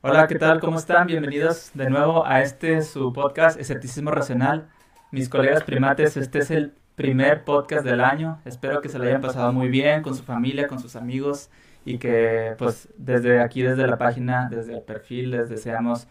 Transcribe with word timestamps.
Hola, 0.00 0.28
¿qué 0.28 0.36
tal? 0.36 0.60
¿Cómo 0.60 0.78
están? 0.78 1.08
Bienvenidos 1.08 1.72
de 1.74 1.90
nuevo 1.90 2.24
a 2.24 2.40
este 2.40 2.82
su 2.82 3.12
podcast 3.12 3.58
Escepticismo 3.58 4.12
Racional. 4.12 4.68
Mis 5.10 5.28
colegas 5.28 5.64
primates, 5.64 6.16
este 6.16 6.38
es 6.38 6.52
el 6.52 6.72
primer 6.94 7.42
podcast 7.42 7.84
del 7.84 8.00
año. 8.00 8.40
Espero 8.44 8.80
que 8.80 8.88
se 8.88 8.98
lo 8.98 9.04
hayan 9.04 9.20
pasado 9.20 9.52
muy 9.52 9.68
bien 9.68 10.02
con 10.02 10.14
su 10.14 10.22
familia, 10.22 10.68
con 10.68 10.78
sus 10.78 10.94
amigos 10.94 11.50
y 11.84 11.98
que 11.98 12.54
pues 12.58 12.88
desde 12.96 13.40
aquí, 13.40 13.62
desde 13.62 13.88
la 13.88 13.98
página, 13.98 14.48
desde 14.48 14.74
el 14.76 14.82
perfil, 14.82 15.32
les 15.32 15.48
deseamos 15.48 16.06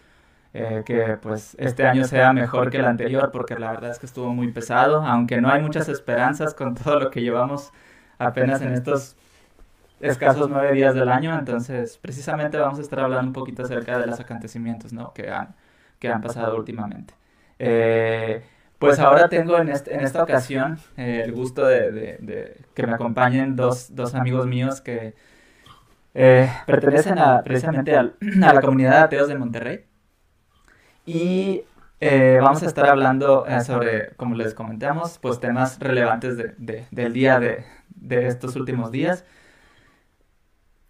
eh, 0.53 0.83
que 0.85 1.17
pues 1.21 1.55
este 1.57 1.87
año 1.87 2.03
sea 2.03 2.33
mejor 2.33 2.69
que 2.69 2.79
el 2.79 2.85
anterior 2.85 3.31
porque 3.31 3.57
la 3.57 3.71
verdad 3.71 3.91
es 3.91 3.99
que 3.99 4.05
estuvo 4.05 4.33
muy 4.33 4.51
pesado, 4.51 5.01
aunque 5.03 5.39
no 5.39 5.49
hay 5.49 5.61
muchas 5.61 5.87
esperanzas 5.87 6.53
con 6.53 6.75
todo 6.83 6.99
lo 6.99 7.09
que 7.09 7.21
llevamos 7.21 7.71
apenas 8.19 8.61
en 8.61 8.73
estos 8.73 9.15
escasos 9.99 10.49
nueve 10.49 10.73
días 10.73 10.93
del 10.93 11.09
año, 11.09 11.37
entonces 11.37 11.97
precisamente 11.97 12.57
vamos 12.57 12.79
a 12.79 12.81
estar 12.81 12.99
hablando 12.99 13.27
un 13.27 13.33
poquito 13.33 13.63
acerca 13.63 13.97
de 13.97 14.07
los 14.07 14.19
acontecimientos 14.19 14.93
¿no? 14.93 15.13
que, 15.13 15.29
han, 15.29 15.55
que 15.99 16.09
han 16.09 16.21
pasado 16.21 16.55
últimamente. 16.55 17.13
Eh, 17.59 18.43
pues 18.77 18.99
ahora 18.99 19.27
tengo 19.27 19.57
en, 19.57 19.69
este, 19.69 19.95
en 19.95 20.01
esta 20.01 20.21
ocasión 20.21 20.77
eh, 20.97 21.23
el 21.25 21.31
gusto 21.31 21.65
de, 21.65 21.91
de, 21.91 22.61
que 22.75 22.85
me 22.85 22.93
acompañen 22.93 23.55
dos, 23.55 23.95
dos 23.95 24.13
amigos 24.13 24.45
míos 24.45 24.81
que 24.81 25.15
eh, 26.13 26.49
pertenecen 26.67 27.17
a, 27.17 27.41
precisamente 27.41 27.95
a, 27.95 28.01
a, 28.43 28.53
la 28.53 28.61
comunidad 28.61 28.91
de 28.91 28.97
ateos 28.97 29.27
de 29.27 29.35
Monterrey. 29.35 29.85
Y 31.05 31.63
vamos 31.99 32.61
a 32.61 32.67
estar 32.67 32.85
hablando 32.87 33.45
sobre, 33.65 34.09
como 34.17 34.35
les 34.35 34.53
comentamos, 34.53 35.17
pues 35.19 35.39
temas 35.39 35.79
relevantes 35.79 36.37
del 36.37 37.13
día 37.13 37.39
de, 37.39 37.63
de 37.95 38.27
estos 38.27 38.55
últimos 38.55 38.91
días. 38.91 39.23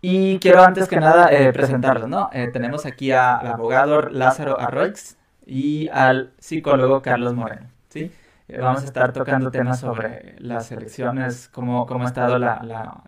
Y 0.01 0.39
quiero 0.39 0.61
antes 0.63 0.87
que 0.87 0.97
nada 0.99 1.31
eh, 1.31 1.51
presentarlos, 1.53 2.07
¿no? 2.07 2.29
Eh, 2.31 2.49
tenemos 2.53 2.85
aquí 2.85 3.11
al 3.11 3.47
abogado 3.47 4.03
Lázaro 4.09 4.59
Arroix 4.59 5.17
y 5.45 5.89
al 5.89 6.33
psicólogo 6.39 7.01
Carlos 7.01 7.33
Moreno, 7.33 7.67
¿sí? 7.89 8.11
Eh, 8.47 8.59
vamos 8.59 8.83
a 8.83 8.85
estar 8.85 9.11
tocando 9.11 9.51
temas 9.51 9.79
sobre 9.79 10.35
las 10.39 10.71
elecciones, 10.71 11.49
cómo, 11.49 11.85
cómo 11.87 12.03
ha 12.05 12.07
estado 12.07 12.37
la, 12.37 12.61
la, 12.63 13.03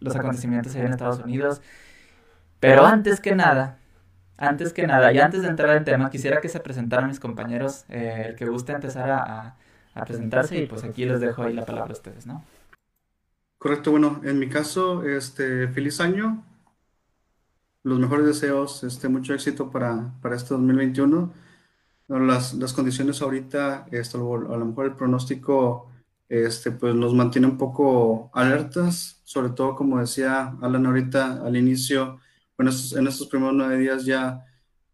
los 0.00 0.16
acontecimientos 0.16 0.74
ahí 0.74 0.82
en 0.82 0.92
Estados 0.92 1.20
Unidos. 1.20 1.62
Pero 2.60 2.86
antes 2.86 3.20
que 3.20 3.34
nada, 3.34 3.78
antes 4.36 4.72
que 4.72 4.86
nada, 4.86 5.12
y 5.12 5.18
antes 5.20 5.42
de 5.42 5.48
entrar 5.48 5.76
en 5.76 5.84
tema, 5.84 6.10
quisiera 6.10 6.40
que 6.40 6.48
se 6.48 6.60
presentaran 6.60 7.08
mis 7.08 7.20
compañeros, 7.20 7.84
el 7.88 8.36
que 8.36 8.46
guste 8.46 8.72
empezar 8.72 9.10
a, 9.10 9.56
a 9.94 10.04
presentarse 10.04 10.58
y 10.58 10.66
pues 10.66 10.84
aquí 10.84 11.04
les 11.06 11.20
dejo 11.20 11.42
ahí 11.44 11.54
la 11.54 11.64
palabra 11.66 11.90
a 11.90 11.94
ustedes, 11.96 12.26
¿no? 12.26 12.44
Correcto, 13.60 13.90
bueno, 13.90 14.22
en 14.24 14.38
mi 14.38 14.48
caso, 14.48 15.04
este, 15.04 15.68
feliz 15.68 16.00
año, 16.00 16.42
los 17.82 17.98
mejores 17.98 18.24
deseos, 18.24 18.82
este, 18.84 19.10
mucho 19.10 19.34
éxito 19.34 19.70
para, 19.70 20.14
para 20.22 20.34
este 20.36 20.54
2021. 20.54 21.30
Las, 22.08 22.54
las 22.54 22.72
condiciones 22.72 23.20
ahorita, 23.20 23.86
esto, 23.90 24.34
a 24.50 24.56
lo 24.56 24.64
mejor 24.64 24.86
el 24.86 24.96
pronóstico, 24.96 25.90
este, 26.30 26.70
pues 26.70 26.94
nos 26.94 27.12
mantiene 27.12 27.48
un 27.48 27.58
poco 27.58 28.30
alertas, 28.32 29.20
sobre 29.24 29.50
todo 29.50 29.76
como 29.76 30.00
decía 30.00 30.56
Alan 30.62 30.86
ahorita 30.86 31.44
al 31.44 31.54
inicio, 31.54 32.18
en 32.56 32.68
estos, 32.68 32.94
en 32.94 33.08
estos 33.08 33.28
primeros 33.28 33.54
nueve 33.54 33.76
días 33.78 34.06
ya 34.06 34.42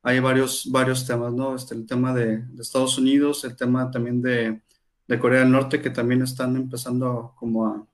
hay 0.02 0.18
varios, 0.18 0.68
varios 0.72 1.06
temas, 1.06 1.32
¿no? 1.32 1.54
Este, 1.54 1.76
el 1.76 1.86
tema 1.86 2.12
de, 2.12 2.38
de 2.38 2.62
Estados 2.62 2.98
Unidos, 2.98 3.44
el 3.44 3.54
tema 3.54 3.92
también 3.92 4.20
de, 4.20 4.60
de 5.06 5.18
Corea 5.20 5.40
del 5.42 5.52
Norte, 5.52 5.80
que 5.80 5.90
también 5.90 6.22
están 6.22 6.56
empezando 6.56 7.32
como 7.36 7.66
a 7.68 7.86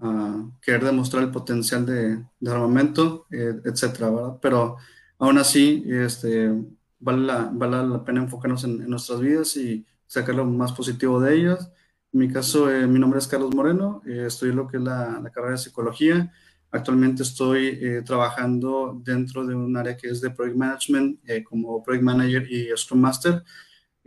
a 0.00 0.44
querer 0.60 0.84
demostrar 0.84 1.22
el 1.22 1.30
potencial 1.30 1.86
de, 1.86 2.24
armamento, 2.50 3.26
eh, 3.30 3.60
etcétera, 3.64 4.10
¿verdad? 4.10 4.38
Pero 4.40 4.76
aún 5.18 5.38
así, 5.38 5.84
este, 5.86 6.52
vale, 6.98 7.26
la, 7.26 7.50
vale 7.52 7.88
la 7.88 8.04
pena 8.04 8.22
enfocarnos 8.22 8.64
en, 8.64 8.88
nuestras 8.88 9.20
vidas 9.20 9.56
y 9.56 9.84
sacar 10.06 10.34
lo 10.34 10.44
más 10.44 10.72
positivo 10.72 11.20
de 11.20 11.34
ellas. 11.34 11.72
En 12.12 12.20
mi 12.20 12.30
caso, 12.30 12.70
eh, 12.70 12.86
mi 12.86 12.98
nombre 12.98 13.18
es 13.18 13.26
Carlos 13.26 13.54
Moreno, 13.54 14.02
eh, 14.06 14.24
estudio 14.26 14.54
lo 14.54 14.68
que 14.68 14.78
es 14.78 14.82
la, 14.82 15.20
la, 15.22 15.30
carrera 15.30 15.52
de 15.52 15.58
psicología. 15.58 16.32
Actualmente 16.70 17.22
estoy 17.22 17.78
eh, 17.80 18.02
trabajando 18.04 19.00
dentro 19.04 19.46
de 19.46 19.54
un 19.54 19.76
área 19.76 19.96
que 19.96 20.08
es 20.08 20.20
de 20.20 20.30
Project 20.30 20.56
Management 20.56 21.20
como 21.44 21.82
Project 21.82 22.04
Manager 22.04 22.50
y 22.50 22.68
Scrum 22.76 23.00
Master. 23.00 23.42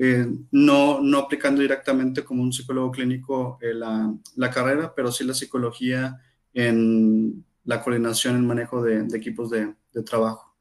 Eh, 0.01 0.25
no, 0.51 1.01
no 1.01 1.17
aplicando 1.17 1.61
directamente 1.61 2.23
como 2.23 2.41
un 2.41 2.53
psicólogo 2.53 2.89
clínico 2.89 3.59
eh, 3.61 3.73
la, 3.73 4.15
la, 4.37 4.49
carrera, 4.49 4.93
pero 4.95 5.11
sí 5.11 5.25
la 5.25 5.33
psicología 5.33 6.21
en 6.53 7.43
la 7.65 7.83
coordinación, 7.83 8.37
el 8.37 8.43
manejo 8.43 8.81
de, 8.81 9.03
de 9.03 9.17
equipos 9.17 9.49
de, 9.49 9.75
de, 9.91 10.03
trabajo. 10.03 10.55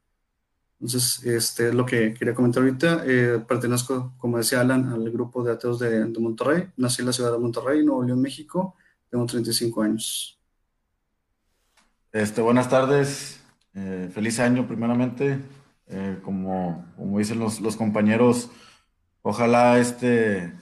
Entonces, 0.81 1.23
este 1.23 1.69
es 1.69 1.73
lo 1.73 1.85
que 1.85 2.13
quería 2.13 2.35
comentar 2.35 2.63
ahorita. 2.63 3.03
Eh, 3.05 3.41
pertenezco, 3.47 4.13
como 4.17 4.37
decía 4.37 4.59
Alan, 4.59 4.89
al 4.89 5.09
grupo 5.09 5.41
de 5.41 5.53
ateos 5.53 5.79
de, 5.79 6.03
de, 6.03 6.19
Monterrey. 6.19 6.67
Nací 6.75 7.01
en 7.01 7.05
la 7.05 7.13
ciudad 7.13 7.31
de 7.31 7.39
Monterrey, 7.39 7.85
Nuevo 7.85 8.03
León, 8.03 8.21
México. 8.21 8.75
Tengo 9.09 9.25
35 9.25 9.81
años. 9.81 10.37
Este, 12.11 12.41
buenas 12.41 12.69
tardes. 12.69 13.39
feliz 14.13 14.37
año, 14.41 14.67
primeramente. 14.67 15.39
como, 16.23 16.85
como 16.97 17.19
dicen 17.19 17.39
los, 17.39 17.61
los 17.61 17.77
compañeros, 17.77 18.49
Ojalá 19.21 19.79
este 19.79 20.53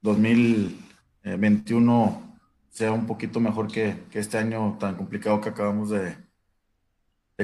2021 0.00 2.38
sea 2.70 2.92
un 2.92 3.06
poquito 3.06 3.38
mejor 3.38 3.70
que, 3.70 3.98
este 4.12 4.38
año 4.38 4.78
tan 4.80 4.94
complicado 4.94 5.42
que 5.42 5.50
acabamos 5.50 5.90
de, 5.90 6.16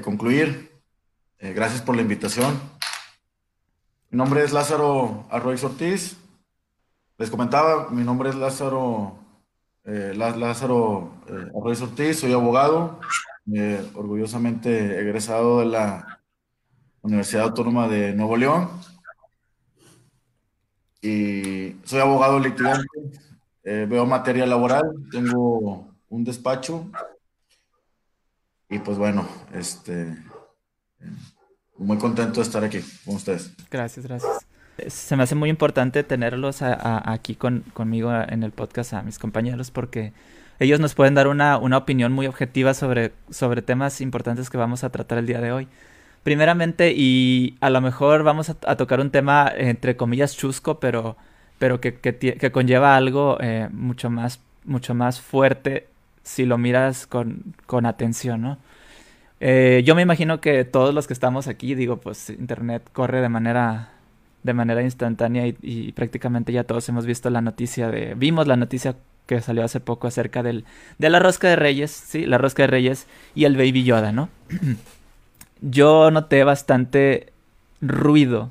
concluir. 0.02 0.72
Eh, 1.38 1.52
gracias 1.52 1.82
por 1.82 1.96
la 1.96 2.02
invitación. 2.02 2.58
Mi 4.10 4.16
nombre 4.16 4.42
es 4.42 4.54
Lázaro 4.54 5.26
Arroyo 5.30 5.68
Ortiz. 5.68 6.16
Les 7.18 7.30
comentaba, 7.30 7.90
mi 7.90 8.02
nombre 8.02 8.30
es 8.30 8.34
Lázaro, 8.34 9.18
eh, 9.84 10.14
Lázaro 10.16 11.12
eh, 11.28 11.50
Arroyo 11.54 11.84
Ortiz, 11.84 12.20
soy 12.20 12.32
abogado, 12.32 13.00
orgullosamente 13.94 14.98
egresado 14.98 15.60
de 15.60 15.66
la 15.66 16.22
Universidad 17.02 17.44
Autónoma 17.44 17.86
de 17.86 18.14
Nuevo 18.14 18.38
León 18.38 18.93
y 21.04 21.76
soy 21.84 22.00
abogado 22.00 22.38
litigante, 22.38 22.88
eh, 23.62 23.86
veo 23.88 24.06
materia 24.06 24.46
laboral, 24.46 24.82
tengo 25.10 25.94
un 26.08 26.24
despacho 26.24 26.90
y 28.70 28.78
pues 28.78 28.96
bueno, 28.96 29.28
este, 29.52 30.16
muy 31.76 31.98
contento 31.98 32.40
de 32.40 32.42
estar 32.42 32.64
aquí 32.64 32.80
con 33.04 33.16
ustedes. 33.16 33.52
Gracias, 33.70 34.06
gracias. 34.06 34.46
Se 34.88 35.14
me 35.14 35.22
hace 35.22 35.34
muy 35.34 35.50
importante 35.50 36.02
tenerlos 36.04 36.62
aquí 36.62 37.36
con, 37.36 37.60
conmigo 37.74 38.10
en 38.12 38.42
el 38.42 38.52
podcast 38.52 38.94
a 38.94 39.02
mis 39.02 39.18
compañeros 39.18 39.70
porque 39.70 40.14
ellos 40.58 40.80
nos 40.80 40.94
pueden 40.94 41.14
dar 41.14 41.28
una, 41.28 41.58
una 41.58 41.76
opinión 41.76 42.12
muy 42.12 42.26
objetiva 42.26 42.72
sobre, 42.72 43.12
sobre 43.28 43.60
temas 43.60 44.00
importantes 44.00 44.48
que 44.48 44.56
vamos 44.56 44.84
a 44.84 44.90
tratar 44.90 45.18
el 45.18 45.26
día 45.26 45.42
de 45.42 45.52
hoy. 45.52 45.68
Primeramente, 46.24 46.94
y 46.96 47.56
a 47.60 47.68
lo 47.68 47.82
mejor 47.82 48.22
vamos 48.22 48.48
a, 48.48 48.76
tocar 48.76 48.98
un 49.00 49.10
tema 49.10 49.52
entre 49.54 49.94
comillas 49.96 50.34
chusco, 50.34 50.80
pero, 50.80 51.18
pero 51.58 51.82
que, 51.82 51.96
que, 51.96 52.50
conlleva 52.50 52.96
algo 52.96 53.36
eh, 53.40 53.68
mucho, 53.70 54.08
más, 54.08 54.40
mucho 54.64 54.94
más 54.94 55.20
fuerte 55.20 55.86
si 56.22 56.46
lo 56.46 56.56
miras 56.56 57.06
con, 57.06 57.54
con 57.66 57.84
atención, 57.84 58.40
¿no? 58.40 58.58
Eh, 59.40 59.82
yo 59.84 59.94
me 59.94 60.00
imagino 60.00 60.40
que 60.40 60.64
todos 60.64 60.94
los 60.94 61.06
que 61.06 61.12
estamos 61.12 61.46
aquí, 61.46 61.74
digo, 61.74 61.98
pues 61.98 62.30
Internet 62.30 62.88
corre 62.94 63.20
de 63.20 63.28
manera, 63.28 63.90
de 64.44 64.54
manera 64.54 64.82
instantánea 64.82 65.46
y, 65.46 65.58
y 65.60 65.92
prácticamente 65.92 66.52
ya 66.52 66.64
todos 66.64 66.88
hemos 66.88 67.04
visto 67.04 67.28
la 67.28 67.42
noticia 67.42 67.90
de, 67.90 68.14
vimos 68.14 68.46
la 68.46 68.56
noticia 68.56 68.96
que 69.26 69.42
salió 69.42 69.64
hace 69.64 69.80
poco 69.80 70.06
acerca 70.06 70.42
del, 70.42 70.64
de 70.98 71.10
la 71.10 71.18
rosca 71.18 71.48
de 71.48 71.56
reyes, 71.56 71.90
sí, 71.90 72.24
la 72.24 72.38
rosca 72.38 72.62
de 72.62 72.68
reyes 72.68 73.06
y 73.34 73.44
el 73.44 73.56
baby 73.56 73.84
Yoda, 73.84 74.12
¿no? 74.12 74.30
yo 75.64 76.10
noté 76.10 76.44
bastante 76.44 77.32
ruido. 77.80 78.50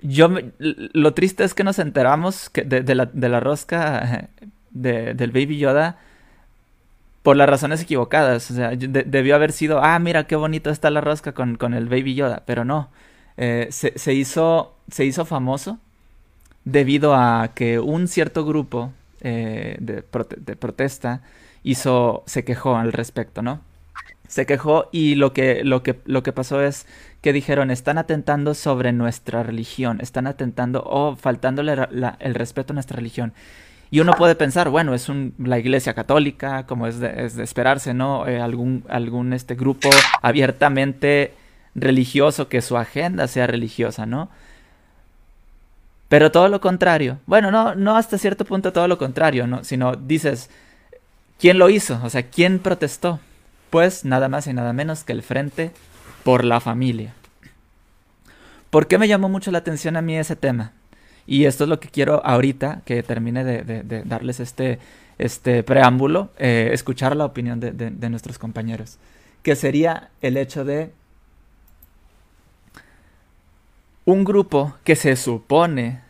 Yo, 0.00 0.28
lo 0.58 1.12
triste 1.12 1.44
es 1.44 1.54
que 1.54 1.64
nos 1.64 1.78
enteramos 1.78 2.50
de, 2.54 2.94
la, 2.94 3.40
rosca 3.40 4.28
del 4.70 5.32
Baby 5.32 5.58
Yoda 5.58 5.98
por 7.22 7.36
las 7.36 7.48
razones 7.48 7.82
equivocadas. 7.82 8.50
O 8.50 8.54
sea, 8.54 8.70
debió 8.70 9.34
haber 9.34 9.52
sido, 9.52 9.82
ah, 9.82 9.98
mira 9.98 10.26
qué 10.26 10.36
bonito 10.36 10.70
está 10.70 10.90
la 10.90 11.00
rosca 11.00 11.32
con, 11.32 11.74
el 11.74 11.88
Baby 11.88 12.14
Yoda, 12.14 12.42
pero 12.46 12.64
no. 12.64 12.88
Eh, 13.36 13.68
se, 13.70 14.14
hizo, 14.14 14.74
se 14.90 15.04
hizo 15.04 15.24
famoso 15.24 15.78
debido 16.64 17.14
a 17.14 17.52
que 17.54 17.80
un 17.80 18.06
cierto 18.06 18.44
grupo 18.44 18.92
eh, 19.20 19.76
de, 19.80 20.04
de, 20.36 20.56
protesta 20.56 21.22
hizo, 21.62 22.22
se 22.26 22.44
quejó 22.44 22.76
al 22.76 22.92
respecto, 22.92 23.42
¿no? 23.42 23.60
Se 24.30 24.46
quejó 24.46 24.88
y 24.92 25.16
lo 25.16 25.32
que, 25.32 25.64
lo 25.64 25.82
que, 25.82 25.98
lo 26.04 26.22
que 26.22 26.32
pasó 26.32 26.62
es 26.62 26.86
que 27.20 27.32
dijeron, 27.32 27.72
están 27.72 27.98
atentando 27.98 28.54
sobre 28.54 28.92
nuestra 28.92 29.42
religión, 29.42 30.00
están 30.00 30.28
atentando 30.28 30.84
o 30.86 31.16
faltándole 31.16 31.74
el 32.20 32.34
respeto 32.36 32.72
a 32.72 32.74
nuestra 32.74 32.96
religión. 32.96 33.32
Y 33.90 33.98
uno 33.98 34.12
puede 34.12 34.36
pensar, 34.36 34.68
bueno, 34.68 34.94
es 34.94 35.08
un, 35.08 35.34
la 35.36 35.58
iglesia 35.58 35.94
católica, 35.94 36.64
como 36.66 36.86
es 36.86 37.00
de, 37.00 37.26
esperarse, 37.42 37.92
¿no? 37.92 38.28
Eh, 38.28 38.40
algún 38.40 38.84
algún 38.88 39.32
este, 39.32 39.56
grupo 39.56 39.90
abiertamente 40.22 41.34
religioso, 41.74 42.48
que 42.48 42.62
su 42.62 42.76
agenda 42.76 43.26
sea 43.26 43.48
religiosa, 43.48 44.06
¿no? 44.06 44.28
Pero 46.08 46.30
todo 46.30 46.48
lo 46.48 46.60
contrario. 46.60 47.18
Bueno, 47.26 47.50
no, 47.50 47.74
no 47.74 47.96
hasta 47.96 48.16
cierto 48.16 48.44
punto 48.44 48.72
todo 48.72 48.86
lo 48.86 48.96
contrario, 48.96 49.48
¿no? 49.48 49.64
Sino 49.64 49.96
dices, 49.96 50.50
¿quién 51.40 51.58
lo 51.58 51.68
hizo? 51.68 52.00
O 52.04 52.10
sea, 52.10 52.22
¿quién 52.22 52.60
protestó? 52.60 53.18
Pues 53.70 54.04
nada 54.04 54.28
más 54.28 54.46
y 54.46 54.52
nada 54.52 54.72
menos 54.72 55.04
que 55.04 55.12
el 55.12 55.22
Frente 55.22 55.72
por 56.24 56.44
la 56.44 56.60
Familia. 56.60 57.14
¿Por 58.70 58.86
qué 58.86 58.98
me 58.98 59.08
llamó 59.08 59.28
mucho 59.28 59.50
la 59.50 59.58
atención 59.58 59.96
a 59.96 60.02
mí 60.02 60.16
ese 60.16 60.36
tema? 60.36 60.72
Y 61.26 61.44
esto 61.44 61.64
es 61.64 61.70
lo 61.70 61.80
que 61.80 61.88
quiero 61.88 62.24
ahorita, 62.24 62.82
que 62.84 63.02
termine 63.02 63.44
de, 63.44 64.02
darles 64.04 64.40
este, 64.40 64.78
este 65.18 65.62
preámbulo, 65.62 66.30
eh, 66.38 66.70
escuchar 66.72 67.14
la 67.16 67.24
opinión 67.24 67.60
de 67.60 68.10
nuestros 68.10 68.38
compañeros. 68.38 68.98
Que 69.42 69.56
sería 69.56 70.10
el 70.20 70.36
hecho 70.36 70.64
de 70.64 70.92
un 74.04 74.24
grupo 74.24 74.74
que 74.84 74.96
se 74.96 75.16
supone 75.16 76.00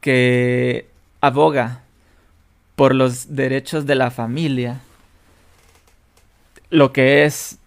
que 0.00 0.88
aboga 1.20 1.82
por 2.74 2.94
los 2.94 3.36
derechos 3.36 3.86
de 3.86 3.94
la 3.94 4.10
familia, 4.10 4.80
lo 6.72 6.92
que 6.92 7.24
es 7.24 7.58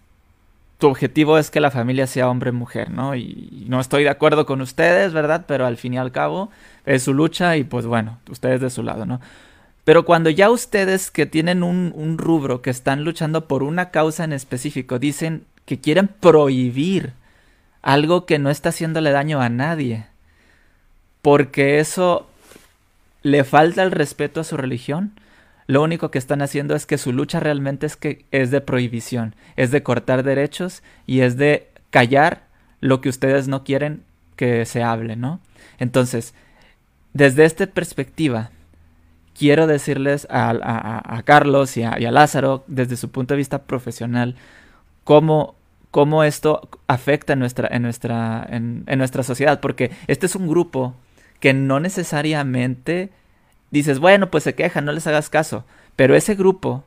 tu 0.78 0.88
objetivo 0.88 1.38
es 1.38 1.50
que 1.50 1.60
la 1.60 1.70
familia 1.70 2.06
sea 2.06 2.28
hombre-mujer, 2.28 2.90
¿no? 2.90 3.14
Y 3.14 3.64
no 3.68 3.80
estoy 3.80 4.02
de 4.02 4.10
acuerdo 4.10 4.44
con 4.46 4.60
ustedes, 4.60 5.12
¿verdad? 5.12 5.44
Pero 5.46 5.64
al 5.64 5.76
fin 5.76 5.94
y 5.94 5.98
al 5.98 6.12
cabo 6.12 6.50
es 6.84 7.04
su 7.04 7.14
lucha 7.14 7.56
y 7.56 7.62
pues 7.64 7.86
bueno, 7.86 8.18
ustedes 8.28 8.60
de 8.60 8.68
su 8.68 8.82
lado, 8.82 9.06
¿no? 9.06 9.20
Pero 9.84 10.04
cuando 10.04 10.28
ya 10.28 10.50
ustedes 10.50 11.12
que 11.12 11.24
tienen 11.24 11.62
un, 11.62 12.18
rubro, 12.18 12.60
que 12.60 12.70
están 12.70 13.04
luchando 13.04 13.46
por 13.46 13.62
una 13.62 13.90
causa 13.90 14.24
en 14.24 14.32
específico, 14.32 14.98
dicen 14.98 15.44
que 15.64 15.78
quieren 15.78 16.08
prohibir 16.08 17.12
algo 17.82 18.26
que 18.26 18.40
no 18.40 18.50
está 18.50 18.70
haciéndole 18.70 19.12
daño 19.12 19.40
a 19.40 19.48
nadie. 19.48 20.06
Porque 21.22 21.78
eso 21.78 22.26
le 23.22 23.44
falta 23.44 23.84
el 23.84 23.92
respeto 23.92 24.40
a 24.40 24.44
su 24.44 24.56
religión. 24.56 25.12
Lo 25.66 25.82
único 25.82 26.10
que 26.10 26.18
están 26.18 26.42
haciendo 26.42 26.74
es 26.74 26.86
que 26.86 26.98
su 26.98 27.12
lucha 27.12 27.40
realmente 27.40 27.86
es 27.86 27.96
que 27.96 28.24
es 28.30 28.50
de 28.50 28.60
prohibición, 28.60 29.34
es 29.56 29.70
de 29.70 29.82
cortar 29.82 30.22
derechos 30.22 30.82
y 31.06 31.20
es 31.20 31.36
de 31.36 31.68
callar 31.90 32.46
lo 32.80 33.00
que 33.00 33.08
ustedes 33.08 33.48
no 33.48 33.64
quieren 33.64 34.02
que 34.36 34.64
se 34.64 34.82
hable, 34.82 35.16
¿no? 35.16 35.40
Entonces, 35.78 36.34
desde 37.14 37.44
esta 37.44 37.66
perspectiva, 37.66 38.50
quiero 39.36 39.66
decirles 39.66 40.26
a, 40.30 41.22
Carlos 41.24 41.76
y 41.76 41.82
a, 41.82 41.98
Lázaro, 41.98 42.64
desde 42.66 42.96
su 42.96 43.10
punto 43.10 43.34
de 43.34 43.38
vista 43.38 43.62
profesional, 43.62 44.36
cómo 45.04 45.56
cómo 45.96 46.24
esto 46.24 46.68
afecta 46.88 47.32
en 47.32 47.38
nuestra, 47.38 47.68
en 47.74 47.80
nuestra, 47.80 48.46
en, 48.50 48.84
nuestra 48.98 49.22
sociedad, 49.22 49.60
porque 49.60 49.92
este 50.08 50.26
es 50.26 50.36
un 50.36 50.46
grupo 50.46 50.94
que 51.40 51.54
no 51.54 51.80
necesariamente 51.80 53.08
dices, 53.70 53.98
bueno, 53.98 54.30
pues 54.30 54.44
se 54.44 54.54
quejan, 54.54 54.84
no 54.84 54.92
les 54.92 55.06
hagas 55.06 55.30
caso, 55.30 55.64
pero 55.96 56.14
ese 56.14 56.34
grupo 56.34 56.84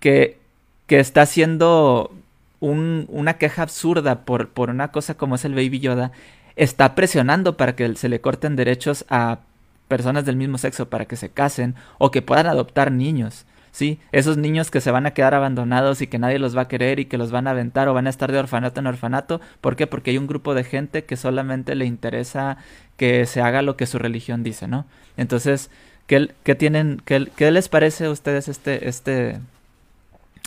que, 0.00 0.38
que 0.86 1.00
está 1.00 1.22
haciendo 1.22 2.12
una 2.60 3.34
queja 3.34 3.62
absurda 3.62 4.24
por, 4.24 4.48
por 4.48 4.70
una 4.70 4.90
cosa 4.90 5.14
como 5.14 5.36
es 5.36 5.44
el 5.44 5.54
Baby 5.54 5.80
Yoda, 5.80 6.12
está 6.56 6.94
presionando 6.94 7.56
para 7.56 7.76
que 7.76 7.94
se 7.94 8.08
le 8.08 8.20
corten 8.20 8.56
derechos 8.56 9.04
a 9.08 9.38
personas 9.86 10.24
del 10.24 10.36
mismo 10.36 10.58
sexo 10.58 10.88
para 10.88 11.06
que 11.06 11.16
se 11.16 11.30
casen 11.30 11.74
o 11.98 12.10
que 12.10 12.20
puedan 12.22 12.46
adoptar 12.46 12.90
niños. 12.90 13.46
¿sí? 13.70 14.00
Esos 14.12 14.36
niños 14.36 14.70
que 14.70 14.80
se 14.80 14.90
van 14.90 15.06
a 15.06 15.12
quedar 15.12 15.34
abandonados 15.34 16.02
y 16.02 16.08
que 16.08 16.18
nadie 16.18 16.38
los 16.38 16.56
va 16.56 16.62
a 16.62 16.68
querer 16.68 16.98
y 16.98 17.04
que 17.04 17.18
los 17.18 17.30
van 17.30 17.46
a 17.46 17.52
aventar 17.52 17.88
o 17.88 17.94
van 17.94 18.06
a 18.06 18.10
estar 18.10 18.32
de 18.32 18.38
orfanato 18.38 18.80
en 18.80 18.88
orfanato. 18.88 19.40
¿Por 19.60 19.76
qué? 19.76 19.86
Porque 19.86 20.10
hay 20.10 20.18
un 20.18 20.26
grupo 20.26 20.54
de 20.54 20.64
gente 20.64 21.04
que 21.04 21.16
solamente 21.16 21.74
le 21.74 21.86
interesa 21.86 22.58
que 22.96 23.24
se 23.26 23.40
haga 23.40 23.62
lo 23.62 23.76
que 23.76 23.86
su 23.86 23.98
religión 23.98 24.42
dice, 24.42 24.66
¿no? 24.66 24.84
Entonces, 25.16 25.70
¿qué, 26.08 26.34
qué 26.42 26.56
tienen, 26.56 27.00
qué, 27.04 27.30
qué, 27.36 27.52
les 27.52 27.68
parece 27.68 28.06
a 28.06 28.10
ustedes 28.10 28.48
este, 28.48 28.88
este, 28.88 29.38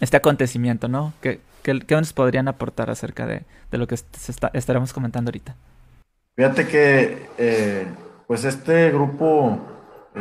este 0.01 0.17
acontecimiento, 0.17 0.89
¿no? 0.89 1.13
¿Qué, 1.21 1.39
qué, 1.63 1.95
nos 1.95 2.11
podrían 2.11 2.49
aportar 2.49 2.89
acerca 2.89 3.25
de, 3.25 3.43
de 3.71 3.77
lo 3.77 3.87
que 3.87 3.95
estaremos 4.53 4.91
comentando 4.91 5.29
ahorita? 5.29 5.55
Fíjate 6.35 6.67
que, 6.67 7.29
eh, 7.37 7.87
pues 8.27 8.43
este 8.43 8.91
grupo, 8.91 9.61
eh, 10.15 10.19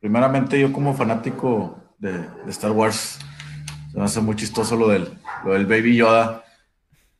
primeramente 0.00 0.58
yo 0.58 0.72
como 0.72 0.94
fanático 0.94 1.78
de, 1.98 2.24
Star 2.48 2.70
Wars. 2.70 3.18
Se 3.90 3.98
me 3.98 4.04
hace 4.04 4.20
muy 4.20 4.36
chistoso 4.36 4.76
lo 4.76 4.88
del, 4.88 5.18
lo 5.44 5.54
del 5.54 5.66
Baby 5.66 5.96
Yoda. 5.96 6.44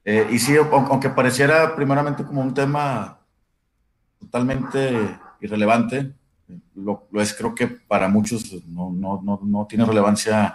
Eh, 0.04 0.28
y 0.30 0.38
sí, 0.38 0.56
aunque 0.56 1.10
pareciera 1.10 1.74
primeramente 1.74 2.24
como 2.24 2.40
un 2.42 2.54
tema 2.54 3.18
totalmente 4.20 5.18
irrelevante, 5.40 6.12
lo, 6.74 7.08
es 7.14 7.34
creo 7.34 7.54
que 7.54 7.66
para 7.66 8.08
muchos 8.08 8.52
no, 8.66 8.90
no, 8.90 9.20
no, 9.22 9.40
no, 9.42 9.66
tiene 9.66 9.84
relevancia 9.84 10.54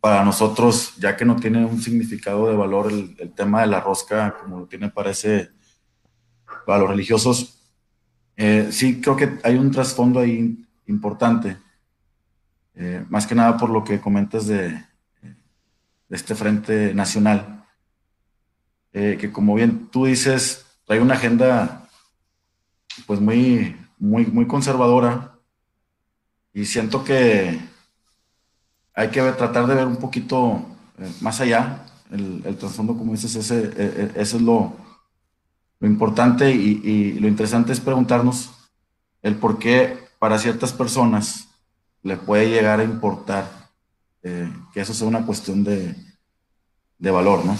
para 0.00 0.24
nosotros, 0.24 0.94
ya 0.98 1.16
que 1.16 1.24
no 1.24 1.36
tiene 1.36 1.64
un 1.64 1.80
significado 1.80 2.48
de 2.48 2.56
valor 2.56 2.92
el, 2.92 3.32
tema 3.32 3.62
de 3.62 3.68
la 3.68 3.80
rosca 3.80 4.36
como 4.38 4.60
lo 4.60 4.66
tiene 4.66 4.90
para, 4.90 5.10
ese, 5.10 5.50
para 6.66 6.80
los 6.80 6.90
religiosos. 6.90 7.58
Eh, 8.36 8.68
sí, 8.70 9.00
creo 9.00 9.16
que 9.16 9.38
hay 9.42 9.56
un 9.56 9.70
trasfondo 9.70 10.20
ahí 10.20 10.64
importante 10.86 11.56
eh, 12.76 13.04
más 13.08 13.26
que 13.26 13.36
nada 13.36 13.56
por 13.56 13.70
lo 13.70 13.84
que 13.84 14.00
comentas 14.00 14.46
de, 14.46 14.70
de 14.70 16.16
este 16.16 16.34
Frente 16.34 16.92
Nacional, 16.92 17.64
eh, 18.92 19.16
que 19.20 19.30
como 19.30 19.54
bien 19.54 19.88
tú 19.92 20.06
dices, 20.06 20.66
trae 20.84 21.00
una 21.00 21.14
agenda 21.14 21.88
pues 23.06 23.20
muy, 23.20 23.76
muy, 24.04 24.26
muy 24.26 24.46
conservadora 24.46 25.38
y 26.52 26.66
siento 26.66 27.02
que 27.02 27.58
hay 28.94 29.10
que 29.10 29.22
tratar 29.32 29.66
de 29.66 29.74
ver 29.74 29.86
un 29.86 29.96
poquito 29.96 30.62
eh, 30.98 31.10
más 31.20 31.40
allá, 31.40 31.86
el, 32.10 32.56
trasfondo, 32.58 32.96
como 32.96 33.12
dices, 33.12 33.34
ese, 33.34 33.72
ese 34.14 34.36
es 34.36 34.42
lo, 34.42 34.76
lo 35.80 35.88
importante 35.88 36.54
y, 36.54 36.80
y, 36.84 37.18
lo 37.18 37.26
interesante 37.26 37.72
es 37.72 37.80
preguntarnos 37.80 38.50
el 39.22 39.36
por 39.36 39.58
qué 39.58 39.98
para 40.18 40.38
ciertas 40.38 40.72
personas 40.72 41.48
le 42.02 42.16
puede 42.16 42.50
llegar 42.50 42.80
a 42.80 42.84
importar 42.84 43.70
eh, 44.22 44.52
que 44.72 44.80
eso 44.80 44.92
sea 44.94 45.08
una 45.08 45.24
cuestión 45.24 45.64
de, 45.64 45.96
de 46.98 47.10
valor, 47.10 47.44
¿no? 47.44 47.56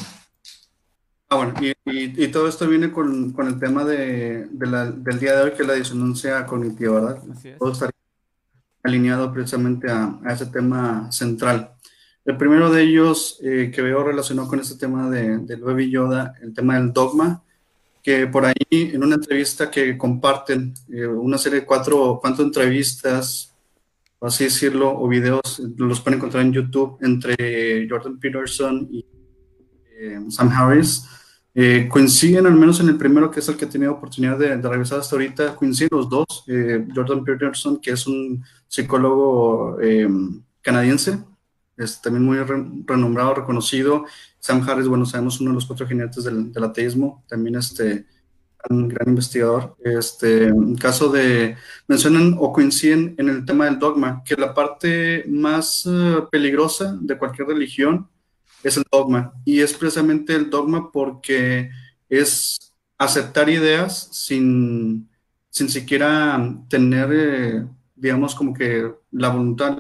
Ah, 1.35 1.37
bueno, 1.37 1.55
y, 1.61 2.25
y, 2.25 2.29
todo 2.29 2.47
esto 2.47 2.69
viene 2.69 2.93
con, 2.93 3.33
con 3.33 3.49
el 3.49 3.59
tema 3.59 3.85
de, 3.85 4.47
de 4.53 4.67
la, 4.69 4.89
del 4.89 5.19
día 5.19 5.35
de 5.35 5.43
hoy, 5.43 5.51
que 5.51 5.63
es 5.63 5.69
la 5.69 5.75
disonancia 5.75 6.47
cognitiva, 6.47 7.01
¿verdad? 7.01 7.23
Todo 7.59 7.73
estaría 7.73 7.93
alineado 8.85 9.33
precisamente 9.33 9.91
a, 9.91 10.17
a, 10.25 10.33
ese 10.33 10.47
tema 10.47 11.11
central. 11.11 11.73
El 12.25 12.37
primero 12.37 12.71
de 12.71 12.83
ellos 12.83 13.41
eh, 13.43 13.73
que 13.75 13.83
veo 13.83 14.05
relacionado 14.05 14.47
con 14.47 14.61
este 14.61 14.77
tema 14.77 15.11
de, 15.11 15.39
del 15.39 15.61
Baby 15.61 15.91
Yoda, 15.91 16.35
el 16.41 16.55
tema 16.55 16.77
del 16.77 16.93
dogma, 16.93 17.43
que 18.01 18.29
por 18.29 18.47
ahí 18.47 18.55
en 18.71 19.03
una 19.03 19.17
entrevista 19.17 19.69
que 19.73 19.99
comparten, 19.99 20.73
eh, 20.93 21.05
una 21.05 21.37
serie 21.37 21.63
de 21.63 21.67
cuatro, 21.67 22.21
cuatro 22.23 22.45
entrevistas 22.45 23.53
así 24.21 24.45
decirlo, 24.45 24.97
o 24.97 25.09
videos, 25.09 25.61
los 25.77 26.01
pueden 26.01 26.19
encontrar 26.19 26.45
en 26.45 26.53
YouTube 26.53 26.97
entre 27.03 27.89
Jordan 27.91 28.21
Peterson 28.21 28.89
y 28.91 29.05
eh, 29.99 30.21
Sam 30.29 30.49
Harris. 30.51 31.05
Eh, 31.55 31.89
coinciden, 31.89 32.47
al 32.47 32.55
menos 32.55 32.81
en 32.81 32.89
el 32.89 32.97
primero, 32.97 33.31
que 33.31 33.41
es 33.41 33.49
el 33.49 33.57
que 33.57 33.65
he 33.65 33.69
tenido 33.69 33.93
oportunidad 33.93 34.39
de, 34.39 34.57
revisar 34.57 34.99
hasta 34.99 35.15
ahorita, 35.15 35.55
coinciden 35.57 35.91
los 35.93 36.09
dos. 36.09 36.45
Eh, 36.49 36.87
Jordan 36.95 37.25
Peterson, 37.25 37.81
que 37.81 37.93
es 37.93 38.07
un 38.07 38.45
psicólogo 38.67 39.79
canadiense, 40.61 41.19
es 41.77 42.01
también 42.01 42.25
muy 42.25 42.39
renombrado, 42.39 43.35
reconocido. 43.35 44.05
Sam 44.39 44.69
Harris, 44.69 44.89
bueno, 44.89 45.07
sabemos 45.07 45.41
uno 45.41 45.51
de 45.51 45.55
los 45.55 45.67
cuatro 45.67 45.87
jinetes 45.87 46.25
del, 46.25 46.53
ateísmo, 46.63 47.25
también 47.29 47.57
este, 47.57 48.07
un 48.71 48.89
gran 48.89 49.09
investigador. 49.09 49.77
Este, 49.83 50.53
caso 50.81 51.11
de, 51.11 51.57
mencionan 51.89 52.37
o 52.39 52.53
coinciden 52.53 53.15
en 53.19 53.29
el 53.29 53.45
tema 53.45 53.67
del 53.67 53.79
dogma, 53.79 54.23
que 54.25 54.37
la 54.37 54.55
parte 54.55 55.25
más 55.29 55.87
eh, 55.87 56.19
peligrosa 56.31 56.97
de 57.01 57.19
cualquier 57.19 57.49
religión 57.49 58.09
es 58.65 58.77
el 58.77 58.85
dogma. 58.91 59.33
Y 59.45 59.61
es 59.61 59.73
precisamente 59.75 60.35
el 60.35 60.51
dogma 60.51 60.91
porque 60.91 61.71
es 62.09 62.73
aceptar 62.99 63.49
ideas 63.49 64.09
sin, 64.13 65.09
sin 65.51 65.69
siquiera 65.69 66.59
tener, 66.69 67.09
eh, 67.13 67.67
digamos, 67.95 68.35
como 68.35 68.53
que 68.55 68.91
la 69.13 69.29
voluntad, 69.29 69.79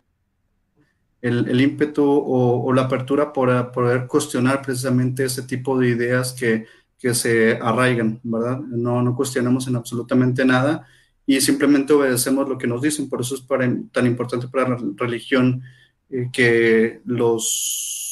el, 1.20 1.48
el 1.48 1.60
ímpetu 1.60 2.04
o, 2.04 2.72
la 2.72 2.82
apertura 2.82 3.32
para 3.32 3.72
poder 3.72 4.06
cuestionar 4.06 4.62
precisamente 4.62 5.24
ese 5.24 5.42
tipo 5.42 5.78
de 5.78 5.88
ideas 5.88 6.32
que 6.32 6.66
que 7.04 7.12
se 7.12 7.58
arraigan, 7.60 8.18
¿verdad? 8.22 8.60
No, 8.60 9.02
no 9.02 9.14
cuestionamos 9.14 9.68
en 9.68 9.76
absolutamente 9.76 10.42
nada 10.42 10.86
y 11.26 11.38
simplemente 11.42 11.92
obedecemos 11.92 12.48
lo 12.48 12.56
que 12.56 12.66
nos 12.66 12.80
dicen. 12.80 13.10
Por 13.10 13.20
eso 13.20 13.34
es 13.34 13.44
tan 13.92 14.06
importante 14.06 14.48
para 14.48 14.70
la 14.70 14.78
religión 14.96 15.62
eh, 16.08 16.30
que 16.32 17.02
los, 17.04 18.03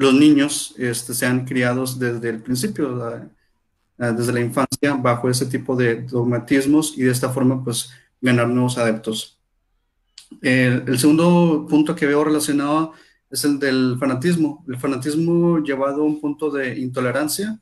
los 0.00 0.14
niños 0.14 0.74
este, 0.78 1.12
sean 1.12 1.44
criados 1.44 1.98
desde 1.98 2.30
el 2.30 2.42
principio, 2.42 3.28
desde 3.98 4.32
la 4.32 4.40
infancia, 4.40 4.94
bajo 4.94 5.28
ese 5.28 5.44
tipo 5.44 5.76
de 5.76 6.02
dogmatismos 6.02 6.96
y 6.96 7.02
de 7.02 7.10
esta 7.10 7.28
forma, 7.28 7.62
pues, 7.62 7.90
ganar 8.20 8.48
nuevos 8.48 8.78
adeptos. 8.78 9.38
el 10.40 10.98
segundo 10.98 11.66
punto 11.68 11.94
que 11.94 12.06
veo 12.06 12.24
relacionado 12.24 12.92
es 13.30 13.44
el 13.44 13.58
del 13.58 13.96
fanatismo. 13.98 14.64
El 14.68 14.78
fanatismo 14.78 15.58
llevado 15.58 16.02
a 16.02 16.06
un 16.06 16.20
punto 16.20 16.50
de 16.50 16.78
intolerancia 16.78 17.60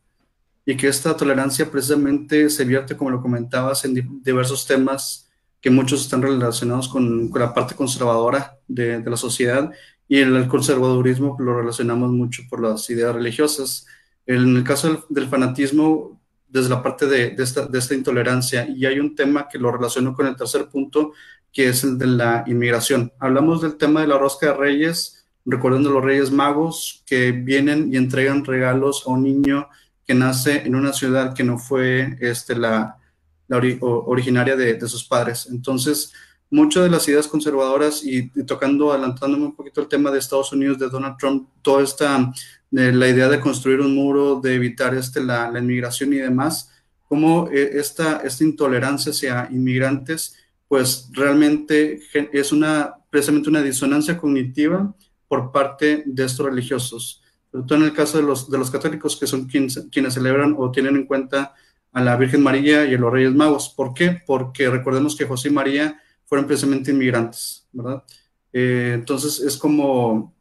y 0.65 0.77
que 0.77 0.87
esta 0.87 1.17
tolerancia 1.17 1.71
precisamente 1.71 2.51
se 2.51 2.65
vierte, 2.65 2.97
como 2.97 3.11
lo 3.11 3.21
comentabas, 3.21 3.85
en 3.85 4.23
diversos 4.23 4.67
temas 4.67 5.29
que 5.61 5.71
muchos 5.71 6.03
están 6.03 6.23
relacionados 6.23 6.89
con, 6.89 7.31
con 7.31 7.41
la 7.41 7.53
parte 7.53 7.75
conservadora 7.75 8.57
de, 8.69 9.01
de, 9.01 9.11
la 9.11 9.17
sociedad 9.17 9.73
y 10.09 10.19
el, 10.19 10.49
conservadurismo 10.49 11.37
lo 11.39 11.57
relacionamos 11.57 12.11
mucho 12.11 12.43
por 12.49 12.63
las 12.63 12.89
ideas 12.91 13.15
religiosas. 13.15 13.87
En 14.27 14.57
el 14.57 14.65
caso 14.65 15.05
del, 15.09 15.29
fanatismo, 15.29 16.21
desde 16.49 16.71
la 16.71 16.83
parte 16.83 17.07
de, 17.07 17.31
de, 17.31 17.43
esta, 17.43 17.67
de 17.67 17.79
esta 17.79 17.95
intolerancia, 17.95 18.67
y 18.69 18.87
hay 18.87 18.99
un 18.99 19.15
tema 19.15 19.49
que 19.49 19.59
lo 19.59 19.71
relaciono 19.71 20.15
con 20.15 20.27
el 20.27 20.37
tercer 20.37 20.69
punto, 20.69 21.13
que 21.53 21.69
es 21.69 21.85
el 21.85 21.99
de 21.99 22.07
la 22.07 22.45
inmigración. 22.47 23.13
Hablamos 23.19 23.63
del 23.63 23.77
tema 23.77 24.01
de 24.01 24.07
la 24.07 24.19
rosca 24.19 24.47
de 24.47 24.55
reyes, 24.55 25.27
recordando 25.45 25.91
los 25.91 26.05
Reyes 26.05 26.31
Magos 26.31 27.03
que 27.07 27.33
vienen 27.33 27.93
y 27.93 27.97
entregan 27.97 28.45
regalos 28.45 29.05
a 29.07 29.11
un 29.11 29.23
niño 29.23 29.69
que 30.07 30.15
nace 30.15 30.63
en 30.67 30.75
una 30.75 30.93
ciudad 30.93 31.35
que 31.35 31.45
no 31.45 31.59
fue 31.59 32.17
este, 32.21 32.55
la, 32.55 32.99
la 33.47 33.57
originaria 33.81 34.57
de, 34.57 34.75
de, 34.75 34.89
sus 34.89 35.05
padres. 35.05 35.49
Entonces, 35.51 36.13
muchas 36.51 36.85
de 36.85 36.91
las 36.91 37.07
ideas 37.09 37.29
conservadoras 37.29 38.03
y, 38.05 38.29
tocando, 38.45 38.93
adelantándome 38.93 39.47
un 39.47 39.57
poquito 39.57 39.81
el 39.81 39.89
tema 39.89 40.11
de 40.11 40.19
Estados 40.19 40.53
Unidos, 40.53 40.79
de 40.79 40.89
Donald 40.89 41.17
Trump, 41.19 41.49
toda 41.63 41.83
esta, 41.83 42.33
la 42.71 43.09
idea 43.09 43.29
de 43.29 43.41
construir 43.41 43.81
un 43.81 43.95
muro, 43.95 44.41
de 44.41 44.55
evitar 44.55 44.95
este, 44.95 45.23
la, 45.23 45.51
la 45.51 45.59
inmigración 45.59 46.13
y 46.13 46.17
demás, 46.17 46.71
como 47.09 47.49
eh, 47.51 47.71
esta, 47.75 48.19
esta 48.19 48.45
intolerancia 48.45 49.11
hacia 49.13 49.49
inmigrantes, 49.51 50.37
pues 50.69 51.09
realmente 51.13 52.01
es 52.33 52.53
una, 52.53 52.95
precisamente 53.11 53.49
una 53.49 53.63
disonancia 53.63 54.19
cognitiva 54.19 54.95
por 55.27 55.51
parte 55.51 56.03
de 56.07 56.25
estos 56.25 56.45
religiosos. 56.45 57.23
Sobre 57.51 57.67
todo 57.67 57.79
en 57.79 57.85
el 57.85 57.95
caso 57.95 58.19
de 58.19 58.25
los, 58.25 58.51
de 58.51 58.59
los 58.59 58.71
católicos, 58.71 59.17
que 59.17 59.27
son 59.27 59.47
quienes, 59.47 59.89
celebran 60.15 60.55
o 60.59 60.71
tienen 60.71 60.97
en 60.97 61.07
cuenta 61.07 61.55
a 61.93 62.03
la 62.03 62.17
Virgen 62.17 62.43
María 62.43 62.85
y 62.85 62.95
a 62.95 62.99
los 62.99 63.11
Reyes 63.11 63.35
Magos. 63.35 63.71
¿Por 63.75 63.95
qué? 63.95 64.21
Porque 64.27 64.69
recordemos 64.69 65.17
que 65.17 65.25
José 65.25 65.51
María 65.51 65.99
fueron 66.29 66.47
precisamente 66.47 66.91
inmigrantes, 66.91 67.67
¿verdad? 67.73 68.05
Eh, 68.53 68.93
entonces 68.95 69.41
es 69.41 69.57
como, 69.57 70.35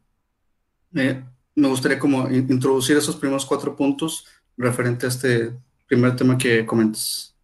eh, 0.94 1.22
me 1.54 1.68
gustaría 1.68 1.98
como 1.98 2.28
introducir 2.30 2.96
esos 2.96 3.16
primeros 3.16 3.46
cuatro 3.46 3.74
puntos 3.74 4.26
referente 4.56 5.06
a 5.06 5.08
este 5.08 5.52
primer 5.86 6.14
tema 6.14 6.36
que 6.36 6.66
comentas. 6.66 7.34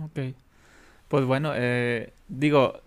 Ok, 0.00 0.34
pues 1.08 1.24
bueno, 1.24 1.52
eh, 1.56 2.12
digo, 2.28 2.80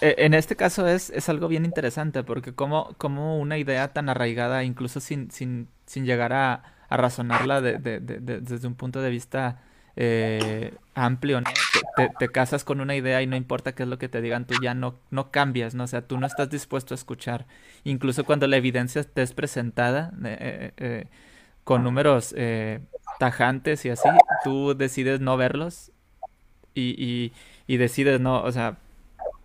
e, 0.00 0.16
en 0.18 0.34
este 0.34 0.56
caso 0.56 0.88
es, 0.88 1.10
es 1.10 1.28
algo 1.28 1.46
bien 1.46 1.64
interesante 1.64 2.24
porque 2.24 2.52
como, 2.52 2.94
como 2.98 3.38
una 3.38 3.58
idea 3.58 3.92
tan 3.92 4.08
arraigada, 4.08 4.64
incluso 4.64 4.98
sin, 4.98 5.30
sin, 5.30 5.68
sin 5.86 6.04
llegar 6.04 6.32
a, 6.32 6.64
razonarla 6.90 7.62
de, 7.62 7.78
de, 7.78 8.00
de, 8.00 8.40
desde 8.40 8.66
un 8.68 8.74
punto 8.74 9.00
de 9.00 9.08
vista 9.08 9.62
eh, 9.96 10.74
amplio, 10.94 11.40
¿no? 11.40 11.50
te, 11.96 12.10
te, 12.18 12.28
casas 12.28 12.64
con 12.64 12.80
una 12.80 12.96
idea 12.96 13.22
y 13.22 13.26
no 13.26 13.36
importa 13.36 13.74
qué 13.74 13.82
es 13.82 13.88
lo 13.88 13.98
que 13.98 14.08
te 14.08 14.20
digan, 14.20 14.46
tú 14.46 14.54
ya 14.62 14.74
no, 14.74 14.94
no 15.10 15.30
cambias, 15.30 15.74
¿no? 15.74 15.84
O 15.84 15.86
sea, 15.86 16.06
tú 16.06 16.18
no 16.18 16.26
estás 16.26 16.50
dispuesto 16.50 16.94
a 16.94 16.96
escuchar. 16.96 17.46
Incluso 17.84 18.24
cuando 18.24 18.46
la 18.46 18.56
evidencia 18.56 19.02
te 19.04 19.22
es 19.22 19.32
presentada 19.32 20.12
eh, 20.24 20.72
eh, 20.76 21.06
con 21.64 21.84
números 21.84 22.34
tajantes 23.18 23.84
y 23.84 23.90
así, 23.90 24.08
tú 24.44 24.74
decides 24.74 25.20
no 25.20 25.36
verlos 25.36 25.92
y, 26.74 26.94
y, 27.02 27.32
y 27.66 27.76
decides 27.76 28.20
no, 28.20 28.42
o 28.42 28.50
sea, 28.50 28.78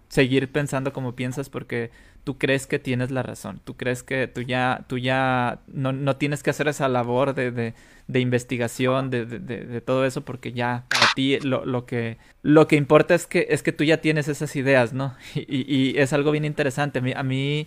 seguir 0.09 0.51
pensando 0.51 0.93
como 0.93 1.15
piensas 1.15 1.49
porque 1.49 1.91
tú 2.27 2.37
crees 2.37 2.67
que 2.67 2.77
tienes 2.77 3.09
la 3.09 3.23
razón, 3.23 3.61
tú 3.63 3.77
crees 3.77 4.03
que 4.03 4.27
tú 4.27 4.41
ya, 4.41 4.83
tú 4.87 4.97
ya 4.97 5.59
no, 5.67 5.93
no 5.93 6.17
tienes 6.17 6.43
que 6.43 6.49
hacer 6.49 6.67
esa 6.67 6.89
labor 6.89 7.33
de, 7.33 7.51
de, 7.51 7.73
de 8.09 8.19
investigación, 8.19 9.09
de, 9.09 9.25
de, 9.25 9.79
todo 9.79 10.05
eso, 10.05 10.25
porque 10.25 10.51
ya 10.51 10.83
para 10.89 11.05
ti 11.15 11.39
lo, 11.39 11.63
lo, 11.63 11.85
que, 11.85 12.17
lo 12.41 12.67
que 12.67 12.75
importa 12.75 13.15
es 13.15 13.27
que, 13.27 13.47
es 13.49 13.63
que 13.63 13.71
tú 13.71 13.85
ya 13.85 14.01
tienes 14.01 14.27
esas 14.27 14.57
ideas, 14.57 14.91
¿no? 14.91 15.15
Y, 15.35 15.73
y 15.73 15.97
es 15.97 16.11
algo 16.11 16.31
bien 16.31 16.43
interesante. 16.43 16.99
A 17.15 17.23
mí, 17.23 17.65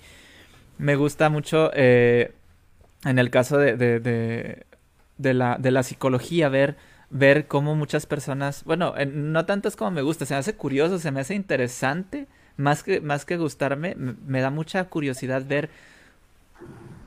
me 0.77 0.95
gusta 0.95 1.31
mucho 1.31 1.71
eh, 1.73 2.35
en 3.07 3.19
el 3.19 3.31
caso 3.31 3.57
de, 3.57 3.79
de, 3.79 5.35
la, 5.35 5.57
de 5.59 5.71
la 5.71 5.83
psicología 5.83 6.51
ver 6.51 6.77
ver 7.09 7.47
cómo 7.47 7.75
muchas 7.75 8.05
personas, 8.05 8.63
bueno, 8.65 8.95
no 9.11 9.47
tanto 9.47 9.69
es 9.69 9.75
como 9.75 9.91
me 9.91 10.03
gusta, 10.03 10.27
se 10.27 10.35
me 10.35 10.41
hace 10.41 10.55
curioso, 10.55 10.99
se 10.99 11.11
me 11.11 11.21
hace 11.21 11.35
interesante, 11.35 12.29
más 12.61 12.83
que, 12.83 13.01
más 13.01 13.25
que 13.25 13.37
gustarme, 13.37 13.95
me 13.97 14.41
da 14.41 14.51
mucha 14.51 14.85
curiosidad 14.85 15.45
ver 15.47 15.71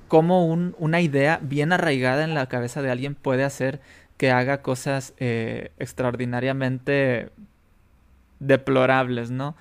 cómo 0.08 0.46
un, 0.46 0.76
una 0.80 1.00
idea 1.00 1.40
bien 1.42 1.72
arraigada 1.72 2.24
en 2.24 2.34
la 2.34 2.48
cabeza 2.48 2.82
de 2.82 2.92
alguien 2.92 3.16
puede 3.16 3.44
hacer 3.44 3.80
que 4.18 4.32
haga 4.32 4.62
cosas 4.62 5.14
eh, 5.18 5.72
extraordinariamente 5.80 7.30
deplorables, 8.40 9.32
¿no? 9.32 9.56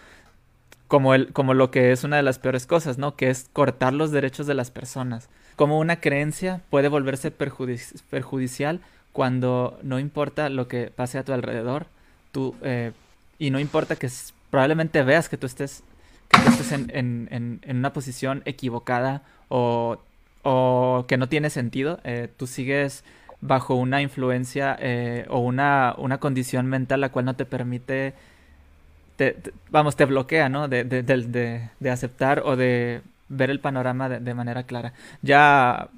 Como, 0.89 1.15
el, 1.15 1.33
como 1.33 1.55
lo 1.55 1.71
que 1.71 1.93
es 1.93 2.05
una 2.05 2.17
de 2.17 2.23
las 2.23 2.39
peores 2.39 2.67
cosas, 2.67 2.99
¿no? 2.99 3.17
Que 3.17 3.31
es 3.31 3.49
cortar 3.53 3.93
los 3.93 4.11
derechos 4.11 4.47
de 4.47 4.55
las 4.55 4.71
personas. 4.71 5.29
Como 5.57 5.79
una 5.79 6.01
creencia 6.01 6.61
puede 6.71 6.89
volverse 6.89 7.31
perjudici 7.31 7.97
perjudicial 8.11 8.81
cuando 9.13 9.79
no 9.83 9.99
importa 9.99 10.49
lo 10.49 10.69
que 10.69 10.91
pase 10.95 11.19
a 11.19 11.25
tu 11.25 11.33
alrededor, 11.33 11.87
tú, 12.31 12.57
eh, 12.63 12.93
y 13.39 13.51
no 13.51 13.59
importa 13.59 13.97
que 13.97 14.09
probablemente 14.53 15.03
veas 15.03 15.31
que 15.31 15.39
tú 15.39 15.47
estés, 15.47 15.83
que 16.29 16.39
tú 16.43 16.51
estés 16.51 16.73
en, 16.73 16.91
en, 16.93 17.59
en, 17.63 17.77
una 17.79 17.95
posición 17.95 18.43
equivocada 18.45 19.23
o, 19.49 19.97
o, 20.43 21.07
que 21.09 21.17
no 21.17 21.27
tiene 21.31 21.49
sentido, 21.49 22.01
eh, 22.05 22.29
tú 22.37 22.47
sigues 22.47 23.03
bajo 23.41 23.75
una 23.75 24.03
influencia 24.03 24.77
eh, 24.79 25.25
o 25.31 25.39
una, 25.39 25.95
una 25.97 26.19
condición 26.19 26.67
mental 26.67 27.01
la 27.01 27.09
cual 27.09 27.25
no 27.25 27.35
te 27.35 27.47
permite, 27.47 28.13
te, 29.17 29.39
vamos, 29.71 29.97
te 29.97 30.05
bloquea, 30.05 30.51
¿no? 30.51 30.69
De, 30.69 30.85
de, 30.85 31.03
de, 31.03 31.71
de, 31.81 31.91
aceptar 31.91 32.43
o 32.45 32.55
de 32.55 33.01
ver 33.31 33.49
el 33.49 33.59
panorama 33.59 34.11
de, 34.11 34.35
manera 34.35 34.65
clara. 34.65 34.93
Ya 35.23 35.89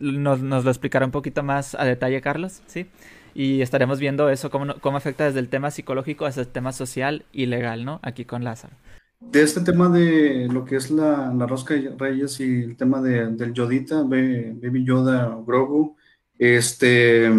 nos, 0.00 0.40
nos, 0.40 0.64
lo 0.64 0.70
explicará 0.72 1.06
un 1.06 1.12
poquito 1.12 1.44
más 1.44 1.76
a 1.76 1.84
detalle 1.84 2.20
Carlos, 2.20 2.60
¿sí? 2.66 2.88
Y 3.34 3.60
estaremos 3.60 3.98
viendo 3.98 4.28
eso, 4.28 4.50
cómo, 4.50 4.74
cómo 4.80 4.96
afecta 4.96 5.24
desde 5.24 5.40
el 5.40 5.48
tema 5.48 5.70
psicológico 5.70 6.26
hasta 6.26 6.40
el 6.42 6.48
tema 6.48 6.72
social 6.72 7.24
y 7.32 7.46
legal, 7.46 7.84
¿no? 7.84 8.00
Aquí 8.02 8.24
con 8.24 8.44
Lázaro. 8.44 8.74
De 9.20 9.42
este 9.42 9.60
tema 9.60 9.88
de 9.90 10.48
lo 10.50 10.64
que 10.64 10.76
es 10.76 10.90
la, 10.90 11.32
la 11.34 11.46
rosca 11.46 11.74
de 11.74 11.94
reyes 11.96 12.40
y 12.40 12.62
el 12.62 12.76
tema 12.76 13.02
de, 13.02 13.26
del 13.26 13.52
Yodita, 13.52 14.02
Baby 14.02 14.84
Yoda 14.84 15.38
Grogu, 15.46 15.96
este, 16.38 17.30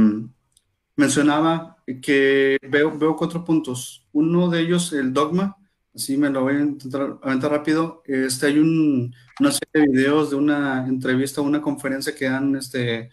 mencionaba 0.95 1.77
que 2.01 2.57
veo, 2.69 2.97
veo 2.97 3.15
cuatro 3.15 3.43
puntos. 3.43 4.07
Uno 4.13 4.47
de 4.49 4.61
ellos, 4.61 4.93
el 4.93 5.11
dogma, 5.11 5.57
así 5.95 6.17
me 6.17 6.29
lo 6.29 6.43
voy 6.43 6.55
a 6.55 6.59
intentar 6.59 7.17
aventar 7.23 7.51
rápido. 7.51 8.03
Este, 8.05 8.45
hay 8.45 8.59
un, 8.59 9.13
una 9.39 9.51
serie 9.51 9.87
de 9.87 9.87
videos 9.87 10.29
de 10.29 10.35
una 10.35 10.87
entrevista, 10.87 11.41
una 11.41 11.61
conferencia 11.61 12.13
que 12.13 12.29
dan 12.29 12.55
este, 12.55 13.09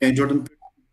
Jordan 0.00 0.44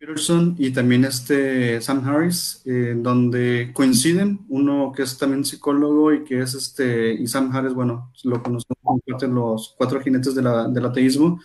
Peterson 0.04 0.56
y 0.60 0.72
también 0.72 1.06
este 1.06 1.80
Sam 1.80 2.06
Harris, 2.06 2.62
eh, 2.66 2.94
donde 2.98 3.72
coinciden, 3.74 4.42
uno 4.50 4.92
que 4.94 5.04
es 5.04 5.18
también 5.18 5.46
psicólogo 5.46 6.14
y 6.14 6.26
que 6.26 6.42
es 6.42 6.54
este, 6.56 7.14
y 7.14 7.26
Sam 7.26 7.56
Harris, 7.56 7.74
bueno, 7.74 8.12
lo 8.24 8.44
conocemos 8.44 8.78
como 8.82 9.00
los 9.34 9.76
cuatro 9.78 10.02
jinetes 10.02 10.36
de 10.36 10.42
la, 10.42 10.68
del 10.68 10.86
ateísmo, 10.86 11.40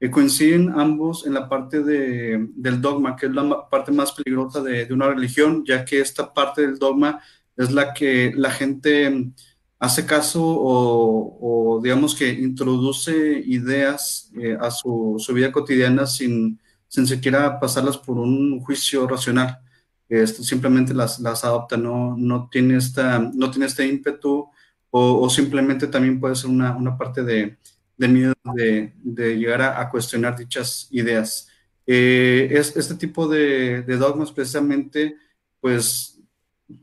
eh, 0.00 0.10
coinciden 0.10 0.70
ambos 0.70 1.26
en 1.26 1.34
la 1.34 1.50
parte 1.50 1.82
de, 1.82 2.48
del 2.56 2.80
dogma, 2.80 3.14
que 3.14 3.26
es 3.26 3.32
la 3.32 3.68
parte 3.68 3.92
más 3.92 4.12
peligrosa 4.12 4.62
de, 4.62 4.86
de 4.86 4.94
una 4.94 5.08
religión, 5.08 5.64
ya 5.66 5.84
que 5.84 6.00
esta 6.00 6.32
parte 6.32 6.62
del 6.62 6.78
dogma 6.78 7.20
es 7.58 7.70
la 7.72 7.92
que 7.92 8.32
la 8.34 8.50
gente 8.50 9.32
hace 9.78 10.06
caso 10.06 10.42
o, 10.42 11.76
o 11.76 11.82
digamos 11.82 12.14
que 12.14 12.30
introduce 12.30 13.12
ideas 13.44 14.30
eh, 14.40 14.56
a 14.58 14.70
su, 14.70 15.16
su, 15.18 15.34
vida 15.34 15.52
cotidiana 15.52 16.06
sin, 16.06 16.58
sin 16.88 17.06
siquiera 17.06 17.60
pasarlas 17.60 17.98
por 17.98 18.18
un 18.18 18.60
juicio 18.60 19.06
racional. 19.06 19.60
Este, 20.08 20.42
simplemente 20.42 20.94
las, 20.94 21.20
las 21.20 21.44
adopta, 21.44 21.76
no, 21.76 22.16
no, 22.16 22.48
tiene 22.50 22.78
esta, 22.78 23.18
no 23.18 23.50
tiene 23.50 23.66
este 23.66 23.86
ímpetu 23.86 24.48
o, 24.90 25.28
simplemente 25.28 25.86
también 25.86 26.18
puede 26.18 26.34
ser 26.34 26.48
una, 26.48 26.74
una 26.74 26.96
parte 26.96 27.22
de, 27.22 27.58
de 27.98 28.08
miedo 28.08 28.32
de, 28.54 28.94
de, 29.02 29.36
llegar 29.36 29.60
a, 29.60 29.90
cuestionar 29.90 30.36
dichas 30.36 30.88
ideas. 30.90 31.48
Eh, 31.86 32.48
es, 32.52 32.74
este 32.74 32.94
tipo 32.94 33.28
de, 33.28 33.82
dogmas 33.82 34.32
precisamente 34.32 35.16
pues 35.60 36.18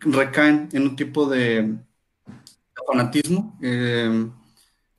recaen 0.02 0.70
en 0.74 0.84
un 0.84 0.96
tipo 0.96 1.28
de 1.28 1.76
fanatismo. 2.88 3.58
Eh, 3.64 4.30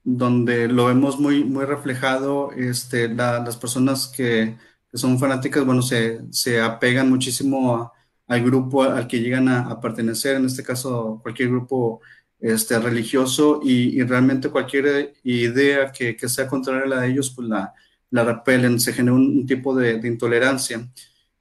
donde 0.08 0.68
lo 0.68 0.86
vemos 0.86 1.18
muy, 1.18 1.42
muy 1.42 1.64
reflejado, 1.64 2.52
este, 2.52 3.08
las 3.08 3.56
personas 3.56 4.06
que, 4.06 4.56
son 4.96 5.18
fanáticas, 5.18 5.64
bueno, 5.64 5.82
se, 5.82 6.20
se 6.30 6.60
apegan 6.60 7.10
muchísimo 7.10 7.92
al 8.26 8.44
grupo 8.44 8.82
al 8.82 9.06
que 9.06 9.20
llegan 9.20 9.48
a, 9.48 9.80
pertenecer, 9.80 10.36
en 10.36 10.46
este 10.46 10.62
caso 10.62 11.20
cualquier 11.22 11.50
grupo 11.50 12.00
este, 12.40 12.78
religioso, 12.78 13.60
y, 13.62 14.02
realmente 14.02 14.50
cualquier 14.50 15.14
idea 15.22 15.92
que, 15.92 16.16
que, 16.16 16.28
sea 16.28 16.46
contraria 16.48 16.84
a 16.84 16.88
la 16.88 17.00
de 17.02 17.08
ellos, 17.08 17.32
pues 17.34 17.48
la, 17.48 17.72
la 18.10 18.24
repelen, 18.24 18.80
se 18.80 18.92
genera 18.92 19.14
un, 19.14 19.46
tipo 19.46 19.74
de, 19.74 19.98
de 19.98 20.08
intolerancia. 20.08 20.88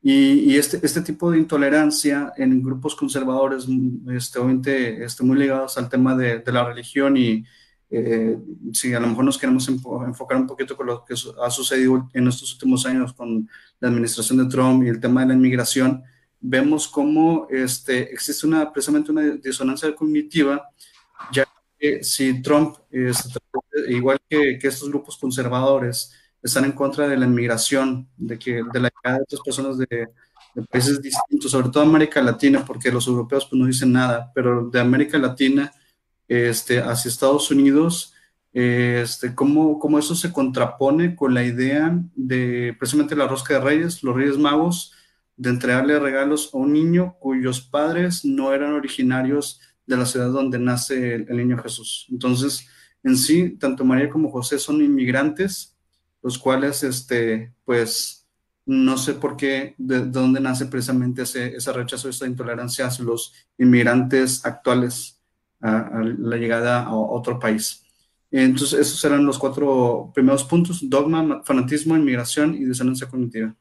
Y, 0.01 0.55
este, 0.55 0.79
este 0.83 1.01
tipo 1.01 1.31
de 1.31 1.39
intolerancia 1.39 2.31
en 2.37 2.61
grupos 2.61 2.95
conservadores, 2.95 3.65
este, 4.11 4.37
obviamente 4.39 5.03
este, 5.03 5.23
muy 5.23 5.37
ligados 5.37 5.77
al 5.79 5.89
tema 5.89 6.15
de, 6.15 6.39
de 6.39 6.51
la 6.51 6.63
religión 6.63 7.17
y 7.17 7.43
eh, 7.97 8.37
si 8.73 8.93
a 8.93 8.99
lo 8.99 9.07
mejor 9.07 9.25
nos 9.25 9.37
queremos 9.37 9.67
enfocar 9.67 10.37
un 10.37 10.47
poquito 10.47 10.75
con 10.75 10.87
lo 10.87 11.05
que 11.05 11.13
ha 11.13 11.49
sucedido 11.49 12.09
en 12.13 12.27
estos 12.27 12.53
últimos 12.53 12.85
años 12.85 13.13
con 13.13 13.49
la 13.79 13.87
administración 13.87 14.37
de 14.39 14.45
Trump 14.45 14.83
y 14.83 14.89
el 14.89 14.99
tema 14.99 15.21
de 15.21 15.27
la 15.27 15.33
inmigración, 15.33 16.03
vemos 16.41 16.87
cómo 16.87 17.47
este, 17.49 18.13
existe 18.13 18.45
una, 18.45 18.71
precisamente 18.71 19.11
una 19.11 19.21
disonancia 19.21 19.95
cognitiva, 19.95 20.69
ya 21.31 21.45
que 21.79 22.03
si 22.03 22.41
Trump, 22.41 22.75
igual 23.87 24.19
que, 24.29 24.59
que 24.59 24.67
estos 24.67 24.89
grupos 24.89 25.17
conservadores, 25.17 26.13
están 26.45 26.65
en 26.65 26.73
contra 26.73 27.07
de 27.07 27.17
la 27.17 27.25
inmigración, 27.25 28.07
de, 28.17 28.37
que, 28.37 28.61
de 28.71 28.79
la 28.79 28.89
llegada 28.89 29.17
de 29.17 29.23
otras 29.23 29.41
personas 29.43 29.77
de, 29.77 30.09
países 30.69 31.01
distintos, 31.01 31.51
sobre 31.51 31.69
todo 31.69 31.83
América 31.83 32.21
Latina, 32.21 32.63
porque 32.63 32.91
los 32.91 33.07
europeos 33.07 33.45
pues, 33.45 33.59
no 33.59 33.65
dicen 33.65 33.91
nada, 33.91 34.31
pero 34.33 34.69
de 34.69 34.79
América 34.79 35.17
Latina 35.17 35.73
este, 36.27 36.79
hacia 36.79 37.09
Estados 37.09 37.51
Unidos, 37.51 38.13
este, 38.53 39.35
cómo, 39.35 39.79
cómo 39.79 39.99
eso 39.99 40.15
se 40.15 40.31
contrapone 40.31 41.15
con 41.15 41.33
la 41.33 41.43
idea 41.43 41.99
de 42.15 42.75
precisamente 42.79 43.15
la 43.15 43.27
rosca 43.27 43.55
de 43.55 43.59
reyes, 43.59 44.01
los 44.03 44.15
reyes 44.15 44.37
magos, 44.37 44.93
de 45.37 45.49
entregarle 45.49 45.99
regalos 45.99 46.51
a 46.53 46.57
un 46.57 46.71
niño 46.71 47.17
cuyos 47.19 47.59
padres 47.59 48.23
no 48.23 48.53
eran 48.53 48.73
originarios 48.73 49.59
de 49.85 49.97
la 49.97 50.05
ciudad 50.05 50.29
donde 50.29 50.57
nace 50.57 51.15
el, 51.15 51.35
niño 51.35 51.61
Jesús. 51.61 52.07
Entonces, 52.09 52.67
en 53.03 53.17
sí, 53.17 53.57
tanto 53.57 53.83
María 53.83 54.09
como 54.09 54.31
José 54.31 54.57
son 54.57 54.81
inmigrantes 54.81 55.75
los 56.25 56.39
cuales, 56.39 56.81
este, 56.81 57.53
pues, 57.65 58.25
no 58.65 58.97
sé 58.97 59.13
por 59.13 59.37
qué, 59.37 59.75
de, 59.77 59.99
dónde 60.07 60.39
nace 60.39 60.65
precisamente 60.65 61.21
ese, 61.21 61.55
ese, 61.55 61.71
rechazo, 61.71 62.09
esa 62.09 62.25
intolerancia 62.25 62.87
hacia 62.87 63.05
los 63.05 63.31
inmigrantes 63.59 64.43
actuales 64.43 65.14
a, 65.65 66.03
la 66.17 66.37
llegada 66.37 66.83
a 66.83 66.95
otro 66.95 67.39
país. 67.39 67.83
Entonces, 68.31 68.79
esos 68.79 69.03
eran 69.05 69.25
los 69.25 69.39
cuatro 69.39 70.11
primeros 70.13 70.43
puntos, 70.43 70.89
dogma, 70.89 71.41
fanatismo, 71.45 71.95
inmigración 71.95 72.53
y 72.55 72.65
disonancia 72.65 73.07
cognitiva. 73.07 73.55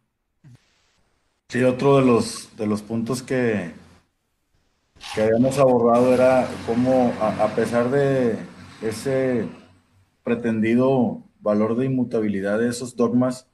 Sí, 1.48 1.62
otro 1.62 1.98
de 2.00 2.06
los, 2.06 2.50
de 2.56 2.66
los 2.66 2.82
puntos 2.82 3.22
que, 3.22 3.72
que 5.14 5.22
habíamos 5.22 5.58
abordado 5.58 6.12
era 6.12 6.48
cómo, 6.66 7.12
a 7.20 7.48
pesar 7.54 7.90
de 7.90 8.36
ese 8.82 9.46
pretendido 10.24 11.22
valor 11.40 11.76
de 11.76 11.86
inmutabilidad 11.86 12.58
de 12.58 12.68
esos 12.68 12.96
dogmas, 12.96 13.46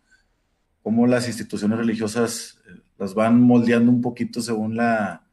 cómo 0.83 1.07
las 1.07 1.27
instituciones 1.27 1.79
religiosas 1.79 2.59
eh, 2.67 2.81
las 2.97 3.15
van 3.15 3.43
moldeando 3.43 3.91
un 3.91 4.01
poquito 4.01 4.41
según 4.41 4.77
la, 4.77 5.25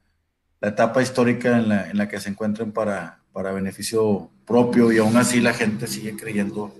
etapa 0.61 1.01
histórica 1.01 1.57
en 1.57 1.69
la, 1.69 1.89
en 1.89 1.97
la, 1.97 2.07
que 2.07 2.19
se 2.19 2.29
encuentren 2.29 2.71
para, 2.71 3.21
para 3.31 3.51
beneficio 3.51 4.29
propio 4.45 4.91
y 4.91 4.97
aún 4.97 5.15
así 5.17 5.39
la 5.39 5.53
gente 5.53 5.87
sigue 5.87 6.15
creyendo 6.15 6.73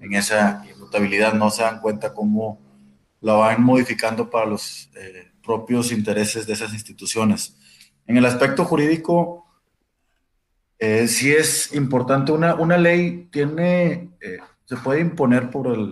en 0.00 0.14
esa 0.14 0.64
inmutabilidad, 0.72 1.34
no 1.34 1.50
se 1.50 1.62
dan 1.62 1.80
cuenta 1.80 2.14
cómo 2.14 2.60
la 3.20 3.32
van 3.34 3.62
modificando 3.62 4.30
para 4.30 4.46
los 4.46 4.90
eh, 4.94 5.32
propios 5.42 5.90
intereses 5.90 6.46
de 6.46 6.52
esas 6.52 6.72
instituciones. 6.72 7.56
En 8.06 8.16
el 8.16 8.24
aspecto 8.24 8.64
jurídico, 8.64 9.44
eh, 10.78 11.08
sí 11.08 11.32
es 11.32 11.74
importante, 11.74 12.30
una, 12.32 12.54
una 12.54 12.76
ley 12.76 13.28
tiene 13.32 14.10
se 14.66 14.76
puede 14.76 15.00
imponer 15.00 15.50
por 15.50 15.68
el, 15.68 15.90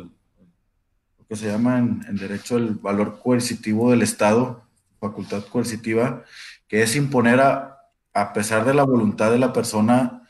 lo 1.18 1.26
que 1.28 1.36
se 1.36 1.46
llama 1.46 1.78
en, 1.78 2.16
derecho 2.16 2.56
el 2.56 2.74
valor 2.74 3.20
coercitivo 3.22 3.90
del 3.90 4.02
Estado, 4.02 4.64
facultad 5.00 5.44
coercitiva, 5.44 6.24
que 6.68 6.82
es 6.82 6.96
imponer 6.96 7.40
a, 7.40 7.78
a 8.12 8.32
pesar 8.32 8.64
de 8.64 8.74
la 8.74 8.84
voluntad 8.84 9.30
de 9.30 9.38
la 9.38 9.52
persona 9.52 10.22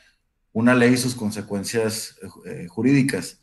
una 0.53 0.73
ley 0.73 0.93
y 0.93 0.97
sus 0.97 1.15
consecuencias 1.15 2.17
eh, 2.45 2.67
jurídicas. 2.67 3.41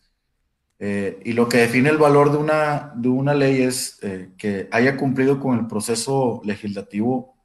Eh, 0.78 1.20
y 1.24 1.35
lo 1.35 1.48
que 1.48 1.59
define 1.59 1.90
el 1.90 1.98
valor 1.98 2.33
de 2.33 2.38
una, 2.38 2.92
de 2.96 3.09
una 3.09 3.35
ley 3.35 3.62
es 3.62 3.98
eh, 4.02 4.31
que 4.37 4.68
haya 4.72 4.96
cumplido 4.96 5.38
con 5.38 5.59
el 5.59 5.66
proceso 5.66 6.40
legislativo 6.44 7.37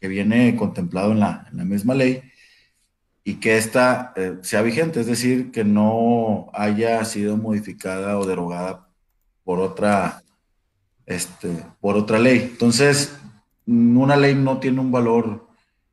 que 0.00 0.08
viene 0.08 0.56
contemplado 0.56 1.12
en 1.12 1.20
la, 1.20 1.46
en 1.50 1.58
la 1.58 1.64
misma 1.64 1.94
ley 1.94 2.22
y 3.24 3.34
que 3.34 3.58
ésta 3.58 4.14
eh, 4.16 4.38
sea 4.40 4.62
vigente, 4.62 5.00
es 5.00 5.06
decir, 5.06 5.50
que 5.50 5.64
no 5.64 6.48
haya 6.54 7.04
sido 7.04 7.36
modificada 7.36 8.18
o 8.18 8.24
derogada 8.24 8.88
por 9.44 9.60
otra, 9.60 10.22
este, 11.04 11.48
por 11.80 11.96
otra 11.96 12.18
ley. 12.18 12.48
Entonces, 12.52 13.17
una 13.68 14.16
ley 14.16 14.34
no 14.34 14.58
tiene 14.58 14.80
un 14.80 14.90
valor 14.90 15.46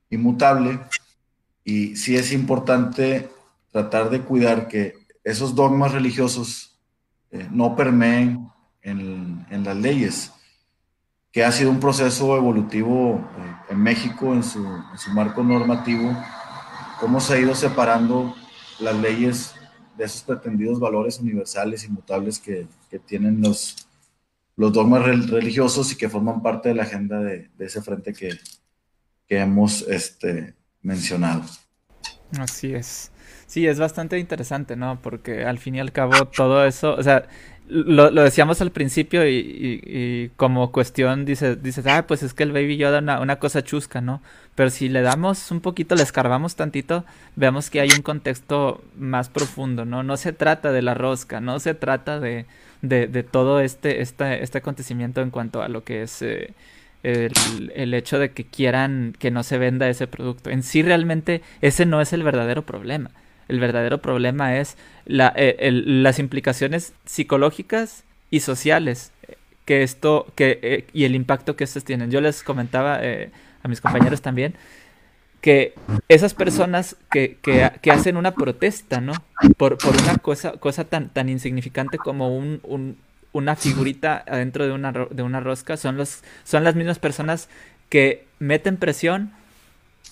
inmutable 0.10 0.80
y 1.64 1.96
sí 1.98 2.16
es 2.16 2.32
importante 2.32 3.30
tratar 3.72 4.10
de 4.10 4.22
cuidar 4.22 4.68
que 4.68 4.94
esos 5.24 5.56
dogmas 5.56 5.92
religiosos 5.92 6.80
eh, 7.32 7.48
no 7.52 7.76
permeen 7.76 8.50
en, 8.82 9.46
las 9.64 9.76
leyes, 9.76 10.32
que 11.32 11.44
ha 11.44 11.52
sido 11.52 11.72
un 11.72 11.80
proceso 11.80 12.38
evolutivo 12.38 13.16
eh, 13.40 13.56
en 13.74 13.82
México 13.82 14.34
en 14.34 14.44
su, 14.44 14.64
marco 15.14 15.44
normativo 15.44 16.16
cómo 17.00 17.20
se 17.20 17.34
ha 17.34 17.40
ido 17.40 17.56
separando 17.56 18.36
las 18.80 18.96
leyes 18.96 19.56
de 19.98 20.06
esos 20.06 20.22
pretendidos 20.22 20.80
valores 20.80 21.20
universales, 21.20 21.84
inmutables 21.84 22.40
que 22.40 22.68
tienen 23.06 23.42
los, 23.42 23.85
los 24.58 24.72
dogmas 24.72 25.04
religiosos 25.04 25.92
y 25.92 25.98
que 25.98 26.10
forman 26.10 26.42
parte 26.42 26.70
de 26.70 26.76
la 26.76 26.84
agenda 26.84 27.20
de, 27.20 27.50
ese 27.60 27.82
frente 27.82 28.14
que, 28.14 28.38
que 29.28 29.40
hemos 29.40 29.82
este, 29.84 30.56
mencionado. 30.82 31.44
Así 32.40 32.74
es. 32.74 33.12
Sí, 33.48 33.68
es 33.68 33.80
bastante 33.80 34.18
interesante, 34.18 34.76
¿no? 34.76 35.00
Porque 35.02 35.46
al 35.46 35.60
fin 35.60 35.76
y 35.76 35.80
al 35.80 35.92
cabo 35.92 36.26
todo 36.26 36.66
eso, 36.66 36.96
o 36.96 37.04
sea, 37.04 37.28
lo, 37.68 38.12
lo 38.12 38.24
decíamos 38.24 38.62
al 38.62 38.72
principio 38.72 39.28
y, 39.28 39.82
y, 39.84 40.30
como 40.36 40.72
cuestión 40.72 41.26
dices, 41.26 41.62
dices, 41.62 41.86
ah, 41.88 42.06
pues 42.08 42.24
es 42.24 42.34
que 42.34 42.44
el 42.44 42.52
Baby 42.52 42.78
Yoda 42.78 43.00
una, 43.00 43.20
una 43.20 43.38
cosa 43.38 43.64
chusca, 43.64 44.02
¿no? 44.02 44.22
Pero 44.56 44.70
si 44.70 44.90
le 44.90 45.02
damos 45.02 45.52
un 45.52 45.62
poquito, 45.62 45.96
le 45.96 46.04
escarbamos 46.04 46.56
tantito, 46.56 47.06
veamos 47.36 47.70
que 47.70 47.82
hay 47.82 47.90
un 47.96 48.02
contexto 48.02 48.84
más 48.98 49.30
profundo, 49.30 49.86
¿no? 49.86 50.04
No 50.04 50.18
se 50.18 50.34
trata 50.34 50.72
de 50.72 50.82
la 50.82 50.94
rosca, 50.94 51.42
no 51.42 51.60
se 51.60 51.74
trata 51.74 52.20
de, 52.20 52.46
de, 52.90 53.08
de 53.08 53.24
todo 53.24 53.60
este, 53.60 54.02
este, 54.02 54.44
este 54.44 54.58
acontecimiento 54.58 55.22
en 55.22 55.32
cuanto 55.32 55.62
a 55.62 55.68
lo 55.68 55.84
que 55.84 56.04
es 56.04 56.22
eh, 56.22 56.54
el, 57.04 57.32
el 57.76 57.94
hecho 57.94 58.20
de 58.20 58.32
que 58.32 58.46
quieran 58.46 59.16
que 59.18 59.32
no 59.32 59.44
se 59.44 59.58
venda 59.58 59.90
ese 59.90 60.08
producto. 60.08 60.50
En 60.50 60.64
sí 60.64 60.82
realmente 60.82 61.42
ese 61.62 61.86
no 61.86 62.02
es 62.02 62.14
el 62.14 62.24
verdadero 62.24 62.64
problema 62.64 63.12
el 63.48 63.60
verdadero 63.60 64.00
problema 64.00 64.58
es 64.58 64.78
la, 65.06 65.34
eh, 65.36 65.72
las 65.72 66.20
implicaciones 66.20 66.94
psicológicas 67.06 68.04
y 68.32 68.40
sociales 68.40 69.12
que 69.66 69.84
esto 69.84 70.28
que, 70.36 70.60
eh, 70.62 70.86
y 70.94 71.06
el 71.06 71.16
impacto 71.16 71.56
que 71.56 71.64
estos 71.64 71.84
tienen. 71.84 72.12
Yo 72.12 72.22
les 72.22 72.44
comentaba 72.44 73.00
eh, 73.02 73.32
a 73.64 73.68
mis 73.68 73.82
compañeros 73.82 74.22
también 74.22 74.56
que 75.46 75.76
esas 76.10 76.34
personas 76.34 76.96
que, 77.12 77.38
que, 77.44 77.92
hacen 77.92 78.18
una 78.18 78.34
protesta, 78.34 79.00
¿no? 79.00 79.14
Por, 79.58 79.78
por 79.78 79.96
una 79.96 80.18
cosa, 80.18 80.54
cosa 80.54 80.86
tan, 80.86 81.10
tan 81.10 81.30
insignificante 81.30 82.00
como 82.00 82.36
un, 82.36 82.62
un, 82.64 82.98
una 83.32 83.56
figurita 83.56 84.24
adentro 84.28 84.66
de 84.66 84.72
una, 84.72 84.92
de 84.92 85.22
una 85.22 85.42
rosca, 85.42 85.78
son, 85.78 85.98
los, 85.98 86.24
son 86.46 86.64
las 86.64 86.74
mismas 86.74 86.98
personas 86.98 87.48
que 87.90 88.26
meten 88.40 88.78
presión 88.78 89.34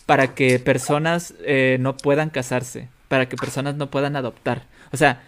para 0.06 0.36
que 0.36 0.60
personas 0.60 1.34
no 1.80 1.98
puedan 1.98 2.30
casarse, 2.30 2.90
para 3.08 3.28
que 3.28 3.36
personas 3.36 3.74
no 3.74 3.90
puedan 3.90 4.16
adoptar. 4.16 4.68
O 4.92 4.98
sea, 4.98 5.24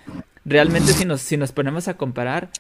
realmente 0.46 0.94
si 0.94 1.06
nos, 1.06 1.22
si 1.22 1.36
nos 1.36 1.52
ponemos 1.52 1.88
a 1.88 1.96
comparar, 1.96 2.52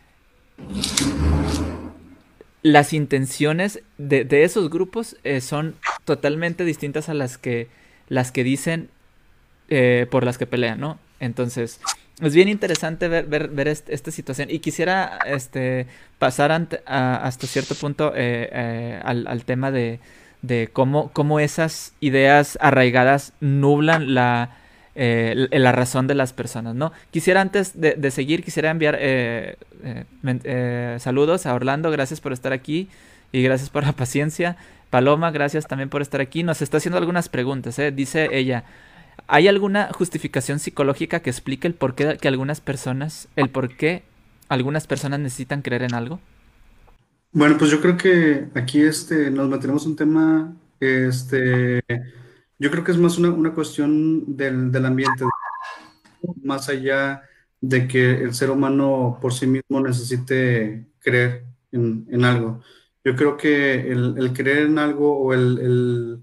las 2.65 2.93
intenciones 2.93 3.83
de, 3.99 4.25
esos 4.43 4.71
grupos 4.71 5.17
eh, 5.23 5.39
son 5.39 5.75
totalmente 6.03 6.65
distintas 6.65 7.09
a 7.09 7.13
las 7.13 7.37
que, 7.37 7.67
las 8.09 8.31
que 8.31 8.43
dicen 8.43 8.89
eh, 9.69 10.07
por 10.09 10.23
las 10.25 10.39
que 10.39 10.47
pelean, 10.47 10.79
¿no? 10.79 10.97
Entonces, 11.19 11.79
es 12.21 12.33
bien 12.33 12.49
interesante 12.49 13.07
ver, 13.07 13.27
ver, 13.27 13.67
esta 13.67 14.09
situación 14.09 14.49
y 14.49 14.57
quisiera 14.57 15.19
este, 15.27 15.85
pasar 16.17 16.51
hasta 16.87 17.45
cierto 17.45 17.75
punto 17.75 18.13
eh, 18.15 18.99
al, 19.03 19.27
al, 19.27 19.45
tema 19.45 19.69
de, 19.69 19.99
de 20.41 20.67
cómo, 20.73 21.11
cómo 21.13 21.39
esas 21.39 21.93
ideas 21.99 22.57
arraigadas 22.59 23.33
nublan 23.41 24.15
la 24.15 24.57
eh, 24.95 25.47
la 25.51 25.71
razón 25.73 26.07
de 26.07 26.15
las 26.15 26.31
personas, 26.31 26.73
¿no? 26.73 26.93
Quisiera 27.11 27.41
antes 27.41 27.73
de, 27.79 28.11
seguir, 28.11 28.43
quisiera 28.43 28.71
enviar 28.71 28.97
eh, 28.99 29.57
eh, 29.83 30.97
saludos 30.99 31.45
a 31.45 31.53
Orlando, 31.53 31.91
gracias 31.91 32.21
por 32.21 32.31
estar 32.31 32.53
aquí 32.53 32.87
y 33.33 33.43
gracias 33.43 33.69
por 33.69 33.83
la 33.83 33.91
paciencia. 33.93 34.55
Paloma, 34.89 35.31
gracias 35.31 35.67
también 35.67 35.89
por 35.89 36.01
estar 36.01 36.21
aquí. 36.21 36.43
Nos 36.43 36.61
está 36.61 36.77
haciendo 36.77 36.97
algunas 36.97 37.27
preguntas, 37.27 37.79
dice 37.93 38.29
ella. 38.31 38.63
¿Hay 39.27 39.47
alguna 39.47 39.89
justificación 39.91 40.59
psicológica 40.59 41.19
que 41.19 41.29
explique 41.29 41.67
el 41.67 41.73
por 41.73 41.95
qué 41.95 42.17
que 42.17 42.27
algunas 42.27 42.61
personas, 42.61 43.27
el 43.35 43.49
por 43.49 43.75
qué 43.75 44.03
algunas 44.47 44.87
personas 44.87 45.19
necesitan 45.19 45.61
creer 45.61 45.83
en 45.83 45.93
algo? 45.93 46.19
Bueno, 47.33 47.57
pues 47.57 47.69
yo 47.69 47.81
creo 47.81 47.97
que 47.97 48.45
aquí 48.55 48.81
este, 48.81 49.29
nos 49.29 49.49
mantenemos 49.49 49.85
un 49.85 49.97
tema, 49.97 50.53
este, 50.79 51.83
yo 52.57 52.71
creo 52.71 52.83
que 52.83 52.91
es 52.91 52.97
más 52.97 53.17
una, 53.17 53.53
cuestión 53.53 54.37
del, 54.37 54.85
ambiente, 54.85 55.25
más 56.43 56.69
allá 56.69 57.23
de 57.59 57.87
que 57.87 58.23
el 58.23 58.33
ser 58.33 58.49
humano 58.49 59.17
por 59.21 59.33
sí 59.33 59.47
mismo 59.47 59.79
necesite 59.81 60.87
creer 60.99 61.45
en, 61.71 62.23
algo. 62.23 62.61
Yo 63.03 63.15
creo 63.15 63.35
que 63.37 63.91
el, 63.91 64.31
creer 64.33 64.67
en 64.67 64.79
algo 64.79 65.17
o 65.17 65.33
el, 65.33 66.21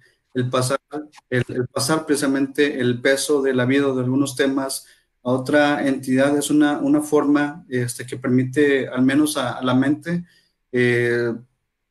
pasar, 0.51 0.81
el, 1.29 1.45
pasar 1.73 2.07
precisamente 2.07 2.81
el 2.81 3.01
peso 3.01 3.42
de 3.42 3.55
la 3.55 3.66
vida 3.66 3.88
o 3.88 3.95
de 3.95 4.03
algunos 4.03 4.35
temas 4.35 4.87
a 5.23 5.31
otra 5.31 5.87
entidad 5.87 6.37
es 6.37 6.51
una, 6.51 6.79
una 6.79 7.01
forma 7.01 7.64
este, 7.68 8.07
que 8.07 8.16
permite 8.16 8.88
al 8.88 9.03
menos 9.03 9.37
a 9.37 9.62
la 9.62 9.75
mente 9.75 10.25
eh, 10.73 11.33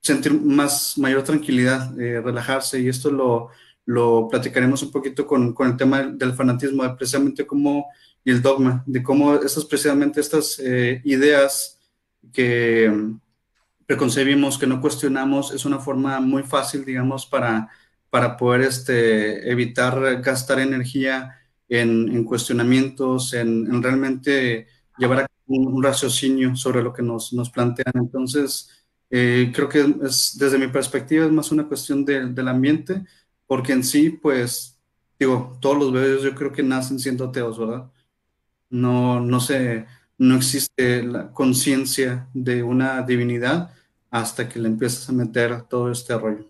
sentir 0.02 0.34
más, 0.34 0.98
mayor 0.98 1.24
tranquilidad, 1.24 1.98
eh, 2.00 2.20
relajarse, 2.20 2.80
y 2.80 2.90
esto 2.90 3.12
lo, 3.12 3.50
lo 3.92 4.28
platicaremos 4.30 4.82
un 4.84 4.92
poquito 4.92 5.28
con, 5.28 5.54
con, 5.54 5.68
el 5.68 5.78
tema 5.78 6.04
del 6.04 6.34
fanatismo, 6.34 6.84
precisamente 6.96 7.46
como 7.46 7.88
y 8.24 8.32
el 8.32 8.42
dogma, 8.42 8.84
de 8.86 9.04
cómo 9.04 9.36
estas, 9.36 9.66
precisamente 9.66 10.22
estas 10.22 10.60
eh, 10.60 11.02
ideas 11.04 11.80
que 12.32 12.92
preconcebimos, 13.86 14.58
que 14.58 14.68
no 14.68 14.80
cuestionamos, 14.80 15.52
es 15.52 15.66
una 15.66 15.80
forma 15.80 16.22
muy 16.22 16.44
fácil, 16.44 16.86
digamos, 16.86 17.26
para, 17.26 17.70
para 18.10 18.38
poder 18.38 18.62
este, 18.62 19.52
evitar 19.52 20.22
gastar 20.22 20.60
energía 20.60 21.36
en, 21.68 22.10
en 22.10 22.24
cuestionamientos, 22.24 23.34
en, 23.34 23.68
en 23.68 23.84
realmente 23.84 24.68
llevar 24.98 25.22
a 25.22 25.28
un, 25.48 25.84
raciocinio 25.84 26.56
sobre 26.56 26.82
lo 26.82 26.94
que 26.94 27.02
nos, 27.02 27.34
nos 27.34 27.50
plantean. 27.50 27.94
Entonces, 27.96 28.70
eh, 29.10 29.52
creo 29.54 29.68
que 29.68 29.96
es, 30.04 30.38
desde 30.38 30.58
mi 30.58 30.68
perspectiva 30.68 31.26
es 31.26 31.32
más 31.32 31.52
una 31.52 31.68
cuestión 31.68 32.06
del 32.06 32.48
ambiente, 32.48 33.04
porque 33.52 33.74
en 33.74 33.84
sí, 33.84 34.12
pues, 34.12 34.80
digo, 35.20 35.58
todos 35.60 35.78
los 35.78 35.92
bebés 35.92 36.24
yo 36.24 36.34
creo 36.34 36.54
que 36.54 36.64
nacen 36.64 36.98
siendo 37.00 37.26
ateos, 37.26 37.60
¿verdad? 37.60 37.92
No, 38.70 39.20
no 39.20 39.42
sé, 39.42 39.88
no 40.18 40.38
existe 40.38 41.04
la 41.04 41.34
conciencia 41.34 42.30
de 42.34 42.64
una 42.64 43.02
divinidad 43.02 43.74
hasta 44.10 44.48
que 44.48 44.58
le 44.58 44.70
empiezas 44.70 45.10
a 45.10 45.12
meter 45.12 45.64
todo 45.64 45.92
este 45.92 46.18
rollo. 46.18 46.46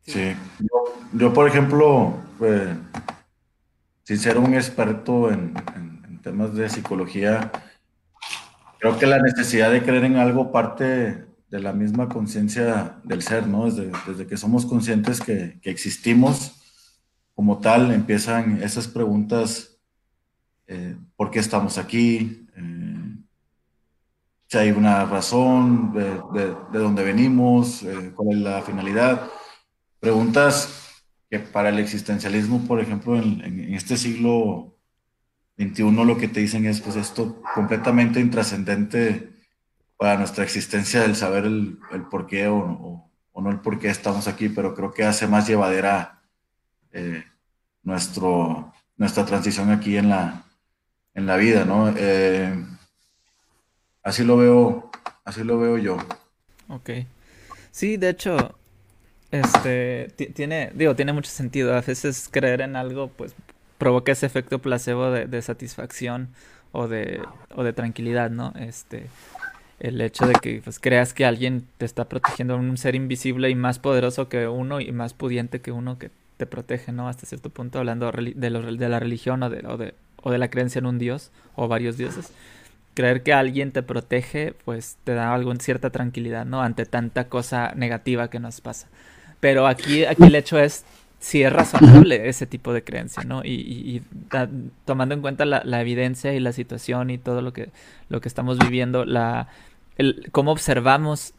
Sí, 0.00 0.34
yo, 1.12 1.34
por 1.34 1.46
ejemplo, 1.46 2.16
pues, 2.38 2.70
sin 4.04 4.16
ser 4.16 4.38
un 4.38 4.54
experto 4.54 5.30
en 5.30 5.52
temas 6.22 6.54
de 6.54 6.70
psicología, 6.70 7.52
creo 8.78 8.98
que 8.98 9.04
la 9.04 9.18
necesidad 9.18 9.70
de 9.70 9.82
creer 9.82 10.04
en 10.04 10.16
algo 10.16 10.50
parte 10.50 11.33
de 11.54 11.60
la 11.60 11.72
misma 11.72 12.08
conciencia 12.08 12.96
del 13.04 13.22
ser, 13.22 13.46
¿no? 13.46 13.66
Desde, 13.66 13.92
desde, 14.08 14.26
que 14.26 14.36
somos 14.36 14.66
conscientes 14.66 15.20
que, 15.20 15.60
que, 15.62 15.70
existimos 15.70 16.60
como 17.32 17.60
tal, 17.60 17.92
empiezan 17.92 18.60
esas 18.60 18.88
preguntas, 18.88 19.78
eh, 20.66 20.96
¿por 21.14 21.30
qué 21.30 21.38
estamos 21.38 21.78
aquí? 21.78 22.48
Eh, 22.56 23.16
si 24.48 24.58
hay 24.58 24.72
una 24.72 25.04
razón, 25.04 25.92
de, 25.92 26.20
de, 26.72 26.78
dónde 26.80 27.04
venimos, 27.04 27.84
eh, 27.84 28.12
cuál 28.16 28.36
es 28.36 28.42
la 28.42 28.60
finalidad. 28.62 29.30
Preguntas 30.00 31.04
que 31.30 31.38
para 31.38 31.68
el 31.68 31.78
existencialismo, 31.78 32.66
por 32.66 32.80
ejemplo, 32.80 33.16
en, 33.16 33.40
en 33.42 33.74
este 33.74 33.96
siglo 33.96 34.76
21 35.56 36.04
lo 36.04 36.16
que 36.16 36.26
te 36.26 36.40
dicen 36.40 36.66
es 36.66 36.80
pues 36.80 36.96
esto 36.96 37.40
completamente 37.54 38.18
intrascendente 38.18 39.33
para 40.04 40.18
nuestra 40.18 40.44
existencia 40.44 41.02
el 41.06 41.16
saber 41.16 41.46
el, 41.46 41.78
el 41.90 42.02
por 42.02 42.26
qué 42.26 42.46
o, 42.46 43.10
no 43.34 43.50
el 43.50 43.60
por 43.60 43.78
qué 43.78 43.88
estamos 43.88 44.28
aquí, 44.28 44.50
pero 44.50 44.74
creo 44.74 44.92
que 44.92 45.02
hace 45.02 45.26
más 45.26 45.48
llevadera 45.48 46.20
eh, 46.92 47.24
nuestro, 47.82 48.70
nuestra 48.98 49.24
transición 49.24 49.70
aquí 49.70 49.96
en 49.96 50.10
la, 50.10 50.44
en 51.14 51.24
la 51.24 51.36
vida, 51.36 51.64
¿no? 51.64 51.90
Eh, 51.96 52.54
así 54.02 54.24
lo 54.24 54.36
veo, 54.36 54.90
así 55.24 55.42
lo 55.42 55.58
veo 55.58 55.78
yo. 55.78 55.96
Ok. 56.68 56.90
Sí, 57.70 57.96
de 57.96 58.10
hecho, 58.10 58.58
este, 59.30 60.10
tiene, 60.34 60.70
digo, 60.74 60.94
tiene 60.94 61.14
mucho 61.14 61.30
sentido. 61.30 61.74
A 61.74 61.80
veces 61.80 62.28
creer 62.30 62.60
en 62.60 62.76
algo, 62.76 63.08
pues 63.08 63.34
provoca 63.78 64.12
ese 64.12 64.26
efecto 64.26 64.58
placebo 64.58 65.10
de, 65.10 65.40
satisfacción 65.40 66.28
o 66.72 66.88
de, 66.88 67.22
o 67.54 67.64
de 67.64 67.72
tranquilidad, 67.72 68.28
¿no? 68.28 68.52
Este, 68.58 69.08
el 69.80 70.00
hecho 70.00 70.26
de 70.26 70.34
que 70.34 70.60
pues, 70.62 70.78
creas 70.78 71.14
que 71.14 71.24
alguien 71.24 71.66
te 71.78 71.84
está 71.84 72.08
protegiendo, 72.08 72.56
un 72.56 72.76
ser 72.76 72.94
invisible 72.94 73.50
y 73.50 73.54
más 73.54 73.78
poderoso 73.78 74.28
que 74.28 74.48
uno 74.48 74.80
y 74.80 74.92
más 74.92 75.14
pudiente 75.14 75.60
que 75.60 75.72
uno 75.72 75.98
que 75.98 76.10
te 76.36 76.46
protege, 76.46 76.92
¿no? 76.92 77.08
Hasta 77.08 77.26
cierto 77.26 77.50
punto, 77.50 77.78
hablando 77.78 78.10
de, 78.10 78.32
de 78.34 78.88
la 78.88 79.00
religión 79.00 79.42
o 79.42 79.50
de, 79.50 79.66
o, 79.66 79.76
de, 79.76 79.94
o 80.22 80.30
de 80.30 80.38
la 80.38 80.48
creencia 80.48 80.78
en 80.78 80.86
un 80.86 80.98
dios 80.98 81.30
o 81.54 81.68
varios 81.68 81.96
dioses. 81.96 82.32
Creer 82.94 83.22
que 83.22 83.32
alguien 83.32 83.72
te 83.72 83.82
protege, 83.82 84.54
pues 84.64 84.96
te 85.04 85.14
da 85.14 85.34
algo 85.34 85.50
en 85.50 85.60
cierta 85.60 85.90
tranquilidad, 85.90 86.46
¿no? 86.46 86.62
Ante 86.62 86.86
tanta 86.86 87.28
cosa 87.28 87.72
negativa 87.74 88.30
que 88.30 88.38
nos 88.38 88.60
pasa. 88.60 88.88
Pero 89.40 89.66
aquí, 89.66 90.04
aquí 90.04 90.24
el 90.24 90.34
hecho 90.34 90.58
es 90.58 90.84
si 91.24 91.42
es 91.42 91.50
razonable 91.50 92.28
ese 92.28 92.46
tipo 92.46 92.74
de 92.74 92.84
creencia, 92.84 93.22
¿no? 93.24 93.40
Y, 93.42 94.02
tomando 94.84 95.14
en 95.14 95.22
cuenta 95.22 95.46
la, 95.46 95.80
evidencia 95.80 96.34
y 96.34 96.38
la 96.38 96.52
situación 96.52 97.08
y 97.08 97.16
todo 97.16 97.40
lo 97.40 97.54
que, 97.54 97.70
lo 98.10 98.20
que 98.20 98.28
estamos 98.28 98.58
viviendo, 98.58 99.06
la, 99.06 99.48
el, 99.96 100.28
cómo 100.32 100.52
observamos, 100.52 101.32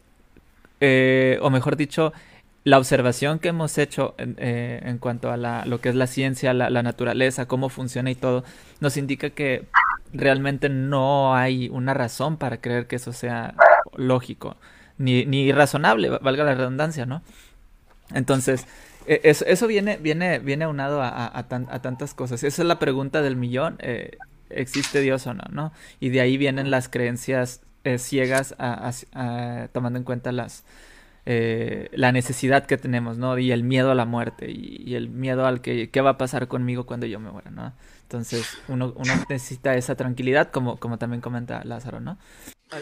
eh, 0.82 1.38
o 1.44 1.52
mejor 1.52 1.76
dicho, 1.76 2.14
la 2.64 2.80
observación 2.80 3.38
que 3.38 3.50
hemos 3.50 3.78
hecho 3.78 4.16
en, 4.18 4.36
eh, 4.40 4.82
en 4.84 4.98
cuanto 4.98 5.32
a 5.32 5.38
la, 5.38 5.64
lo 5.68 5.80
que 5.82 5.90
es 5.90 5.96
la 5.96 6.08
ciencia, 6.08 6.56
la, 6.56 6.72
la, 6.72 6.82
naturaleza, 6.82 7.48
cómo 7.48 7.70
funciona 7.70 8.10
y 8.10 8.16
todo, 8.16 8.44
nos 8.80 8.98
indica 8.98 9.30
que 9.30 9.66
realmente 10.14 10.68
no 10.68 11.36
hay 11.36 11.70
una 11.70 11.94
razón 11.94 12.38
para 12.38 12.58
creer 12.60 12.88
que 12.88 12.96
eso 12.96 13.14
sea 13.14 13.54
lógico, 13.96 14.58
ni, 14.98 15.28
ni 15.28 15.52
razonable, 15.52 16.10
valga 16.10 16.44
la 16.44 16.56
redundancia, 16.56 17.06
¿no? 17.06 17.22
Entonces, 18.16 18.68
e, 19.08 19.22
eso, 19.24 19.68
viene, 19.68 19.98
viene, 19.98 20.40
viene 20.40 20.66
aunado 20.66 21.02
a, 21.02 21.38
a, 21.38 21.82
tantas 21.82 22.14
cosas. 22.14 22.44
Esa 22.44 22.62
es 22.62 22.68
la 22.68 22.80
pregunta 22.80 23.22
del 23.22 23.36
millón. 23.36 23.78
Eh, 23.80 24.18
¿Existe 24.50 25.02
Dios 25.02 25.26
o 25.28 25.34
no? 25.34 25.44
¿no? 25.52 25.74
Y 26.00 26.10
de 26.10 26.22
ahí 26.22 26.38
vienen 26.38 26.72
las 26.72 26.90
creencias 26.90 27.62
eh, 27.84 27.98
ciegas 27.98 28.56
tomando 29.74 29.98
en 29.98 30.04
cuenta 30.04 30.32
las, 30.32 30.64
eh, 31.28 31.90
la 31.94 32.12
necesidad 32.12 32.68
que 32.68 32.78
tenemos, 32.78 33.18
¿no? 33.18 33.40
Y 33.40 33.52
el 33.52 33.64
miedo 33.64 33.90
a 33.90 33.96
la 33.96 34.06
muerte 34.06 34.52
y, 34.52 34.94
el 34.94 35.10
miedo 35.10 35.48
al 35.48 35.60
que 35.60 35.90
qué 35.90 36.02
va 36.02 36.12
a 36.12 36.18
pasar 36.20 36.48
conmigo 36.48 36.86
cuando 36.86 37.08
yo 37.08 37.20
me 37.20 37.32
muera, 37.32 37.50
¿no? 37.50 37.74
Entonces 38.04 38.46
uno, 38.68 38.94
uno 38.96 39.14
necesita 39.28 39.76
esa 39.76 39.96
tranquilidad, 39.96 40.52
como, 40.52 40.78
como 40.78 41.00
también 41.00 41.22
comenta 41.22 41.64
Lázaro, 41.64 42.00
¿no? 42.00 42.20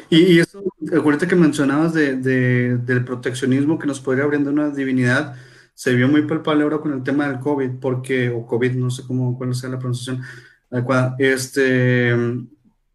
Y, 0.10 0.40
eso, 0.40 0.62
ahorita 0.94 1.26
que 1.26 1.38
mencionabas 1.38 1.94
de, 1.94 2.18
del 2.18 3.06
proteccionismo 3.06 3.80
que 3.80 3.88
nos 3.88 4.02
podría 4.02 4.26
abriendo 4.26 4.50
una 4.50 4.70
divinidad, 4.70 5.38
se 5.74 5.94
vio 5.96 6.08
muy 6.08 6.24
palpable 6.24 6.64
ahora 6.64 6.80
con 6.80 6.94
el 6.94 7.04
tema 7.04 7.28
del 7.28 7.40
COVID, 7.40 7.80
porque, 7.80 8.30
o 8.30 8.46
COVID, 8.46 8.74
no 8.74 8.90
sé 8.90 9.04
cómo, 9.08 9.38
cuál 9.38 9.56
sea 9.56 9.70
la 9.70 9.80
pronunciación 9.80 10.24
adecuada, 10.70 11.16
este, 11.20 12.16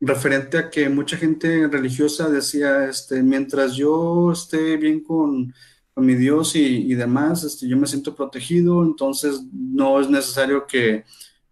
referente 0.00 0.58
a 0.58 0.70
que 0.70 0.88
mucha 0.88 1.16
gente 1.16 1.66
religiosa 1.68 2.28
decía, 2.28 2.86
este, 2.88 3.22
mientras 3.22 3.74
yo 3.74 4.32
esté 4.32 4.76
bien 4.76 5.02
con, 5.02 5.54
mi 5.96 6.14
Dios 6.14 6.54
y, 6.54 6.92
y, 6.92 6.94
demás, 6.94 7.42
este, 7.42 7.66
yo 7.68 7.76
me 7.76 7.88
siento 7.88 8.14
protegido, 8.14 8.84
entonces 8.84 9.42
no 9.52 10.00
es 10.00 10.08
necesario 10.08 10.64
que, 10.64 11.04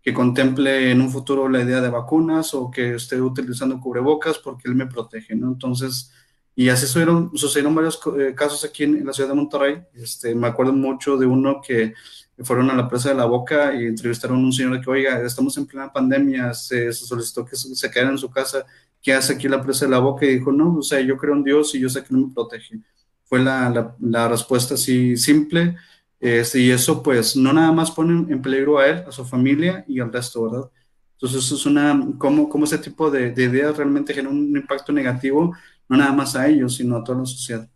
que 0.06 0.14
contemple 0.14 0.92
en 0.92 1.00
un 1.00 1.10
futuro 1.10 1.48
la 1.48 1.62
idea 1.62 1.80
de 1.80 1.88
vacunas 1.88 2.54
o 2.54 2.70
que 2.70 2.94
esté 2.94 3.20
utilizando 3.20 3.80
cubrebocas 3.80 4.38
porque 4.38 4.68
Él 4.68 4.76
me 4.76 4.86
protege, 4.86 5.34
¿no? 5.34 5.48
Entonces, 5.48 6.12
y 6.58 6.70
así 6.70 6.86
sucedieron, 6.86 7.36
sucedieron 7.36 7.74
varios 7.74 8.00
eh, 8.18 8.34
casos 8.34 8.64
aquí 8.64 8.84
en, 8.84 9.04
la 9.04 9.12
ciudad 9.12 9.28
de 9.28 9.34
Monterrey. 9.34 9.82
Este, 9.94 10.34
me 10.34 10.46
acuerdo 10.46 10.72
mucho 10.72 11.18
de 11.18 11.26
uno 11.26 11.60
que 11.60 11.92
fueron 12.38 12.70
a 12.70 12.74
la 12.74 12.88
presa 12.88 13.10
de 13.10 13.14
la 13.14 13.26
boca 13.26 13.74
y 13.74 13.84
entrevistaron 13.84 14.38
a 14.38 14.40
un 14.40 14.52
señor 14.54 14.80
que, 14.80 14.90
oiga, 14.90 15.20
estamos 15.20 15.54
en 15.58 15.66
plena 15.66 15.92
pandemia, 15.92 16.54
se, 16.54 16.90
solicitó 16.94 17.44
que 17.44 17.56
se, 17.56 17.90
quedara 17.90 18.10
en 18.10 18.16
su 18.16 18.30
casa, 18.30 18.64
¿qué 19.02 19.12
hace 19.12 19.34
aquí 19.34 19.48
la 19.48 19.62
presa 19.62 19.84
de 19.84 19.90
la 19.90 19.98
boca? 19.98 20.24
Y 20.24 20.38
dijo, 20.38 20.50
no, 20.50 20.76
o 20.76 20.82
sea, 20.82 20.98
yo 21.00 21.18
creo 21.18 21.34
en 21.34 21.44
Dios 21.44 21.74
y 21.74 21.80
yo 21.80 21.90
sé 21.90 22.02
que 22.02 22.14
no 22.14 22.26
me 22.26 22.32
protege. 22.32 22.80
Fue 23.24 23.38
la, 23.38 23.68
la, 23.68 23.94
la 24.00 24.28
respuesta 24.28 24.74
así 24.74 25.14
simple, 25.18 25.76
Este, 26.18 26.60
y 26.60 26.70
eso 26.70 27.02
pues 27.02 27.36
no 27.36 27.52
nada 27.52 27.70
más 27.72 27.90
pone 27.90 28.32
en 28.32 28.40
peligro 28.40 28.78
a 28.78 28.86
él, 28.88 29.04
a 29.06 29.12
su 29.12 29.26
familia 29.26 29.84
y 29.86 30.00
al 30.00 30.10
resto, 30.10 30.42
¿verdad? 30.50 30.70
Entonces 31.16 31.44
eso 31.44 31.54
es 31.56 31.66
una, 31.66 32.08
cómo, 32.18 32.48
cómo 32.48 32.64
ese 32.64 32.78
tipo 32.78 33.10
de, 33.10 33.30
de 33.32 33.44
ideas 33.44 33.76
realmente 33.76 34.14
generan 34.14 34.36
un 34.36 34.56
impacto 34.56 34.92
negativo, 34.92 35.54
no 35.88 35.96
nada 35.96 36.12
más 36.12 36.36
a 36.36 36.46
ellos, 36.46 36.76
sino 36.76 36.96
a 36.96 37.04
toda 37.04 37.20
la 37.20 37.26
sociedad. 37.26 37.68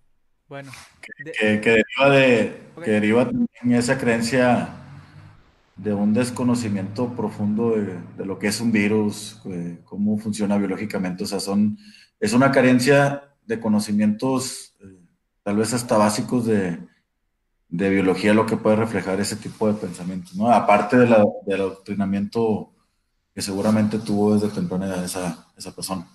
Bueno. 0.49 0.73
Que, 1.01 1.61
que, 1.61 1.71
deriva 1.71 2.11
de, 2.11 2.63
que 2.85 2.91
deriva 2.91 3.25
también 3.25 3.79
esa 3.79 3.99
creencia 3.99 4.69
de 5.77 5.95
un 5.95 6.13
desconocimiento 6.13 7.15
profundo 7.15 7.77
de, 7.77 7.99
de, 8.19 8.27
lo 8.27 8.39
que 8.39 8.49
es 8.49 8.61
un 8.61 8.71
virus, 8.71 9.41
cómo 9.85 10.19
funciona 10.19 10.59
biológicamente. 10.59 11.25
O 11.25 11.27
sea, 11.27 11.41
son, 11.41 11.79
es 12.19 12.33
una 12.33 12.51
carencia 12.51 13.31
de 13.47 13.61
conocimientos, 13.61 14.75
eh, 14.81 15.01
tal 15.43 15.57
vez 15.57 15.73
hasta 15.73 15.97
básicos 15.97 16.47
de, 16.47 16.79
de, 17.69 17.91
biología, 17.91 18.35
lo 18.35 18.45
que 18.45 18.57
puede 18.57 18.77
reflejar 18.77 19.21
ese 19.21 19.37
tipo 19.37 19.67
de 19.69 19.75
pensamientos, 19.75 20.35
¿no? 20.35 20.51
Aparte 20.51 20.99
de 20.99 21.07
la, 21.07 21.25
del 21.47 21.61
adoctrinamiento 21.61 22.73
que 23.35 23.41
seguramente 23.41 23.99
tuvo 23.99 24.35
desde 24.35 24.55
temprana 24.55 24.87
edad 24.87 25.05
esa, 25.05 25.47
esa 25.57 25.75
persona. 25.75 26.07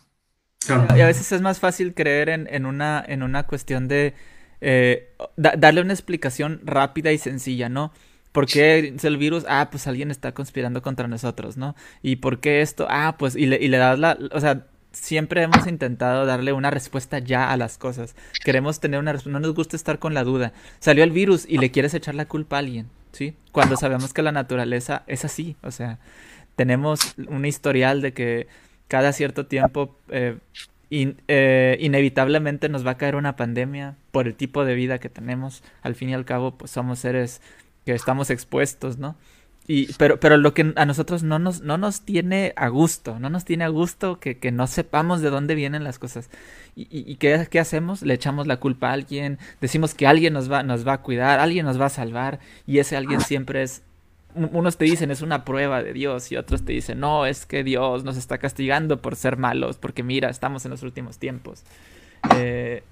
Y 0.95 1.01
a 1.01 1.06
veces 1.06 1.32
es 1.32 1.41
más 1.41 1.60
fácil 1.60 1.93
creer 1.93 2.30
en, 2.30 2.47
en, 2.51 2.65
una, 2.65 3.04
en 3.08 3.23
una 3.23 3.43
cuestión 3.43 3.88
de 3.88 4.13
eh, 4.62 5.13
darle 5.36 5.82
una 5.82 5.93
explicación 5.93 6.62
rápida 6.63 7.12
y 7.12 7.17
sencilla, 7.17 7.69
¿no? 7.69 7.91
¿Por 8.32 8.47
qué 8.47 8.93
el 9.01 9.17
virus? 9.17 9.45
Ah, 9.47 9.69
pues 9.71 9.88
alguien 9.88 10.12
está 10.12 10.34
conspirando 10.34 10.82
contra 10.82 11.08
nosotros, 11.08 11.56
¿no? 11.56 11.75
¿Y 12.01 12.17
por 12.17 12.39
qué 12.41 12.62
esto? 12.62 12.86
Ah, 12.89 13.15
pues, 13.17 13.36
y 13.36 13.45
le, 13.45 13.58
y 13.58 13.69
le 13.69 13.78
das 13.78 13.97
la, 13.97 14.17
o 14.32 14.39
sea, 14.41 14.65
siempre 14.91 15.41
hemos 15.43 15.67
intentado 15.67 16.25
darle 16.25 16.51
una 16.51 16.69
respuesta 16.69 17.19
ya 17.19 17.51
a 17.51 17.58
las 17.58 17.78
cosas. 17.78 18.15
Queremos 18.43 18.80
tener 18.80 18.99
una 18.99 19.13
respuesta, 19.13 19.39
no 19.39 19.45
nos 19.45 19.56
gusta 19.56 19.75
estar 19.75 19.99
con 19.99 20.13
la 20.13 20.23
duda. 20.23 20.51
Salió 20.80 21.04
el 21.04 21.12
virus 21.12 21.45
y 21.47 21.60
le 21.60 21.71
quieres 21.71 21.93
echar 21.93 22.15
la 22.15 22.25
culpa 22.25 22.58
a 22.58 22.60
alguien, 22.60 22.89
¿sí? 23.13 23.36
Cuando 23.51 23.78
sabemos 23.78 24.13
que 24.13 24.21
la 24.21 24.32
naturaleza 24.32 25.04
es 25.08 25.23
así, 25.23 25.56
o 25.62 25.71
sea, 25.71 25.99
tenemos 26.56 27.15
un 27.28 27.45
historial 27.45 28.01
de 28.01 28.13
que 28.13 28.47
cada 28.88 29.12
cierto 29.13 29.45
tiempo 29.45 29.98
eh, 30.10 30.38
eh, 30.91 31.78
inevitablemente 31.82 32.69
nos 32.69 32.86
va 32.86 32.91
a 32.91 32.98
caer 32.98 33.15
una 33.15 33.36
pandemia 33.36 33.95
por 34.12 34.28
el 34.28 34.36
tipo 34.36 34.65
de 34.65 34.76
vida 34.76 35.00
que 35.00 35.10
tenemos. 35.10 35.63
Al 35.82 35.95
fin 35.95 36.10
y 36.10 36.13
al 36.13 36.26
cabo, 36.26 36.58
pues 36.58 36.71
somos 36.71 37.00
seres 37.00 37.41
que 37.86 37.93
estamos 37.93 38.30
expuestos, 38.30 38.98
¿no? 38.98 39.15
Y, 39.67 39.91
pero, 39.93 40.19
pero 40.19 40.38
lo 40.38 40.54
que 40.54 40.74
a 40.76 40.86
nosotros 40.86 41.24
no 41.24 41.39
nos, 41.39 41.62
no 41.62 41.80
nos 41.80 42.02
tiene 42.02 42.54
a 42.56 42.67
gusto, 42.67 43.17
no 43.19 43.32
nos 43.32 43.45
tiene 43.45 43.63
a 43.63 43.69
gusto 43.69 44.19
que, 44.19 44.38
que 44.38 44.52
no 44.52 44.67
sepamos 44.67 45.21
de 45.21 45.32
dónde 45.32 45.56
vienen 45.56 45.84
las 45.84 45.98
cosas. 45.98 46.30
¿Y, 46.76 46.88
y, 46.91 47.15
qué, 47.15 47.48
qué, 47.50 47.60
hacemos? 47.60 48.04
Le 48.04 48.13
echamos 48.13 48.45
la 48.45 48.58
culpa 48.58 48.89
a 48.89 48.93
alguien, 48.93 49.39
decimos 49.62 49.95
que 49.95 50.06
alguien 50.06 50.34
nos 50.34 50.52
va, 50.52 50.62
nos 50.62 50.88
va 50.88 50.93
a 50.93 51.02
cuidar, 51.02 51.39
alguien 51.39 51.65
nos 51.65 51.82
va 51.82 51.88
a 51.88 51.89
salvar, 51.89 52.39
y 52.67 52.78
ese 52.78 52.95
alguien 52.95 53.21
siempre 53.21 53.63
es 53.63 53.82
unos 54.36 54.78
te 54.78 54.86
dicen 54.86 55.12
es 55.12 55.21
una 55.21 55.45
prueba 55.45 55.82
de 55.82 55.93
Dios 55.93 56.32
y 56.32 56.38
otros 56.38 56.63
te 56.65 56.74
dicen 56.74 57.00
no, 57.00 57.26
es 57.26 57.45
que 57.45 57.63
Dios 57.63 58.04
nos 58.04 58.17
está 58.17 58.38
castigando 58.38 59.02
por 59.02 59.15
ser 59.15 59.38
malos, 59.38 59.78
porque 59.78 60.04
mira, 60.04 60.30
estamos 60.30 60.65
en 60.65 60.71
los 60.71 60.84
últimos 60.84 61.17
tiempos. 61.17 61.63
Eh, 62.36 62.84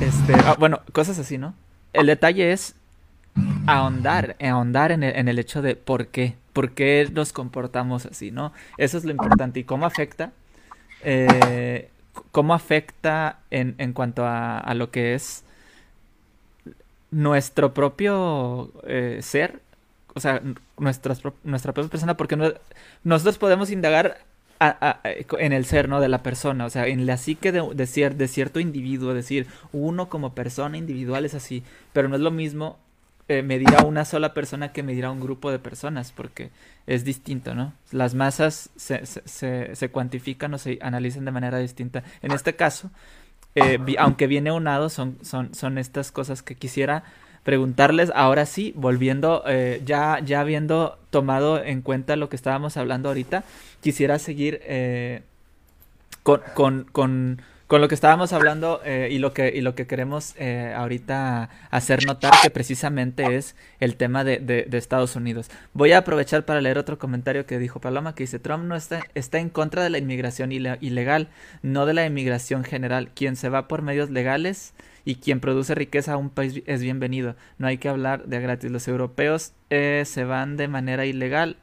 este, 0.00 0.34
ah, 0.44 0.56
bueno, 0.58 0.80
cosas 0.92 1.18
así, 1.18 1.38
¿no? 1.38 1.54
El 1.92 2.06
detalle 2.06 2.52
es 2.52 2.74
ahondar, 3.66 4.36
ahondar 4.40 4.92
en 4.92 5.02
el, 5.02 5.16
en 5.16 5.28
el, 5.28 5.38
hecho 5.38 5.62
de 5.62 5.76
por 5.76 6.08
qué, 6.08 6.36
por 6.52 6.72
qué 6.72 7.08
nos 7.12 7.32
comportamos 7.32 8.06
así, 8.06 8.30
¿no? 8.30 8.52
Eso 8.76 8.98
es 8.98 9.04
lo 9.04 9.10
importante. 9.10 9.60
¿Y 9.60 9.64
cómo 9.64 9.86
afecta? 9.86 10.32
Eh, 11.02 11.90
¿Cómo 12.30 12.54
afecta 12.54 13.40
en, 13.50 13.74
en 13.78 13.92
cuanto 13.92 14.24
a, 14.24 14.58
a 14.58 14.74
lo 14.74 14.90
que 14.90 15.14
es 15.14 15.44
nuestro 17.16 17.72
propio 17.72 18.70
eh, 18.86 19.20
ser, 19.22 19.60
o 20.14 20.20
sea, 20.20 20.42
nuestra, 20.78 21.16
nuestra 21.44 21.72
propia 21.72 21.90
persona, 21.90 22.14
porque 22.14 22.36
nosotros 23.04 23.38
podemos 23.38 23.70
indagar 23.70 24.18
en 24.60 25.52
el 25.54 25.64
ser, 25.64 25.88
¿no? 25.88 26.00
De 26.00 26.08
la 26.08 26.22
persona, 26.22 26.66
o 26.66 26.70
sea, 26.70 26.86
en 26.86 27.06
la 27.06 27.16
psique 27.16 27.52
de, 27.52 27.62
de, 27.74 28.10
de, 28.10 28.28
cierto 28.28 28.60
individuo, 28.60 29.14
decir, 29.14 29.46
uno 29.72 30.10
como 30.10 30.34
persona 30.34 30.76
individual 30.76 31.24
es 31.24 31.32
así, 31.32 31.62
pero 31.94 32.08
no 32.08 32.16
es 32.16 32.20
lo 32.20 32.30
mismo 32.30 32.78
eh, 33.28 33.42
medir 33.42 33.74
a 33.74 33.84
una 33.84 34.04
sola 34.04 34.34
persona 34.34 34.72
que 34.72 34.82
medir 34.82 35.06
a 35.06 35.10
un 35.10 35.20
grupo 35.20 35.50
de 35.50 35.58
personas, 35.58 36.12
porque 36.12 36.50
es 36.86 37.02
distinto, 37.02 37.54
¿no? 37.54 37.72
Las 37.92 38.14
masas 38.14 38.68
se, 38.76 39.06
se, 39.06 39.74
se 39.74 39.88
cuantifican 39.88 40.52
o 40.52 40.58
se 40.58 40.78
analizan 40.82 41.24
de 41.24 41.30
manera 41.30 41.58
distinta. 41.58 42.04
En 42.20 42.32
este 42.32 42.56
caso, 42.56 42.90
eh, 43.56 43.78
aunque 43.98 44.26
viene 44.26 44.52
unado, 44.52 44.88
son, 44.88 45.18
son, 45.22 45.54
son 45.54 45.78
estas 45.78 46.12
cosas 46.12 46.42
que 46.42 46.54
quisiera 46.54 47.02
preguntarles 47.42 48.10
ahora 48.14 48.44
sí, 48.44 48.72
volviendo, 48.76 49.44
eh, 49.46 49.80
ya, 49.84 50.20
ya 50.24 50.40
habiendo 50.40 50.98
tomado 51.10 51.62
en 51.62 51.80
cuenta 51.80 52.16
lo 52.16 52.28
que 52.28 52.36
estábamos 52.36 52.76
hablando 52.76 53.08
ahorita, 53.08 53.44
quisiera 53.80 54.18
seguir 54.18 54.60
eh, 54.64 55.22
con, 56.22 56.42
con, 56.54 56.86
con 56.90 57.40
con 57.66 57.80
lo 57.80 57.88
que 57.88 57.96
estábamos 57.96 58.32
hablando 58.32 58.80
eh, 58.84 59.08
y, 59.10 59.18
lo 59.18 59.32
que, 59.32 59.48
y 59.54 59.60
lo 59.60 59.74
que 59.74 59.86
queremos 59.86 60.34
eh, 60.38 60.72
ahorita 60.76 61.50
hacer 61.70 62.06
notar 62.06 62.32
que 62.42 62.50
precisamente 62.50 63.36
es 63.36 63.56
el 63.80 63.96
tema 63.96 64.22
de, 64.22 64.38
de, 64.38 64.78
Estados 64.78 65.16
Unidos. 65.16 65.50
Voy 65.72 65.92
a 65.92 65.98
aprovechar 65.98 66.44
para 66.44 66.60
leer 66.60 66.78
otro 66.78 66.98
comentario 66.98 67.44
que 67.44 67.58
dijo 67.58 67.80
Paloma, 67.80 68.14
que 68.14 68.22
dice, 68.22 68.38
Trump 68.38 68.64
no 68.64 68.76
está, 68.76 69.00
está 69.14 69.38
en 69.38 69.48
contra 69.48 69.82
de 69.82 69.90
la 69.90 69.98
inmigración 69.98 70.52
ilegal, 70.52 71.28
no 71.62 71.86
de 71.86 71.94
la 71.94 72.06
inmigración 72.06 72.62
general. 72.62 73.10
Quien 73.14 73.34
se 73.34 73.48
va 73.48 73.66
por 73.66 73.82
medios 73.82 74.10
legales 74.10 74.74
y 75.04 75.16
quien 75.16 75.40
produce 75.40 75.74
riqueza 75.74 76.12
a 76.12 76.16
un 76.18 76.30
país 76.30 76.62
es 76.66 76.82
bienvenido. 76.82 77.34
No 77.58 77.66
hay 77.66 77.78
que 77.78 77.88
hablar 77.88 78.26
de 78.26 78.40
gratis. 78.40 78.70
Los 78.70 78.86
europeos 78.86 79.52
eh, 79.70 80.04
se 80.06 80.24
van 80.24 80.56
de 80.56 80.68
manera 80.68 81.04
ilegal, 81.04 81.56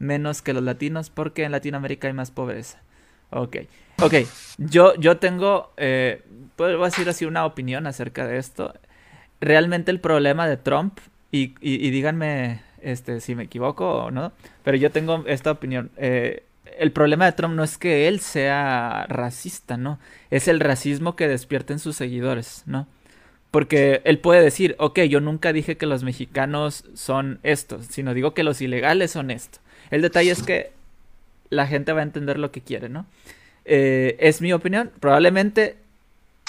menos 0.00 0.42
que 0.42 0.52
los 0.52 0.64
latinos, 0.64 1.10
porque 1.10 1.44
en 1.44 1.52
Latinoamérica 1.52 2.08
hay 2.08 2.14
más 2.14 2.32
pobreza. 2.32 2.80
Ok. 3.30 3.56
Ok, 4.02 4.14
yo, 4.58 4.94
yo 4.96 5.18
tengo, 5.18 5.72
eh, 5.76 6.22
puedo 6.56 6.82
decir 6.84 7.08
así 7.08 7.24
una 7.24 7.46
opinión 7.46 7.86
acerca 7.86 8.26
de 8.26 8.38
esto. 8.38 8.74
Realmente 9.40 9.90
el 9.90 10.00
problema 10.00 10.48
de 10.48 10.56
Trump, 10.56 10.98
y, 11.30 11.54
y, 11.60 11.90
díganme 11.90 12.62
este, 12.80 13.20
si 13.20 13.34
me 13.34 13.44
equivoco 13.44 14.04
o 14.04 14.10
no, 14.10 14.32
pero 14.62 14.76
yo 14.76 14.90
tengo 14.90 15.24
esta 15.26 15.50
opinión. 15.50 15.90
Eh, 15.96 16.44
el 16.78 16.92
problema 16.92 17.26
de 17.26 17.32
Trump 17.32 17.54
no 17.54 17.64
es 17.64 17.78
que 17.78 18.08
él 18.08 18.20
sea 18.20 19.06
racista, 19.08 19.76
¿no? 19.76 19.98
Es 20.30 20.48
el 20.48 20.60
racismo 20.60 21.16
que 21.16 21.28
despierta 21.28 21.72
en 21.72 21.78
sus 21.78 21.96
seguidores, 21.96 22.62
¿no? 22.66 22.86
Porque 23.50 24.02
él 24.04 24.18
puede 24.18 24.42
decir, 24.42 24.74
ok, 24.78 25.00
yo 25.02 25.20
nunca 25.20 25.52
dije 25.52 25.76
que 25.76 25.86
los 25.86 26.02
mexicanos 26.02 26.84
son 26.94 27.38
estos, 27.42 27.86
sino 27.86 28.14
digo 28.14 28.34
que 28.34 28.42
los 28.42 28.60
ilegales 28.60 29.12
son 29.12 29.30
esto. 29.30 29.60
El 29.90 30.02
detalle 30.02 30.32
es 30.32 30.42
que 30.42 30.72
la 31.50 31.66
gente 31.66 31.92
va 31.92 32.00
a 32.00 32.04
entender 32.04 32.38
lo 32.38 32.50
que 32.50 32.62
quiere, 32.62 32.88
¿no? 32.88 33.06
Eh, 33.64 34.16
es 34.20 34.40
mi 34.40 34.52
opinión. 34.52 34.90
Probablemente 35.00 35.76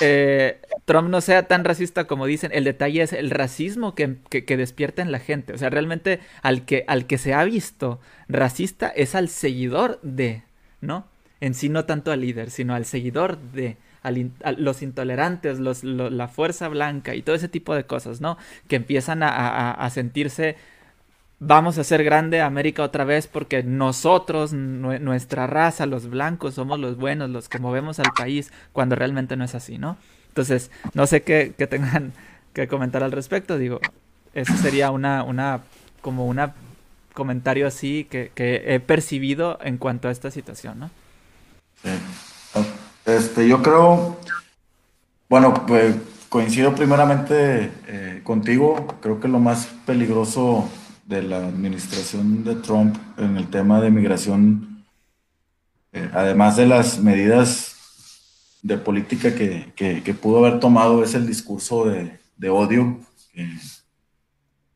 eh, 0.01 0.59
Trump 0.85 1.09
no 1.09 1.21
sea 1.21 1.47
tan 1.47 1.63
racista 1.63 2.05
como 2.05 2.25
dicen. 2.25 2.51
El 2.53 2.63
detalle 2.63 3.01
es 3.01 3.13
el 3.13 3.29
racismo 3.29 3.95
que, 3.95 4.17
que, 4.29 4.57
despierta 4.57 5.01
en 5.01 5.11
la 5.11 5.19
gente. 5.19 5.53
O 5.53 5.57
sea, 5.57 5.69
realmente 5.69 6.19
al 6.41 6.65
que, 6.65 6.83
al 6.87 7.07
que 7.07 7.17
se 7.17 7.33
ha 7.33 7.43
visto 7.43 7.99
racista 8.27 8.87
es 8.87 9.15
al 9.15 9.29
seguidor 9.29 9.99
de, 10.01 10.43
¿no? 10.81 11.05
En 11.41 11.53
sí 11.53 11.69
no 11.69 11.85
tanto 11.85 12.11
al 12.11 12.21
líder, 12.21 12.49
sino 12.49 12.75
al 12.75 12.85
seguidor 12.85 13.37
de. 13.37 13.77
los 14.57 14.81
intolerantes, 14.81 15.59
la 15.59 16.27
fuerza 16.27 16.67
blanca 16.67 17.15
y 17.15 17.21
todo 17.21 17.35
ese 17.35 17.49
tipo 17.49 17.75
de 17.75 17.85
cosas, 17.85 18.21
¿no? 18.21 18.37
Que 18.67 18.77
empiezan 18.77 19.21
a 19.23 19.89
sentirse 19.91 20.55
vamos 21.39 21.77
a 21.77 21.83
ser 21.83 22.03
grande 22.03 22.41
América 22.41 22.83
otra 22.83 23.03
vez 23.03 23.27
porque 23.27 23.63
nosotros, 23.63 24.53
nuestra 24.53 25.47
raza, 25.47 25.85
los 25.85 26.09
blancos, 26.09 26.55
somos 26.55 26.79
los 26.79 26.97
buenos, 26.97 27.29
los 27.29 27.49
que 27.49 27.59
movemos 27.59 27.99
al 27.99 28.11
país, 28.17 28.51
cuando 28.73 28.95
realmente 28.95 29.35
no 29.35 29.43
es 29.43 29.55
así, 29.55 29.77
¿no? 29.77 29.97
Entonces, 30.29 30.71
no 30.93 31.07
sé 31.07 31.23
qué, 31.23 31.53
tengan 31.69 32.13
que 32.53 32.67
comentar 32.67 33.03
al 33.03 33.11
respecto, 33.11 33.57
digo, 33.57 33.79
eso 34.33 34.53
sería 34.57 34.91
una, 34.91 35.23
una, 35.23 35.61
como 36.01 36.25
una 36.25 36.53
comentario 37.13 37.65
así 37.65 38.05
que, 38.05 38.31
he 38.35 38.79
percibido 38.79 39.57
en 39.63 39.77
cuanto 39.77 40.09
a 40.09 40.11
esta 40.11 40.29
situación, 40.29 40.79
¿no? 40.79 40.89
Sí. 41.81 41.89
Este, 43.05 43.47
yo 43.47 43.61
creo, 43.61 44.17
bueno, 45.29 45.53
pues 45.65 45.95
coincido 46.27 46.75
primeramente 46.75 47.71
eh, 47.87 48.21
contigo, 48.23 48.87
creo 49.01 49.19
que 49.19 49.27
lo 49.27 49.39
más 49.39 49.67
peligroso 49.85 50.69
de 51.05 51.23
la 51.23 51.37
administración 51.47 52.43
de 52.43 52.55
Trump 52.55 52.97
en 53.17 53.37
el 53.37 53.47
tema 53.49 53.79
de 53.79 53.91
migración, 53.91 54.83
eh, 55.93 56.09
además 56.13 56.57
de 56.57 56.65
las 56.65 56.99
medidas 56.99 57.75
de 58.61 58.77
política 58.77 59.35
que, 59.35 59.71
que, 59.75 60.13
pudo 60.13 60.43
haber 60.43 60.59
tomado, 60.59 61.03
es 61.03 61.13
el 61.13 61.27
discurso 61.27 61.85
de, 61.85 62.19
de 62.35 62.49
odio 62.49 62.99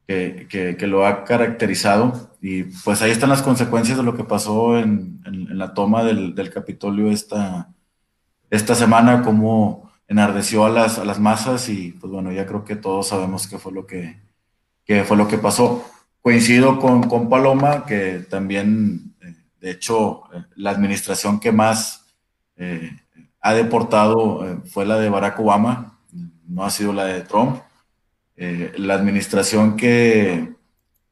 que, 0.08 0.76
que, 0.78 0.88
lo 0.88 1.06
ha 1.06 1.24
caracterizado. 1.24 2.38
Y 2.42 2.64
pues 2.64 3.02
ahí 3.02 3.12
están 3.12 3.30
las 3.30 3.42
consecuencias 3.42 3.98
de 3.98 4.04
lo 4.04 4.16
que 4.16 4.24
pasó 4.24 4.78
en, 4.78 5.22
en, 5.26 5.58
la 5.58 5.74
toma 5.74 6.04
del, 6.04 6.36
del 6.36 6.52
Capitolio 6.52 7.10
esta, 7.12 7.74
esta 8.50 8.76
semana, 8.76 9.24
como 9.24 9.90
enardeció 10.08 10.66
a 10.66 10.70
las, 10.70 10.98
a 10.98 11.06
las 11.06 11.20
masas 11.20 11.70
y 11.70 11.92
pues 11.92 12.12
bueno, 12.12 12.32
ya 12.32 12.46
creo 12.46 12.66
que 12.66 12.76
todos 12.76 13.08
sabemos 13.08 13.48
qué 13.48 13.60
fue 13.60 13.72
lo 13.72 13.86
que, 13.86 14.20
fue 15.06 15.18
lo 15.18 15.28
que 15.28 15.38
pasó. 15.38 15.86
Coincido 16.22 16.80
con, 16.80 17.04
con 17.04 17.30
Paloma, 17.30 17.86
que 17.86 18.26
también, 18.30 19.16
eh, 19.22 19.36
de 19.62 19.72
hecho, 19.72 20.24
eh, 20.34 20.44
la 20.56 20.72
administración 20.72 21.40
que 21.40 21.52
más 21.52 22.06
eh, 22.58 22.92
ha 23.42 23.54
deportado 23.54 24.62
fue 24.66 24.86
la 24.86 24.98
de 25.00 25.10
Barack 25.10 25.40
Obama, 25.40 25.98
no 26.48 26.66
ha 26.66 26.70
sido 26.70 26.92
la 26.92 27.06
de 27.06 27.22
Trump. 27.22 27.62
la 28.36 28.96
administración 28.96 29.78
que 29.78 30.56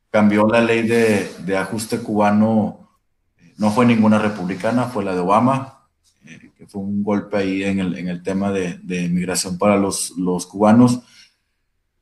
cambió 0.09 0.47
la 0.47 0.61
ley 0.61 0.87
de, 0.87 1.31
de 1.45 1.57
ajuste 1.57 1.99
cubano 1.99 2.89
no 3.57 3.71
fue 3.71 3.85
ninguna 3.85 4.19
republicana, 4.19 4.85
fue 4.85 5.03
la 5.03 5.13
de 5.13 5.21
Obama 5.21 5.77
que 6.57 6.65
fue 6.65 6.81
un 6.81 7.03
golpe 7.03 7.37
ahí 7.37 7.63
en 7.63 7.79
el, 7.79 7.97
en 7.97 8.07
el 8.07 8.23
tema 8.23 8.51
de, 8.51 8.79
de, 8.81 9.07
migración 9.09 9.57
para 9.57 9.77
los, 9.77 10.11
los 10.17 10.45
cubanos. 10.47 11.01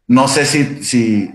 No 0.07 0.27
sé 0.27 0.45
si, 0.45 0.83
si 0.83 1.33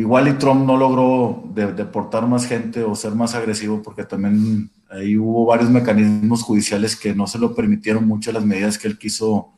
igual 0.00 0.28
y 0.28 0.32
Trump 0.32 0.64
no 0.66 0.78
logró 0.78 1.44
deportar 1.54 2.26
más 2.26 2.46
gente 2.46 2.82
o 2.82 2.94
ser 2.94 3.14
más 3.14 3.34
agresivo, 3.34 3.82
porque 3.82 4.02
también 4.04 4.70
ahí 4.88 5.18
hubo 5.18 5.44
varios 5.44 5.68
mecanismos 5.68 6.42
judiciales 6.42 6.96
que 6.96 7.14
no 7.14 7.26
se 7.26 7.38
lo 7.38 7.54
permitieron 7.54 8.08
mucho, 8.08 8.32
las 8.32 8.44
medidas 8.44 8.78
que 8.78 8.88
él 8.88 8.98
quiso 8.98 9.52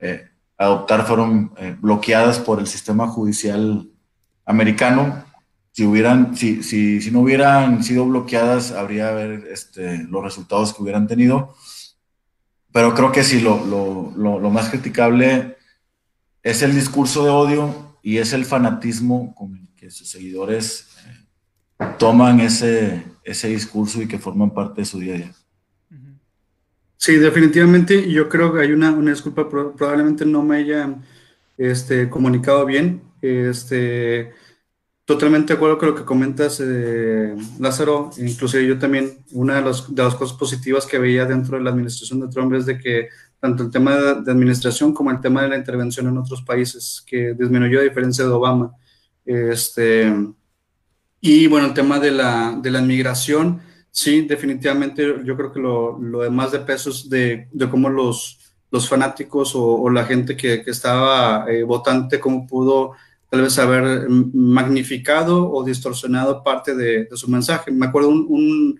eh, 0.00 0.28
adoptar 0.58 1.06
fueron 1.06 1.52
eh, 1.56 1.76
bloqueadas 1.80 2.40
por 2.40 2.58
el 2.58 2.66
sistema 2.66 3.06
judicial 3.06 3.88
americano. 4.44 5.24
Si, 5.72 5.86
no 7.12 7.20
hubieran 7.20 7.84
sido 7.84 8.04
bloqueadas, 8.06 8.72
habría 8.72 9.12
ver 9.12 9.44
este, 9.52 9.98
los 9.98 10.24
resultados 10.24 10.74
que 10.74 10.82
hubieran 10.82 11.06
tenido. 11.06 11.54
Pero 12.72 12.92
creo 12.94 13.12
que 13.12 13.22
sí, 13.22 13.40
lo, 13.40 14.50
más 14.50 14.68
criticable 14.68 15.56
es 16.42 16.62
el 16.62 16.74
discurso 16.74 17.24
de 17.24 17.30
odio 17.30 17.89
y 18.02 18.18
es 18.18 18.32
el 18.32 18.44
fanatismo 18.44 19.34
con 19.34 19.56
el 19.56 19.68
que 19.76 19.90
sus 19.90 20.08
seguidores 20.08 20.88
eh, 21.78 21.84
toman 21.98 22.40
ese, 22.40 23.04
ese 23.24 23.48
discurso 23.48 24.02
y 24.02 24.08
que 24.08 24.18
forman 24.18 24.52
parte 24.52 24.82
de 24.82 24.84
su 24.84 24.98
día 24.98 25.14
a 25.14 25.18
día. 25.18 25.34
Sí, 26.96 27.16
definitivamente. 27.16 28.10
Yo 28.10 28.28
creo 28.28 28.52
que 28.52 28.60
hay 28.60 28.72
una, 28.72 28.90
una 28.90 29.10
disculpa, 29.10 29.48
probablemente 29.48 30.26
no 30.26 30.42
me 30.42 30.56
haya 30.56 30.96
este, 31.56 32.10
comunicado 32.10 32.66
bien. 32.66 33.02
Este, 33.22 34.32
Totalmente 35.10 35.52
de 35.52 35.56
acuerdo 35.56 35.76
con 35.76 35.88
lo 35.88 35.94
que 35.96 36.04
comentas, 36.04 36.62
eh, 36.64 37.34
Lázaro. 37.58 38.12
Inclusive 38.16 38.64
yo 38.64 38.78
también, 38.78 39.24
una 39.32 39.60
de, 39.60 39.62
de, 39.88 40.02
las 40.04 40.14
cosas 40.14 40.38
positivas 40.38 40.86
que 40.86 41.00
veía 41.00 41.24
dentro 41.24 41.58
de 41.58 41.64
la 41.64 41.70
administración 41.70 42.20
de 42.20 42.28
Trump 42.28 42.54
es 42.54 42.64
de 42.64 42.78
que 42.78 43.08
tanto 43.40 43.62
el 43.64 43.70
tema 43.70 43.96
de, 43.96 44.30
administración 44.30 44.92
como 44.92 45.10
el 45.10 45.20
tema 45.20 45.42
de 45.42 45.48
la 45.48 45.56
intervención 45.56 46.06
en 46.06 46.18
otros 46.18 46.42
países, 46.42 47.02
que 47.06 47.34
disminuyó 47.34 47.80
a 47.80 47.84
diferencia 47.84 48.24
de 48.24 48.30
Obama. 48.30 48.72
Este, 49.24 50.14
y 51.20 51.46
bueno, 51.46 51.66
el 51.68 51.74
tema 51.74 51.98
de 51.98 52.10
la, 52.10 52.58
de 52.60 52.70
la 52.70 52.82
migración, 52.82 53.60
sí, 53.90 54.22
definitivamente 54.22 55.22
yo 55.24 55.36
creo 55.36 55.52
que 55.52 55.60
lo, 55.60 55.98
lo 55.98 56.20
demás 56.20 56.52
de 56.52 56.60
pesos 56.60 57.08
de, 57.08 57.48
de 57.52 57.68
cómo 57.68 57.88
los, 57.88 58.38
los 58.70 58.88
fanáticos 58.88 59.52
o, 59.54 59.90
la 59.90 60.04
gente 60.04 60.36
que, 60.36 60.62
que 60.62 60.70
estaba 60.70 61.50
eh, 61.50 61.62
votante, 61.64 62.20
cómo 62.20 62.46
pudo 62.46 62.92
tal 63.30 63.42
vez 63.42 63.58
haber 63.58 64.08
magnificado 64.08 65.50
o 65.50 65.64
distorsionado 65.64 66.42
parte 66.42 66.74
de, 66.74 67.08
su 67.12 67.30
mensaje. 67.30 67.70
Me 67.70 67.86
acuerdo 67.86 68.08
un, 68.08 68.78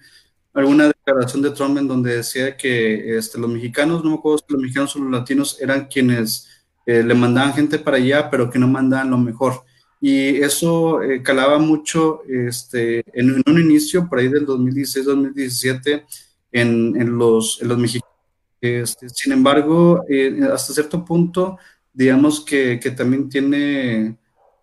alguna 0.53 0.91
declaración 1.11 1.43
de 1.43 1.51
Trump 1.51 1.79
en 1.79 1.89
donde 1.89 2.17
decía 2.17 2.57
que 2.57 3.17
este, 3.17 3.39
los 3.39 3.51
mexicanos, 3.51 4.03
no 4.03 4.11
me 4.11 4.17
acuerdo 4.17 4.39
si 4.39 4.53
los 4.53 4.63
mexicanos 4.63 4.97
o 4.97 5.01
los 5.01 5.11
latinos 5.11 5.61
eran 5.61 5.87
quienes 5.87 6.49
eh, 6.87 7.03
le 7.03 7.15
mandaban 7.15 7.55
gente 7.55 7.79
para 7.79 7.99
allá, 7.99 8.31
pero 8.31 8.51
que 8.51 8.59
no 8.59 8.69
mandaban 8.69 9.11
lo 9.11 9.19
mejor. 9.19 9.65
Y 10.01 10.37
eso 10.37 11.03
eh, 11.03 11.23
calaba 11.23 11.59
mucho 11.59 12.23
este, 12.29 13.05
en, 13.13 13.43
un 13.47 13.61
inicio, 13.61 14.09
por 14.09 14.19
ahí 14.19 14.29
del 14.29 14.47
2016-2017, 14.47 16.05
en, 16.53 17.01
en, 17.01 17.19
los, 17.19 17.61
en 17.61 17.69
los 17.69 17.79
mexicanos. 17.79 18.17
Este, 18.61 19.09
sin 19.09 19.33
embargo, 19.33 20.05
eh, 20.09 20.41
hasta 20.53 20.73
cierto 20.73 21.05
punto, 21.05 21.59
digamos 21.93 22.41
que, 22.45 22.81
que 22.81 22.91
también 22.91 23.29
tiene 23.29 24.17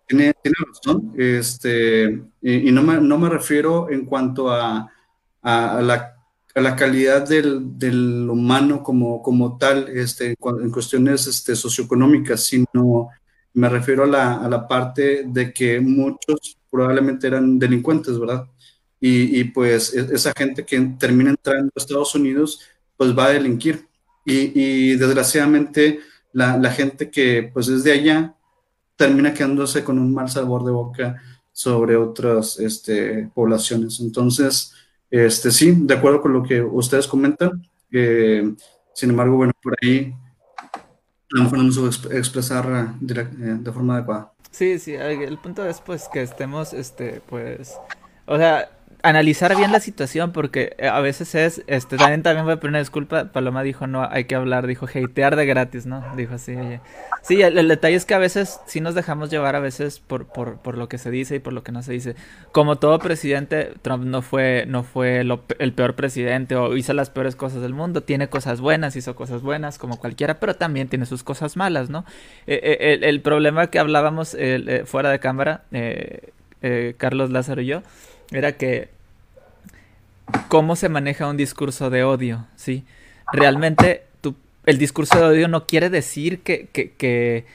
tiene, 0.08 0.34
razón, 0.42 1.12
este, 1.18 2.22
y, 2.40 2.72
no, 2.72 2.82
me, 2.82 2.98
no, 3.00 3.18
me, 3.18 3.28
refiero 3.28 3.90
en 3.90 4.06
cuanto 4.06 4.50
a, 4.50 4.90
a, 5.42 5.82
la, 5.82 6.17
a 6.58 6.62
la, 6.62 6.76
calidad 6.76 7.28
del, 7.28 7.78
del, 7.78 8.28
humano 8.28 8.82
como, 8.82 9.22
como 9.22 9.56
tal, 9.56 9.88
este, 9.88 10.34
en 10.38 10.70
cuestiones 10.70 11.26
este, 11.26 11.56
socioeconómicas, 11.56 12.44
sino 12.44 13.08
me 13.54 13.68
refiero 13.68 14.04
a 14.04 14.06
la, 14.06 14.34
a 14.34 14.48
la 14.48 14.66
parte 14.66 15.24
de 15.26 15.52
que 15.52 15.80
muchos 15.80 16.58
probablemente 16.70 17.26
eran 17.26 17.58
delincuentes, 17.58 18.18
¿verdad? 18.18 18.46
Y, 19.00 19.40
y, 19.40 19.44
pues 19.44 19.94
e, 19.94 20.14
esa 20.14 20.32
gente 20.36 20.64
que 20.64 20.80
termina 20.98 21.30
entrando 21.30 21.72
a 21.74 21.80
Estados 21.80 22.14
Unidos, 22.14 22.60
pues 22.96 23.16
va 23.16 23.26
a 23.26 23.30
delinquir. 23.30 23.86
Y, 24.24 24.52
y 24.60 24.96
desgraciadamente 24.96 26.00
la, 26.32 26.56
la, 26.58 26.70
gente 26.70 27.10
que 27.10 27.50
pues 27.52 27.68
es 27.68 27.84
de 27.84 27.92
allá, 27.92 28.34
termina 28.96 29.32
quedándose 29.32 29.84
con 29.84 29.98
un 29.98 30.12
mal 30.12 30.28
sabor 30.28 30.64
de 30.64 30.72
boca 30.72 31.22
sobre 31.52 31.96
otras 31.96 32.58
este, 32.58 33.30
poblaciones. 33.34 34.00
Entonces, 34.00 34.74
este, 35.10 35.50
sí, 35.50 35.74
de 35.76 35.94
acuerdo 35.94 36.20
con 36.20 36.32
lo 36.32 36.42
que 36.42 36.60
ustedes 36.62 37.06
comentan, 37.06 37.62
eh, 37.92 38.52
sin 38.92 39.10
embargo, 39.10 39.36
bueno, 39.36 39.52
por 39.62 39.74
ahí 39.82 40.14
no 41.34 41.48
podemos 41.48 42.04
expresar 42.10 42.96
eh, 43.00 43.24
de 43.60 43.72
forma 43.72 43.96
adecuada. 43.96 44.32
Sí, 44.50 44.78
sí, 44.78 44.94
el 44.94 45.38
punto 45.38 45.66
es 45.66 45.80
pues 45.80 46.08
que 46.12 46.22
estemos, 46.22 46.72
este, 46.72 47.20
pues, 47.28 47.76
o 48.26 48.36
sea, 48.36 48.70
analizar 49.02 49.56
bien 49.56 49.70
la 49.70 49.80
situación 49.80 50.32
porque 50.32 50.74
eh, 50.78 50.88
a 50.88 51.00
veces 51.00 51.34
es, 51.34 51.62
este, 51.66 51.96
también, 51.96 52.22
también 52.22 52.44
voy 52.44 52.54
a 52.54 52.56
poner 52.56 52.70
una 52.70 52.78
disculpa, 52.80 53.26
Paloma 53.32 53.62
dijo 53.62 53.86
no, 53.86 54.06
hay 54.08 54.24
que 54.24 54.34
hablar, 54.34 54.66
dijo 54.66 54.86
hatear 54.86 55.36
de 55.36 55.46
gratis, 55.46 55.86
¿no? 55.86 56.04
Dijo 56.16 56.34
así, 56.34 56.56
oye. 56.56 56.80
Sí, 57.22 57.42
el, 57.42 57.68
detalle 57.68 57.96
es 57.96 58.04
que 58.04 58.14
a 58.14 58.18
veces 58.18 58.60
sí 58.66 58.80
nos 58.80 58.94
dejamos 58.94 59.30
llevar 59.30 59.54
a 59.54 59.60
veces 59.60 60.00
por, 60.00 60.26
por, 60.26 60.58
por, 60.58 60.78
lo 60.78 60.88
que 60.88 60.98
se 60.98 61.10
dice 61.10 61.36
y 61.36 61.38
por 61.38 61.52
lo 61.52 61.62
que 61.62 61.72
no 61.72 61.82
se 61.82 61.92
dice. 61.92 62.16
Como 62.52 62.76
todo 62.76 62.98
presidente, 62.98 63.74
Trump 63.82 64.04
no 64.04 64.22
fue, 64.22 64.64
no 64.66 64.82
fue 64.82 65.20
el 65.58 65.72
peor 65.72 65.94
presidente 65.94 66.56
o 66.56 66.76
hizo 66.76 66.92
las 66.92 67.10
peores 67.10 67.36
cosas 67.36 67.62
del 67.62 67.74
mundo, 67.74 68.02
tiene 68.02 68.28
cosas 68.28 68.60
buenas, 68.60 68.96
hizo 68.96 69.14
cosas 69.14 69.42
buenas 69.42 69.78
como 69.78 69.98
cualquiera, 69.98 70.40
pero 70.40 70.56
también 70.56 70.88
tiene 70.88 71.06
sus 71.06 71.22
cosas 71.22 71.56
malas, 71.56 71.90
¿no? 71.90 72.04
Eh, 72.46 72.60
eh, 72.62 72.94
el, 72.94 73.04
el, 73.04 73.20
problema 73.20 73.66
que 73.68 73.78
hablábamos 73.78 74.36
fuera 74.86 75.10
de 75.10 75.18
cámara, 75.18 75.62
Carlos 76.96 77.30
Lázaro 77.30 77.60
y 77.60 77.66
yo, 77.66 77.82
era 78.30 78.52
que 78.52 78.88
cómo 80.48 80.76
se 80.76 80.88
maneja 80.88 81.28
un 81.28 81.36
discurso 81.36 81.90
de 81.90 82.04
odio, 82.04 82.46
¿sí? 82.56 82.84
Realmente 83.32 84.04
el 84.66 84.78
discurso 84.78 85.18
de 85.18 85.24
odio 85.24 85.48
no 85.48 85.66
quiere 85.66 85.88
decir 85.88 86.40
que, 86.40 86.68
que, 86.72 86.92
que, 86.92 87.46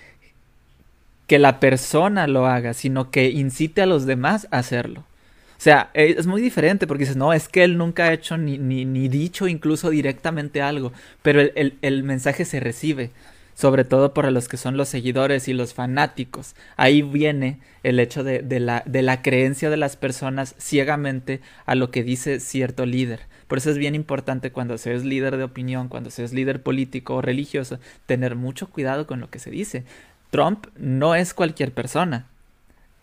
que, 1.27 1.37
la 1.37 1.59
persona 1.59 2.25
lo 2.25 2.47
haga, 2.47 2.73
sino 2.73 3.11
que 3.11 3.29
incite 3.29 3.83
a 3.83 3.85
los 3.85 4.07
demás 4.07 4.47
a 4.49 4.57
hacerlo. 4.57 5.01
O 5.01 5.61
sea, 5.63 5.91
e, 5.93 6.15
es 6.17 6.25
muy 6.25 6.41
diferente 6.41 6.87
porque 6.87 7.03
dices, 7.03 7.15
no, 7.15 7.31
es 7.31 7.47
que 7.47 7.63
él 7.63 7.77
nunca 7.77 8.05
ha 8.05 8.13
hecho 8.13 8.37
ni, 8.37 8.57
ni, 8.57 8.85
ni 8.85 9.09
dicho 9.09 9.47
incluso 9.47 9.91
directamente 9.91 10.63
algo, 10.63 10.91
pero 11.21 11.39
el, 11.39 11.51
el, 11.55 11.77
el 11.83 12.03
mensaje 12.03 12.45
se 12.45 12.59
recibe 12.59 13.11
sobre 13.53 13.83
todo 13.83 14.13
para 14.13 14.31
los 14.31 14.47
que 14.47 14.57
son 14.57 14.77
los 14.77 14.89
seguidores 14.89 15.47
y 15.47 15.53
los 15.53 15.73
fanáticos. 15.73 16.55
Ahí 16.75 17.01
viene 17.01 17.59
el 17.83 17.99
hecho 17.99 18.23
de, 18.23 18.39
de, 18.39 18.59
la, 18.59 18.83
de 18.85 19.01
la 19.01 19.21
creencia 19.21 19.69
de 19.69 19.77
las 19.77 19.95
personas 19.95 20.55
ciegamente 20.57 21.41
a 21.65 21.75
lo 21.75 21.91
que 21.91 22.03
dice 22.03 22.39
cierto 22.39 22.85
líder. 22.85 23.21
Por 23.47 23.57
eso 23.57 23.69
es 23.69 23.77
bien 23.77 23.95
importante 23.95 24.51
cuando 24.51 24.77
se 24.77 24.93
es 24.95 25.05
líder 25.05 25.37
de 25.37 25.43
opinión, 25.43 25.87
cuando 25.87 26.09
se 26.09 26.23
es 26.23 26.33
líder 26.33 26.63
político 26.63 27.15
o 27.15 27.21
religioso, 27.21 27.79
tener 28.05 28.35
mucho 28.35 28.69
cuidado 28.69 29.05
con 29.05 29.19
lo 29.19 29.29
que 29.29 29.39
se 29.39 29.51
dice. 29.51 29.83
Trump 30.31 30.65
no 30.77 31.13
es 31.13 31.33
cualquier 31.33 31.71
persona. 31.71 32.27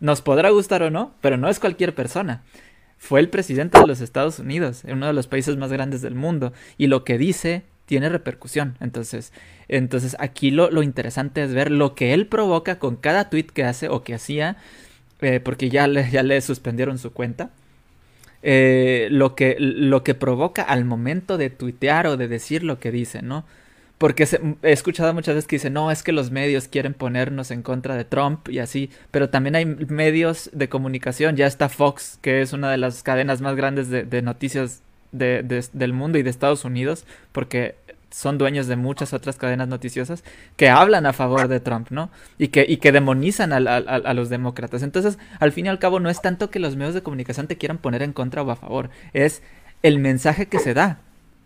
Nos 0.01 0.23
podrá 0.23 0.51
gustar 0.51 0.83
o 0.83 0.91
no, 0.91 1.15
pero 1.21 1.37
no 1.37 1.49
es 1.49 1.61
cualquier 1.61 1.95
persona. 1.95 2.43
Fue 2.99 3.21
el 3.21 3.29
presidente 3.29 3.79
de 3.79 3.87
los 3.87 4.01
Estados 4.01 4.41
Unidos, 4.41 4.83
uno 4.87 5.07
de 5.07 5.13
los 5.13 5.27
países 5.27 5.57
más 5.57 5.73
grandes 5.73 6.03
del 6.03 6.15
mundo, 6.15 6.53
y 6.77 6.89
lo 6.89 7.05
que 7.05 7.17
dice 7.17 7.63
tiene 7.91 8.09
repercusión. 8.09 8.77
Entonces, 8.79 9.33
entonces 9.67 10.15
aquí 10.21 10.53
lo, 10.53 10.71
lo, 10.71 10.85
interesante 10.85 11.43
es 11.43 11.53
ver 11.53 11.73
lo 11.73 11.97
que 11.97 12.15
él 12.15 12.29
provoca 12.29 12.79
con 12.79 12.95
cada 12.95 13.29
tweet 13.29 13.49
que 13.53 13.65
hace 13.65 13.89
o 13.89 14.05
que 14.05 14.15
hacía, 14.15 14.57
eh, 15.21 15.41
porque 15.41 15.71
ya 15.71 15.89
le, 15.89 16.09
ya 16.09 16.23
le 16.23 16.41
suspendieron 16.41 16.99
su 16.99 17.13
cuenta. 17.13 17.51
Eh, 18.45 19.09
lo, 19.11 19.35
que, 19.35 19.57
lo 19.59 20.05
que 20.05 20.15
provoca 20.15 20.63
al 20.63 20.85
momento 20.85 21.37
de 21.37 21.51
tuitear 21.51 22.07
o 22.07 22.17
de 22.17 22.29
decir 22.29 22.63
lo 22.63 22.79
que 22.79 22.93
dice, 22.93 23.23
¿no? 23.23 23.45
Porque 23.99 24.23
he 24.63 24.71
escuchado 24.71 25.13
muchas 25.13 25.35
veces 25.35 25.49
que 25.49 25.57
dicen, 25.57 25.73
no, 25.73 25.91
es 25.91 26.05
que 26.05 26.13
los 26.13 26.31
medios 26.31 26.69
quieren 26.69 26.95
ponernos 26.95 27.51
en 27.51 27.63
contra 27.63 27.97
de 27.97 28.05
Trump 28.05 28.49
y 28.49 28.61
así, 28.61 28.91
pero 29.11 29.31
también 29.31 29.57
hay 29.57 29.65
medios 29.67 30.49
de 30.53 30.69
comunicación, 30.69 31.35
ya 31.35 31.49
está 31.49 31.69
Fox, 31.69 32.21
que 32.23 32.41
es 32.41 32.53
una 32.53 32.71
de 32.71 32.79
las 32.79 33.03
cadenas 33.03 33.41
más 33.41 33.57
grandes 33.57 33.91
de, 33.91 34.05
de 34.05 34.23
noticias 34.23 34.81
de, 35.13 35.65
del 35.73 35.93
mundo 35.93 36.19
y 36.19 36.23
de 36.23 36.31
Estados 36.31 36.65
Unidos, 36.65 37.05
porque 37.33 37.75
son 38.11 38.39
dueños 38.39 38.67
de 38.67 38.77
muchas 38.77 39.13
otras 39.13 39.37
cadenas 39.37 39.69
noticiosas 39.69 40.25
que 40.57 40.69
hablan 40.69 41.07
a 41.07 41.13
favor 41.13 41.49
de 41.49 41.61
Trump, 41.61 41.89
¿no? 41.91 42.11
Y 42.39 42.49
que, 42.49 42.67
y 42.69 42.79
que 42.79 42.93
demonizan 42.93 43.53
a, 43.53 44.15
los 44.15 44.29
demócratas. 44.29 44.83
Entonces, 44.83 45.19
al 45.39 45.53
fin 45.53 45.67
y 45.67 45.69
al 45.69 45.79
cabo, 45.79 46.01
no 46.01 46.11
es 46.11 46.21
tanto 46.21 46.51
que 46.51 46.59
los 46.59 46.77
medios 46.77 46.95
de 46.95 47.03
comunicación 47.03 47.47
te 47.47 47.57
quieran 47.57 47.79
poner 47.79 48.03
en 48.03 48.13
contra 48.13 48.43
o 48.43 48.51
a 48.51 48.57
favor, 48.57 48.91
es 49.13 49.43
el 49.83 49.99
mensaje 49.99 50.47
que 50.47 50.59
se 50.59 50.75
da 50.75 51.01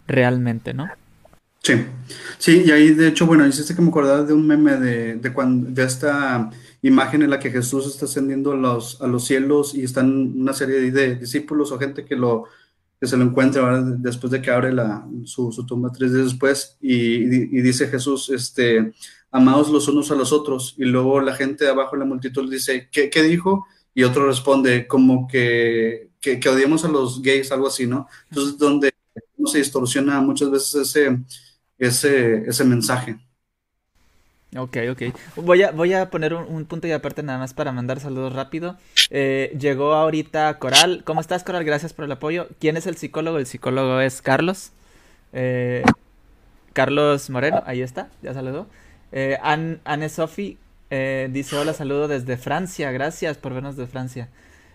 realmente, 0.06 0.74
¿no? 0.74 0.88
Sí, 1.62 1.74
sí, 2.36 2.64
y 2.66 2.70
ahí 2.72 2.90
de 2.90 3.08
hecho, 3.08 3.26
bueno, 3.26 3.46
hiciste 3.46 3.74
que 3.74 3.80
me 3.80 3.88
acordaba 3.88 4.22
de 4.22 4.34
un 4.34 4.46
meme 4.46 4.76
de, 4.76 5.14
de, 5.16 5.32
cuando, 5.32 5.82
esta 5.82 6.50
imagen 6.82 7.22
en 7.22 7.30
la 7.30 7.38
que 7.38 7.50
Jesús 7.50 7.86
está 7.86 8.04
ascendiendo 8.04 8.52
a 8.52 8.56
los, 8.56 9.00
a 9.00 9.06
los 9.06 9.24
cielos 9.24 9.74
y 9.74 9.82
están 9.82 10.34
una 10.36 10.52
serie 10.52 10.90
de 10.90 11.16
discípulos 11.16 11.72
o 11.72 11.78
gente 11.78 12.04
que 12.04 12.16
lo, 12.16 12.44
que 13.00 13.06
se 13.06 13.16
lo 13.16 13.24
encuentra 13.24 13.82
después 13.82 14.30
de 14.30 14.40
que 14.40 14.50
abre 14.50 14.72
la, 14.72 15.06
su, 15.24 15.50
tumba 15.66 15.92
tres 15.92 16.12
días 16.12 16.26
después 16.26 16.76
y, 16.80 17.24
dice 17.60 17.88
Jesús, 17.88 18.30
este, 18.30 18.92
amados 19.30 19.70
los 19.70 19.88
unos 19.88 20.10
a 20.10 20.14
los 20.14 20.32
otros. 20.32 20.74
Y 20.78 20.84
luego 20.84 21.20
la 21.20 21.34
gente 21.34 21.64
de 21.64 21.70
abajo 21.70 21.96
la 21.96 22.04
multitud 22.04 22.50
dice, 22.50 22.88
¿qué, 22.90 23.10
qué 23.10 23.22
dijo? 23.22 23.66
Y 23.94 24.04
otro 24.04 24.26
responde, 24.26 24.86
como 24.86 25.28
que, 25.28 26.10
que, 26.20 26.40
que, 26.40 26.48
odiamos 26.48 26.84
a 26.84 26.88
los 26.88 27.22
gays, 27.22 27.52
algo 27.52 27.68
así, 27.68 27.86
¿no? 27.86 28.08
Entonces, 28.30 28.58
donde 28.58 28.94
se 29.46 29.58
distorsiona 29.58 30.20
muchas 30.20 30.50
veces 30.50 30.74
ese, 30.74 31.18
ese, 31.78 32.44
ese 32.46 32.64
mensaje. 32.64 33.18
Ok, 34.56 34.76
ok. 34.90 35.02
Voy 35.36 35.62
a, 35.62 35.72
voy 35.72 35.92
a 35.94 36.10
poner 36.10 36.34
un, 36.34 36.64
punto 36.66 36.86
y 36.86 36.92
aparte 36.92 37.22
nada 37.22 37.38
más 37.38 37.54
para 37.54 37.72
mandar 37.72 38.00
saludos 38.00 38.32
rápido. 38.32 38.76
Eh, 39.10 39.56
llegó 39.58 39.94
ahorita 39.94 40.58
Coral. 40.58 41.02
¿Cómo 41.04 41.20
estás, 41.20 41.42
Coral? 41.42 41.64
Gracias 41.64 41.92
por 41.92 42.04
el 42.04 42.12
apoyo. 42.12 42.48
¿Quién 42.60 42.76
es 42.76 42.86
el 42.86 42.96
psicólogo? 42.96 43.38
El 43.38 43.46
psicólogo 43.46 44.00
es 44.00 44.22
Carlos. 44.22 44.70
Eh, 45.32 45.82
Carlos 46.72 47.30
Moreno, 47.30 47.62
ahí 47.66 47.82
está, 47.82 48.08
ya 48.22 48.34
saludó. 48.34 48.66
Eh, 49.12 49.38
Anne 49.42 50.08
Sofi 50.08 50.58
eh, 50.90 51.28
dice 51.32 51.56
hola, 51.56 51.72
saludo 51.72 52.08
desde 52.08 52.36
Francia. 52.36 52.90
Gracias 52.92 53.38
por 53.38 53.54
vernos 53.54 53.76
de 53.76 53.86
Francia. 53.86 54.28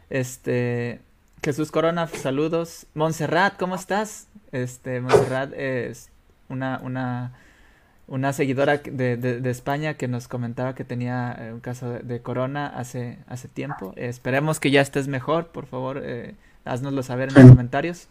Este, 0.09 1.01
Jesús 1.43 1.71
Corona, 1.71 2.07
saludos. 2.07 2.87
Montserrat, 2.95 3.57
¿cómo 3.57 3.75
estás? 3.75 4.27
Este, 4.51 5.01
Montserrat 5.01 5.53
es 5.53 6.09
una, 6.49 6.79
una 6.83 7.33
una 8.09 8.33
seguidora 8.33 8.77
de, 8.77 9.17
de, 9.17 9.49
España 9.49 9.93
que 9.93 10.07
nos 10.07 10.27
comentaba 10.27 10.75
que 10.75 10.83
tenía 10.83 11.35
eh, 11.39 11.53
un 11.53 11.59
caso 11.59 11.91
de, 11.91 12.21
corona 12.21 12.67
hace, 12.67 13.19
hace 13.27 13.47
tiempo. 13.47 13.93
esperemos 13.95 14.59
que 14.59 14.71
ya 14.71 14.81
estés 14.81 15.07
mejor, 15.07 15.47
por 15.47 15.67
favor, 15.67 16.01
eh, 16.03 16.35
haznoslo 16.65 17.03
saber 17.03 17.29
en 17.29 17.35
los 17.35 17.51
comentarios. 17.51 18.07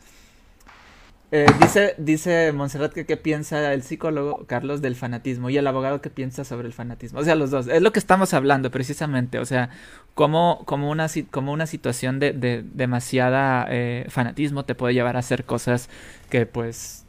Eh, 1.30 1.46
dice, 1.60 1.94
dice 1.98 2.52
Montserrat 2.52 2.94
que 2.94 3.04
qué 3.04 3.18
piensa 3.18 3.74
el 3.74 3.82
psicólogo 3.82 4.46
Carlos 4.46 4.80
del 4.80 4.96
fanatismo 4.96 5.50
y 5.50 5.58
el 5.58 5.66
abogado 5.66 6.00
que 6.00 6.08
piensa 6.08 6.42
sobre 6.42 6.66
el 6.66 6.72
fanatismo. 6.72 7.20
O 7.20 7.24
sea, 7.24 7.34
los 7.34 7.50
dos. 7.50 7.66
Es 7.66 7.82
lo 7.82 7.92
que 7.92 7.98
estamos 7.98 8.32
hablando 8.32 8.70
precisamente. 8.70 9.38
O 9.38 9.44
sea, 9.44 9.68
como, 10.14 10.64
como, 10.64 10.90
una, 10.90 11.06
como 11.30 11.52
una 11.52 11.66
situación 11.66 12.18
de, 12.18 12.32
de 12.32 12.64
demasiada 12.72 13.66
eh, 13.68 14.06
fanatismo 14.08 14.64
te 14.64 14.74
puede 14.74 14.94
llevar 14.94 15.16
a 15.16 15.18
hacer 15.18 15.44
cosas 15.44 15.90
que 16.30 16.46
pues 16.46 17.04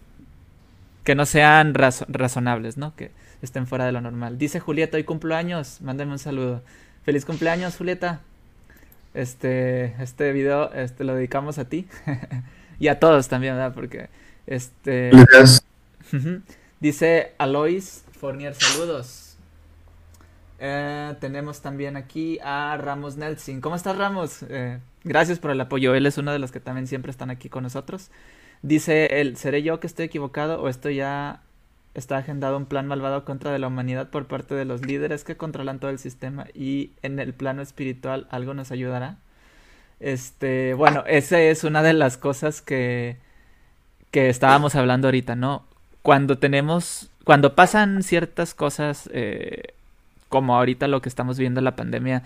que 1.10 1.16
no 1.16 1.26
sean 1.26 1.74
razonables, 1.74 2.78
¿no? 2.78 2.96
Que 2.96 3.10
estén 3.42 3.66
fuera 3.66 3.84
de 3.84 3.92
lo 3.92 4.00
normal. 4.00 4.38
Dice 4.38 4.60
Julieta, 4.60 4.96
hoy 4.96 5.06
cumpleaños, 5.06 5.82
mándame 5.82 6.12
un 6.12 6.20
saludo. 6.20 6.62
Feliz 7.04 7.26
cumpleaños, 7.26 7.76
Julieta. 7.78 8.22
Este, 9.16 9.96
este 10.04 10.32
video 10.34 10.72
este, 10.72 11.04
lo 11.04 11.16
dedicamos 11.16 11.58
a 11.58 11.66
ti 11.66 11.88
y 12.80 12.90
a 12.90 13.00
todos 13.00 13.28
también, 13.28 13.56
¿verdad? 13.56 13.74
Porque, 13.74 14.10
este... 14.46 15.10
Dice 16.80 17.34
Alois 17.40 18.04
Fournier, 18.12 18.54
saludos. 18.54 19.36
Eh, 20.60 21.16
tenemos 21.20 21.62
también 21.62 21.98
aquí 21.98 22.38
a 22.44 22.78
Ramos 22.78 23.18
Nelson. 23.18 23.62
¿Cómo 23.62 23.76
estás, 23.76 23.98
Ramos? 23.98 24.46
Eh, 24.48 24.78
gracias 25.04 25.40
por 25.40 25.50
el 25.50 25.60
apoyo. 25.60 25.96
Él 25.96 26.06
es 26.06 26.20
uno 26.20 26.32
de 26.32 26.38
los 26.38 26.52
que 26.52 26.60
también 26.60 26.86
siempre 26.86 27.10
están 27.10 27.32
aquí 27.32 27.50
con 27.50 27.64
nosotros. 27.64 28.12
Dice 28.62 29.22
él, 29.22 29.38
¿seré 29.38 29.64
yo 29.64 29.80
que 29.80 29.88
estoy 29.88 30.06
equivocado 30.06 30.62
o 30.62 30.68
esto 30.68 30.90
ya 30.90 31.42
está 31.94 32.18
agendado 32.18 32.58
un 32.58 32.66
plan 32.66 32.88
malvado 32.88 33.26
contra 33.26 33.52
de 33.52 33.60
la 33.60 33.68
humanidad 33.68 34.10
por 34.10 34.28
parte 34.28 34.56
de 34.56 34.66
los 34.66 34.86
líderes 34.86 35.24
que 35.24 35.38
controlan 35.38 35.80
todo 35.80 35.92
el 35.92 36.00
sistema 36.00 36.48
y 36.54 36.92
en 37.02 37.20
el 37.20 37.34
plano 37.34 37.62
espiritual 37.62 38.28
algo 38.32 38.54
nos 38.54 38.72
ayudará? 38.72 39.18
Este, 40.00 40.74
bueno, 40.74 41.04
esa 41.08 41.40
es 41.42 41.64
una 41.64 41.84
de 41.84 41.94
las 41.94 42.18
cosas 42.18 42.62
que, 42.62 43.18
que 44.12 44.30
estábamos 44.30 44.76
hablando 44.76 45.08
ahorita, 45.08 45.36
¿no? 45.36 45.66
Cuando 46.02 46.38
tenemos, 46.38 47.12
cuando 47.26 47.56
pasan 47.56 48.04
ciertas 48.04 48.54
cosas, 48.54 49.10
eh, 49.14 49.74
como 50.30 50.56
ahorita 50.56 50.88
lo 50.88 51.02
que 51.02 51.10
estamos 51.10 51.38
viendo 51.38 51.60
en 51.60 51.66
la 51.66 51.76
pandemia, 51.76 52.24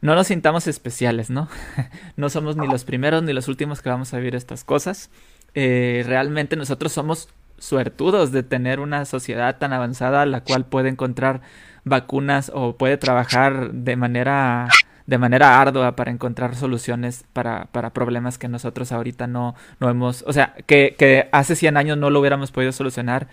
no 0.00 0.14
nos 0.14 0.28
sintamos 0.28 0.66
especiales, 0.66 1.30
¿no? 1.30 1.48
no 2.16 2.28
somos 2.30 2.56
ni 2.56 2.66
los 2.66 2.84
primeros 2.84 3.22
ni 3.22 3.32
los 3.32 3.48
últimos 3.48 3.82
que 3.82 3.88
vamos 3.88 4.14
a 4.14 4.18
vivir 4.18 4.34
estas 4.34 4.64
cosas. 4.64 5.10
Eh, 5.54 6.02
realmente 6.06 6.56
nosotros 6.56 6.92
somos 6.92 7.28
suertudos 7.58 8.32
de 8.32 8.42
tener 8.42 8.80
una 8.80 9.04
sociedad 9.04 9.58
tan 9.58 9.72
avanzada 9.72 10.26
la 10.26 10.42
cual 10.42 10.64
puede 10.64 10.88
encontrar 10.88 11.42
vacunas 11.84 12.50
o 12.54 12.76
puede 12.76 12.96
trabajar 12.96 13.72
de 13.72 13.96
manera 13.96 14.68
de 15.06 15.18
manera 15.18 15.60
ardua 15.60 15.96
para 15.96 16.10
encontrar 16.10 16.54
soluciones 16.54 17.24
para, 17.32 17.66
para 17.66 17.90
problemas 17.90 18.38
que 18.38 18.48
nosotros 18.48 18.92
ahorita 18.92 19.26
no, 19.26 19.54
no 19.80 19.90
hemos, 19.90 20.24
o 20.26 20.32
sea, 20.32 20.54
que, 20.66 21.28
hace 21.32 21.56
100 21.56 21.76
años 21.76 21.98
no 21.98 22.08
lo 22.10 22.20
hubiéramos 22.20 22.52
podido 22.52 22.72
solucionar, 22.72 23.28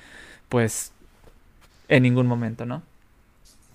pues 0.49 0.91
en 1.87 2.03
ningún 2.03 2.27
momento, 2.27 2.65
¿no? 2.65 2.81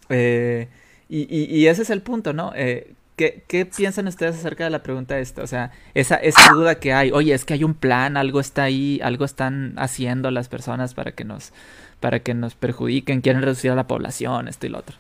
Eh, 0.08 0.68
y, 1.08 1.20
y, 1.20 1.44
y, 1.44 1.66
ese 1.68 1.82
es 1.82 1.90
el 1.90 2.02
punto, 2.02 2.32
¿no? 2.32 2.52
Eh, 2.56 2.94
¿Qué, 3.16 3.44
¿Qué, 3.46 3.64
piensan 3.64 4.08
ustedes 4.08 4.34
acerca 4.34 4.64
de 4.64 4.70
la 4.70 4.82
pregunta 4.82 5.18
esta? 5.20 5.42
O 5.42 5.46
sea, 5.46 5.70
esa, 5.94 6.16
esa 6.16 6.52
duda 6.52 6.76
que 6.76 6.92
hay, 6.92 7.12
oye, 7.12 7.32
es 7.32 7.44
que 7.44 7.54
hay 7.54 7.62
un 7.62 7.74
plan, 7.74 8.16
algo 8.16 8.40
está 8.40 8.64
ahí, 8.64 8.98
algo 9.04 9.24
están 9.24 9.74
haciendo 9.76 10.32
las 10.32 10.48
personas 10.48 10.94
para 10.94 11.12
que 11.12 11.24
nos, 11.24 11.52
para 12.00 12.20
que 12.20 12.34
nos 12.34 12.56
perjudiquen, 12.56 13.20
quieren 13.20 13.42
reducir 13.42 13.70
a 13.70 13.76
la 13.76 13.86
población, 13.86 14.48
esto 14.48 14.66
y 14.66 14.70
lo 14.70 14.78
otro. 14.80 14.96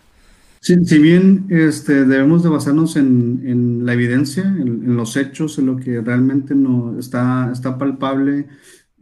si 0.60 0.98
bien 0.98 1.46
este, 1.50 2.04
debemos 2.04 2.44
de 2.44 2.50
basarnos 2.50 2.94
en, 2.94 3.42
en 3.44 3.84
la 3.84 3.94
evidencia, 3.94 4.44
en, 4.44 4.96
los 4.96 5.16
hechos, 5.16 5.58
en 5.58 5.66
lo 5.66 5.76
que 5.76 6.00
realmente 6.00 6.54
no 6.54 6.96
está, 6.98 7.50
está 7.52 7.76
palpable 7.76 8.46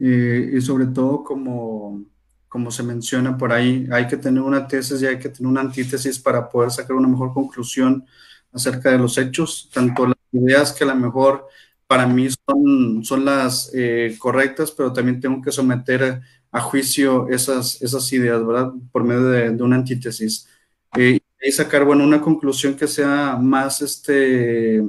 eh, 0.01 0.55
y 0.57 0.61
sobre 0.63 0.87
todo 0.87 1.23
como, 1.23 2.03
como 2.49 2.71
se 2.71 2.83
menciona 2.83 3.37
por 3.37 3.53
ahí, 3.53 3.87
hay 3.93 4.07
que 4.07 4.17
tener 4.17 4.43
una 4.43 4.67
tesis 4.67 5.03
y 5.03 5.07
hay 5.07 5.19
que 5.19 5.29
tener 5.29 5.51
una 5.51 5.61
antítesis 5.61 6.19
para 6.19 6.49
poder 6.49 6.71
sacar 6.71 6.97
una 6.97 7.09
mejor 7.09 7.35
conclusión 7.35 8.07
acerca 8.53 8.91
de 8.91 8.99
los 8.99 9.19
hechos, 9.19 9.71
tanto 9.73 10.07
las 10.07 10.17
ideas 10.33 10.73
que 10.73 10.85
a 10.85 10.89
lo 10.89 10.95
mejor 10.97 11.47
para 11.87 12.07
mí 12.07 12.29
son, 12.47 13.05
son 13.05 13.25
las 13.25 13.71
eh, 13.75 14.17
correctas, 14.19 14.71
pero 14.71 14.93
también 14.93 15.21
tengo 15.21 15.43
que 15.43 15.53
someter 15.53 16.23
a, 16.51 16.61
juicio 16.61 17.29
esas, 17.29 17.81
esas 17.83 18.11
ideas, 18.13 18.47
¿verdad? 18.47 18.73
Por 18.91 19.05
medio 19.05 19.25
de, 19.25 19.63
una 19.63 19.77
antítesis. 19.77 20.49
Eh, 20.97 21.21
y 21.41 21.53
sacar, 21.53 21.85
bueno, 21.85 22.05
una 22.05 22.21
conclusión 22.21 22.77
que 22.77 22.87
sea 22.87 23.37
más, 23.37 23.83
este, 23.83 24.83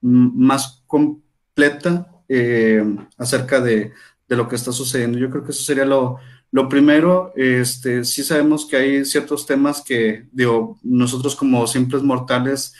más 0.00 0.82
completa 0.86 2.10
eh, 2.28 2.84
acerca 3.16 3.60
de, 3.60 3.92
de, 4.28 4.36
lo 4.36 4.48
que 4.48 4.56
está 4.56 4.72
sucediendo. 4.72 5.18
Yo 5.18 5.30
creo 5.30 5.44
que 5.44 5.52
eso 5.52 5.62
sería 5.62 5.84
lo, 5.84 6.18
lo 6.50 6.68
primero. 6.68 7.32
Este, 7.36 8.04
sí 8.04 8.22
sabemos 8.22 8.66
que 8.66 8.76
hay 8.76 9.04
ciertos 9.04 9.46
temas 9.46 9.82
que, 9.82 10.26
digo, 10.32 10.78
nosotros 10.82 11.36
como 11.36 11.66
simples 11.66 12.02
mortales 12.02 12.74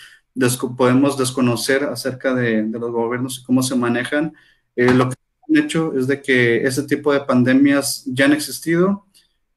podemos 0.76 1.18
desconocer 1.18 1.84
acerca 1.84 2.34
de, 2.34 2.62
los 2.62 2.90
gobiernos 2.90 3.38
y 3.38 3.44
cómo 3.44 3.62
se 3.62 3.74
manejan. 3.74 4.34
Eh, 4.76 4.92
lo 4.94 5.08
que 5.08 5.16
han 5.48 5.64
hecho 5.64 5.92
es 5.96 6.06
de 6.06 6.22
que 6.22 6.64
ese 6.64 6.84
tipo 6.84 7.12
de 7.12 7.20
pandemias 7.20 8.04
ya 8.06 8.26
han 8.26 8.32
existido, 8.32 9.06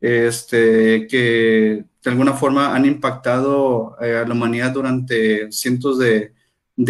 este, 0.01 1.07
que 1.07 1.85
de 2.03 2.11
alguna 2.11 2.33
forma 2.33 2.75
han 2.75 2.85
impactado 2.85 3.95
eh, 4.01 4.17
a 4.17 4.27
la 4.27 4.33
humanidad 4.33 4.71
durante 4.71 5.51
cientos 5.51 5.97
de, 5.99 6.33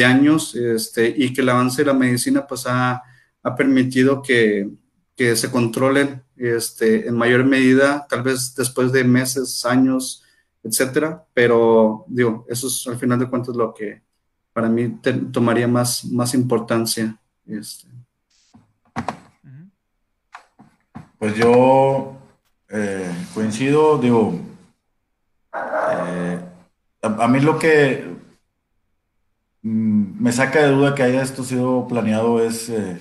años 0.03 0.55
este, 0.55 1.13
y 1.15 1.33
que 1.33 1.41
el 1.41 1.49
avance 1.49 1.81
de 1.81 1.87
la 1.87 1.93
medicina 1.93 2.47
pues 2.47 2.65
ha, 2.65 3.03
ha 3.43 3.55
permitido 3.55 4.21
que, 4.21 4.69
que, 5.15 5.35
se 5.35 5.51
controlen 5.51 6.23
este, 6.37 7.07
en 7.07 7.15
mayor 7.15 7.43
medida, 7.43 8.07
tal 8.09 8.23
vez 8.23 8.55
después 8.55 8.91
de 8.91 9.03
meses, 9.03 9.65
años, 9.65 10.22
etcétera, 10.63 11.25
pero 11.33 12.05
digo, 12.07 12.45
eso 12.47 12.67
es 12.67 12.87
al 12.87 12.97
final 12.97 13.19
de 13.19 13.29
cuentas 13.29 13.55
lo 13.55 13.73
que 13.73 14.01
para 14.53 14.69
mí 14.69 14.97
tomaría 15.31 15.67
más, 15.67 16.05
más 16.05 16.33
importancia. 16.33 17.17
Este. 17.45 17.87
Pues 21.17 21.35
yo 21.35 22.17
eh, 22.69 23.11
coincido, 23.33 23.97
digo, 23.97 24.39
eh, 25.53 26.39
a, 27.01 27.27
mí 27.27 27.39
lo 27.39 27.59
que 27.59 28.05
mm, 29.61 30.21
me 30.23 30.31
saca 30.31 30.63
de 30.63 30.71
duda 30.71 30.95
que 30.95 31.03
haya 31.03 31.21
esto 31.21 31.43
sido 31.43 31.87
planeado 31.87 32.43
es 32.43 32.69
eh, 32.69 32.99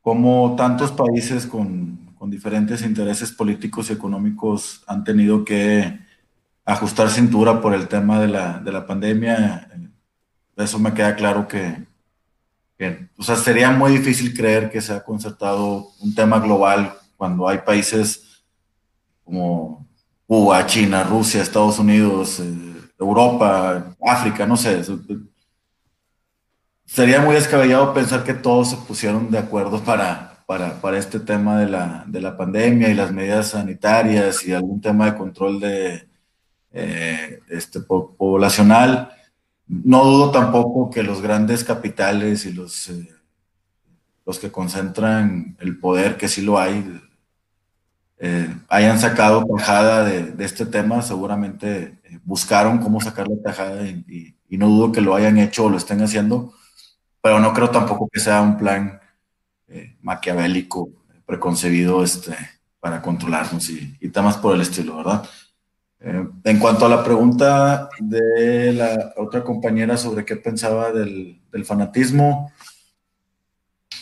cómo 0.00 0.54
tantos 0.56 0.92
países 0.92 1.46
con, 1.46 2.14
con 2.18 2.30
diferentes 2.30 2.82
intereses 2.82 3.32
políticos 3.32 3.90
y 3.90 3.94
económicos 3.94 4.82
han 4.86 5.04
tenido 5.04 5.44
que 5.44 5.98
ajustar 6.64 7.10
cintura 7.10 7.60
por 7.60 7.74
el 7.74 7.88
tema 7.88 8.20
de 8.20 8.28
la, 8.28 8.58
de 8.58 8.72
la 8.72 8.86
pandemia. 8.86 9.68
Eso 10.56 10.78
me 10.78 10.92
queda 10.92 11.14
claro 11.14 11.48
que, 11.48 11.86
que, 12.78 13.08
o 13.16 13.22
sea, 13.22 13.36
sería 13.36 13.70
muy 13.70 13.92
difícil 13.92 14.34
creer 14.34 14.70
que 14.70 14.80
se 14.80 14.92
ha 14.92 15.02
concertado 15.02 15.88
un 16.00 16.14
tema 16.14 16.38
global 16.38 16.94
cuando 17.16 17.48
hay 17.48 17.58
países 17.58 18.44
como 19.24 19.86
Cuba, 20.26 20.64
China, 20.66 21.02
Rusia, 21.02 21.42
Estados 21.42 21.78
Unidos, 21.78 22.40
eh, 22.40 22.70
Europa, 22.98 23.96
África, 24.06 24.46
no 24.46 24.56
sé. 24.56 24.82
Sería 26.84 27.20
muy 27.20 27.34
descabellado 27.34 27.94
pensar 27.94 28.24
que 28.24 28.34
todos 28.34 28.70
se 28.70 28.76
pusieron 28.76 29.30
de 29.30 29.38
acuerdo 29.38 29.82
para, 29.82 30.44
para, 30.46 30.80
para 30.80 30.98
este 30.98 31.20
tema 31.20 31.58
de 31.60 31.68
la, 31.68 32.04
de 32.06 32.20
la, 32.20 32.36
pandemia 32.36 32.88
y 32.88 32.94
las 32.94 33.12
medidas 33.12 33.50
sanitarias 33.50 34.44
y 34.44 34.52
algún 34.52 34.80
tema 34.80 35.06
de 35.06 35.16
control 35.16 35.60
de, 35.60 36.09
eh, 36.72 37.40
este, 37.48 37.80
poblacional. 37.80 39.12
No 39.66 40.04
dudo 40.04 40.30
tampoco 40.30 40.90
que 40.90 41.02
los 41.02 41.22
grandes 41.22 41.64
capitales 41.64 42.46
y 42.46 42.52
los, 42.52 42.88
eh, 42.90 43.08
los 44.26 44.38
que 44.38 44.50
concentran 44.50 45.56
el 45.60 45.78
poder, 45.78 46.16
que 46.16 46.28
sí 46.28 46.42
lo 46.42 46.58
hay, 46.58 47.00
eh, 48.22 48.54
hayan 48.68 49.00
sacado 49.00 49.46
tajada 49.46 50.04
de, 50.04 50.32
de, 50.32 50.44
este 50.44 50.66
tema, 50.66 51.00
seguramente 51.00 51.98
eh, 52.04 52.20
buscaron 52.22 52.76
cómo 52.76 53.00
sacarle 53.00 53.36
tajada 53.36 53.86
y, 53.86 54.36
y, 54.46 54.58
no 54.58 54.68
dudo 54.68 54.92
que 54.92 55.00
lo 55.00 55.14
hayan 55.14 55.38
hecho 55.38 55.64
o 55.64 55.70
lo 55.70 55.78
estén 55.78 56.02
haciendo, 56.02 56.52
pero 57.22 57.40
no 57.40 57.54
creo 57.54 57.70
tampoco 57.70 58.10
que 58.12 58.20
sea 58.20 58.42
un 58.42 58.58
plan 58.58 59.00
eh, 59.68 59.96
maquiavélico, 60.02 60.90
preconcebido 61.24 62.04
este, 62.04 62.36
para 62.78 63.00
controlarnos 63.00 63.70
y, 63.70 63.96
y, 63.98 64.10
temas 64.10 64.36
por 64.36 64.54
el 64.54 64.60
estilo, 64.60 64.98
¿verdad? 64.98 65.24
En 66.00 66.58
cuanto 66.58 66.86
a 66.86 66.88
la 66.88 67.04
pregunta 67.04 67.90
de 67.98 68.72
la 68.72 69.12
otra 69.16 69.44
compañera 69.44 69.96
sobre 69.96 70.24
qué 70.24 70.36
pensaba 70.36 70.92
del, 70.92 71.36
fanatismo, 71.64 72.52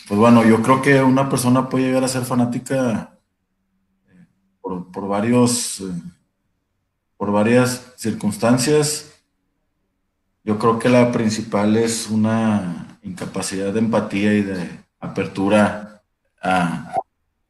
pues 0.07 0.19
bueno, 0.19 0.45
yo 0.45 0.61
creo 0.61 0.81
que 0.81 1.01
una 1.01 1.29
persona 1.29 1.67
puede 1.67 1.87
llegar 1.87 2.03
a 2.03 2.07
ser 2.07 2.23
fanática 2.23 3.17
por, 4.61 5.07
varios, 5.07 5.81
eh, 5.81 5.91
por 7.17 7.31
varias 7.31 7.93
circunstancias. 7.97 9.11
Yo 10.43 10.57
creo 10.57 10.79
que 10.79 10.89
la 10.89 11.11
principal 11.11 11.75
es 11.75 12.09
una 12.09 12.97
incapacidad 13.03 13.73
de 13.73 13.79
empatía 13.79 14.33
y 14.33 14.43
de 14.43 14.69
apertura 14.99 16.01
a, 16.41 16.95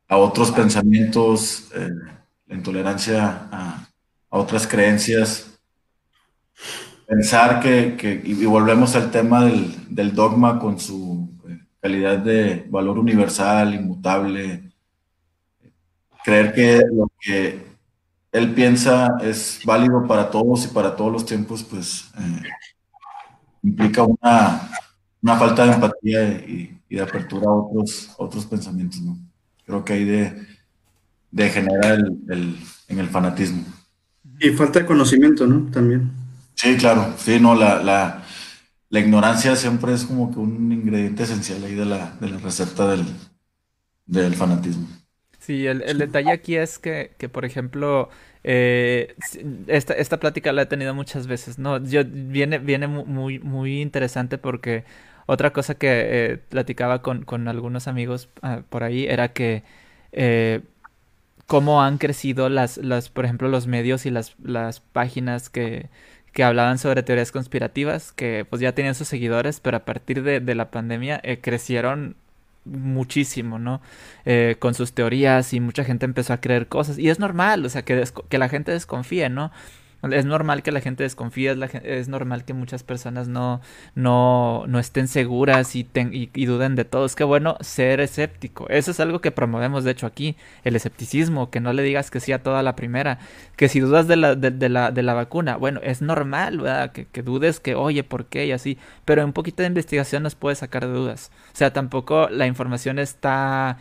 otros 0.07 0.51
pensamientos, 0.51 1.69
eh, 1.75 1.89
la 2.47 2.55
intolerancia 2.55 3.47
a, 3.51 3.88
otras 4.29 4.67
creencias. 4.67 5.59
Pensar 7.05 7.59
que, 7.59 8.21
y 8.23 8.45
volvemos 8.45 8.95
al 8.95 9.09
tema 9.09 9.43
del, 9.45 10.13
dogma 10.13 10.59
con 10.59 10.79
su 10.79 11.29
eh, 11.47 11.59
calidad 11.81 12.19
de 12.19 12.67
valor 12.69 12.99
universal, 12.99 13.73
inmutable, 13.73 14.71
creer 16.23 16.53
que 16.53 16.81
lo 16.93 17.11
que 17.19 17.67
él 18.31 18.53
piensa 18.53 19.17
es 19.21 19.59
válido 19.65 20.05
para 20.05 20.29
todos 20.29 20.65
y 20.65 20.67
para 20.67 20.95
todos 20.95 21.11
los 21.11 21.25
tiempos, 21.25 21.63
pues 21.63 22.11
eh, 22.19 22.43
implica 23.63 24.03
una, 24.03 24.69
una, 25.21 25.35
falta 25.35 25.65
de 25.65 25.73
empatía 25.73 26.29
y, 26.29 26.75
de 26.89 27.01
apertura 27.01 27.47
a 27.47 27.53
otros, 27.53 28.13
otros 28.17 28.45
pensamientos, 28.45 29.01
¿no? 29.01 29.17
Creo 29.65 29.83
que 29.83 29.93
hay 29.93 30.05
de, 30.05 30.47
de 31.31 31.49
generar 31.49 31.99
el, 32.27 32.57
en 32.87 32.99
el 32.99 33.07
fanatismo. 33.07 33.63
Y 34.39 34.49
falta 34.51 34.79
de 34.79 34.85
conocimiento, 34.85 35.45
¿no? 35.45 35.69
También. 35.71 36.11
Sí, 36.55 36.75
claro, 36.77 37.13
sí, 37.17 37.39
no, 37.39 37.55
la, 37.55 37.81
la, 37.83 38.23
la 38.89 38.99
ignorancia 38.99 39.55
siempre 39.55 39.93
es 39.93 40.03
como 40.05 40.31
que 40.31 40.39
un 40.39 40.71
ingrediente 40.71 41.23
esencial 41.23 41.63
ahí 41.63 41.75
de 41.75 41.85
la, 41.85 42.17
de 42.19 42.29
la 42.29 42.37
receta 42.37 42.87
del, 42.87 43.05
del 44.05 44.35
fanatismo. 44.35 44.87
Sí, 45.39 45.65
el, 45.65 45.81
el, 45.83 45.97
detalle 45.97 46.31
aquí 46.31 46.55
es 46.55 46.79
que, 46.79 47.11
que 47.17 47.29
por 47.29 47.45
ejemplo, 47.45 48.09
eh, 48.43 49.15
esta, 49.67 49.93
esta 49.93 50.19
plática 50.19 50.51
la 50.51 50.63
he 50.63 50.65
tenido 50.65 50.93
muchas 50.93 51.27
veces, 51.27 51.57
¿no? 51.59 51.83
Yo, 51.83 52.03
viene, 52.05 52.59
viene 52.59 52.87
muy, 52.87 53.39
muy 53.39 53.81
interesante 53.81 54.37
porque 54.37 54.83
otra 55.25 55.53
cosa 55.53 55.75
que 55.75 55.87
eh, 56.33 56.37
platicaba 56.37 57.01
con, 57.01 57.23
con, 57.23 57.47
algunos 57.47 57.87
amigos 57.87 58.29
uh, 58.41 58.63
por 58.69 58.83
ahí 58.83 59.05
era 59.05 59.31
que 59.33 59.63
eh, 60.11 60.61
cómo 61.49 61.81
han 61.81 61.97
crecido 61.97 62.47
las, 62.47 62.77
las, 62.77 63.09
por 63.09 63.25
ejemplo, 63.25 63.47
los 63.47 63.65
medios 63.65 64.05
y 64.05 64.11
las, 64.11 64.35
las 64.43 64.81
páginas 64.81 65.49
que, 65.49 65.89
que 66.31 66.43
hablaban 66.43 66.77
sobre 66.77 67.01
teorías 67.01 67.31
conspirativas, 67.31 68.11
que 68.11 68.45
pues 68.47 68.61
ya 68.61 68.75
tenían 68.75 68.93
sus 68.93 69.07
seguidores, 69.07 69.59
pero 69.59 69.77
a 69.77 69.79
partir 69.79 70.21
de, 70.21 70.41
de 70.41 70.53
la 70.53 70.69
pandemia 70.69 71.19
eh, 71.23 71.39
crecieron 71.41 72.15
muchísimo, 72.65 73.57
¿no? 73.57 73.81
Eh, 74.25 74.57
con 74.59 74.75
sus 74.75 74.93
teorías 74.93 75.51
y 75.53 75.59
mucha 75.59 75.83
gente 75.83 76.05
empezó 76.05 76.33
a 76.33 76.37
creer 76.39 76.67
cosas. 76.67 76.99
Y 76.99 77.09
es 77.09 77.17
normal, 77.17 77.65
o 77.65 77.69
sea, 77.69 77.81
que, 77.81 78.03
que 78.29 78.37
la 78.37 78.47
gente 78.47 78.71
desconfíe, 78.71 79.29
¿no? 79.29 79.51
Es 80.03 80.25
normal 80.25 80.63
que 80.63 80.71
la 80.71 80.79
gente 80.79 81.03
desconfíe, 81.03 81.57
es, 81.83 82.07
normal 82.07 82.45
que 82.45 82.53
muchas 82.53 82.83
personas 82.83 83.27
no, 83.27 83.59
no, 83.95 84.63
no 84.67 84.79
estén 84.79 85.09
seguras 85.09 85.75
y, 85.75 85.87
y, 85.93 86.45
duden 86.45 86.75
de 86.75 86.85
todo. 86.85 87.05
Es 87.05 87.15
que 87.15 87.25
bueno 87.25 87.57
ser 87.59 87.99
escéptico. 87.99 88.69
Eso 88.69 88.91
es 88.91 88.99
algo 89.01 89.19
que 89.19 89.31
promovemos, 89.31 89.83
de 89.83 89.91
hecho, 89.91 90.07
aquí. 90.07 90.37
El 90.63 90.77
escepticismo, 90.77 91.49
que 91.49 91.59
no 91.59 91.73
le 91.73 91.83
digas 91.83 92.11
que 92.11 92.21
sí 92.21 92.31
a 92.31 92.41
toda 92.41 92.63
la 92.63 92.77
primera. 92.77 93.19
Que 93.57 93.67
si 93.67 93.81
dudas 93.81 94.07
de 94.07 94.15
la, 94.15 94.35
de, 94.35 94.69
la, 94.69 94.91
de 94.91 95.03
la 95.03 95.13
vacuna, 95.13 95.57
bueno, 95.57 95.81
es 95.83 96.01
normal, 96.01 96.59
¿verdad? 96.59 96.93
Que, 96.93 97.05
que, 97.05 97.21
dudes 97.21 97.59
que, 97.59 97.75
oye, 97.75 98.05
¿por 98.05 98.27
qué? 98.27 98.45
Y 98.45 98.53
así. 98.53 98.77
Pero 99.03 99.25
un 99.25 99.33
poquito 99.33 99.63
de 99.63 99.67
investigación 99.67 100.23
nos 100.23 100.35
puede 100.35 100.55
sacar 100.55 100.87
de 100.87 100.93
dudas. 100.93 101.29
O 101.53 101.57
sea, 101.57 101.73
tampoco 101.73 102.29
la 102.29 102.47
información 102.47 102.99
está 102.99 103.77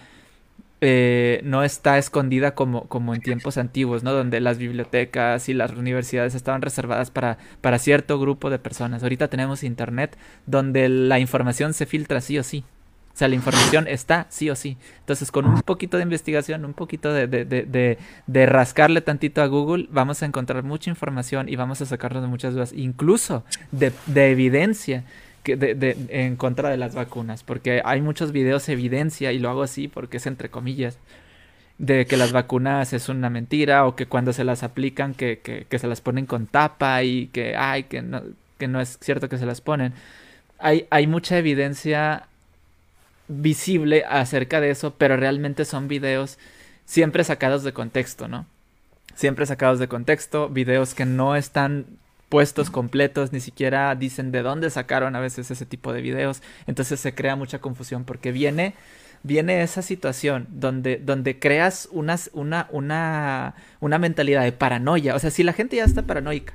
eh, 0.81 1.41
no 1.45 1.65
está 1.65 1.99
escondida 1.99 2.55
como, 2.55 2.85
como 2.89 3.15
en 3.15 3.21
tiempos 3.21 3.59
antiguos, 3.59 4.03
¿no? 4.03 4.13
Donde 4.13 4.41
las 4.41 4.59
bibliotecas 4.59 5.49
y 5.49 5.55
las 5.55 5.73
universidades 5.73 6.35
estaban 6.35 6.63
reservadas 6.63 7.11
para, 7.11 7.39
para 7.61 7.79
cierto 7.79 8.19
grupo 8.21 8.51
de 8.51 8.59
personas. 8.59 9.03
Ahorita 9.03 9.29
tenemos 9.29 9.65
internet 9.65 10.17
donde 10.47 10.89
la 10.89 11.19
información 11.19 11.75
se 11.75 11.87
filtra 11.87 12.21
sí 12.21 12.39
o 12.39 12.43
sí. 12.43 12.65
O 13.13 13.19
sea, 13.19 13.27
la 13.27 13.35
información 13.35 13.89
está 13.89 14.29
sí 14.29 14.49
o 14.49 14.55
sí. 14.55 14.77
Entonces, 15.01 15.33
con 15.33 15.45
un 15.45 15.63
poquito 15.63 15.97
de 15.97 16.05
investigación, 16.05 16.65
un 16.65 16.73
poquito 16.73 17.13
de, 17.13 17.27
de, 17.27 17.45
de, 17.45 17.99
de, 18.29 18.47
rascarle 18.47 19.01
tantito 19.01 19.43
a 19.43 19.47
Google, 19.49 19.89
vamos 19.91 20.23
a 20.23 20.27
encontrar 20.27 20.63
mucha 20.63 20.89
información 20.89 21.49
y 21.49 21.57
vamos 21.57 21.81
a 21.81 21.87
sacarnos 21.87 22.23
de 22.23 22.29
muchas 22.29 22.55
dudas, 22.55 22.73
incluso 22.73 23.43
de, 23.73 23.93
evidencia 24.15 25.03
de, 25.57 25.97
en 26.09 26.37
contra 26.37 26.69
de 26.71 26.77
las 26.77 26.95
vacunas, 26.95 27.43
porque 27.43 27.83
hay 27.85 28.01
muchos 28.01 28.33
videos 28.33 28.69
evidencia, 28.69 29.33
y 29.33 29.39
lo 29.39 29.51
hago 29.51 29.63
así 29.63 29.89
porque 29.89 30.19
es 30.19 30.27
entre 30.27 30.51
comillas, 30.51 30.99
de 31.79 32.07
que 32.07 32.17
las 32.17 32.33
vacunas 32.33 32.93
es 32.93 33.09
una 33.09 33.31
mentira 33.31 33.87
o 33.87 33.95
que 33.95 34.07
cuando 34.07 34.33
se 34.33 34.45
las 34.45 34.63
aplican 34.63 35.15
que, 35.15 35.39
que, 35.39 35.67
que 35.69 35.79
se 35.79 35.87
las 35.87 36.01
ponen 36.01 36.27
con 36.27 36.47
tapa 36.47 37.03
y 37.05 37.29
que, 37.29 37.57
ay, 37.57 37.85
que 37.85 38.03
no, 38.03 38.23
que 38.59 38.69
no 38.69 38.81
es 38.81 38.99
cierto 39.01 39.29
que 39.29 39.39
se 39.39 39.47
las 39.47 39.61
ponen. 39.61 39.93
Hay, 40.59 40.87
hay 40.91 41.07
mucha 41.07 41.39
evidencia 41.39 42.27
visible 43.29 44.05
acerca 44.09 44.61
de 44.61 44.71
eso, 44.71 44.95
pero 44.99 45.17
realmente 45.17 45.65
son 45.65 45.87
videos 45.87 46.39
siempre 46.85 47.23
sacados 47.23 47.63
de 47.63 47.73
contexto, 47.73 48.27
¿no? 48.27 48.47
Siempre 49.15 49.47
sacados 49.47 49.79
de 49.79 49.89
contexto, 49.89 50.49
videos 50.49 50.95
que 50.95 51.05
no 51.05 51.37
están 51.37 51.87
puestos 52.29 52.71
completos, 52.71 53.33
ni 53.33 53.41
siquiera 53.41 53.95
dicen 53.95 54.33
de 54.33 54.43
dónde 54.43 54.71
sacaron 54.71 55.17
a 55.17 55.21
veces 55.21 55.51
ese 55.51 55.67
tipo 55.67 55.93
de 55.93 56.03
videos, 56.03 56.43
entonces 56.67 57.01
se 57.01 57.15
crea 57.15 57.37
mucha 57.37 57.61
confusión 57.61 58.05
porque 58.05 58.33
viene 58.33 58.75
viene 59.23 59.63
esa 59.63 59.83
situación 59.83 60.47
donde, 60.51 60.97
donde 60.99 61.39
creas 61.39 61.89
una, 61.91 62.17
una, 62.33 62.69
una, 62.71 63.55
una 63.81 63.99
mentalidad 63.99 64.43
de 64.43 64.53
paranoia, 64.53 65.15
o 65.15 65.19
sea, 65.19 65.31
si 65.31 65.43
la 65.43 65.53
gente 65.53 65.77
ya 65.77 65.85
está 65.85 66.03
paranoica 66.03 66.55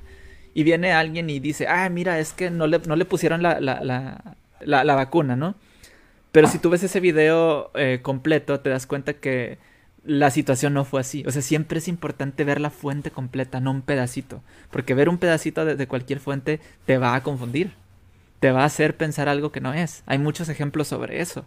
y 0.54 0.64
viene 0.64 0.94
alguien 0.94 1.30
y 1.30 1.40
dice, 1.40 1.68
ah, 1.68 1.90
mira, 1.90 2.20
es 2.20 2.34
que 2.34 2.50
no 2.52 2.68
le, 2.68 2.80
no 2.80 2.96
le 2.96 3.06
pusieron 3.06 3.42
la, 3.42 3.60
la, 3.60 3.82
la, 3.82 4.84
la, 4.84 4.96
vacuna, 4.96 5.36
¿no? 5.36 5.56
Pero 6.32 6.48
si 6.48 6.60
tú 6.60 6.70
ves 6.70 6.84
ese 6.84 7.00
video 7.00 7.72
eh, 7.76 8.00
completo, 8.02 8.60
te 8.60 8.70
das 8.70 8.88
cuenta 8.88 9.14
que 9.14 9.58
la 10.04 10.32
situación 10.32 10.74
no 10.74 10.86
fue 10.86 11.02
así. 11.02 11.24
O 11.26 11.32
sea, 11.32 11.42
siempre 11.42 11.80
es 11.80 11.88
importante 11.88 12.44
ver 12.44 12.60
la 12.60 12.70
fuente 12.70 13.12
completa, 13.12 13.60
no 13.60 13.72
un 13.72 13.82
pedacito. 13.82 14.42
Porque 14.70 14.94
ver 14.94 15.10
un 15.10 15.18
pedacito 15.18 15.66
de, 15.66 15.88
cualquier 15.88 16.20
fuente 16.20 16.60
te 16.86 16.98
va 16.98 17.16
a 17.16 17.24
confundir. 17.24 17.72
Te 18.40 18.52
va 18.52 18.64
a 18.64 18.66
hacer 18.66 18.98
pensar 18.98 19.30
algo 19.30 19.52
que 19.52 19.62
no 19.62 19.74
es. 19.74 20.04
Hay 20.06 20.18
muchos 20.18 20.50
ejemplos 20.50 20.90
sobre 20.90 21.22
eso. 21.22 21.46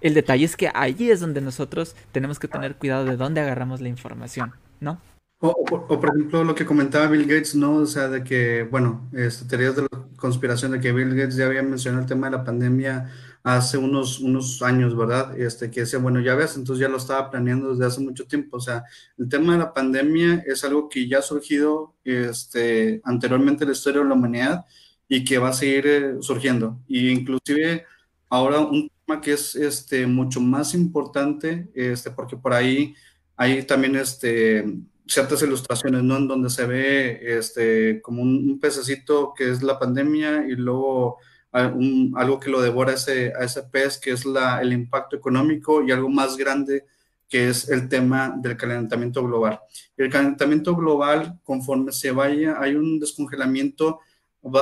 El 0.00 0.14
detalle 0.14 0.44
es 0.44 0.56
que 0.56 0.70
allí 0.74 1.10
es 1.10 1.20
donde 1.20 1.40
nosotros 1.40 1.94
tenemos 2.12 2.38
que 2.38 2.48
tener 2.48 2.76
cuidado 2.76 3.04
de 3.04 3.16
dónde 3.16 3.40
agarramos 3.40 3.80
la 3.80 3.88
información, 3.88 4.52
¿no? 4.80 4.98
O, 5.40 5.64
por 5.64 6.08
ejemplo, 6.08 6.42
lo 6.42 6.54
que 6.54 6.64
comentaba 6.64 7.06
Bill 7.06 7.26
Gates, 7.26 7.54
¿no? 7.54 7.76
O 7.76 7.86
sea, 7.86 8.08
de 8.08 8.24
que, 8.24 8.66
bueno, 8.70 9.06
este, 9.12 9.44
teorías 9.44 9.76
de 9.76 9.82
la 9.82 9.88
conspiración 10.16 10.72
de 10.72 10.80
que 10.80 10.92
Bill 10.92 11.14
Gates 11.14 11.36
ya 11.36 11.44
había 11.44 11.62
mencionado 11.62 12.02
el 12.02 12.08
tema 12.08 12.30
de 12.30 12.36
la 12.38 12.44
pandemia 12.44 13.10
hace 13.44 13.76
unos, 13.76 14.20
unos 14.20 14.62
años, 14.62 14.96
¿verdad? 14.96 15.38
Este, 15.38 15.70
que 15.70 15.80
decía, 15.80 15.98
bueno, 15.98 16.18
ya 16.20 16.34
ves, 16.34 16.56
entonces 16.56 16.80
ya 16.80 16.88
lo 16.88 16.96
estaba 16.96 17.30
planeando 17.30 17.70
desde 17.70 17.84
hace 17.86 18.00
mucho 18.00 18.26
tiempo. 18.26 18.56
O 18.56 18.60
sea, 18.60 18.84
el 19.18 19.28
tema 19.28 19.52
de 19.52 19.58
la 19.60 19.74
pandemia 19.74 20.42
es 20.46 20.64
algo 20.64 20.88
que 20.88 21.06
ya 21.06 21.18
ha 21.18 21.22
surgido 21.22 21.94
este, 22.04 23.02
anteriormente 23.04 23.64
en 23.64 23.68
la 23.68 23.76
historia 23.76 24.00
de 24.02 24.08
la 24.08 24.14
humanidad 24.14 24.64
y 25.08 25.24
que 25.24 25.38
va 25.38 25.50
a 25.50 25.52
seguir 25.52 25.86
eh, 25.86 26.14
surgiendo. 26.20 26.80
Y 26.88 27.10
inclusive 27.10 27.84
ahora 28.30 28.60
un 28.60 28.90
tema 29.06 29.20
que 29.20 29.34
es 29.34 29.54
este, 29.54 30.06
mucho 30.06 30.40
más 30.40 30.74
importante, 30.74 31.70
este, 31.74 32.10
porque 32.10 32.38
por 32.38 32.54
ahí 32.54 32.94
hay 33.36 33.62
también 33.64 33.96
este, 33.96 34.64
ciertas 35.06 35.42
ilustraciones, 35.42 36.02
¿no? 36.02 36.16
En 36.16 36.28
donde 36.28 36.48
se 36.50 36.66
ve 36.66 37.20
este, 37.38 38.00
como 38.00 38.22
un, 38.22 38.58
pececito 38.58 39.34
que 39.36 39.50
es 39.50 39.62
la 39.62 39.78
pandemia 39.78 40.46
y 40.48 40.52
luego 40.52 41.18
algo 41.54 42.40
que 42.40 42.50
lo 42.50 42.60
devora 42.60 42.94
ese, 42.94 43.32
a 43.34 43.44
ese 43.44 43.62
pez, 43.62 43.98
que 43.98 44.10
es 44.10 44.24
la, 44.24 44.60
el 44.60 44.72
impacto 44.72 45.16
económico 45.16 45.82
y 45.82 45.92
algo 45.92 46.08
más 46.08 46.36
grande 46.36 46.84
que 47.28 47.48
es 47.48 47.68
el 47.68 47.88
tema 47.88 48.34
del 48.36 48.56
calentamiento 48.56 49.22
global. 49.24 49.60
El 49.96 50.10
calentamiento 50.10 50.76
global, 50.76 51.38
conforme 51.42 51.92
se 51.92 52.12
vaya, 52.12 52.60
hay 52.60 52.74
un 52.74 53.00
descongelamiento, 53.00 54.00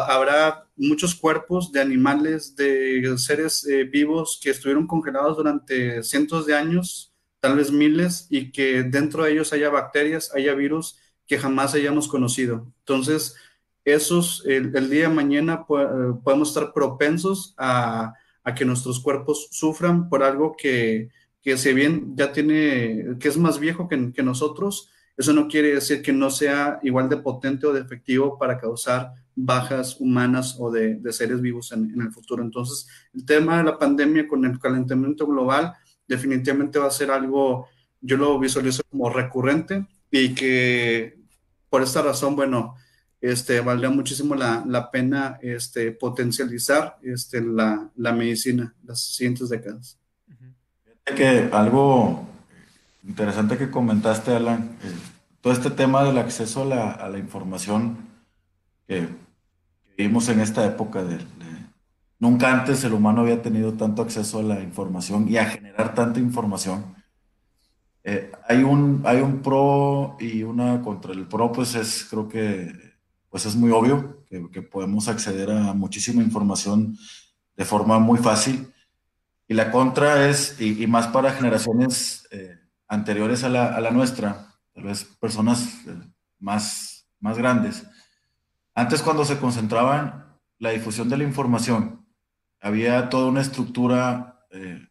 habrá 0.08 0.68
muchos 0.76 1.14
cuerpos 1.14 1.72
de 1.72 1.80
animales, 1.80 2.54
de 2.56 3.14
seres 3.18 3.66
eh, 3.66 3.84
vivos 3.84 4.38
que 4.42 4.50
estuvieron 4.50 4.86
congelados 4.86 5.36
durante 5.36 6.02
cientos 6.02 6.46
de 6.46 6.54
años, 6.54 7.12
tal 7.40 7.56
vez 7.56 7.72
miles, 7.72 8.26
y 8.30 8.52
que 8.52 8.84
dentro 8.84 9.24
de 9.24 9.32
ellos 9.32 9.52
haya 9.52 9.68
bacterias, 9.68 10.32
haya 10.34 10.54
virus 10.54 10.98
que 11.26 11.38
jamás 11.38 11.74
hayamos 11.74 12.08
conocido. 12.08 12.72
Entonces, 12.80 13.34
esos, 13.84 14.44
el, 14.46 14.72
día 14.90 15.08
de 15.08 15.14
mañana 15.14 15.64
podemos 15.66 16.48
estar 16.48 16.72
propensos 16.72 17.54
a, 17.58 18.14
que 18.56 18.64
nuestros 18.64 19.00
cuerpos 19.00 19.48
sufran 19.50 20.08
por 20.08 20.22
algo 20.22 20.56
que, 20.56 21.10
que 21.42 21.56
si 21.56 21.72
bien 21.72 22.14
ya 22.16 22.32
tiene, 22.32 23.16
que 23.20 23.28
es 23.28 23.36
más 23.36 23.58
viejo 23.58 23.88
que, 23.88 24.22
nosotros, 24.22 24.90
eso 25.16 25.32
no 25.32 25.48
quiere 25.48 25.74
decir 25.74 26.02
que 26.02 26.12
no 26.12 26.30
sea 26.30 26.78
igual 26.82 27.08
de 27.08 27.18
potente 27.18 27.66
o 27.66 27.72
de 27.72 27.80
efectivo 27.80 28.38
para 28.38 28.58
causar 28.58 29.12
bajas 29.34 30.00
humanas 30.00 30.56
o 30.58 30.70
de, 30.70 31.00
seres 31.12 31.40
vivos 31.40 31.72
en, 31.72 31.90
en, 31.92 32.00
el 32.00 32.12
futuro. 32.12 32.42
Entonces, 32.42 32.86
el 33.14 33.24
tema 33.24 33.58
de 33.58 33.64
la 33.64 33.78
pandemia 33.78 34.26
con 34.28 34.44
el 34.44 34.58
calentamiento 34.58 35.26
global 35.26 35.74
definitivamente 36.06 36.78
va 36.78 36.86
a 36.86 36.90
ser 36.90 37.10
algo, 37.10 37.68
yo 38.00 38.16
lo 38.16 38.38
visualizo 38.38 38.82
como 38.90 39.10
recurrente 39.10 39.86
y 40.10 40.34
que 40.34 41.18
por 41.68 41.82
esta 41.82 42.02
razón, 42.02 42.36
bueno, 42.36 42.74
este, 43.22 43.60
valdría 43.60 43.88
muchísimo 43.88 44.34
la, 44.34 44.64
la 44.66 44.90
pena 44.90 45.38
este, 45.40 45.92
potencializar 45.92 46.98
este, 47.02 47.40
la, 47.40 47.88
la, 47.94 48.12
medicina 48.12 48.74
las 48.82 49.00
siguientes 49.00 49.48
décadas. 49.48 49.96
Que 51.04 51.48
algo 51.52 52.26
interesante 53.06 53.56
que 53.56 53.70
comentaste, 53.70 54.34
Alan, 54.34 54.76
eh, 54.82 54.92
todo 55.40 55.52
este 55.52 55.70
tema 55.70 56.02
del 56.02 56.18
acceso 56.18 56.62
a 56.62 56.64
la, 56.64 56.90
a 56.90 57.08
la 57.08 57.18
información 57.18 57.96
que, 58.88 59.08
vivimos 59.96 60.28
en 60.28 60.40
esta 60.40 60.66
época 60.66 61.04
de, 61.04 61.18
nunca 62.18 62.52
antes 62.52 62.82
el 62.82 62.92
humano 62.92 63.20
había 63.20 63.40
tenido 63.40 63.74
tanto 63.74 64.02
acceso 64.02 64.40
a 64.40 64.42
la 64.42 64.60
información 64.60 65.28
y 65.28 65.36
a 65.36 65.44
generar 65.44 65.94
tanta 65.94 66.18
información. 66.18 66.96
Eh, 68.02 68.32
hay, 68.48 68.64
un, 68.64 69.02
hay 69.04 69.20
un 69.20 69.42
pro 69.42 70.16
y 70.18 70.42
una 70.42 70.82
contra. 70.82 71.12
El 71.12 71.28
pro, 71.28 71.52
pues 71.52 71.76
es, 71.76 72.04
creo 72.10 72.28
que 72.28 72.91
pues 73.32 73.46
es 73.46 73.56
muy 73.56 73.70
obvio 73.70 74.26
que, 74.52 74.60
podemos 74.60 75.08
acceder 75.08 75.50
a 75.50 75.72
muchísima 75.72 76.22
información 76.22 76.98
de 77.56 77.64
forma 77.64 77.98
muy 77.98 78.18
fácil. 78.18 78.70
Y 79.48 79.54
la 79.54 79.70
contra 79.70 80.28
es, 80.28 80.60
y, 80.60 80.86
más 80.86 81.06
para 81.06 81.32
generaciones 81.32 82.28
eh, 82.30 82.58
anteriores 82.86 83.42
a 83.42 83.48
la, 83.48 83.90
nuestra, 83.90 84.54
tal 84.74 84.84
vez 84.84 85.04
personas 85.18 85.66
eh, 85.86 85.98
más, 86.40 87.06
más 87.20 87.38
grandes, 87.38 87.86
antes 88.74 89.00
cuando 89.00 89.24
se 89.24 89.38
concentraban 89.38 90.26
la 90.58 90.68
difusión 90.70 91.08
de 91.08 91.16
la 91.16 91.24
información, 91.24 92.04
había 92.60 93.08
toda 93.08 93.30
una 93.30 93.40
estructura 93.40 94.44
eh, 94.50 94.88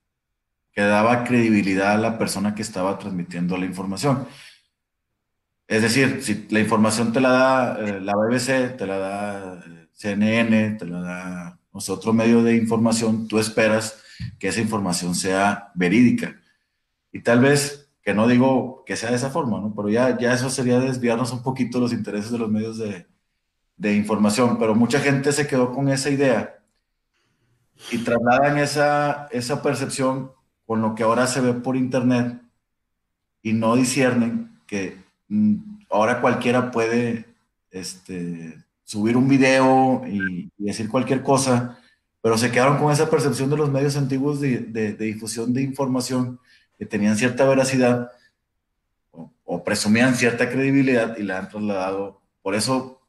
que 0.71 0.81
daba 0.81 1.25
credibilidad 1.25 1.91
a 1.91 1.97
la 1.99 2.17
persona 2.17 2.55
que 2.55 2.63
estaba 2.63 2.97
transmitiendo 2.97 3.55
la 3.55 3.67
información. 3.67 4.27
Es 5.71 5.81
decir, 5.81 6.21
si 6.21 6.47
la 6.49 6.59
información 6.59 7.13
te 7.13 7.21
la 7.21 7.29
da 7.29 7.79
eh, 7.79 8.01
la 8.01 8.13
BBC, 8.17 8.75
te 8.75 8.85
la 8.85 8.97
da 8.97 9.63
eh, 9.65 9.87
CNN, 9.93 10.71
te 10.71 10.85
la 10.85 10.99
da 10.99 11.59
otro 11.71 12.11
medio 12.11 12.43
de 12.43 12.57
información, 12.57 13.25
tú 13.25 13.39
esperas 13.39 14.03
que 14.37 14.49
esa 14.49 14.59
información 14.59 15.15
sea 15.15 15.71
verídica. 15.73 16.35
Y 17.13 17.21
tal 17.21 17.39
vez, 17.39 17.89
que 18.03 18.13
no 18.13 18.27
digo 18.27 18.83
que 18.85 18.97
sea 18.97 19.11
de 19.11 19.15
esa 19.15 19.29
forma, 19.29 19.61
¿no? 19.61 19.73
pero 19.73 19.87
ya, 19.87 20.17
ya 20.19 20.33
eso 20.33 20.49
sería 20.49 20.77
desviarnos 20.77 21.31
un 21.31 21.41
poquito 21.41 21.79
los 21.79 21.93
intereses 21.93 22.33
de 22.33 22.39
los 22.39 22.51
medios 22.51 22.77
de, 22.77 23.07
de 23.77 23.95
información, 23.95 24.57
pero 24.59 24.75
mucha 24.75 24.99
gente 24.99 25.31
se 25.31 25.47
quedó 25.47 25.71
con 25.71 25.87
esa 25.87 26.09
idea 26.09 26.59
y 27.93 27.99
trasladan 27.99 28.57
esa, 28.57 29.29
esa 29.31 29.61
percepción 29.61 30.33
con 30.65 30.81
lo 30.81 30.95
que 30.95 31.03
ahora 31.03 31.27
se 31.27 31.39
ve 31.39 31.53
por 31.53 31.77
internet 31.77 32.41
y 33.41 33.53
no 33.53 33.77
disciernen 33.77 34.59
que 34.67 35.00
ahora 35.89 36.21
cualquiera 36.21 36.71
puede 36.71 37.25
este, 37.71 38.57
subir 38.83 39.15
un 39.17 39.27
video 39.27 40.03
y, 40.07 40.49
decir 40.57 40.89
cualquier 40.89 41.23
cosa, 41.23 41.79
pero 42.21 42.37
se 42.37 42.51
quedaron 42.51 42.77
con 42.77 42.91
esa 42.91 43.09
percepción 43.09 43.49
de 43.49 43.57
los 43.57 43.71
medios 43.71 43.97
antiguos 43.97 44.39
de, 44.39 44.93
difusión 44.93 45.53
de 45.53 45.63
información 45.63 46.39
que 46.77 46.85
tenían 46.85 47.17
cierta 47.17 47.45
veracidad 47.45 48.11
o, 49.11 49.63
presumían 49.63 50.15
cierta 50.15 50.49
credibilidad 50.49 51.17
y 51.17 51.23
la 51.23 51.39
han 51.39 51.49
trasladado. 51.49 52.21
Por 52.41 52.55
eso 52.55 53.01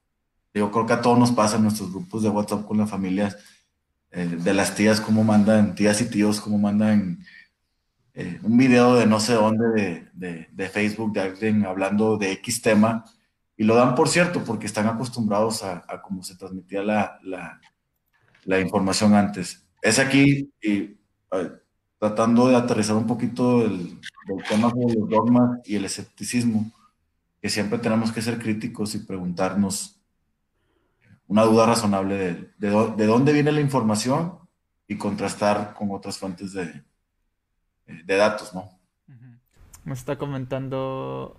yo 0.55 0.70
creo 0.70 0.87
que 0.87 0.93
a 0.93 1.01
todos 1.01 1.18
nos 1.18 1.33
pasa 1.33 1.57
en 1.57 1.62
nuestros 1.62 1.91
grupos 1.93 2.23
de 2.23 2.29
WhatsApp 2.29 2.66
con 2.66 2.79
las 2.79 2.91
familias, 2.91 3.37
eh, 4.11 4.27
de 4.27 4.55
las 4.55 4.75
tías, 4.75 5.01
cómo 5.01 5.25
mandan, 5.25 5.75
tías 5.75 6.01
y 6.01 6.07
tíos, 6.07 6.41
cómo 6.41 6.59
mandan 6.59 7.25
eh, 8.15 8.39
un 8.43 8.59
video 8.59 8.97
de 8.97 9.07
no 9.07 9.21
sé 9.21 9.33
dónde 9.33 10.09
de, 10.13 10.69
Facebook 10.69 11.15
de 11.15 11.23
alguien 11.23 11.65
hablando 11.65 12.19
de 12.19 12.33
X 12.33 12.61
tema 12.61 13.05
y 13.57 13.65
lo 13.65 13.75
dan 13.75 13.95
por 13.95 14.09
cierto 14.09 14.45
porque 14.45 14.67
están 14.67 14.87
acostumbrados 14.87 15.63
a, 15.63 15.83
cómo 16.03 16.23
se 16.23 16.37
transmitía 16.37 16.83
la, 16.83 17.19
la, 18.45 18.61
información 18.61 19.15
antes. 19.15 19.67
Es 19.81 19.99
aquí 19.99 20.53
tratando 21.99 22.49
de 22.49 22.57
aterrizar 22.57 22.97
un 22.97 23.07
poquito 23.07 23.65
el, 23.65 23.99
tema 24.47 24.71
de 24.75 24.95
los 24.95 25.09
dogmas 25.09 25.61
y 25.65 25.77
el 25.77 25.87
escepticismo, 25.87 26.71
que 27.41 27.49
siempre 27.49 27.79
tenemos 27.79 28.13
que 28.13 28.21
ser 28.21 28.39
críticos 28.39 28.95
y 28.95 28.99
preguntarnos 28.99 30.01
una 31.29 31.45
duda 31.45 31.65
razonable 31.65 32.17
de, 32.17 32.51
de 32.59 33.07
dónde 33.07 33.33
viene 33.33 33.53
la 33.53 33.61
información 33.61 34.39
y 34.87 34.99
contrastar 34.99 35.73
con 35.75 35.91
otras 35.93 36.19
fuentes 36.19 36.53
de, 36.53 36.83
de 38.05 38.16
datos, 38.16 38.55
¿no? 38.55 38.70
Me 39.84 39.95
está 39.95 40.16
comentando 40.16 41.36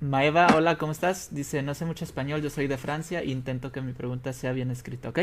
Maeva, 0.00 0.48
hola, 0.54 0.76
¿cómo 0.76 0.92
estás? 0.92 1.34
Dice, 1.34 1.62
no 1.62 1.74
sé 1.74 1.84
mucho 1.84 2.04
español, 2.04 2.42
yo 2.42 2.50
soy 2.50 2.66
de 2.66 2.76
Francia 2.76 3.20
e 3.20 3.26
intento 3.26 3.72
que 3.72 3.80
mi 3.80 3.92
pregunta 3.92 4.32
sea 4.32 4.52
bien 4.52 4.70
escrita, 4.70 5.08
¿ok? 5.08 5.20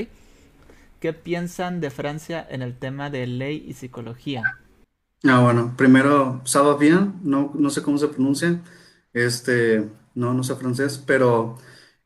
¿Qué 1.00 1.14
piensan 1.14 1.82
de 1.82 1.90
Francia 1.90 2.46
en 2.50 2.62
el 2.62 2.78
tema 2.78 3.10
de 3.10 3.28
ley 3.28 3.64
y 3.68 3.74
psicología? 3.74 4.42
Ah, 5.26 5.42
bueno, 5.42 5.74
primero, 5.78 6.42
ça 6.46 6.62
bien, 6.78 7.16
no, 7.24 7.52
no 7.54 7.70
sé 7.70 7.82
cómo 7.82 7.98
se 7.98 8.08
pronuncia, 8.08 8.62
este, 9.14 9.90
no, 10.16 10.34
no 10.34 10.44
sé 10.44 10.56
francés, 10.56 11.02
pero 11.06 11.58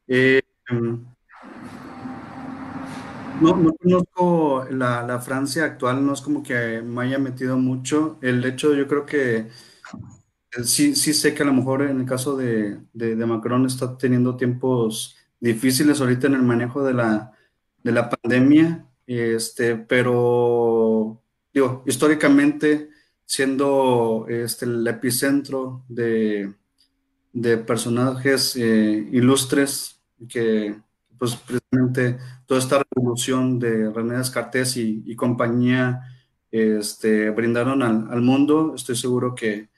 eh, 0.07 0.41
no, 3.41 3.55
no 3.57 3.73
conozco 3.73 4.65
la, 4.69 5.19
Francia 5.19 5.65
actual, 5.65 6.05
no 6.05 6.13
es 6.13 6.21
como 6.21 6.43
que 6.43 6.81
me 6.81 7.03
haya 7.03 7.19
metido 7.19 7.57
mucho. 7.57 8.17
El 8.21 8.43
hecho, 8.45 8.73
yo 8.73 8.87
creo 8.87 9.05
que 9.05 9.37
eh, 9.37 10.63
sí, 10.63 10.95
sí 10.95 11.13
sé 11.13 11.33
que 11.33 11.43
a 11.43 11.45
lo 11.45 11.53
mejor 11.53 11.83
en 11.83 11.99
el 11.99 12.05
caso 12.05 12.35
de, 12.37 12.79
Macron 12.93 13.65
está 13.65 13.97
teniendo 13.97 14.37
tiempos 14.37 15.17
difíciles 15.39 16.01
ahorita 16.01 16.27
en 16.27 16.35
el 16.35 16.43
manejo 16.43 16.83
de 16.83 16.93
la, 16.93 17.33
de 17.83 17.91
la 17.91 18.09
pandemia, 18.09 18.85
este, 19.05 19.75
pero 19.75 21.21
digo, 21.53 21.83
históricamente 21.85 22.89
siendo 23.25 24.25
este, 24.29 24.65
el 24.65 24.87
epicentro 24.87 25.83
de, 25.89 26.53
de 27.33 27.57
personajes 27.57 28.55
eh, 28.55 29.09
ilustres 29.11 30.01
que 30.29 30.75
pues 31.17 31.35
precisamente 31.35 32.17
toda 32.45 32.59
esta 32.59 32.83
revolución 32.95 33.59
de 33.59 33.89
René 33.91 34.17
Descartes 34.17 34.77
y, 34.77 35.15
compañía 35.15 36.01
este, 36.51 37.29
brindaron 37.29 37.81
al, 37.83 38.21
mundo, 38.21 38.73
estoy 38.75 38.95
seguro 38.95 39.35
que 39.35 39.69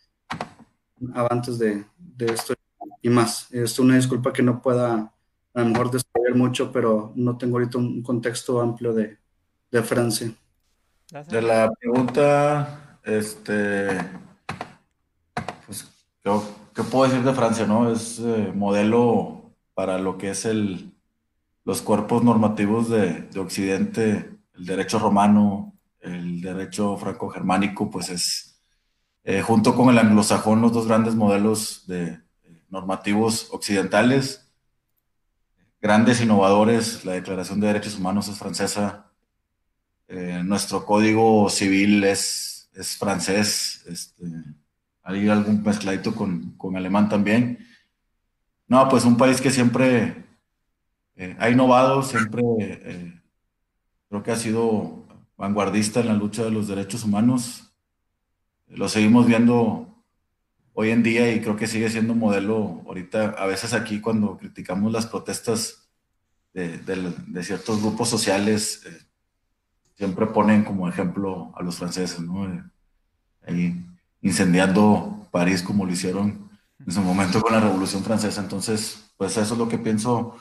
antes 1.29 1.57
de, 1.57 1.85
esto 2.19 2.53
y 3.01 3.09
más. 3.09 3.51
Es 3.51 3.79
una 3.79 3.95
disculpa 3.95 4.33
que 4.33 4.43
no 4.43 4.61
pueda 4.61 5.13
a 5.53 5.59
lo 5.61 5.65
mejor 5.65 5.91
describir 5.91 6.35
mucho, 6.35 6.71
pero 6.71 7.11
no 7.15 7.37
tengo 7.37 7.57
ahorita 7.57 7.77
un 7.77 8.03
contexto 8.03 8.61
amplio 8.61 8.93
de, 8.93 9.17
Francia. 9.83 10.31
De 11.29 11.41
la 11.41 11.71
pregunta, 11.79 12.99
este, 13.03 13.87
pues, 15.65 15.87
¿qué, 16.23 16.83
puedo 16.83 17.09
decir 17.09 17.23
de 17.23 17.33
Francia, 17.33 17.65
no? 17.65 17.91
Es 17.91 18.19
eh, 18.19 18.51
modelo 18.53 19.51
para 19.73 19.97
lo 19.97 20.17
que 20.17 20.31
es 20.31 20.45
el, 20.45 20.91
los 21.70 21.84
cuerpos 21.84 22.24
normativos 22.24 22.89
de, 22.89 23.28
de 23.32 23.39
Occidente, 23.39 24.32
el 24.55 24.65
derecho 24.65 24.97
romano, 24.97 25.78
el 25.99 26.41
derecho 26.41 26.97
franco-germánico, 26.97 27.91
pues 27.91 28.09
es, 28.09 28.59
eh, 29.24 29.43
junto 29.43 29.76
con 29.76 29.89
el 29.89 29.99
anglosajón, 29.99 30.61
los 30.61 30.74
dos 30.74 30.88
grandes 30.88 31.13
modelos 31.13 31.86
de, 31.86 32.22
normativos 32.70 33.49
occidentales, 33.51 34.49
grandes 35.80 36.20
innovadores, 36.22 37.05
la 37.05 37.11
Declaración 37.11 37.59
de 37.59 37.67
Derechos 37.67 37.99
Humanos 37.99 38.28
es 38.30 38.39
francesa, 38.39 39.11
eh, 40.07 40.41
nuestro 40.43 40.88
código 40.88 41.51
civil 41.51 42.03
es, 42.03 42.72
es 42.74 42.97
francés, 42.97 43.84
este, 43.86 44.26
hay 45.03 45.30
algún 45.30 45.61
mezcladito 45.61 46.15
con, 46.15 46.49
con, 46.57 46.76
alemán 46.76 47.09
también. 47.09 47.59
No, 48.67 48.89
pues 48.89 49.05
un 49.05 49.17
país 49.17 49.39
que 49.39 49.51
siempre 49.51 50.28
eh, 51.20 51.36
ha 51.38 51.49
innovado, 51.49 52.01
siempre 52.01 52.41
creo 54.09 54.24
que 54.24 54.32
ha 54.32 54.36
sido 54.36 55.05
vanguardista 55.38 55.99
en 55.99 56.07
la 56.07 56.13
lucha 56.13 56.43
de 56.43 56.51
los 56.51 56.67
derechos 56.67 57.03
humanos. 57.03 57.72
Lo 58.67 58.89
seguimos 58.89 59.28
viendo 59.28 60.03
hoy 60.74 60.91
en 60.91 61.03
día 61.03 61.32
y 61.32 61.41
creo 61.41 61.55
que 61.55 61.67
sigue 61.67 61.89
siendo 61.89 62.15
modelo 62.15 62.82
ahorita, 62.86 63.36
a 63.38 63.45
veces 63.45 63.74
aquí 63.74 63.99
cuando 64.01 64.38
criticamos 64.38 64.91
las 64.91 65.05
protestas 65.05 65.89
de, 66.53 67.43
ciertos 67.43 67.82
grupos 67.82 68.09
sociales, 68.09 68.84
eh, 68.86 68.97
siempre 69.95 70.26
ponen 70.28 70.63
como 70.63 70.88
ejemplo 70.88 71.51
a 71.55 71.63
los 71.63 71.78
franceses, 71.78 72.20
¿no? 72.22 72.45
Eh, 72.45 72.63
ahí 73.45 73.86
incendiando 74.22 75.28
París 75.32 75.61
como 75.61 75.86
lo 75.86 75.91
hicieron 75.91 76.49
en 76.86 76.91
su 76.91 77.01
momento 77.01 77.41
con 77.41 77.53
la 77.53 77.59
Revolución 77.59 78.03
Francesa. 78.03 78.41
Entonces, 78.41 79.11
pues 79.17 79.38
eso 79.38 79.53
es 79.53 79.59
lo 79.59 79.70
que 79.70 79.78
pienso 79.78 80.36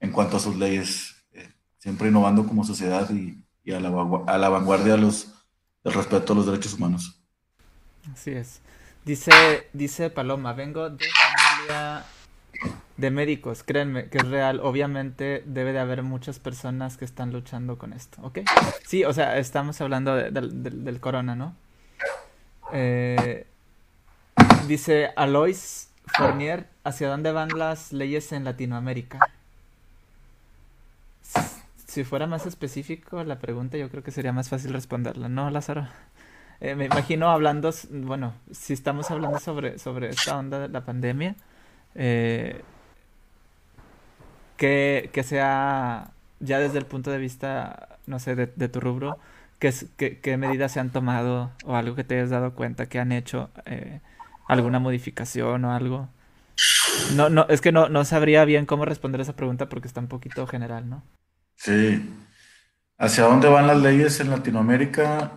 en 0.00 0.12
cuanto 0.12 0.36
a 0.36 0.40
sus 0.40 0.56
leyes, 0.56 1.16
eh, 1.32 1.52
siempre 1.78 2.08
innovando 2.08 2.46
como 2.46 2.64
sociedad 2.64 3.08
y, 3.10 3.44
y 3.64 3.72
a 3.72 3.80
la, 3.80 3.88
a 4.26 4.38
la 4.38 4.48
vanguardia 4.48 4.94
de 4.94 4.98
los, 4.98 5.34
del 5.84 5.94
respeto 5.94 6.32
a 6.32 6.36
los 6.36 6.46
derechos 6.46 6.74
humanos. 6.74 7.20
Así 8.12 8.30
es. 8.32 8.60
Dice, 9.04 9.32
dice 9.72 10.10
Paloma, 10.10 10.52
vengo 10.52 10.90
de 10.90 11.06
familia 11.06 12.04
de 12.96 13.10
médicos, 13.10 13.62
créanme 13.62 14.08
que 14.08 14.18
es 14.18 14.28
real. 14.28 14.60
Obviamente 14.62 15.42
debe 15.46 15.72
de 15.72 15.78
haber 15.78 16.02
muchas 16.02 16.38
personas 16.38 16.96
que 16.96 17.04
están 17.04 17.32
luchando 17.32 17.78
con 17.78 17.92
esto, 17.92 18.20
¿ok? 18.22 18.40
Sí, 18.86 19.04
o 19.04 19.12
sea, 19.12 19.38
estamos 19.38 19.80
hablando 19.80 20.14
del 20.16 21.00
corona, 21.00 21.34
¿no? 21.36 21.54
Eh, 22.72 23.46
dice 24.66 25.10
Alois 25.16 25.90
Fournier, 26.16 26.66
¿hacia 26.84 27.08
dónde 27.08 27.32
van 27.32 27.48
las 27.56 27.92
leyes 27.92 28.32
en 28.32 28.44
Latinoamérica? 28.44 29.18
Si 31.86 32.04
fuera 32.04 32.26
más 32.26 32.46
específico 32.46 33.24
la 33.24 33.38
pregunta, 33.38 33.76
yo 33.76 33.88
creo 33.90 34.02
que 34.02 34.10
sería 34.10 34.32
más 34.32 34.48
fácil 34.48 34.72
responderla, 34.72 35.28
¿no, 35.28 35.50
Lázaro? 35.50 35.88
Eh, 36.60 36.74
me 36.74 36.86
imagino 36.86 37.30
hablando, 37.30 37.72
bueno, 37.90 38.34
si 38.50 38.72
estamos 38.72 39.10
hablando 39.10 39.38
sobre, 39.38 39.78
sobre 39.78 40.10
esta 40.10 40.38
onda 40.38 40.58
de 40.58 40.68
la 40.68 40.84
pandemia, 40.84 41.36
eh, 41.94 42.62
que, 44.56 45.10
sea 45.24 46.10
ya 46.40 46.58
desde 46.58 46.78
el 46.78 46.86
punto 46.86 47.10
de 47.10 47.18
vista, 47.18 47.98
no 48.06 48.18
sé, 48.18 48.34
de, 48.34 48.68
tu 48.68 48.80
rubro, 48.80 49.18
¿qué, 49.58 49.72
qué, 49.96 50.36
medidas 50.36 50.72
se 50.72 50.80
han 50.80 50.90
tomado 50.90 51.52
o 51.64 51.76
algo 51.76 51.94
que 51.94 52.04
te 52.04 52.16
hayas 52.16 52.30
dado 52.30 52.54
cuenta 52.54 52.86
que 52.86 52.98
han 52.98 53.12
hecho, 53.12 53.50
eh, 53.66 54.00
alguna 54.48 54.78
modificación 54.78 55.64
o 55.64 55.72
algo? 55.72 56.08
No, 57.14 57.30
no, 57.30 57.46
es 57.48 57.60
que 57.60 57.72
no, 57.72 57.88
no 57.88 58.04
sabría 58.04 58.44
bien 58.44 58.66
cómo 58.66 58.84
responder 58.84 59.20
esa 59.20 59.36
pregunta 59.36 59.68
porque 59.68 59.88
está 59.88 60.00
un 60.00 60.08
poquito 60.08 60.46
general, 60.46 60.88
¿no? 60.88 61.02
Sí. 61.58 62.00
¿Hacia 62.98 63.24
dónde 63.24 63.48
van 63.48 63.66
las 63.66 63.82
leyes 63.82 64.20
en 64.20 64.30
Latinoamérica? 64.30 65.32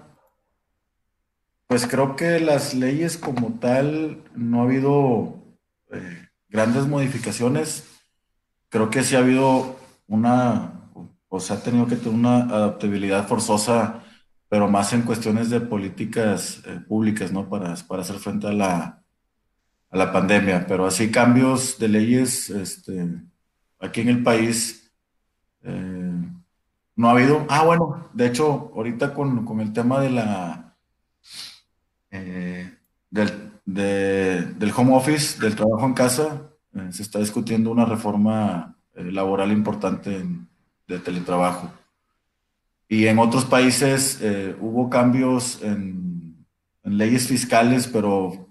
Pues 1.67 1.87
creo 1.87 2.15
que 2.15 2.39
las 2.39 2.75
leyes 2.75 3.17
como 3.17 3.59
tal 3.59 4.23
no 4.35 4.61
ha 4.61 4.63
habido 4.65 5.57
eh, 5.91 6.27
grandes 6.47 6.85
modificaciones. 6.85 7.87
Creo 8.69 8.89
que 8.91 9.03
sí 9.03 9.15
ha 9.15 9.19
habido 9.19 9.79
una, 10.07 10.91
o 11.27 11.39
se 11.39 11.53
ha 11.53 11.63
tenido 11.63 11.87
que 11.87 11.95
tener 11.95 12.13
una 12.13 12.43
adaptabilidad 12.43 13.27
forzosa, 13.27 14.03
pero 14.47 14.67
más 14.67 14.93
en 14.93 15.01
cuestiones 15.01 15.49
de 15.49 15.61
políticas 15.61 16.61
eh, 16.67 16.79
públicas, 16.87 17.31
¿no? 17.31 17.49
Para, 17.49 17.75
para 17.87 18.03
hacer 18.03 18.17
frente 18.17 18.47
a 18.47 18.53
la, 18.53 19.03
a 19.89 19.97
la 19.97 20.11
pandemia. 20.13 20.67
Pero 20.67 20.85
así 20.85 21.09
cambios 21.09 21.79
de 21.79 21.87
leyes, 21.87 22.51
este, 22.51 23.07
aquí 23.79 24.01
en 24.01 24.09
el 24.09 24.23
país 24.23 24.77
eh, 25.63 26.00
no 27.01 27.09
ha 27.09 27.11
habido. 27.13 27.45
Ah, 27.49 27.65
bueno, 27.65 28.09
de 28.13 28.27
hecho, 28.27 28.71
ahorita 28.75 29.13
con, 29.13 29.59
el 29.59 29.73
tema 29.73 29.99
de 29.99 30.09
la 30.11 30.77
eh, 32.11 32.71
del, 33.09 33.51
del, 33.65 34.73
home 34.75 34.95
office, 34.95 35.39
del 35.39 35.55
trabajo 35.55 35.85
en 35.85 35.93
casa, 35.93 36.51
eh, 36.73 36.89
se 36.91 37.01
está 37.01 37.19
discutiendo 37.19 37.71
una 37.71 37.85
reforma 37.85 38.77
laboral 38.93 39.51
importante 39.51 40.25
de 40.87 40.99
teletrabajo. 40.99 41.71
Y 42.87 43.07
en 43.07 43.19
otros 43.19 43.45
países 43.45 44.19
hubo 44.59 44.89
cambios 44.89 45.61
en, 45.63 46.45
en, 46.83 46.97
leyes 46.97 47.25
fiscales, 47.27 47.87
pero 47.87 48.49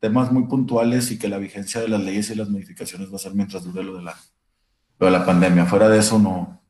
temas 0.00 0.32
muy 0.32 0.44
puntuales 0.46 1.12
y 1.12 1.18
que 1.18 1.28
la 1.28 1.38
vigencia 1.38 1.80
de 1.80 1.88
las 1.88 2.02
leyes 2.02 2.28
y 2.30 2.34
las 2.34 2.50
modificaciones 2.50 3.12
va 3.12 3.16
a 3.16 3.20
ser 3.20 3.34
mientras 3.34 3.62
dure 3.64 3.84
lo 3.84 3.96
de 3.96 4.02
la 4.02 4.16
lo 4.98 5.06
de 5.06 5.12
la 5.12 5.24
pandemia. 5.24 5.66
Fuera 5.66 5.88
de 5.88 5.98
eso, 5.98 6.18
no, 6.18 6.60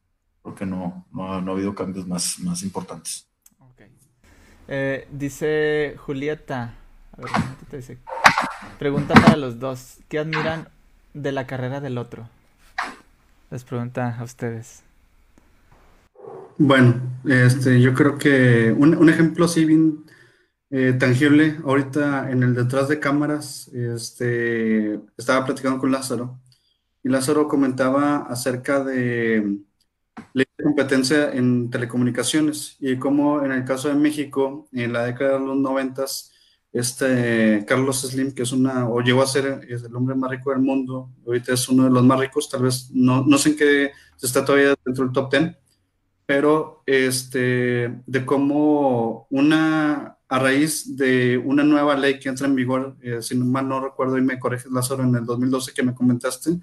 porque 0.47 0.65
no, 0.65 1.05
no, 1.13 1.33
ha 1.33 1.39
habido 1.39 1.75
cambios 1.75 2.07
más, 2.07 2.39
más 2.39 2.63
importantes. 2.63 3.29
Eh, 4.69 5.09
dice 5.11 5.97
Julieta, 5.99 6.73
a 7.17 7.21
ver, 7.21 7.31
te 7.69 7.79
dice? 7.79 7.99
Pregunta 8.79 9.15
para 9.15 9.37
los 9.37 9.59
dos, 9.59 9.99
¿qué 10.09 10.21
admiran 10.21 10.69
de 11.15 11.33
la 11.33 11.49
carrera 11.49 11.81
del 11.81 11.99
otro? 11.99 12.29
Les 13.51 13.65
pregunta 13.65 14.17
a 14.17 14.23
ustedes. 14.23 14.85
Bueno, 16.59 16.95
este, 17.25 17.81
yo 17.81 17.93
creo 17.93 18.17
que 18.17 18.71
un, 18.71 18.97
un 18.97 19.09
ejemplo 19.09 19.47
así 19.47 19.65
bien 19.65 20.05
eh, 20.71 20.93
tangible, 20.93 21.57
ahorita 21.65 22.31
en 22.31 22.45
el 22.45 22.55
detrás 22.55 22.87
de 22.87 23.01
cámaras, 23.01 23.67
este, 23.75 25.01
estaba 25.17 25.45
platicando 25.45 25.81
con 25.81 25.91
Lázaro 25.91 26.41
y 27.03 27.09
Lázaro 27.09 27.49
comentaba 27.49 28.19
acerca 28.29 28.85
de 28.85 29.66
la 30.33 30.45
competencia 30.63 31.33
en 31.33 31.71
telecomunicaciones. 31.71 32.77
Y 32.81 32.97
cómo 32.97 33.45
en 33.45 33.53
el 33.53 33.65
caso 33.65 33.89
de 33.89 33.95
México, 33.95 34.69
en 34.73 34.93
la 34.93 35.05
década 35.05 35.39
de 35.39 35.47
los 35.47 35.57
noventas, 35.57 36.33
este 36.73 37.65
Carlos 37.67 38.03
Slim, 38.03 38.33
que 38.33 38.43
es 38.43 38.53
una, 38.53 38.89
o 38.89 39.01
llegó 39.01 39.23
a 39.23 39.27
ser 39.27 39.67
es 39.69 39.83
el 39.85 39.97
hombre 39.97 40.15
más 40.15 40.31
rico 40.31 40.51
del 40.51 40.61
mundo, 40.61 41.11
ahorita 41.25 41.55
es 41.55 41.69
uno 41.71 41.85
de 41.85 41.91
los 41.91 42.05
más 42.05 42.21
ricos, 42.21 42.51
tal 42.51 42.65
vez 42.65 42.91
no, 42.93 43.25
no 43.25 43.39
sé 43.39 43.51
en 43.51 43.57
qué 43.57 43.93
está 44.21 44.45
todavía 44.45 44.75
dentro 44.85 45.05
del 45.05 45.13
top 45.13 45.31
ten, 45.31 45.57
pero 46.27 46.83
este, 46.85 48.03
de 48.05 48.27
cómo 48.27 49.27
una, 49.31 50.19
a 50.29 50.39
raíz 50.39 50.97
de 50.97 51.39
una 51.39 51.65
nueva 51.65 51.97
ley 51.97 52.19
que 52.19 52.29
entra 52.29 52.47
en 52.47 52.55
vigor, 52.55 52.97
eh, 53.01 53.23
si 53.23 53.37
mal 53.37 53.67
no 53.67 53.81
recuerdo 53.81 54.19
y 54.19 54.23
me 54.23 54.39
corriges 54.39 54.71
Lázaro, 54.71 55.03
en 55.05 55.15
el 55.15 55.25
2012 55.25 55.73
que 55.73 55.83
me 55.83 55.95
comentaste, 55.95 56.59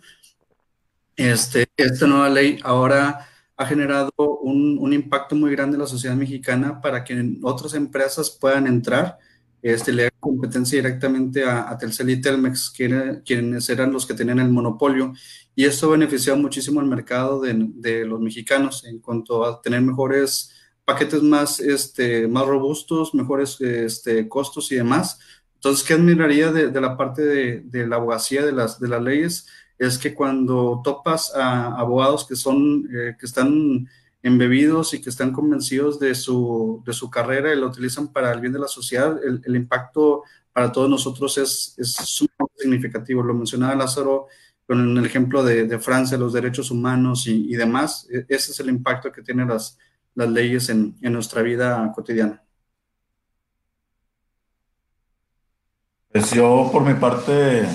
este, 1.16 1.66
esta 1.76 2.06
nueva 2.06 2.30
ley 2.30 2.60
ahora 2.64 3.28
ha 3.56 3.66
generado 3.66 4.12
un, 4.42 4.78
un, 4.80 4.94
impacto 4.94 5.36
muy 5.36 5.52
grande 5.52 5.76
en 5.76 5.82
la 5.82 5.88
sociedad 5.88 6.16
mexicana 6.16 6.82
para 6.82 7.04
que 7.04 7.38
otras 7.44 7.74
empresas 7.76 8.32
puedan 8.32 8.68
entrar, 8.68 9.20
este, 9.64 9.94
le 9.94 10.04
hagan 10.04 10.20
competencia 10.20 10.78
directamente 10.78 11.46
a, 11.46 11.78
Telcel 11.78 12.10
y 12.10 12.22
Telmex, 12.22 12.70
quienes 12.72 13.70
eran 13.70 13.94
los 13.94 14.06
que 14.06 14.14
tenían 14.14 14.40
el 14.40 14.50
monopolio. 14.50 15.14
Y 15.56 15.64
esto 15.66 15.90
benefició 15.90 16.36
muchísimo 16.36 16.82
al 16.82 16.88
mercado 16.88 17.40
de, 17.40 17.54
de, 17.76 18.06
los 18.06 18.20
mexicanos 18.20 18.84
en 18.86 19.00
cuanto 19.00 19.46
a 19.46 19.62
tener 19.62 19.82
mejores 19.82 20.52
paquetes 20.84 21.24
más, 21.24 21.62
este, 21.62 22.28
más 22.28 22.46
robustos, 22.46 23.14
mejores 23.14 23.62
este, 23.62 24.28
costos 24.28 24.70
y 24.74 24.76
demás. 24.76 25.20
Entonces, 25.56 25.86
¿qué 25.88 25.94
admiraría 25.94 26.52
de, 26.52 26.68
de 26.68 26.82
la 26.82 26.98
parte 26.98 27.22
de, 27.22 27.62
de, 27.62 27.88
la 27.88 27.96
abogacía 27.96 28.46
de 28.46 28.52
las, 28.52 28.82
de 28.82 28.90
las 28.90 29.02
leyes? 29.02 29.48
Es 29.78 29.98
que 29.98 30.14
cuando 30.14 30.82
topas 30.84 31.36
a 31.36 31.76
abogados 31.78 32.26
que 32.28 32.36
son, 32.36 32.88
eh, 32.94 33.16
que 33.20 33.26
están 33.26 33.88
embebidos 34.22 34.94
y 34.94 35.02
que 35.02 35.10
están 35.10 35.34
convencidos 35.34 36.00
de 36.00 36.16
su, 36.16 36.82
de 36.86 36.94
su 36.94 37.10
carrera 37.10 37.54
y 37.54 37.60
lo 37.60 37.68
utilizan 37.68 38.08
para 38.08 38.32
el 38.32 38.40
bien 38.40 38.54
de 38.54 38.60
la 38.60 38.68
sociedad, 38.68 39.20
el, 39.24 39.56
impacto 39.56 40.24
para 40.54 40.72
todos 40.72 40.90
nosotros 40.90 41.38
es, 41.38 41.76
es 41.78 41.92
sumamente 41.94 42.60
significativo. 42.60 43.22
Lo 43.22 43.34
mencionaba 43.34 43.76
Lázaro 43.76 44.28
con 44.66 44.98
el 44.98 45.06
ejemplo 45.06 45.44
de, 45.44 45.80
Francia, 45.80 46.18
los 46.18 46.34
derechos 46.34 46.72
humanos 46.72 47.28
y, 47.28 47.54
demás. 47.56 48.08
E, 48.10 48.26
ese 48.30 48.52
es 48.52 48.60
el 48.60 48.70
impacto 48.70 49.12
que 49.12 49.22
tienen 49.22 49.50
las, 49.50 49.78
las 50.16 50.30
leyes 50.30 50.70
en, 50.70 50.96
nuestra 51.02 51.42
vida 51.42 51.92
cotidiana. 51.94 52.42
Pues 56.12 56.32
yo, 56.32 56.70
por 56.72 56.84
mi 56.84 56.94
parte, 56.94 57.66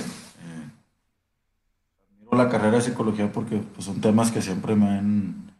la 2.39 2.49
carrera 2.49 2.77
de 2.77 2.83
psicología 2.83 3.31
porque 3.33 3.59
pues, 3.59 3.85
son 3.85 4.01
temas 4.01 4.31
que 4.31 4.43
siempre 4.43 4.75
me 4.75 4.89
han, 4.89 5.53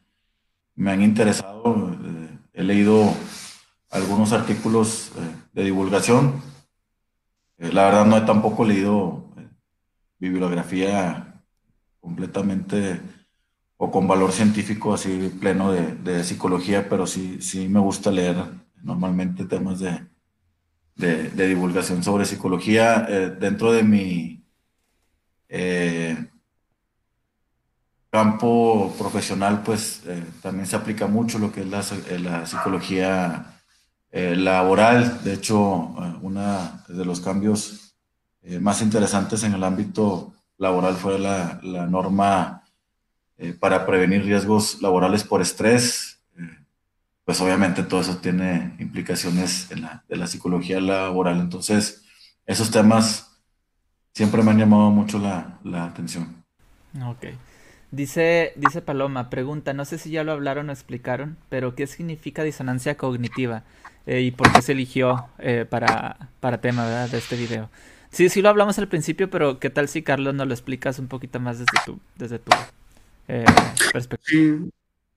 me 0.75 0.91
han 0.91 1.03
interesado. 1.03 1.93
Eh, 1.93 2.39
he 2.55 2.63
leído 2.65 3.13
algunos 3.91 4.33
artículos 4.33 5.13
eh, 5.17 5.21
de 5.53 5.65
divulgación. 5.65 6.41
la 7.59 7.85
verdad 7.85 8.07
no 8.07 8.17
he 8.17 8.23
tampoco 8.23 8.65
leído 8.65 9.25
bibliografía 10.19 11.43
completamente 12.01 13.01
o 13.77 13.91
con 13.91 14.09
valor 14.09 14.33
científico 14.33 14.93
así 14.93 15.33
pleno 15.41 15.73
de, 15.73 16.25
psicología, 16.25 16.89
pero 16.89 17.07
sí, 17.07 17.41
sí 17.41 17.69
me 17.69 17.81
gusta 17.81 18.11
leer 18.11 18.37
normalmente 18.83 19.45
temas 19.45 19.79
de, 19.79 20.07
de, 20.97 21.47
divulgación 21.47 22.03
sobre 22.03 22.25
psicología 22.25 23.07
eh, 23.09 23.37
dentro 23.39 23.73
de 23.73 23.85
mi 23.85 24.45
eh, 25.49 26.17
campo 28.11 28.95
profesional, 28.99 29.63
pues 29.63 30.03
eh, 30.07 30.25
también 30.43 30.67
se 30.67 30.77
aplica 30.77 31.07
mucho 31.07 31.39
lo 31.39 31.53
que 31.53 31.61
es 31.61 31.67
la, 31.69 31.83
la 32.19 32.47
psicología 32.47 33.55
laboral. 34.11 35.23
De 35.23 35.35
hecho, 35.35 35.59
uno 36.23 36.83
de 36.89 37.05
los 37.05 37.21
cambios 37.21 37.95
más 38.61 38.81
interesantes 38.81 39.43
en 39.43 39.53
el 39.53 39.63
ámbito 39.63 40.33
laboral 40.57 40.97
fue 40.97 41.19
la, 41.19 41.61
la 41.63 41.87
norma 41.87 42.63
eh, 43.37 43.53
para 43.53 43.87
prevenir 43.87 44.25
riesgos 44.25 44.83
laborales 44.83 45.23
por 45.23 45.41
estrés. 45.41 46.21
Eh, 46.37 46.65
pues 47.25 47.41
obviamente 47.41 47.83
todo 47.83 48.01
eso 48.01 48.17
tiene 48.17 48.75
implicaciones 48.81 49.71
en 49.71 49.83
la, 49.83 50.05
de 50.09 50.17
la 50.17 50.27
psicología 50.27 50.81
laboral. 50.81 51.39
Entonces, 51.39 52.03
esos 52.47 52.71
temas 52.71 53.39
siempre 54.13 54.43
me 54.43 54.51
han 54.51 54.59
llamado 54.59 54.91
mucho 54.91 55.19
la, 55.19 55.59
la 55.63 55.85
atención. 55.85 56.45
Ok. 57.05 57.27
Dice, 57.91 58.53
dice 58.57 58.83
Paloma, 58.83 59.31
pregunta, 59.31 59.73
no 59.73 59.85
sé 59.85 59.99
si 59.99 60.11
ya 60.11 60.25
lo 60.25 60.33
hablaron 60.33 60.69
o 60.69 60.73
explicaron, 60.73 61.37
pero 61.49 61.75
¿qué 61.75 61.87
significa 61.87 62.43
disonancia 62.43 62.97
cognitiva? 62.97 63.63
Eh, 64.07 64.21
¿Y 64.23 64.31
por 64.31 64.53
qué 64.53 64.63
se 64.63 64.73
eligió 64.73 65.29
para, 65.71 66.31
para 66.41 66.61
tema 66.61 67.07
de 67.07 67.19
este 67.19 67.37
video? 67.37 67.71
Sí, 68.11 68.29
sí 68.29 68.43
lo 68.43 68.49
hablamos 68.49 68.79
al 68.79 68.89
principio, 68.89 69.31
pero 69.31 69.59
¿qué 69.59 69.71
tal 69.71 69.89
si 69.89 70.03
Carlos 70.03 70.35
nos 70.35 70.47
lo 70.47 70.55
explicas 70.55 70.99
un 70.99 71.09
poquito 71.09 71.41
más 71.41 71.59
desde 71.59 71.73
tu, 71.85 71.99
desde 72.17 72.39
tu 72.39 72.51
eh, 73.29 73.45
sí, 74.23 74.71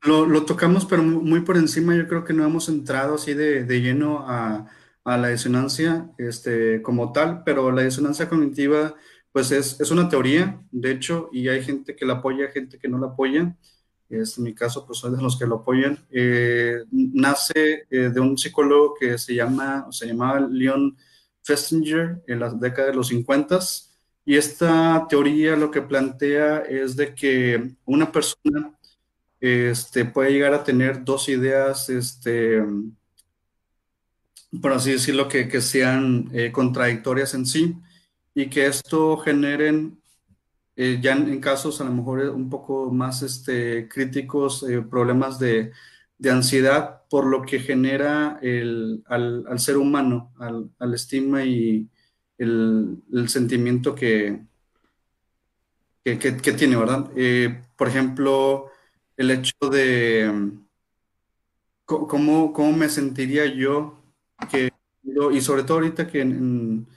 lo, 0.04 0.46
tocamos, 0.46 0.86
pero 0.86 1.02
muy 1.02 1.42
por 1.42 1.58
encima. 1.58 1.96
Yo 1.96 2.08
creo 2.08 2.26
que 2.26 2.34
no 2.34 2.46
hemos 2.46 2.68
entrado 2.68 3.16
así 3.16 3.34
de, 3.34 3.64
lleno 3.82 4.26
a, 4.28 4.68
la 5.06 5.30
disonancia 5.30 6.12
este, 6.18 6.82
como 6.82 7.12
tal, 7.14 7.44
pero 7.44 7.72
la 7.72 7.84
disonancia 7.84 8.30
cognitiva, 8.30 8.96
pues 9.32 9.52
es, 9.52 9.92
una 9.92 10.10
teoría, 10.10 10.62
de 10.72 10.92
hecho, 10.92 11.30
y 11.32 11.48
hay 11.48 11.64
gente 11.64 11.96
que 11.96 12.06
la 12.06 12.16
apoya, 12.16 12.50
gente 12.50 12.78
que 12.78 12.88
no 12.88 12.98
la 13.00 13.08
apoya. 13.08 13.56
Este, 14.10 14.42
en 14.42 14.44
mi 14.44 14.54
caso, 14.54 14.86
pues 14.86 15.00
soy 15.00 15.16
de 15.16 15.22
los 15.22 15.40
que 15.40 15.46
lo 15.46 15.58
apoyan. 15.58 15.98
Eh, 16.12 16.84
nace 16.92 17.86
eh, 17.90 18.10
de 18.14 18.20
un 18.20 18.38
psicólogo 18.38 18.94
que 19.00 19.18
se 19.18 19.36
llama, 19.36 19.88
se 19.90 20.08
llamaba 20.08 20.42
Leon 20.42 20.98
Festinger 21.44 22.22
en 22.28 22.40
la 22.40 22.50
década 22.50 22.90
de 22.90 22.96
los 22.96 23.08
50 23.08 23.60
y 24.26 24.36
esta 24.36 25.08
teoría 25.10 25.56
lo 25.56 25.72
que 25.72 25.82
plantea 25.82 26.60
es 26.60 26.96
de 26.96 27.16
que 27.16 27.72
una 27.86 28.12
persona 28.12 28.78
este, 29.40 30.06
puede 30.06 30.32
llegar 30.32 30.54
a 30.54 30.64
tener 30.64 31.04
dos 31.04 31.28
ideas, 31.30 31.90
este, 31.90 32.64
por 34.62 34.74
así 34.74 34.92
decirlo, 34.92 35.28
que, 35.28 35.48
que 35.48 35.62
sean 35.62 36.30
eh, 36.34 36.52
contradictorias 36.52 37.34
en 37.34 37.46
sí 37.46 37.76
y 38.34 38.50
que 38.50 38.66
esto 38.68 39.18
generen, 39.18 40.02
eh, 40.76 41.00
ya 41.02 41.14
en, 41.14 41.40
casos 41.42 41.82
a 41.82 41.84
lo 41.86 41.92
mejor 41.92 42.20
un 42.30 42.50
poco 42.50 42.92
más 42.92 43.22
este, 43.24 43.88
críticos, 43.88 44.64
eh, 44.64 44.82
problemas 44.82 45.40
de, 45.40 45.72
de, 46.18 46.32
ansiedad, 46.32 47.04
por 47.10 47.26
lo 47.26 47.42
que 47.44 47.60
genera 47.60 48.40
el, 48.42 49.04
al, 49.08 49.46
al, 49.48 49.60
ser 49.60 49.78
humano, 49.78 50.34
al, 50.40 50.70
al 50.80 50.94
estima 50.94 51.44
y, 51.44 51.90
el, 52.42 53.30
sentimiento 53.30 53.94
que, 53.94 54.42
que, 56.04 56.54
tiene, 56.58 56.76
¿verdad? 56.76 57.12
Eh, 57.16 57.62
por 57.78 57.88
ejemplo, 57.88 58.72
el 59.16 59.32
hecho 59.32 59.54
de 59.72 60.52
cómo, 61.86 62.52
cómo 62.54 62.72
me 62.74 62.90
sentiría 62.90 63.46
yo, 63.46 64.02
que, 64.50 64.72
y 65.04 65.42
sobre 65.42 65.64
todo 65.64 65.78
ahorita 65.78 66.08
que 66.08 66.22
en, 66.22 66.88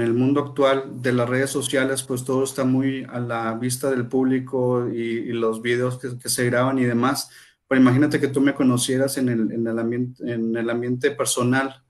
el 0.00 0.14
mundo 0.14 0.40
actual 0.40 1.00
de 1.00 1.12
las 1.12 1.28
redes 1.28 1.50
sociales, 1.50 2.02
pues 2.02 2.24
todo 2.24 2.42
está 2.42 2.64
muy 2.64 3.06
a 3.08 3.20
la 3.20 3.54
vista 3.54 3.88
del 3.88 4.08
público 4.08 4.88
y, 4.88 5.32
los 5.32 5.62
videos 5.62 5.98
que, 5.98 6.28
se 6.28 6.44
graban 6.46 6.78
y 6.80 6.84
demás. 6.84 7.30
Pero 7.68 7.80
imagínate 7.80 8.18
que 8.18 8.26
tú 8.26 8.40
me 8.40 8.54
conocieras 8.54 9.16
en 9.16 9.28
el, 9.28 9.52
en 9.52 9.64
el, 9.64 9.78
ambiente, 9.78 10.32
en 10.32 10.56
el 10.56 10.68
ambiente 10.70 11.12
personal 11.12 11.84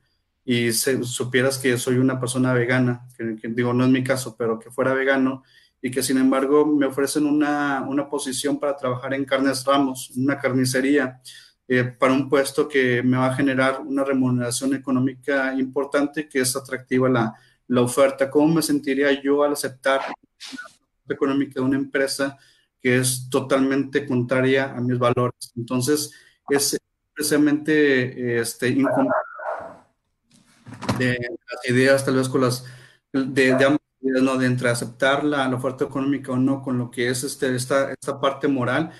y 0.44 0.72
supieras 0.72 1.56
que 1.56 1.78
soy 1.78 1.96
una 1.96 2.20
persona 2.20 2.52
vegana, 2.52 3.08
que, 3.16 3.48
digo, 3.48 3.72
no 3.72 3.84
es 3.84 3.90
mi 3.90 4.04
caso, 4.04 4.36
pero 4.36 4.58
que 4.58 4.70
fuera 4.70 4.92
vegano 4.92 5.42
y 5.80 5.90
que 5.90 6.02
sin 6.02 6.18
embargo 6.18 6.66
me 6.66 6.84
ofrecen 6.84 7.24
una, 7.24 7.82
una 7.88 8.10
posición 8.10 8.60
para 8.60 8.76
trabajar 8.76 9.14
en 9.14 9.24
Carnes 9.24 9.64
Ramos, 9.64 10.10
una 10.16 10.38
carnicería, 10.38 11.20
eh, 11.66 11.84
para 11.84 12.12
un 12.12 12.28
puesto 12.28 12.68
que 12.68 13.02
me 13.02 13.16
va 13.16 13.28
a 13.28 13.34
generar 13.34 13.80
una 13.80 14.04
remuneración 14.04 14.74
económica 14.74 15.54
importante, 15.54 16.28
que 16.28 16.40
es 16.40 16.54
atractiva 16.54 17.08
la, 17.08 17.34
la 17.68 17.82
oferta. 17.82 18.30
¿Cómo 18.30 18.54
me 18.54 18.62
sentiría 18.62 19.22
yo 19.22 19.42
al 19.42 19.52
aceptar 19.52 20.00
la 21.06 21.14
económica 21.14 21.54
de 21.54 21.60
una 21.60 21.76
empresa 21.76 22.36
que 22.80 22.98
es 22.98 23.28
totalmente 23.30 24.06
contraria 24.06 24.72
a 24.74 24.80
mis 24.80 24.98
valores? 24.98 25.52
Entonces, 25.56 26.12
es 26.48 26.78
precisamente 27.14 28.40
este, 28.40 28.74
de 30.98 31.18
las 31.18 31.70
ideas, 31.70 32.04
tal 32.04 32.16
vez 32.16 32.28
con 32.28 32.42
las, 32.42 32.64
de, 33.12 33.54
de 33.54 33.78
¿no? 34.22 34.36
De 34.36 34.46
entre 34.46 34.68
aceptar 34.68 35.24
la, 35.24 35.48
oferta 35.54 35.84
económica 35.84 36.32
o 36.32 36.36
no, 36.36 36.62
con 36.62 36.78
lo 36.78 36.90
que 36.90 37.08
es 37.08 37.24
este, 37.24 37.54
esta, 37.54 37.92
esta 37.92 38.20
parte 38.20 38.48
moral, 38.48 38.92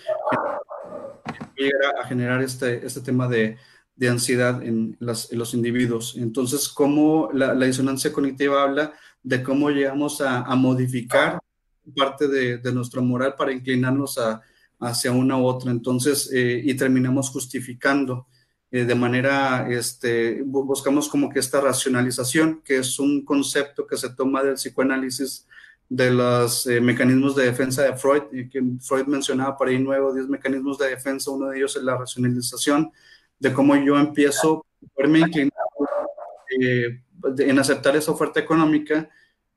que 1.55 1.65
llega 1.65 1.93
a 2.03 2.07
generar 2.07 2.43
este, 2.43 2.85
este 2.85 3.01
tema 3.01 3.29
de, 3.29 3.57
de 3.97 4.09
ansiedad 4.09 4.63
en, 4.63 4.97
los 5.01 5.55
individuos. 5.55 6.15
Entonces, 6.17 6.69
cómo 6.69 7.31
la, 7.33 7.55
la, 7.55 7.67
disonancia 7.67 8.13
cognitiva 8.13 8.63
habla 8.63 8.93
de 9.23 9.43
cómo 9.43 9.71
llegamos 9.71 10.21
a, 10.21 10.55
modificar 10.55 11.41
parte 11.97 12.29
de, 12.29 12.59
de, 12.59 12.73
nuestra 12.73 13.01
moral 13.01 13.35
para 13.37 13.53
inclinarnos 13.53 14.19
hacia 14.79 15.13
una 15.13 15.39
u 15.39 15.47
otra. 15.47 15.71
Entonces, 15.71 16.31
eh, 16.33 16.61
y 16.65 16.75
terminamos 16.75 17.31
justificando 17.31 18.27
eh, 18.71 18.85
de 18.85 18.95
manera, 18.95 19.69
este, 19.71 20.43
buscamos 20.45 21.09
como 21.09 21.31
que 21.31 21.39
esta 21.39 21.61
racionalización, 21.61 22.63
que 22.65 22.79
es 22.79 22.99
un 22.99 23.25
concepto 23.25 23.87
que 23.87 23.97
se 23.97 24.11
toma 24.11 24.43
del 24.43 24.55
psicoanálisis 24.55 25.47
de 25.89 26.11
los 26.11 26.67
eh, 26.67 26.81
mecanismos 26.81 27.37
de 27.37 27.45
defensa 27.45 27.85
de 27.85 27.97
Freud, 27.97 28.23
que 28.51 28.63
Freud 28.81 29.07
mencionaba 29.07 29.57
por 29.57 29.69
ahí 29.69 29.79
nueve 29.79 30.05
o 30.05 30.13
diez 30.13 30.29
mecanismos 30.29 30.79
de 30.79 30.89
defensa, 30.91 31.31
uno 31.31 31.49
de 31.49 31.59
ellos 31.59 31.77
es 31.77 31.83
la 31.85 31.97
racionalización, 31.97 32.91
de 33.39 33.53
cómo 33.53 33.77
yo 33.77 33.99
empiezo 33.99 34.65
a 34.83 34.87
verme 34.97 35.21
inclinado 35.21 35.67
eh, 36.61 37.03
en 37.39 37.59
aceptar 37.59 37.97
esa 37.97 38.13
oferta 38.13 38.41
económica, 38.41 39.09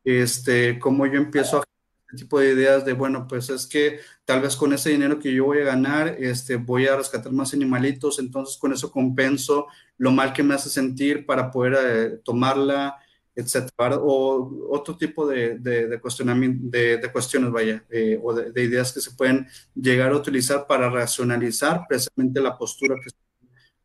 este, 0.04 0.80
cómo 0.80 1.06
yo 1.06 1.18
empiezo 1.18 1.58
a 1.58 1.64
este 2.08 2.24
tipo 2.24 2.40
de 2.40 2.54
ideas 2.54 2.86
de, 2.86 2.94
bueno, 2.94 3.28
pues 3.28 3.50
es 3.50 3.68
que 3.68 4.00
tal 4.26 4.42
vez 4.42 4.56
con 4.56 4.74
ese 4.74 4.90
dinero 4.90 5.20
que 5.20 5.32
yo 5.32 5.46
voy 5.46 5.60
a 5.60 5.66
ganar, 5.66 6.16
este, 6.20 6.56
voy 6.56 6.88
a 6.88 6.96
rescatar 6.96 7.32
más 7.32 7.54
animalitos, 7.54 8.18
entonces 8.18 8.58
con 8.58 8.74
eso 8.74 8.92
compenso 8.92 9.68
lo 9.98 10.12
mal 10.12 10.34
que 10.34 10.42
me 10.42 10.56
hace 10.56 10.70
sentir 10.70 11.26
para 11.26 11.52
poder 11.52 11.78
eh, 11.84 12.18
tomarla, 12.24 12.98
etcétera, 13.36 13.98
o 14.02 14.70
otro 14.70 14.98
tipo 14.98 15.28
de, 15.28 15.60
de, 15.60 16.00
cuestionamiento, 16.00 16.66
de, 16.70 17.10
cuestiones, 17.12 17.52
vaya, 17.52 17.86
eh, 17.90 18.20
o 18.22 18.34
de, 18.34 18.64
ideas 18.64 18.92
que 18.92 19.02
se 19.02 19.12
pueden 19.12 19.48
llegar 19.76 20.12
a 20.12 20.18
utilizar 20.18 20.66
para 20.68 20.90
racionalizar 20.90 21.86
precisamente 21.88 22.42
la 22.42 22.58
postura 22.58 22.96
que 22.96 23.08
estoy 23.08 23.29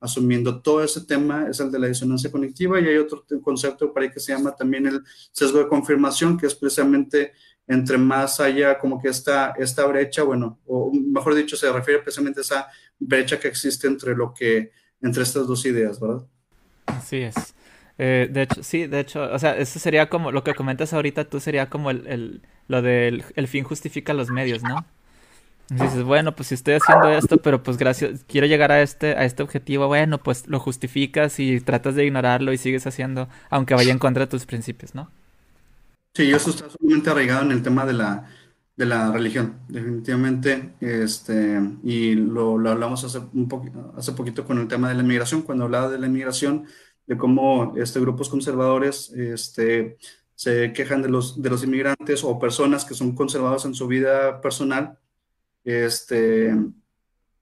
asumiendo. 0.05 0.61
Todo 0.61 0.85
ese 0.85 1.01
tema 1.03 1.47
es 1.49 1.59
el 1.61 1.71
de 1.73 1.79
la 1.79 1.89
disonancia 1.89 2.31
cognitiva 2.31 2.81
y 2.81 2.87
hay 2.87 2.97
otro 2.97 3.25
concepto 3.43 3.93
para 3.93 4.07
ahí 4.07 4.13
que 4.13 4.21
se 4.21 4.33
llama 4.33 4.55
también 4.55 4.87
el 4.87 5.03
sesgo 5.33 5.59
de 5.59 5.69
confirmación, 5.69 6.37
que 6.37 6.47
es 6.47 6.55
precisamente 6.55 7.33
entre 7.67 7.97
más 7.97 8.41
haya 8.41 8.79
como 8.79 9.01
que 9.01 9.09
esta, 9.09 9.55
esta 9.59 9.87
brecha, 9.87 10.23
bueno, 10.23 10.61
o 10.67 10.93
mejor 10.93 11.35
dicho, 11.35 11.57
se 11.57 11.73
refiere 11.73 12.01
precisamente 12.03 12.41
a 12.41 12.43
esa 12.43 12.69
brecha 12.99 13.41
que 13.41 13.49
existe 13.49 13.87
entre 13.87 14.15
lo 14.15 14.35
que, 14.35 14.71
entre 15.01 15.23
estas 15.23 15.47
dos 15.47 15.65
ideas, 15.65 15.99
¿verdad? 15.99 16.27
Así 16.87 17.23
es. 17.23 17.55
Eh, 17.97 18.29
de 18.31 18.43
hecho, 18.43 18.63
sí, 18.63 18.87
de 18.87 19.01
hecho, 19.01 19.23
o 19.23 19.39
sea, 19.39 19.57
eso 19.57 19.79
sería 19.79 20.11
como, 20.11 20.31
lo 20.31 20.45
que 20.45 20.55
comentas 20.55 20.93
ahorita 20.93 21.25
tú 21.25 21.41
sería 21.41 21.71
como 21.71 21.91
el, 21.91 22.07
el 22.07 22.43
lo 22.67 22.83
del 22.83 23.25
el 23.37 23.49
fin 23.49 23.65
justifica 23.65 24.15
los 24.15 24.31
medios, 24.31 24.63
¿no? 24.63 24.85
Dices, 25.71 26.03
bueno, 26.03 26.37
pues 26.37 26.49
si 26.49 26.55
estoy 26.55 26.75
haciendo 26.75 27.09
esto, 27.09 27.39
pero 27.39 27.63
pues 27.63 27.79
gracias, 27.79 28.25
quiero 28.29 28.47
llegar 28.47 28.71
a 28.71 28.83
este, 28.83 29.17
a 29.17 29.25
este 29.25 29.43
objetivo, 29.43 29.87
bueno, 29.87 30.19
pues 30.19 30.47
lo 30.47 30.61
justificas 30.61 31.41
y 31.41 31.61
tratas 31.61 31.95
de 31.95 32.05
ignorarlo 32.05 32.53
y 32.53 32.59
sigues 32.59 32.87
haciendo, 32.87 33.29
aunque 33.49 33.75
vaya 33.75 33.91
en 33.91 33.99
contra 33.99 34.27
de 34.27 34.31
tus 34.31 34.45
principios, 34.45 34.95
¿no? 34.95 35.11
Sí, 36.15 36.31
eso 36.31 36.51
está 36.51 36.69
sumamente 36.69 37.11
arraigado 37.11 37.43
en 37.43 37.53
el 37.53 37.63
tema 37.63 37.87
de 37.87 37.95
la, 37.95 38.29
de 38.77 38.87
la 38.87 39.11
religión, 39.11 39.61
definitivamente, 39.69 40.75
este, 40.81 41.59
y 41.83 42.15
lo, 42.15 42.59
lo 42.59 42.71
hablamos 42.71 43.03
hace, 43.05 43.21
un 43.33 43.49
poquito, 43.49 43.95
hace 43.97 44.13
poquito 44.13 44.45
con 44.45 44.59
el 44.59 44.69
tema 44.69 44.91
de 44.91 44.97
la 44.97 45.03
inmigración, 45.03 45.43
cuando 45.43 45.65
hablaba 45.65 45.89
de 45.89 45.99
la 45.99 46.07
inmigración, 46.07 46.67
de 47.07 47.17
cómo 47.17 47.75
este, 47.77 48.01
grupos 48.01 48.29
conservadores 48.29 49.11
este, 49.13 49.97
se 50.35 50.75
quejan 50.75 51.01
de 51.01 51.09
los, 51.09 51.41
de 51.41 51.51
los 51.51 51.65
inmigrantes 51.65 52.23
o 52.23 52.39
personas 52.39 52.85
que 52.85 52.95
son 52.95 53.15
conservados 53.15 53.65
en 53.65 53.75
su 53.75 53.87
vida 53.87 54.41
personal 54.43 54.99
este, 55.65 56.55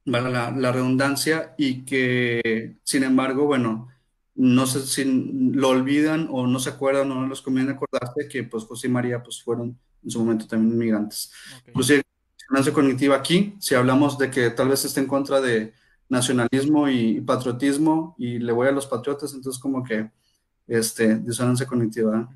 la, 0.05 0.51
la 0.51 0.73
redundancia, 0.73 1.55
y 1.59 1.85
que, 1.85 2.77
sin 2.83 3.03
embargo, 3.05 3.47
bueno, 3.47 3.89
no 4.35 4.67
sé 4.67 4.81
si 4.87 5.05
lo 5.05 5.69
olvidan 5.69 6.29
o 6.31 6.47
no 6.47 6.59
se 6.59 6.71
acuerdan 6.71 7.11
o 7.13 7.15
no 7.17 7.29
les 7.29 7.43
conviene 7.43 7.73
acordarse 7.73 8.29
que 8.31 8.45
pues 8.45 8.65
José 8.65 8.87
y 8.87 8.91
María 8.91 9.23
pues 9.23 9.43
fueron 9.43 9.79
en 10.03 10.11
su 10.11 10.21
momento 10.21 10.47
también 10.47 10.73
inmigrantes. 10.75 11.33
Okay. 11.61 11.69
Inclusive, 11.69 12.03
disonancia 12.39 12.73
cognitiva 12.73 13.17
aquí, 13.17 13.55
si 13.59 13.75
hablamos 13.75 14.19
de 14.19 14.31
que 14.31 14.51
tal 14.51 14.69
vez 14.69 14.85
esté 14.85 15.01
en 15.01 15.07
contra 15.07 15.41
de 15.41 15.75
nacionalismo 16.09 16.89
y, 16.89 17.21
patriotismo 17.21 18.15
y 18.19 18.39
le 18.39 18.53
voy 18.53 18.69
a 18.69 18.73
los 18.73 18.87
patriotas, 18.87 19.33
entonces 19.33 19.61
como 19.61 19.83
que 19.83 20.11
este, 20.67 21.17
disonancia 21.19 21.67
cognitiva. 21.67 22.29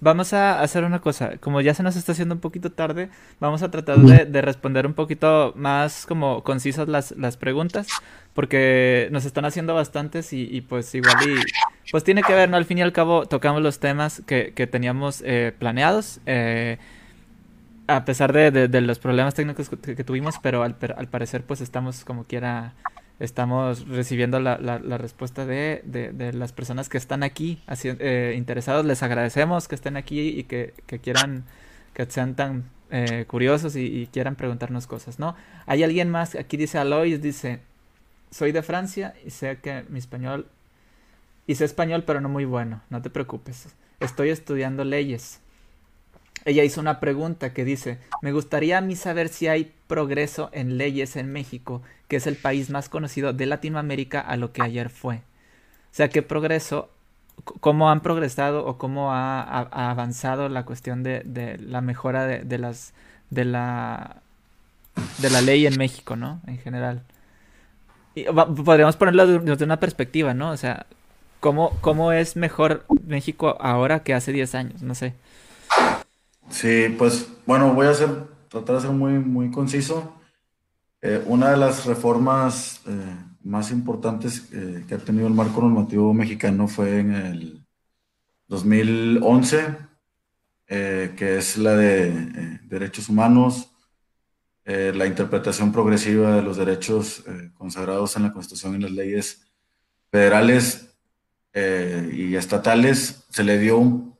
Vamos 0.00 0.32
a 0.32 0.60
hacer 0.60 0.84
una 0.84 1.00
cosa, 1.00 1.38
como 1.38 1.60
ya 1.60 1.74
se 1.74 1.82
nos 1.82 1.96
está 1.96 2.12
haciendo 2.12 2.36
un 2.36 2.40
poquito 2.40 2.70
tarde, 2.70 3.10
vamos 3.40 3.64
a 3.64 3.70
tratar 3.72 3.98
de, 3.98 4.26
de 4.26 4.42
responder 4.42 4.86
un 4.86 4.94
poquito 4.94 5.52
más 5.56 6.06
como 6.06 6.44
concisas 6.44 6.86
las, 6.86 7.10
las, 7.16 7.36
preguntas, 7.36 7.88
porque 8.32 9.08
nos 9.10 9.24
están 9.24 9.44
haciendo 9.44 9.74
bastantes 9.74 10.32
y, 10.32 10.42
y, 10.42 10.60
pues 10.60 10.94
igual 10.94 11.16
y 11.26 11.90
pues 11.90 12.04
tiene 12.04 12.22
que 12.22 12.32
ver, 12.32 12.48
¿no? 12.48 12.56
Al 12.56 12.64
fin 12.64 12.78
y 12.78 12.82
al 12.82 12.92
cabo 12.92 13.26
tocamos 13.26 13.60
los 13.60 13.80
temas 13.80 14.22
que, 14.24 14.52
que 14.54 14.68
teníamos 14.68 15.20
eh, 15.26 15.52
planeados, 15.58 16.20
eh, 16.26 16.78
a 17.88 18.04
pesar 18.04 18.32
de, 18.32 18.52
de, 18.52 18.68
de, 18.68 18.80
los 18.80 19.00
problemas 19.00 19.34
técnicos 19.34 19.68
que, 19.68 19.96
que 19.96 20.04
tuvimos, 20.04 20.36
pero 20.40 20.62
al, 20.62 20.76
al, 20.96 21.08
parecer 21.08 21.42
pues 21.42 21.60
estamos 21.60 22.04
como 22.04 22.22
quiera 22.22 22.74
estamos 23.20 23.88
recibiendo 23.88 24.40
la, 24.40 24.56
respuesta 24.98 25.44
de, 25.44 25.82
de, 25.84 26.32
las 26.32 26.52
personas 26.52 26.88
que 26.88 26.98
están 26.98 27.22
aquí 27.22 27.60
así, 27.66 27.90
eh, 27.98 28.34
interesados. 28.36 28.84
Les 28.84 29.02
agradecemos 29.02 29.68
que 29.68 29.74
estén 29.74 29.96
aquí 29.96 30.28
y 30.28 30.44
que, 30.44 30.74
que 30.86 30.98
quieran, 30.98 31.44
que 31.94 32.06
sean 32.06 32.36
tan 32.36 32.64
eh, 32.90 33.24
curiosos 33.26 33.76
y, 33.76 33.86
y, 33.86 34.06
quieran 34.06 34.36
preguntarnos 34.36 34.86
cosas, 34.86 35.18
¿no? 35.18 35.34
Hay 35.66 35.82
alguien 35.82 36.10
más, 36.10 36.34
aquí 36.34 36.56
dice 36.56 36.78
Alois, 36.78 37.20
dice, 37.20 37.60
soy 38.30 38.52
de 38.52 38.62
Francia 38.62 39.14
y 39.26 39.30
sé 39.30 39.58
que 39.62 39.84
mi 39.88 39.98
español, 39.98 40.46
y 41.46 41.56
sé 41.56 41.64
español 41.64 42.04
pero 42.06 42.20
no 42.20 42.28
muy 42.28 42.44
bueno, 42.44 42.82
no 42.90 43.02
te 43.02 43.10
preocupes. 43.10 43.74
Estoy 44.00 44.30
estudiando 44.30 44.84
leyes 44.84 45.40
ella 46.44 46.64
hizo 46.64 46.80
una 46.80 47.00
pregunta 47.00 47.52
que 47.52 47.64
dice, 47.64 47.98
me 48.22 48.32
gustaría 48.32 48.78
a 48.78 48.80
mí 48.80 48.96
saber 48.96 49.28
si 49.28 49.48
hay 49.48 49.72
progreso 49.86 50.50
en 50.52 50.78
leyes 50.78 51.16
en 51.16 51.30
México, 51.32 51.82
que 52.08 52.16
es 52.16 52.26
el 52.26 52.36
país 52.36 52.70
más 52.70 52.88
conocido 52.88 53.32
de 53.32 53.46
Latinoamérica 53.46 54.20
a 54.20 54.36
lo 54.36 54.52
que 54.52 54.62
ayer 54.62 54.88
fue. 54.88 55.16
O 55.16 55.94
sea, 55.98 56.08
¿qué 56.08 56.22
progreso, 56.22 56.90
cómo 57.60 57.90
han 57.90 58.00
progresado 58.00 58.66
o 58.66 58.78
cómo 58.78 59.12
ha, 59.12 59.40
avanzado 59.90 60.48
la 60.48 60.64
cuestión 60.64 61.02
de, 61.02 61.58
la 61.60 61.80
mejora 61.80 62.26
de, 62.26 62.58
las, 62.58 62.94
de, 63.30 63.44
la, 63.44 64.22
ley 65.44 65.66
en 65.66 65.76
México, 65.76 66.16
¿no? 66.16 66.40
En 66.46 66.58
general. 66.58 67.02
Podríamos 68.64 68.96
ponerlo 68.96 69.26
desde 69.40 69.64
una 69.64 69.78
perspectiva, 69.78 70.34
¿no? 70.34 70.50
O 70.50 70.56
sea, 70.56 70.86
¿cómo, 71.40 71.76
¿cómo 71.80 72.12
es 72.12 72.36
mejor 72.36 72.84
México 73.06 73.56
ahora 73.60 74.02
que 74.02 74.14
hace 74.14 74.32
10 74.32 74.54
años? 74.54 74.82
No 74.82 74.94
sé. 74.94 75.14
Sí, 76.50 76.94
pues 76.98 77.28
bueno, 77.46 77.74
voy 77.74 77.86
a 77.86 77.90
hacer, 77.90 78.08
tratar 78.48 78.76
de 78.76 78.82
ser 78.82 78.90
muy 78.90 79.50
conciso. 79.50 80.17
Eh, 81.00 81.22
una 81.26 81.50
de 81.50 81.56
las 81.56 81.86
reformas 81.86 82.80
eh, 82.86 83.16
más 83.44 83.70
importantes 83.70 84.48
eh, 84.52 84.84
que 84.88 84.94
ha 84.96 84.98
tenido 84.98 85.28
el 85.28 85.34
marco 85.34 85.60
normativo 85.60 86.12
mexicano 86.12 86.66
fue 86.66 86.98
en 86.98 87.12
el 87.12 87.66
2011, 88.48 89.76
que 90.66 91.38
es 91.38 91.56
la 91.56 91.74
de 91.76 92.60
derechos 92.64 93.08
humanos, 93.08 93.70
la 94.64 95.06
interpretación 95.06 95.72
progresiva 95.72 96.34
de 96.36 96.42
los 96.42 96.58
derechos 96.58 97.24
consagrados 97.54 98.16
en 98.16 98.24
la 98.24 98.32
Constitución 98.32 98.74
y 98.74 98.80
las 98.80 98.90
leyes 98.90 99.46
federales 100.10 100.94
y 101.54 102.34
estatales. 102.34 103.24
Se 103.30 103.44
le 103.44 103.58
dio 103.58 104.18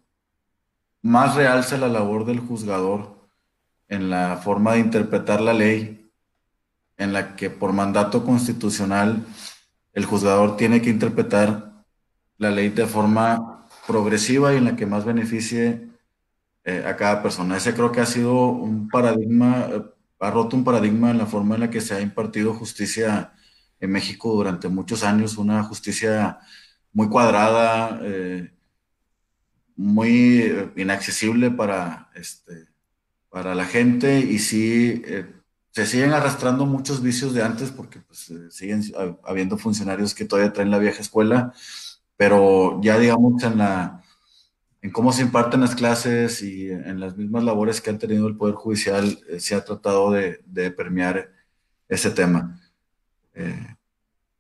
más 1.03 1.37
realza 1.37 1.77
la 1.77 1.89
labor 1.89 2.25
del 2.25 2.41
juzgador 2.41 3.29
en 3.89 4.09
la 4.09 4.37
forma 4.37 4.75
de 4.75 4.81
interpretar 4.81 5.43
la 5.43 5.53
ley, 5.53 5.98
en 6.99 7.13
la 7.13 7.37
que 7.37 7.49
por 7.49 7.73
mandato 7.73 8.25
constitucional 8.25 9.25
el 9.93 10.05
juzgador 10.05 10.57
tiene 10.57 10.83
que 10.83 10.91
interpretar 10.91 11.85
la 12.37 12.51
ley 12.51 12.69
de 12.69 12.87
forma 12.87 13.67
progresiva 13.87 14.53
y 14.53 14.59
en 14.59 14.65
la 14.65 14.77
que 14.77 14.87
más 14.87 15.05
beneficie 15.05 15.89
eh, 16.65 16.85
a 16.87 16.97
cada 16.97 17.23
persona. 17.23 17.57
Ese 17.57 17.73
creo 17.75 17.91
que 17.91 18.01
ha 18.01 18.07
sido 18.07 18.49
un 18.49 18.89
paradigma, 18.89 19.69
eh, 19.73 19.83
ha 20.21 20.31
roto 20.31 20.57
un 20.57 20.65
paradigma 20.65 21.11
en 21.11 21.19
la 21.19 21.27
forma 21.27 21.55
en 21.55 21.63
la 21.63 21.71
que 21.71 21.81
se 21.81 21.95
ha 21.95 22.01
impartido 22.01 22.53
justicia 22.53 23.33
en 23.81 23.91
México 23.91 24.33
durante 24.35 24.69
muchos 24.69 25.05
años, 25.05 25.39
una 25.39 25.63
justicia 25.63 26.39
muy 26.93 27.09
cuadrada, 27.09 28.01
eh, 28.03 28.53
muy 29.77 30.71
inaccesible 30.77 31.53
para, 31.53 32.11
este, 32.15 32.67
para 33.31 33.55
la 33.55 33.65
gente 33.65 34.19
y 34.19 34.41
sí 34.41 35.03
se 35.79 35.87
siguen 35.87 36.13
arrastrando 36.13 36.67
muchos 36.67 37.01
vicios 37.01 37.33
de 37.35 37.45
antes 37.45 37.71
porque 37.71 38.01
pues, 38.01 38.31
eh, 38.31 38.51
siguen 38.51 38.83
habiendo 39.25 39.57
funcionarios 39.57 40.13
que 40.13 40.25
todavía 40.25 40.53
traen 40.53 40.73
la 40.73 40.79
vieja 40.81 41.01
escuela, 41.01 41.53
pero 42.17 42.81
ya 42.83 42.99
digamos 42.99 43.41
en, 43.45 43.59
la, 43.59 44.03
en 44.83 44.91
cómo 44.91 45.13
se 45.13 45.23
imparten 45.23 45.61
las 45.61 45.77
clases 45.77 46.43
y 46.43 46.69
en 46.69 46.99
las 46.99 47.17
mismas 47.17 47.45
labores 47.45 47.81
que 47.81 47.91
ha 47.91 47.97
tenido 47.97 48.27
el 48.27 48.37
Poder 48.37 48.57
Judicial 48.57 49.21
eh, 49.29 49.39
se 49.39 49.55
ha 49.55 49.65
tratado 49.65 50.11
de, 50.11 50.41
de 50.47 50.73
permear 50.73 51.31
ese 51.89 52.11
tema. 52.11 52.61
Eh, 53.35 53.77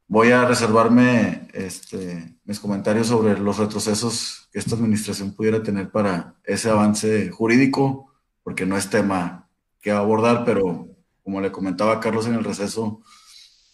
voy 0.08 0.32
a 0.32 0.44
reservarme 0.44 1.46
este, 1.52 2.34
mis 2.46 2.58
comentarios 2.58 3.06
sobre 3.06 3.38
los 3.38 3.58
retrocesos 3.58 4.48
que 4.50 4.58
esta 4.58 4.74
administración 4.74 5.36
pudiera 5.36 5.62
tener 5.62 5.92
para 5.92 6.34
ese 6.42 6.68
avance 6.68 7.30
jurídico, 7.30 8.12
porque 8.42 8.66
no 8.66 8.76
es 8.76 8.90
tema 8.90 9.48
que 9.80 9.92
abordar, 9.92 10.44
pero 10.44 10.87
como 11.28 11.42
le 11.42 11.52
comentaba 11.52 12.00
Carlos 12.00 12.26
en 12.26 12.36
el 12.36 12.42
receso, 12.42 13.02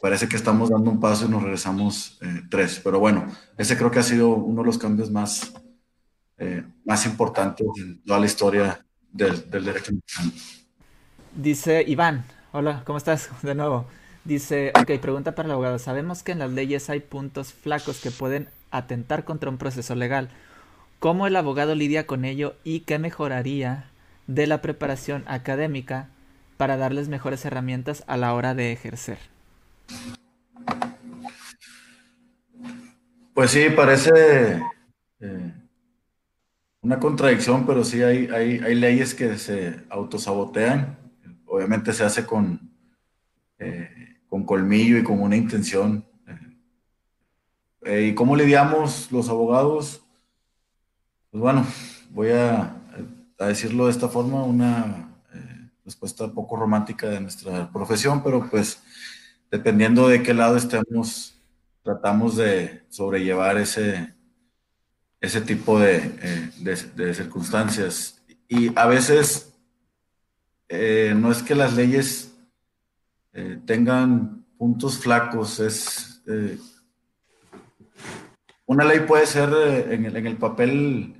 parece 0.00 0.28
que 0.28 0.34
estamos 0.34 0.70
dando 0.70 0.90
un 0.90 0.98
paso 0.98 1.26
y 1.26 1.28
nos 1.28 1.40
regresamos 1.40 2.18
eh, 2.20 2.42
tres. 2.50 2.80
Pero 2.82 2.98
bueno, 2.98 3.28
ese 3.57 3.76
creo 3.76 3.92
que 3.92 4.00
ha 4.00 4.02
sido 4.02 4.30
uno 4.30 4.62
de 4.62 4.66
los 4.66 4.76
cambios 4.76 5.09
más, 5.09 5.52
eh, 6.36 6.64
más 6.84 7.07
importantes 7.07 7.64
en 7.76 8.02
toda 8.02 8.18
la 8.18 8.26
historia 8.26 8.84
del, 9.09 9.48
derecho. 9.48 9.92
Dice 11.32 11.84
Iván, 11.86 12.24
hola, 12.50 12.82
¿cómo 12.84 12.98
estás? 12.98 13.30
De 13.42 13.55
nuevo. 13.55 13.86
Dice, 14.24 14.72
ok, 14.74 14.98
pregunta 15.00 15.36
para 15.36 15.46
el 15.46 15.52
abogado. 15.52 15.78
Sabemos 15.78 16.24
que 16.24 16.32
en 16.32 16.40
las 16.40 16.50
leyes 16.50 16.90
hay 16.90 16.98
puntos 16.98 17.52
flacos 17.52 18.00
que 18.00 18.11
pueden 18.11 18.48
atentar 18.72 19.24
contra 19.24 19.48
un 19.48 19.59
proceso 19.59 19.94
legal. 19.94 20.28
¿Cómo 20.98 21.28
el 21.28 21.36
abogado 21.36 21.76
lidia 21.76 22.05
con 22.05 22.24
ello 22.24 22.57
y 22.64 22.80
qué 22.80 22.98
mejoraría 22.98 23.90
de 24.26 24.48
la 24.48 24.61
preparación 24.61 25.22
académica 25.28 26.09
para 26.57 26.76
darles 26.76 27.09
mejores 27.09 27.44
herramientas 27.44 28.05
a 28.07 28.16
la 28.16 28.34
hora 28.34 28.55
de 28.55 28.72
ejercer? 28.72 29.18
Pues 33.34 33.50
sí, 33.50 33.66
parece 33.74 34.62
eh, 35.20 35.52
una 36.80 36.98
contradicción, 37.00 37.66
pero 37.66 37.84
sí 37.84 38.02
hay, 38.02 38.28
hay, 38.28 38.59
hay 38.59 38.74
leyes 38.74 39.14
que 39.14 39.38
se 39.38 39.84
autosabotean. 39.90 40.98
Obviamente 41.46 41.92
se 41.92 42.05
hace 42.05 42.24
con... 42.24 42.70
Eh, 43.59 44.05
con 44.34 44.42
colmillo 44.42 44.98
y 44.98 45.05
con 45.05 45.22
una 45.22 45.36
intención. 45.36 46.05
Eh, 47.84 48.09
¿Y 48.09 48.14
cómo 48.16 48.34
lidiamos 48.34 49.12
los 49.12 49.28
abogados? 49.28 50.05
Pues 51.30 51.40
bueno, 51.40 51.64
voy 52.11 52.30
a, 52.30 52.76
a 53.38 53.46
decirlo 53.46 53.84
de 53.84 53.92
esta 53.92 54.09
forma, 54.09 54.42
una 54.42 55.13
respuesta 55.85 56.28
poco 56.28 56.57
romántica 56.57 57.09
de 57.09 57.20
nuestra 57.20 57.70
profesión, 57.70 58.22
pero 58.22 58.49
pues 58.51 58.82
dependiendo 59.51 60.09
de 60.09 60.22
qué 60.22 60.35
lado 60.35 60.57
estemos, 60.57 61.35
tratamos 61.82 62.37
de 62.37 62.82
sobrellevar 62.89 63.59
ese, 63.59 64.14
ese 65.20 65.41
tipo 65.41 65.78
de, 65.78 65.97
eh, 66.22 66.51
de, 66.59 66.76
de 67.05 67.14
circunstancias. 67.14 68.22
Y 68.49 68.76
a 68.78 68.87
veces 68.87 69.55
eh, 70.68 71.14
no 71.16 71.30
es 71.30 71.43
que 71.43 71.55
las 71.55 71.74
leyes 71.74 72.35
eh, 73.32 73.59
tengan 73.66 74.45
puntos 74.57 74.99
flacos. 74.99 75.61
Es, 75.61 76.22
una 78.66 78.85
ley 78.85 79.01
puede 79.01 79.26
ser 79.26 79.51
en 79.93 80.07
el, 80.07 80.37
papel 80.37 81.14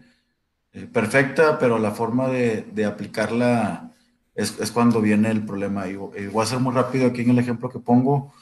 perfecta, 0.93 1.59
pero 1.59 1.79
la 1.79 1.91
forma 1.91 2.29
de, 2.29 2.85
aplicarla 2.87 3.94
es, 4.35 4.71
cuando 4.73 5.01
viene 5.01 5.31
el 5.31 5.45
problema. 5.45 5.89
Y, 5.89 5.97
voy 5.97 6.43
a 6.43 6.47
ser 6.47 6.59
muy 6.59 6.75
rápido 6.75 7.07
aquí 7.07 7.23
en 7.23 7.31
el 7.31 7.39
ejemplo 7.39 7.69
que 7.69 7.79
pongo. 7.79 8.33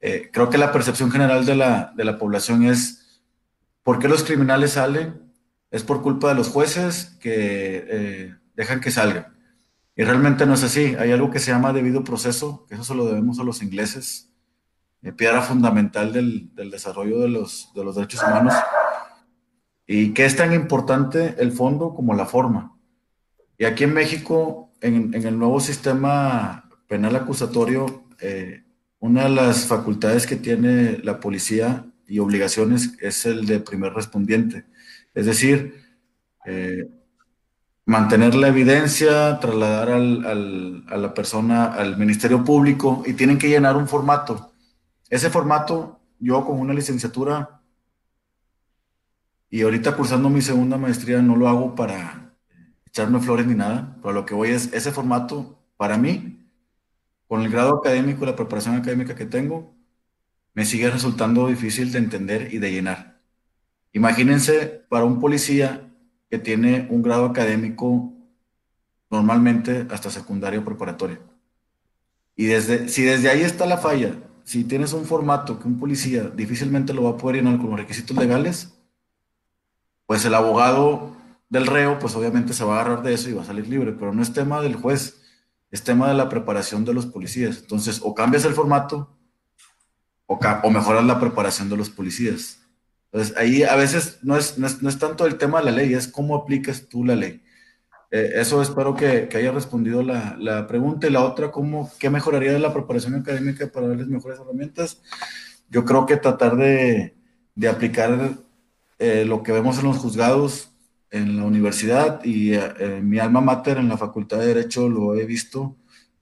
creo 0.00 0.50
que 0.50 0.58
la 0.58 0.72
percepción 0.72 1.10
general 1.10 1.46
de 1.46 1.56
la, 1.56 1.92
de 1.96 2.04
la 2.04 2.18
población 2.18 2.64
es, 2.64 3.22
¿por 3.82 3.98
qué 3.98 4.08
los 4.08 4.24
criminales 4.24 4.72
salen? 4.72 5.22
Es 5.70 5.82
por 5.82 6.02
culpa 6.02 6.28
de 6.28 6.34
los 6.34 6.48
jueces 6.48 7.16
que 7.20 8.34
dejan 8.54 8.80
que 8.80 8.90
salgan. 8.90 9.38
Y 9.98 10.04
realmente 10.04 10.46
no 10.46 10.54
es 10.54 10.62
así. 10.62 10.94
Hay 10.96 11.10
algo 11.10 11.28
que 11.28 11.40
se 11.40 11.50
llama 11.50 11.72
debido 11.72 12.04
proceso, 12.04 12.64
que 12.68 12.76
eso 12.76 12.84
se 12.84 12.94
lo 12.94 13.04
debemos 13.06 13.40
a 13.40 13.42
los 13.42 13.62
ingleses, 13.64 14.32
eh, 15.02 15.10
piedra 15.10 15.42
fundamental 15.42 16.12
del, 16.12 16.54
desarrollo 16.54 17.18
de 17.18 17.28
los, 17.28 17.72
de 17.74 17.84
los 17.84 17.96
derechos 17.96 18.22
humanos. 18.22 18.54
Y 19.88 20.14
que 20.14 20.24
es 20.24 20.36
tan 20.36 20.52
importante 20.52 21.34
el 21.38 21.50
fondo 21.50 21.94
como 21.94 22.14
la 22.14 22.26
forma. 22.26 22.78
Y 23.58 23.64
aquí 23.64 23.82
en 23.82 23.94
México, 23.94 24.67
en, 24.80 25.14
el 25.14 25.38
nuevo 25.38 25.60
sistema 25.60 26.68
penal 26.86 27.16
acusatorio, 27.16 28.04
eh, 28.20 28.64
una 29.00 29.24
de 29.24 29.30
las 29.30 29.66
facultades 29.66 30.26
que 30.26 30.36
tiene 30.36 30.98
la 30.98 31.20
policía 31.20 31.84
y 32.06 32.18
obligaciones 32.18 32.96
es 33.00 33.26
el 33.26 33.46
de 33.46 33.60
primer 33.60 33.92
respondiente. 33.92 34.64
Es 35.14 35.26
decir, 35.26 35.84
eh, 36.46 36.88
mantener 37.84 38.34
la 38.34 38.48
evidencia, 38.48 39.38
trasladar 39.40 39.90
a 39.90 40.96
la 40.96 41.14
persona 41.14 41.66
al 41.66 41.96
Ministerio 41.96 42.44
Público 42.44 43.02
y 43.06 43.14
tienen 43.14 43.38
que 43.38 43.48
llenar 43.48 43.76
un 43.76 43.88
formato. 43.88 44.52
Ese 45.08 45.30
formato, 45.30 46.00
yo 46.18 46.44
con 46.44 46.58
una 46.60 46.74
licenciatura 46.74 47.62
y 49.50 49.62
ahorita 49.62 49.96
cursando 49.96 50.28
mi 50.28 50.42
segunda 50.42 50.76
maestría 50.76 51.22
no 51.22 51.36
lo 51.36 51.48
hago 51.48 51.74
para 51.74 52.27
echarme 52.88 53.20
flores 53.20 53.46
ni 53.46 53.54
nada, 53.54 53.96
pero 54.02 54.12
lo 54.12 54.26
que 54.26 54.34
voy 54.34 54.50
es, 54.50 54.72
ese 54.72 54.92
formato, 54.92 55.58
para 55.76 55.96
mí, 55.96 56.46
con 57.26 57.42
el 57.42 57.50
grado 57.50 57.76
académico 57.76 58.24
la 58.24 58.34
preparación 58.34 58.74
académica 58.74 59.14
que 59.14 59.26
tengo, 59.26 59.74
me 60.54 60.64
sigue 60.64 60.90
resultando 60.90 61.46
difícil 61.46 61.92
de 61.92 61.98
entender 61.98 62.52
y 62.52 62.58
de 62.58 62.72
llenar. 62.72 63.20
Imagínense 63.92 64.84
para 64.88 65.04
un 65.04 65.20
policía 65.20 65.88
que 66.30 66.38
tiene 66.38 66.88
un 66.90 67.02
grado 67.02 67.26
académico 67.26 68.12
normalmente 69.10 69.86
hasta 69.90 70.10
secundario 70.10 70.64
preparatoria. 70.64 71.20
Y 72.34 72.46
desde, 72.46 72.88
si 72.88 73.02
desde 73.02 73.28
ahí 73.28 73.42
está 73.42 73.66
la 73.66 73.78
falla, 73.78 74.14
si 74.44 74.64
tienes 74.64 74.92
un 74.92 75.04
formato 75.04 75.58
que 75.58 75.68
un 75.68 75.78
policía 75.78 76.24
difícilmente 76.24 76.94
lo 76.94 77.04
va 77.04 77.10
a 77.10 77.16
poder 77.16 77.36
llenar 77.36 77.58
con 77.58 77.70
los 77.70 77.78
requisitos 77.78 78.16
legales, 78.16 78.74
pues 80.06 80.24
el 80.24 80.34
abogado 80.34 81.17
del 81.48 81.66
reo, 81.66 81.98
pues 81.98 82.14
obviamente 82.14 82.52
se 82.52 82.64
va 82.64 82.76
a 82.76 82.80
agarrar 82.80 83.02
de 83.02 83.14
eso 83.14 83.28
y 83.28 83.32
va 83.32 83.42
a 83.42 83.46
salir 83.46 83.68
libre, 83.68 83.92
pero 83.92 84.12
no 84.12 84.22
es 84.22 84.32
tema 84.32 84.60
del 84.60 84.76
juez, 84.76 85.22
es 85.70 85.82
tema 85.82 86.08
de 86.08 86.14
la 86.14 86.28
preparación 86.28 86.84
de 86.84 86.94
los 86.94 87.06
policías. 87.06 87.58
Entonces, 87.58 88.00
o 88.02 88.14
cambias 88.14 88.44
el 88.44 88.54
formato 88.54 89.16
o, 90.26 90.38
o 90.62 90.70
mejoras 90.70 91.04
la 91.04 91.20
preparación 91.20 91.68
de 91.68 91.76
los 91.76 91.90
policías. 91.90 92.60
Entonces, 93.10 93.36
ahí 93.38 93.62
a 93.62 93.76
veces 93.76 94.18
no 94.22 94.36
es, 94.36 94.58
no 94.58 94.66
es, 94.66 94.98
tanto 94.98 95.26
el 95.26 95.38
tema 95.38 95.60
de 95.60 95.66
la 95.66 95.70
ley, 95.72 95.94
es 95.94 96.08
cómo 96.08 96.36
aplicas 96.36 96.88
tú 96.88 97.04
la 97.04 97.16
ley. 97.16 97.42
Eh, 98.10 98.32
eso 98.34 98.60
espero 98.60 98.94
que, 98.94 99.28
que 99.28 99.38
haya 99.38 99.52
respondido 99.52 100.02
la, 100.02 100.36
la, 100.38 100.66
pregunta. 100.66 101.06
Y 101.06 101.10
la 101.10 101.24
otra, 101.24 101.50
¿cómo, 101.50 101.90
¿qué 101.98 102.10
mejoraría 102.10 102.52
de 102.52 102.58
la 102.58 102.72
preparación 102.72 103.14
académica 103.14 103.66
para 103.68 103.88
darles 103.88 104.08
mejores 104.08 104.38
herramientas? 104.38 105.00
Yo 105.70 105.84
creo 105.84 106.04
que 106.04 106.16
tratar 106.18 106.56
de, 106.56 107.16
de 107.54 107.68
aplicar 107.68 108.32
eh, 108.98 109.24
lo 109.24 109.42
que 109.42 109.52
vemos 109.52 109.78
en 109.78 109.84
los 109.84 109.98
juzgados 109.98 110.70
en 111.10 111.36
la 111.36 111.44
universidad 111.44 112.22
y 112.24 112.54
en 112.54 112.72
eh, 112.78 113.00
mi 113.02 113.18
alma 113.18 113.40
mater 113.40 113.78
en 113.78 113.88
la 113.88 113.96
Facultad 113.96 114.38
de 114.38 114.48
Derecho 114.48 114.88
lo 114.88 115.14
he 115.14 115.24
visto, 115.24 115.76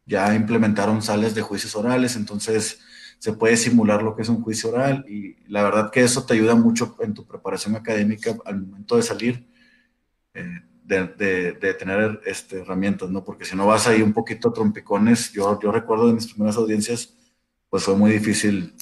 ya 0.05 0.35
implementaron 0.35 1.03
sales 1.03 1.35
de 1.35 1.43
juicios 1.43 1.75
orales, 1.75 2.17
entonces 2.17 2.81
se 3.19 3.33
puede 3.33 3.57
simular 3.57 4.03
lo 4.03 4.15
que 4.15 4.23
es 4.23 4.29
un 4.29 4.43
juicio 4.43 4.71
oral 4.71 5.05
y 5.09 5.37
la 5.49 5.63
verdad 5.63 5.91
que 5.91 6.03
eso 6.03 6.25
te 6.25 6.35
ayuda 6.35 6.55
mucho 6.55 6.97
en 7.01 7.15
tu 7.15 7.27
preparación 7.27 7.75
académica 7.75 8.37
al 8.45 8.61
momento 8.61 8.97
de 8.97 9.03
salir, 9.03 9.49
eh, 10.35 10.61
de, 10.85 11.75
tener 11.79 12.21
este, 12.25 12.61
herramientas, 12.61 13.11
¿no? 13.11 13.25
Porque 13.25 13.45
si 13.45 13.57
no 13.57 13.67
vas 13.67 13.89
ahí 13.89 14.03
un 14.03 14.13
poquito 14.13 14.51
a 14.51 14.53
trompicones, 14.53 15.33
yo, 15.33 15.59
yo 15.61 15.73
recuerdo 15.73 16.07
de 16.07 16.13
mis 16.13 16.33
primeras 16.33 16.57
audiencias, 16.57 17.13
pues 17.69 17.83
fue 17.83 17.97
muy 17.97 18.13
difícil, 18.13 18.73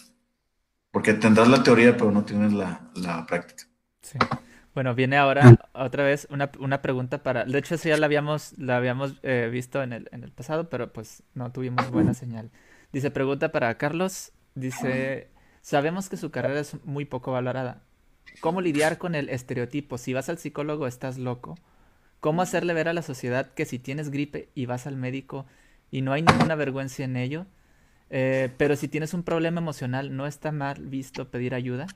porque 0.90 1.14
tendrás 1.14 1.48
la 1.48 1.62
teoría, 1.62 1.96
pero 1.96 2.10
no 2.10 2.24
tienes 2.24 2.52
la, 2.52 2.90
la 2.94 3.24
práctica. 3.24 3.64
Sí. 4.02 4.18
Bueno, 4.74 4.94
viene 4.94 5.16
ahora 5.16 5.58
otra 5.72 6.04
vez 6.04 6.26
una, 6.30 6.50
una, 6.58 6.82
pregunta 6.82 7.22
para... 7.22 7.44
De 7.44 7.58
hecho, 7.58 7.76
eso 7.76 7.88
ya 7.88 7.96
la 7.96 8.06
habíamos, 8.06 8.58
la 8.58 8.76
habíamos 8.76 9.14
eh, 9.22 9.48
visto 9.50 9.82
en 9.82 9.92
el, 9.92 10.08
en 10.12 10.24
el 10.24 10.32
pasado, 10.32 10.68
pero 10.68 10.92
pues 10.92 11.22
no 11.34 11.52
tuvimos 11.52 11.90
buena 11.90 12.12
señal. 12.12 12.50
Dice, 12.92 13.10
pregunta 13.10 13.52
para 13.52 13.76
Carlos. 13.78 14.32
Dice, 14.54 15.28
sabemos 15.62 16.08
que 16.08 16.16
su 16.16 16.30
carrera 16.30 16.60
es 16.60 16.84
muy 16.84 17.04
poco 17.04 17.32
valorada. 17.32 17.82
¿Cómo 18.40 18.60
lidiar 18.60 18.98
con 18.98 19.14
el 19.14 19.28
estereotipo? 19.28 19.98
Si 19.98 20.12
vas 20.12 20.28
al 20.28 20.38
psicólogo 20.38 20.86
estás 20.86 21.18
loco. 21.18 21.56
¿Cómo 22.20 22.42
hacerle 22.42 22.72
ver 22.74 22.88
a 22.88 22.92
la 22.92 23.02
sociedad 23.02 23.52
que 23.52 23.66
si 23.66 23.78
tienes 23.78 24.10
gripe 24.10 24.48
y 24.54 24.66
vas 24.66 24.86
al 24.86 24.96
médico 24.96 25.46
y 25.90 26.02
no 26.02 26.12
hay 26.12 26.22
ninguna 26.22 26.54
vergüenza 26.54 27.04
en 27.04 27.16
ello? 27.16 27.46
Eh, 28.10 28.50
pero 28.56 28.76
si 28.76 28.88
tienes 28.88 29.14
un 29.14 29.22
problema 29.22 29.60
emocional, 29.60 30.16
¿no 30.16 30.26
está 30.26 30.50
mal 30.50 30.86
visto 30.86 31.30
pedir 31.30 31.54
ayuda? 31.54 31.86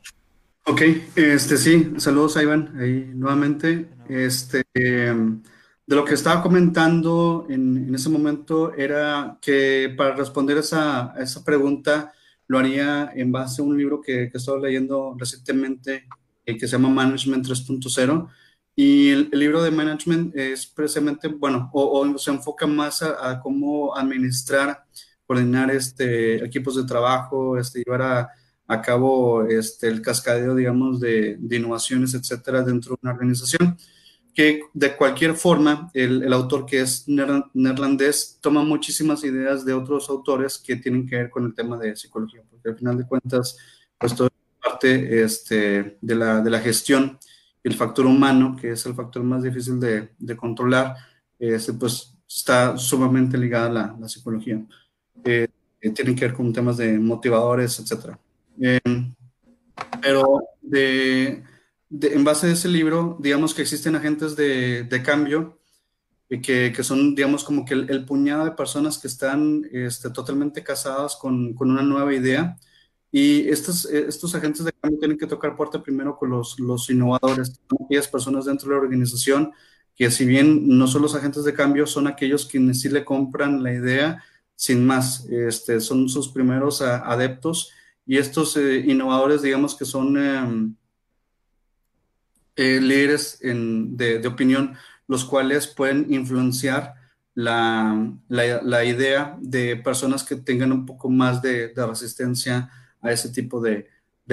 Ok, 0.70 0.82
este 1.16 1.56
sí, 1.56 1.94
saludos 1.96 2.36
a 2.36 2.42
Iván 2.42 2.74
ahí 2.78 3.10
nuevamente. 3.14 3.88
Este, 4.06 4.62
em, 4.74 5.42
de 5.86 5.96
lo 5.96 6.04
que 6.04 6.12
estaba 6.12 6.42
comentando 6.42 7.46
en, 7.48 7.94
ese 7.94 8.10
momento 8.10 8.74
era 8.74 9.38
que 9.40 9.94
para 9.96 10.14
responder 10.14 10.58
esa, 10.58 11.14
a 11.14 11.22
esa 11.22 11.42
pregunta 11.42 12.12
lo 12.48 12.58
haría 12.58 13.10
en 13.14 13.32
base 13.32 13.62
a 13.62 13.64
un 13.64 13.78
libro 13.78 14.02
que, 14.02 14.28
que 14.30 14.36
estaba 14.36 14.58
leyendo 14.58 15.14
recientemente 15.18 16.06
eh, 16.44 16.58
que 16.58 16.66
se 16.66 16.72
llama 16.72 16.90
Management 16.90 17.46
3.0 17.46 18.28
y 18.76 19.10
el, 19.10 19.30
libro 19.32 19.62
de 19.62 19.70
Management 19.70 20.36
es 20.36 20.66
precisamente, 20.66 21.28
bueno, 21.28 21.70
o, 21.72 22.18
se 22.18 22.30
enfoca 22.30 22.66
más 22.66 23.02
a, 23.02 23.40
cómo 23.40 23.96
administrar, 23.96 24.84
coordinar 25.26 25.70
este, 25.70 26.44
equipos 26.44 26.76
de 26.76 26.84
trabajo, 26.84 27.58
este, 27.58 27.82
llevar 27.84 28.02
a, 28.02 28.30
a 28.68 28.82
cabo 28.82 29.44
este, 29.44 29.88
el 29.88 30.02
cascadeo, 30.02 30.54
digamos, 30.54 31.00
de, 31.00 31.36
de 31.40 31.56
innovaciones, 31.56 32.14
etcétera, 32.14 32.62
dentro 32.62 32.92
de 32.92 32.98
una 33.02 33.12
organización 33.12 33.76
que 34.38 34.60
de 34.72 34.94
cualquier 34.94 35.34
forma 35.34 35.90
el, 35.94 36.32
autor 36.32 36.64
que 36.64 36.80
es 36.80 37.08
neerlandés 37.08 38.38
toma 38.40 38.62
muchísimas 38.62 39.24
ideas 39.24 39.64
de 39.64 39.72
otros 39.72 40.08
autores 40.08 40.58
que 40.58 40.76
tienen 40.76 41.08
que 41.08 41.16
ver 41.16 41.28
con 41.28 41.44
el 41.44 41.56
tema 41.56 41.76
de 41.76 41.96
psicología, 41.96 42.42
porque 42.48 42.68
al 42.68 42.76
final 42.76 42.96
de 42.96 43.04
cuentas, 43.04 43.56
pues 43.98 44.14
toda 44.14 44.30
parte 44.62 45.24
este, 45.24 45.98
de, 46.00 46.14
la, 46.14 46.40
de 46.40 46.50
la 46.50 46.60
gestión, 46.60 47.18
el 47.64 47.74
factor 47.74 48.06
humano, 48.06 48.54
que 48.54 48.70
es 48.70 48.86
el 48.86 48.94
factor 48.94 49.24
más 49.24 49.42
difícil 49.42 49.80
de, 49.80 50.10
de 50.16 50.36
controlar, 50.36 50.94
este, 51.36 51.72
pues 51.72 52.14
está 52.28 52.76
sumamente 52.76 53.36
ligada 53.36 53.66
a 53.66 53.72
la, 53.72 53.96
la 53.98 54.08
psicología. 54.08 54.64
Eh, 55.24 55.48
tienen 55.92 56.14
que 56.14 56.26
ver 56.26 56.34
con 56.34 56.52
temas 56.52 56.76
de 56.76 56.96
motivadores, 56.98 57.80
etc. 57.80 58.16
Eh, 58.60 58.80
pero 60.00 60.40
de 60.60 61.42
en 61.90 62.24
base 62.24 62.46
a 62.46 62.52
ese 62.52 62.68
libro, 62.68 63.16
digamos 63.20 63.54
que 63.54 63.62
existen 63.62 63.96
agentes 63.96 64.36
de, 64.36 64.84
de 64.84 65.02
cambio 65.02 65.58
que, 66.28 66.72
que, 66.74 66.84
son, 66.84 67.14
digamos, 67.14 67.42
como 67.42 67.64
que 67.64 67.72
el, 67.72 68.04
puñado 68.04 68.44
de 68.44 68.50
personas 68.50 68.98
que 68.98 69.08
están 69.08 69.64
este, 69.72 70.10
totalmente 70.10 70.62
casadas 70.62 71.16
con, 71.16 71.54
con, 71.54 71.70
una 71.70 71.82
nueva 71.82 72.12
idea. 72.14 72.58
Y 73.10 73.48
estos, 73.48 73.86
estos 73.86 74.34
agentes 74.34 74.66
de 74.66 74.72
cambio 74.72 74.98
tienen 74.98 75.16
que 75.16 75.26
tocar 75.26 75.56
puerta 75.56 75.82
primero 75.82 76.18
con 76.18 76.28
los, 76.28 76.60
los 76.60 76.90
innovadores, 76.90 77.58
aquellas 77.82 78.08
personas 78.08 78.44
dentro 78.44 78.68
de 78.68 78.74
la 78.74 78.82
organización 78.82 79.52
que 79.96 80.10
si 80.10 80.26
bien 80.26 80.68
no 80.78 80.86
son 80.86 81.02
los 81.02 81.14
agentes 81.14 81.44
de 81.44 81.54
cambio, 81.54 81.86
son 81.86 82.06
aquellos 82.06 82.44
quienes 82.44 82.82
sí 82.82 82.90
le 82.90 83.04
compran 83.04 83.62
la 83.62 83.72
idea 83.72 84.22
sin 84.54 84.86
más, 84.86 85.26
este, 85.30 85.80
son 85.80 86.08
sus 86.08 86.28
primeros 86.28 86.82
adeptos 86.82 87.72
y 88.08 88.18
estos 88.18 88.56
eh, 88.56 88.82
innovadores, 88.84 89.42
digamos 89.42 89.76
que 89.76 89.84
son... 89.84 90.16
Em, 90.16 90.74
eh, 92.60 92.80
líderes 92.80 93.38
de, 93.40 94.26
opinión, 94.26 94.74
los 95.06 95.24
cuales 95.24 95.68
pueden 95.68 96.12
influenciar 96.12 96.96
la, 97.32 98.12
la, 98.28 98.84
idea 98.84 99.38
de 99.40 99.76
personas 99.76 100.24
que 100.24 100.34
tengan 100.34 100.72
un 100.72 100.84
poco 100.84 101.08
más 101.08 101.40
de, 101.40 101.72
resistencia 101.76 102.68
a 103.00 103.12
ese 103.12 103.28
tipo 103.28 103.60
de, 103.60 103.86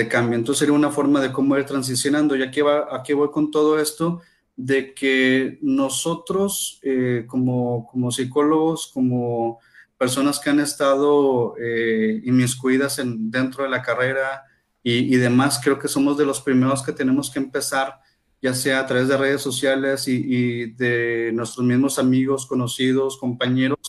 cambio. 0.10 0.39
Entonces 0.39 0.57
sería 0.57 0.73
una 0.73 0.89
forma 0.89 1.22
de 1.22 1.31
cómo 1.31 1.56
ir 1.56 1.65
transicionando. 1.65 2.35
Y 2.35 2.41
aquí, 2.41 2.61
va, 2.61 2.88
aquí 2.97 3.14
voy 3.14 3.30
con 3.30 3.52
todo 3.52 3.80
esto, 3.80 4.23
de 4.56 4.95
que 4.95 5.60
nosotros 5.61 6.80
eh, 6.81 7.26
como, 7.27 7.85
como 7.91 8.10
psicólogos, 8.10 8.88
como 8.91 9.60
personas 10.06 10.40
que 10.40 10.52
han 10.52 10.60
estado 10.60 11.56
eh, 11.57 12.22
inmiscuidas 12.26 12.99
en, 12.99 13.32
dentro 13.32 13.64
de 13.64 13.72
la 13.72 13.82
carrera 13.82 14.44
y, 14.84 15.15
demás, 15.15 15.60
creo 15.64 15.80
que 15.80 15.88
somos 15.88 16.15
de 16.15 16.27
los 16.27 16.41
primeros 16.41 16.84
que 16.84 16.91
tenemos 16.91 17.32
que 17.32 17.40
empezar, 17.40 17.99
ya 18.40 18.53
sea 18.53 18.82
a 18.82 18.86
través 18.86 19.07
de 19.07 19.18
redes 19.18 19.41
sociales 19.41 20.07
y, 20.07 20.73
de 20.73 21.32
nuestros 21.34 21.65
mismos 21.65 21.98
amigos, 21.98 22.45
conocidos, 22.45 23.18
compañeros, 23.18 23.80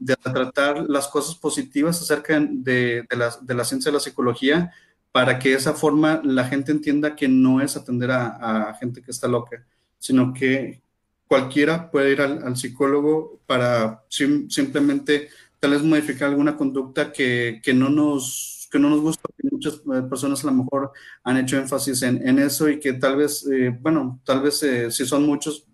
de 0.00 0.16
tratar 0.16 0.86
las 0.88 1.06
cosas 1.06 1.34
positivas 1.34 2.00
acerca 2.00 2.40
de, 2.40 3.04
la, 3.10 3.36
de 3.42 3.54
la 3.54 3.64
ciencia 3.66 3.90
de 3.90 3.98
la 3.98 4.00
psicología 4.00 4.72
para 5.12 5.38
que 5.38 5.50
de 5.50 5.56
esa 5.56 5.74
forma 5.74 6.22
la 6.24 6.44
gente 6.44 6.72
entienda 6.72 7.14
que 7.14 7.28
no 7.28 7.60
es 7.60 7.76
atender 7.76 8.10
a, 8.10 8.74
gente 8.80 9.02
que 9.02 9.10
está 9.10 9.28
loca, 9.28 9.66
sino 9.98 10.32
que 10.32 10.80
cualquiera 11.26 11.90
puede 11.90 12.12
ir 12.12 12.22
al, 12.22 12.56
psicólogo 12.56 13.38
para 13.44 14.02
simplemente 14.08 15.28
tal 15.60 15.72
vez 15.72 15.82
modificar 15.82 16.28
alguna 16.28 16.56
conducta 16.56 17.12
que, 17.12 17.60
no 17.74 17.88
nos, 17.88 18.68
que 18.70 18.78
no 18.78 18.90
nos 18.90 19.00
gusta, 19.00 19.28
que 19.36 19.48
muchas 19.50 19.74
eh, 19.74 20.02
personas 20.08 20.44
a 20.44 20.48
lo 20.48 20.54
mejor 20.54 20.92
han 21.24 21.36
hecho 21.38 21.58
énfasis 21.58 22.02
en, 22.02 22.38
eso 22.38 22.68
y 22.68 22.78
que 22.78 22.94
tal 22.94 23.16
vez, 23.16 23.46
eh, 23.50 23.76
bueno, 23.80 24.20
tal 24.24 24.42
vez 24.42 24.62
eh, 24.62 24.90
si 24.90 25.04
son 25.04 25.26
muchos, 25.26 25.66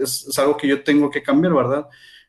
es, 0.00 0.38
algo 0.38 0.56
que 0.56 0.68
yo 0.68 0.82
tengo 0.82 1.10
que 1.10 1.22
cambiar, 1.22 1.54
¿verdad? 1.54 1.86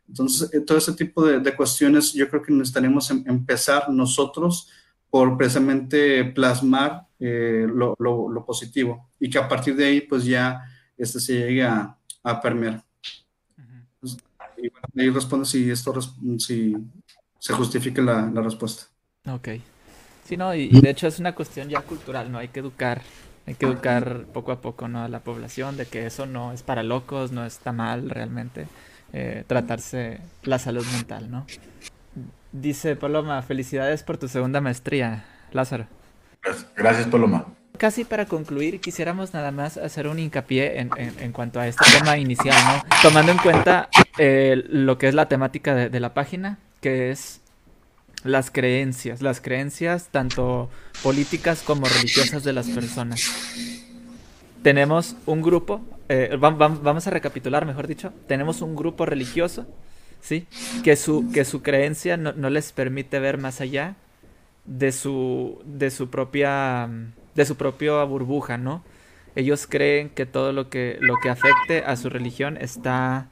Entonces, 0.07 0.49
todo 0.65 0.77
ese 0.77 0.93
tipo 0.93 1.25
de, 1.25 1.55
cuestiones 1.55 2.13
yo 2.13 2.29
creo 2.29 2.41
que 2.41 2.53
necesitaremos 2.53 3.09
em, 3.11 3.23
empezar 3.27 3.89
nosotros 3.89 4.69
por 5.09 5.38
precisamente 5.38 6.25
plasmar 6.25 7.07
lo, 7.19 7.95
positivo 8.45 9.09
y 9.19 9.29
que 9.29 9.38
a 9.38 9.47
partir 9.47 9.75
de 9.75 9.85
ahí 9.85 10.01
pues 10.01 10.23
ya 10.23 10.61
este 10.97 11.19
se 11.19 11.34
llegue 11.34 11.63
a, 11.63 11.97
a 12.23 12.41
permear 12.41 12.86
y 14.57 14.69
bueno, 14.69 14.88
ahí 14.97 15.09
responde 15.09 15.45
si 15.45 15.69
esto 15.69 15.93
si 16.39 16.75
se 17.39 17.53
justifica 17.53 18.01
la, 18.01 18.29
la 18.34 18.41
respuesta. 18.41 18.85
Ok. 19.29 19.49
Sí, 20.25 20.35
no, 20.35 20.53
y, 20.53 20.67
de 20.81 20.89
hecho 20.89 21.07
es 21.07 21.19
una 21.19 21.34
cuestión 21.34 21.69
ya 21.69 21.81
cultural, 21.81 22.31
¿no? 22.31 22.38
Hay 22.38 22.49
que 22.49 22.59
educar, 22.59 23.01
hay 23.45 23.55
que 23.55 23.65
educar 23.65 24.25
poco 24.34 24.51
a 24.51 24.59
poco, 24.59 24.88
¿no? 24.88 25.03
A 25.03 25.07
la 25.07 25.21
población 25.21 25.77
de 25.77 25.85
que 25.85 26.05
eso 26.05 26.25
no 26.25 26.51
es 26.51 26.63
para 26.63 26.84
locos, 26.84 27.31
no 27.31 27.45
está 27.45 27.71
mal 27.71 28.09
realmente 28.09 28.67
eh, 29.13 29.45
tratarse 29.47 30.19
la 30.43 30.59
salud 30.59 30.85
mental, 30.91 31.31
¿no? 31.31 31.45
Dice 32.51 32.95
Paloma, 32.95 33.41
felicidades 33.41 34.03
por 34.03 34.17
tu 34.17 34.27
segunda 34.27 34.59
maestría, 34.59 35.25
Lázaro. 35.51 35.88
Gracias, 36.75 37.07
Paloma 37.07 37.56
casi 37.78 38.04
para 38.04 38.26
concluir, 38.26 38.80
quisiéramos 38.80 39.34
nada 39.34 39.52
más 39.52 39.78
hacer 39.78 40.08
un 40.08 40.20
hincapié 40.20 40.80
en, 40.80 40.90
en, 40.98 41.32
cuanto 41.32 41.60
a 41.60 41.68
este 41.68 41.86
tema 41.98 42.18
inicial, 42.18 42.56
¿no? 42.66 42.84
Tomando 43.02 43.32
en 43.32 43.38
cuenta 43.38 43.90
eh, 44.18 44.64
lo 44.68 44.98
que 44.98 45.08
es 45.08 45.14
la 45.14 45.28
temática 45.28 45.76
de, 45.76 45.99
la 45.99 46.14
página, 46.14 46.58
que 46.82 47.12
es 47.12 47.41
las 48.24 48.52
creencias, 48.52 49.22
las 49.22 49.41
creencias 49.41 50.10
tanto 50.12 50.70
políticas 51.04 51.62
como 51.62 51.88
religiosas 51.88 52.44
de 52.44 52.54
las 52.54 52.68
personas. 52.68 53.22
Tenemos 54.64 55.16
un 55.26 55.41
grupo, 55.41 55.82
eh, 56.10 56.36
vamos 56.40 57.08
a 57.08 57.10
recapitular, 57.12 57.66
mejor 57.66 57.88
dicho, 57.88 58.12
tenemos 58.28 58.62
un 58.62 58.76
grupo 58.76 59.06
religioso, 59.06 59.68
¿sí? 60.20 60.48
Que 60.84 60.95
su, 60.95 61.32
que 61.32 61.45
su 61.45 61.62
creencia 61.62 62.18
no, 62.18 62.34
no 62.34 62.49
les 62.49 62.72
permite 62.72 63.20
ver 63.20 63.38
más 63.38 63.62
allá 63.62 63.95
de 64.66 64.91
su, 64.91 65.62
de 65.66 65.90
su 65.90 66.10
propia 66.10 66.90
de 67.38 67.45
su 67.45 67.55
propia 67.55 68.03
burbuja, 68.03 68.57
¿no? 68.57 68.84
Ellos 69.35 69.68
creen 69.68 70.09
que 70.09 70.26
todo 70.26 70.51
lo 70.51 70.69
que, 70.69 70.97
lo 70.99 71.15
que 71.22 71.30
afecte 71.30 71.84
a 71.85 71.95
su 71.95 72.09
religión 72.09 72.57
está, 72.57 73.27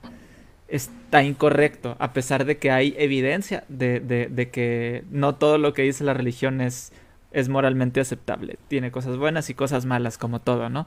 está 0.67 1.23
incorrecto, 1.23 1.97
a 1.99 2.13
pesar 2.13 2.45
de 2.45 2.57
que 2.57 2.69
hay 2.69 2.95
evidencia 2.99 3.63
de, 3.67 3.99
de, 3.99 4.49
que 4.51 5.03
no 5.09 5.33
todo 5.35 5.57
lo 5.57 5.73
que 5.73 5.81
dice 5.81 6.03
la 6.03 6.13
religión 6.13 6.61
es, 6.61 6.93
es 7.31 7.49
moralmente 7.49 7.99
aceptable. 7.99 8.59
Tiene 8.67 8.91
cosas 8.91 9.17
buenas 9.17 9.49
y 9.49 9.55
cosas 9.55 9.85
malas, 9.85 10.19
como 10.19 10.39
todo, 10.39 10.69
¿no? 10.69 10.85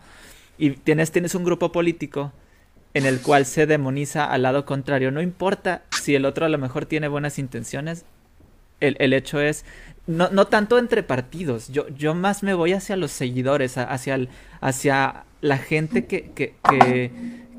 Y 0.57 0.70
tienes, 0.70 1.11
tienes 1.11 1.35
un 1.35 1.45
grupo 1.45 1.73
político 1.73 2.32
en 2.95 3.05
el 3.05 3.20
cual 3.20 3.47
se 3.47 3.66
demoniza 3.66 4.27
al 4.27 4.43
lado 4.43 4.65
contrario. 4.65 5.11
No 5.11 5.20
importa 5.20 5.82
si 6.01 6.15
el 6.15 6.24
otro 6.24 6.47
a 6.47 6.49
lo 6.49 6.59
mejor 6.59 6.86
tiene 6.86 7.09
buenas 7.09 7.40
intenciones, 7.40 8.05
el, 8.78 8.97
el 9.01 9.12
hecho 9.12 9.40
es 9.40 9.65
no, 10.09 10.31
no 10.31 10.47
tanto 10.47 10.79
entre 10.79 11.03
partidos, 11.03 11.69
yo, 11.69 11.87
yo 11.91 12.15
más 12.15 12.43
me 12.43 12.55
voy 12.55 12.73
hacia 12.73 12.97
los 12.97 13.13
seguidores, 13.13 13.77
hacia, 13.77 14.19
hacia 14.61 15.25
la 15.43 15.59
gente 15.59 16.07
que, 16.07 16.31
que, 16.35 16.55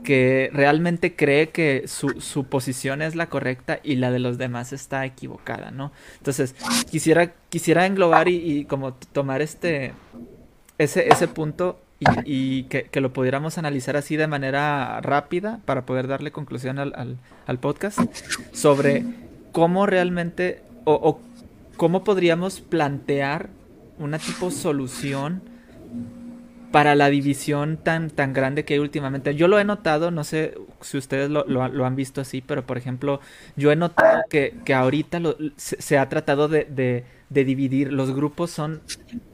que, 0.04 0.50
realmente 0.52 1.16
cree 1.16 1.50
que 1.50 1.84
su, 1.86 2.20
su, 2.20 2.46
posición 2.46 3.04
es 3.04 3.16
la 3.16 3.28
correcta 3.28 3.80
y 3.84 3.98
la 3.98 4.10
de 4.10 4.18
los 4.18 4.40
demás 4.40 4.74
está 4.74 5.06
equivocada, 5.06 5.70
¿no? 5.70 5.92
Entonces, 6.18 6.56
quisiera, 6.90 7.34
quisiera 7.50 7.86
englobar 7.86 8.28
y, 8.28 8.66
como 8.66 8.94
tomar 8.94 9.44
este, 9.44 9.94
ese, 10.80 11.08
ese 11.08 11.28
punto 11.28 11.80
y, 12.26 12.64
que, 12.64 12.86
que, 12.86 13.00
lo 13.00 13.14
pudiéramos 13.14 13.60
analizar 13.60 13.96
así 13.96 14.16
de 14.16 14.26
manera 14.26 15.02
rápida 15.02 15.60
para 15.66 15.86
poder 15.86 16.08
darle 16.08 16.32
conclusión 16.32 16.80
al, 16.80 17.20
al, 17.46 17.60
podcast 17.60 18.00
sobre 18.54 19.04
cómo 19.52 19.86
realmente 19.86 20.64
¿cómo 21.80 22.04
podríamos 22.04 22.60
plantear 22.60 23.50
una 23.98 24.20
tipo 24.20 24.52
solución 24.52 25.42
para 26.74 26.94
la 26.94 27.10
división 27.10 27.78
tan, 27.78 28.10
tan 28.10 28.34
grande 28.34 28.66
que 28.66 28.74
hay 28.74 28.80
últimamente? 28.82 29.34
Yo 29.34 29.48
lo 29.48 29.58
he 29.60 29.64
notado, 29.64 30.12
no 30.12 30.26
sé 30.26 30.56
si 30.82 30.98
ustedes 30.98 31.30
lo, 31.30 31.46
lo, 31.48 31.86
han 31.86 31.96
visto 31.96 32.20
así, 32.20 32.42
pero 32.42 32.66
por 32.66 32.78
ejemplo, 32.78 33.22
yo 33.56 33.72
he 33.72 33.78
notado 33.78 34.24
que, 34.30 34.56
que 34.66 34.74
ahorita 34.74 35.22
se, 35.56 35.98
ha 35.98 36.10
tratado 36.10 36.50
de 36.50 37.06
dividir. 37.30 37.94
Los 37.94 38.12
grupos 38.12 38.52
son, 38.52 38.82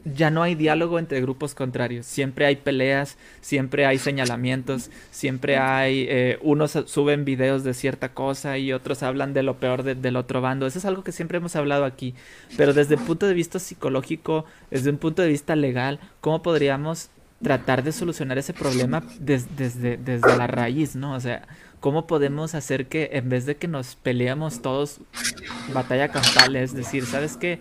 ya 0.04 0.30
no 0.30 0.44
hay 0.44 0.56
diálogo 0.56 1.00
entre 1.00 1.22
grupos 1.22 1.56
contrarios. 1.56 2.06
Siempre 2.06 2.46
hay 2.46 2.58
peleas, 2.58 3.18
siempre 3.42 3.86
hay 3.86 3.98
señalamientos, 3.98 4.90
siempre 5.12 5.58
hay, 5.58 6.06
eh, 6.10 6.40
unos 6.42 6.72
suben 6.86 7.26
videos 7.26 7.64
de 7.64 7.74
cierta 7.74 8.14
cosa 8.14 8.58
y 8.58 8.74
otros 8.74 9.04
hablan 9.04 9.34
de 9.34 9.44
lo 9.44 9.58
peor 9.58 9.84
del 9.84 10.16
otro 10.18 10.42
bando. 10.42 10.68
Eso 10.68 10.80
es 10.80 10.86
algo 10.86 11.04
que 11.04 11.12
siempre 11.12 11.38
hemos 11.38 11.56
hablado 11.56 11.86
aquí. 11.86 12.14
Pero 12.58 12.74
desde 12.74 12.96
el 12.96 13.02
punto 13.02 13.28
de 13.28 13.34
vista 13.34 13.60
psicológico, 13.60 14.46
desde 14.70 14.90
un 14.90 14.98
punto 14.98 15.22
de 15.22 15.30
vista 15.30 15.56
legal, 15.56 16.00
¿cómo 16.22 16.42
podríamos 16.42 17.10
tratar 17.42 17.84
de 17.84 17.92
solucionar 17.92 18.38
ese 18.38 18.54
problema 18.54 19.04
desde, 19.20 19.98
desde 19.98 20.38
la 20.38 20.48
raíz, 20.48 20.96
¿no? 20.96 21.14
O 21.14 21.20
sea, 21.20 21.48
¿cómo 21.80 22.08
podemos 22.08 22.56
hacer 22.56 22.88
que 22.88 23.10
en 23.14 23.30
vez 23.30 23.46
de 23.46 23.56
que 23.56 23.68
nos 23.68 23.96
peleamos 23.96 24.62
todos 24.62 25.00
batalla 25.74 26.10
campal, 26.10 26.56
es 26.56 26.74
decir, 26.74 27.06
¿sabes 27.06 27.38
qué? 27.38 27.60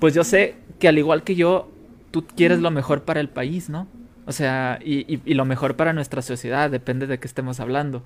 Pues 0.00 0.14
yo 0.14 0.24
sé 0.24 0.54
que 0.78 0.88
al 0.88 0.98
igual 0.98 1.22
que 1.22 1.34
yo, 1.34 1.70
tú 2.10 2.24
quieres 2.24 2.60
lo 2.60 2.70
mejor 2.70 3.02
para 3.02 3.20
el 3.20 3.28
país, 3.28 3.68
¿no? 3.68 3.86
O 4.26 4.32
sea, 4.32 4.80
y, 4.84 5.34
lo 5.34 5.44
mejor 5.44 5.76
para 5.76 5.92
nuestra 5.92 6.20
sociedad, 6.20 6.70
depende 6.70 7.06
de 7.06 7.18
qué 7.18 7.28
estemos 7.28 7.60
hablando. 7.60 8.02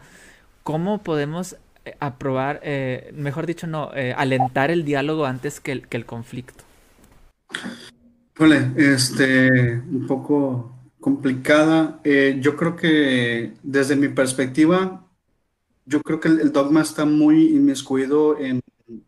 ¿Cómo 0.62 1.02
podemos 1.02 1.56
eh, 1.86 1.96
aprobar, 1.98 2.60
eh, 2.62 3.10
mejor 3.14 3.46
dicho, 3.46 3.66
no, 3.66 3.90
eh, 3.94 4.12
alentar 4.16 4.70
el 4.70 4.84
diálogo 4.84 5.24
antes 5.24 5.60
que 5.60 5.72
el, 5.72 5.88
que 5.88 5.96
el 5.96 6.04
conflicto? 6.04 6.62
Vale, 8.38 8.70
este, 8.76 9.48
un 9.72 10.06
poco 10.06 10.74
complicada. 11.00 12.00
yo 12.04 12.56
creo 12.56 12.76
que 12.76 13.54
desde 13.62 13.96
mi 13.96 14.08
perspectiva, 14.08 15.02
yo 15.86 16.02
creo 16.02 16.20
que 16.20 16.28
el 16.28 16.52
dogma 16.52 16.82
está 16.82 17.06
muy 17.06 17.48
inmiscuido 17.48 18.38
en 18.38 18.60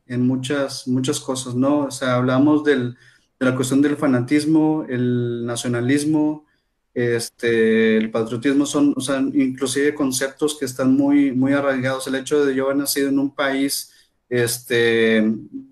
en 0.06 0.26
muchas, 0.26 0.86
muchas 0.88 1.20
cosas, 1.20 1.54
¿no? 1.54 1.80
O 1.86 1.90
sea, 1.90 2.16
hablamos 2.16 2.64
del, 2.64 2.96
de 3.38 3.46
la 3.46 3.56
cuestión 3.56 3.82
del 3.82 3.96
fanatismo, 3.96 4.84
el 4.88 5.44
nacionalismo, 5.46 6.46
este, 6.94 7.96
el 7.96 8.10
patriotismo, 8.10 8.66
son, 8.66 8.94
o 8.96 9.00
sea, 9.00 9.18
inclusive 9.18 9.94
conceptos 9.94 10.56
que 10.58 10.66
están 10.66 10.94
muy, 10.94 11.32
muy 11.32 11.52
arraigados. 11.52 12.06
El 12.06 12.16
hecho 12.16 12.44
de 12.44 12.54
yo 12.54 12.66
haber 12.66 12.76
nacido 12.76 13.08
en 13.08 13.18
un 13.18 13.34
país, 13.34 13.92
este, 14.28 15.24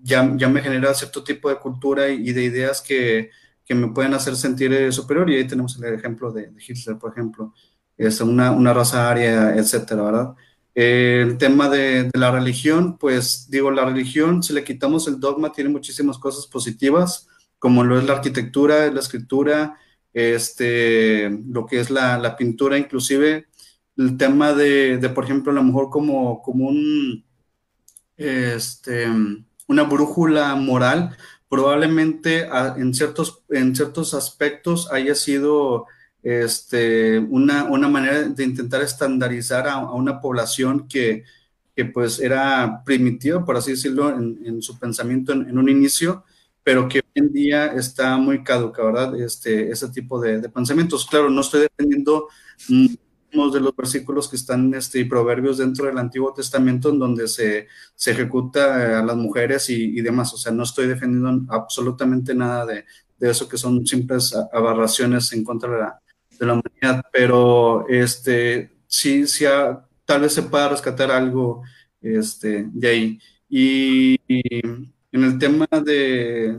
ya, 0.03 0.33
ya 0.35 0.49
me 0.49 0.61
genera 0.61 0.93
cierto 0.93 1.23
tipo 1.23 1.49
de 1.49 1.57
cultura 1.59 2.09
y, 2.09 2.31
de 2.33 2.43
ideas 2.43 2.81
que, 2.81 3.29
que, 3.65 3.75
me 3.75 3.87
pueden 3.89 4.13
hacer 4.13 4.35
sentir 4.35 4.73
eh, 4.73 4.91
superior. 4.91 5.29
Y 5.29 5.35
ahí 5.37 5.47
tenemos 5.47 5.81
el 5.81 5.93
ejemplo 5.93 6.31
de, 6.31 6.51
Hitler, 6.67 6.97
por 6.97 7.11
ejemplo, 7.11 7.53
es 7.97 8.19
una, 8.21 8.51
una 8.51 8.73
raza 8.73 9.09
aria, 9.09 9.55
etcétera, 9.55 10.03
¿verdad? 10.03 10.35
El 10.73 11.37
tema 11.37 11.69
de, 11.69 12.09
la 12.13 12.31
religión, 12.31 12.97
pues 12.97 13.47
digo, 13.49 13.71
la 13.71 13.85
religión, 13.85 14.41
si 14.41 14.53
le 14.53 14.63
quitamos 14.63 15.07
el 15.07 15.19
dogma, 15.19 15.51
tiene 15.51 15.69
muchísimas 15.69 16.17
cosas 16.17 16.47
positivas, 16.47 17.27
como 17.59 17.83
lo 17.83 17.99
es 17.99 18.05
la 18.05 18.13
arquitectura, 18.13 18.91
la 18.91 18.99
escritura, 18.99 19.77
este, 20.13 21.29
lo 21.47 21.65
que 21.65 21.79
es 21.79 21.89
la, 21.89 22.35
pintura, 22.37 22.77
inclusive 22.77 23.47
el 23.97 24.17
tema 24.17 24.53
de, 24.53 24.97
por 25.13 25.25
ejemplo, 25.25 25.51
a 25.51 25.55
lo 25.55 25.63
mejor 25.63 25.89
como, 25.89 26.41
como 26.41 26.67
un, 26.67 27.25
este, 28.17 29.07
una 29.67 29.83
brújula 29.83 30.55
moral, 30.55 31.15
probablemente 31.49 32.47
en, 32.77 32.93
ciertos, 32.93 33.43
en 33.49 33.75
ciertos 33.75 34.13
aspectos 34.13 34.89
haya 34.91 35.15
sido 35.15 35.85
este, 36.23 37.17
una, 37.19 37.65
una 37.65 37.87
manera 37.87 38.23
de 38.23 38.43
intentar 38.43 38.81
estandarizar 38.81 39.67
a, 39.67 39.79
una 39.79 40.21
población 40.21 40.87
que, 40.87 41.23
que 41.75 41.85
pues 41.85 42.19
era 42.19 42.83
primitivo, 42.85 43.43
por 43.45 43.57
así 43.57 43.71
decirlo, 43.71 44.09
en, 44.09 44.61
su 44.61 44.77
pensamiento 44.77 45.33
en, 45.33 45.57
un 45.57 45.69
inicio, 45.69 46.23
pero 46.63 46.87
que 46.87 46.99
hoy 46.99 47.11
en 47.15 47.33
día 47.33 47.67
está 47.67 48.17
muy 48.17 48.43
caduca, 48.43 48.83
¿verdad? 48.83 49.19
Este, 49.19 49.71
ese 49.71 49.89
tipo 49.89 50.21
de, 50.21 50.47
pensamientos. 50.49 51.07
Claro, 51.07 51.29
no 51.29 51.41
estoy 51.41 51.61
defendiendo 51.61 52.27
de 52.67 53.61
los 53.61 53.75
versículos 53.75 54.27
que 54.27 54.35
están 54.35 54.73
este, 54.73 55.05
proverbios 55.05 55.57
dentro 55.57 55.85
del 55.85 55.97
Antiguo 55.97 56.33
Testamento 56.33 56.89
en 56.89 56.99
donde 56.99 57.27
se, 57.27 57.67
se 57.95 58.11
ejecuta 58.11 58.99
a 58.99 59.03
las 59.03 59.15
mujeres 59.15 59.69
y, 59.69 59.97
y, 59.97 60.01
demás. 60.01 60.33
O 60.33 60.37
sea, 60.37 60.51
no 60.51 60.63
estoy 60.63 60.87
defendiendo 60.87 61.51
absolutamente 61.51 62.35
nada 62.35 62.65
de, 62.65 62.85
de 63.17 63.29
eso 63.29 63.47
que 63.47 63.57
son 63.57 63.87
simples 63.87 64.35
aberraciones 64.51 65.31
en 65.33 65.43
contra 65.43 65.71
de 65.71 65.79
la, 65.79 66.01
de 66.41 66.47
la 66.47 66.53
humanidad, 66.53 67.05
pero 67.13 67.87
este, 67.87 68.71
sí, 68.87 69.27
sí 69.27 69.45
tal 70.05 70.21
vez 70.21 70.33
se 70.33 70.41
pueda 70.41 70.69
rescatar 70.69 71.11
algo 71.11 71.61
este, 72.01 72.65
de 72.73 72.87
ahí. 72.87 73.19
Y, 73.47 74.19
en 74.27 75.23
el 75.23 75.37
tema 75.37 75.67
de, 75.85 76.57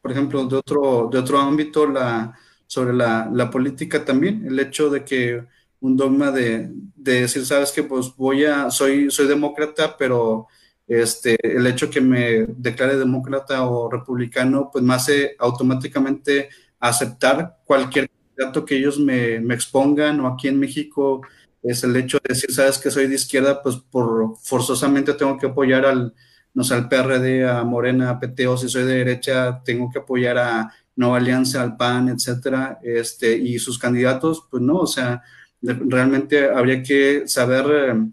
por 0.00 0.12
ejemplo, 0.12 0.46
de 0.46 0.56
otro, 0.56 1.08
de 1.10 1.18
otro 1.18 1.38
ámbito, 1.40 1.86
la, 1.86 2.32
sobre 2.66 2.94
la, 2.94 3.28
la 3.32 3.50
política 3.50 4.04
también, 4.04 4.46
el 4.46 4.58
hecho 4.60 4.88
de 4.88 5.04
que 5.04 5.44
un 5.80 5.96
dogma 5.96 6.30
de, 6.30 6.70
de, 6.94 7.22
decir, 7.22 7.44
sabes 7.44 7.72
que 7.72 7.82
pues 7.82 8.14
voy 8.16 8.44
a, 8.44 8.70
soy, 8.70 9.10
soy 9.10 9.26
demócrata, 9.26 9.96
pero 9.96 10.46
este, 10.86 11.36
el 11.42 11.66
hecho 11.66 11.90
que 11.90 12.00
me 12.00 12.46
declare 12.46 12.96
demócrata 12.96 13.66
o 13.66 13.90
republicano, 13.90 14.70
pues 14.72 14.84
me 14.84 14.94
hace 14.94 15.34
automáticamente 15.38 16.50
aceptar 16.78 17.58
cualquier 17.64 18.08
dato 18.36 18.64
que 18.64 18.76
ellos 18.76 18.98
me, 18.98 19.36
expongan 19.54 20.20
o 20.20 20.28
aquí 20.28 20.48
en 20.48 20.58
México 20.58 21.22
es 21.62 21.82
el 21.84 21.96
hecho 21.96 22.18
de 22.22 22.34
decir, 22.34 22.52
sabes 22.52 22.78
que 22.78 22.90
soy 22.90 23.06
de 23.06 23.14
izquierda, 23.14 23.62
pues 23.62 23.76
por 23.76 24.36
forzosamente 24.42 25.14
tengo 25.14 25.38
que 25.38 25.46
apoyar 25.46 25.86
al, 25.86 26.14
no 26.52 26.62
sé, 26.62 26.74
al 26.74 26.88
PRD, 26.88 27.48
a 27.48 27.64
Morena, 27.64 28.10
a 28.10 28.20
PT, 28.20 28.46
o 28.46 28.56
si 28.56 28.68
soy 28.68 28.84
de 28.84 28.96
derecha, 28.96 29.62
tengo 29.64 29.90
que 29.90 30.00
apoyar 30.00 30.38
a 30.38 30.72
Nueva 30.96 31.16
Alianza, 31.16 31.62
al 31.62 31.76
PAN, 31.76 32.10
etcétera, 32.10 32.78
este, 32.82 33.36
y 33.36 33.58
sus 33.58 33.78
candidatos, 33.78 34.46
pues 34.50 34.62
no, 34.62 34.76
o 34.76 34.86
sea, 34.86 35.22
realmente 35.62 36.48
habría 36.48 36.82
que 36.82 37.26
saber 37.26 37.88
em, 37.90 38.12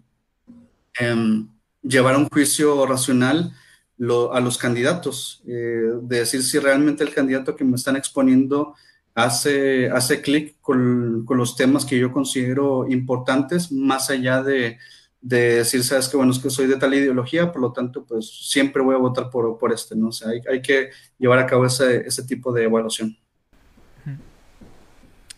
em, 0.98 1.48
llevar 1.82 2.16
un 2.16 2.28
juicio 2.28 2.86
racional 2.86 3.52
a 4.32 4.40
los 4.40 4.58
candidatos, 4.58 5.42
eh, 5.46 5.92
de 6.02 6.18
decir 6.18 6.42
si 6.42 6.58
realmente 6.58 7.04
el 7.04 7.14
candidato 7.14 7.54
que 7.54 7.64
me 7.64 7.76
están 7.76 7.96
exponiendo 7.96 8.74
hace, 9.14 9.90
hace 9.90 10.22
clic 10.22 10.56
con, 10.60 11.24
los 11.28 11.56
temas 11.56 11.84
que 11.84 11.98
yo 11.98 12.12
considero 12.12 12.88
importantes, 12.88 13.70
más 13.70 14.10
allá 14.10 14.42
de, 14.42 14.78
decir, 15.20 15.84
sabes 15.84 16.08
que 16.08 16.16
bueno, 16.16 16.32
es 16.32 16.38
que 16.38 16.50
soy 16.50 16.66
de 16.66 16.76
tal 16.76 16.94
ideología, 16.94 17.52
por 17.52 17.62
lo 17.62 17.72
tanto, 17.72 18.04
pues 18.04 18.48
siempre 18.48 18.82
voy 18.82 18.94
a 18.94 18.98
votar 18.98 19.30
por, 19.30 19.58
por 19.58 19.72
este, 19.72 19.94
¿no? 19.94 20.08
O 20.08 20.12
sea, 20.12 20.30
hay, 20.30 20.62
que 20.62 20.90
llevar 21.18 21.38
a 21.38 21.46
cabo 21.46 21.66
ese, 21.66 22.06
ese 22.06 22.24
tipo 22.24 22.52
de 22.52 22.64
evaluación. 22.64 23.16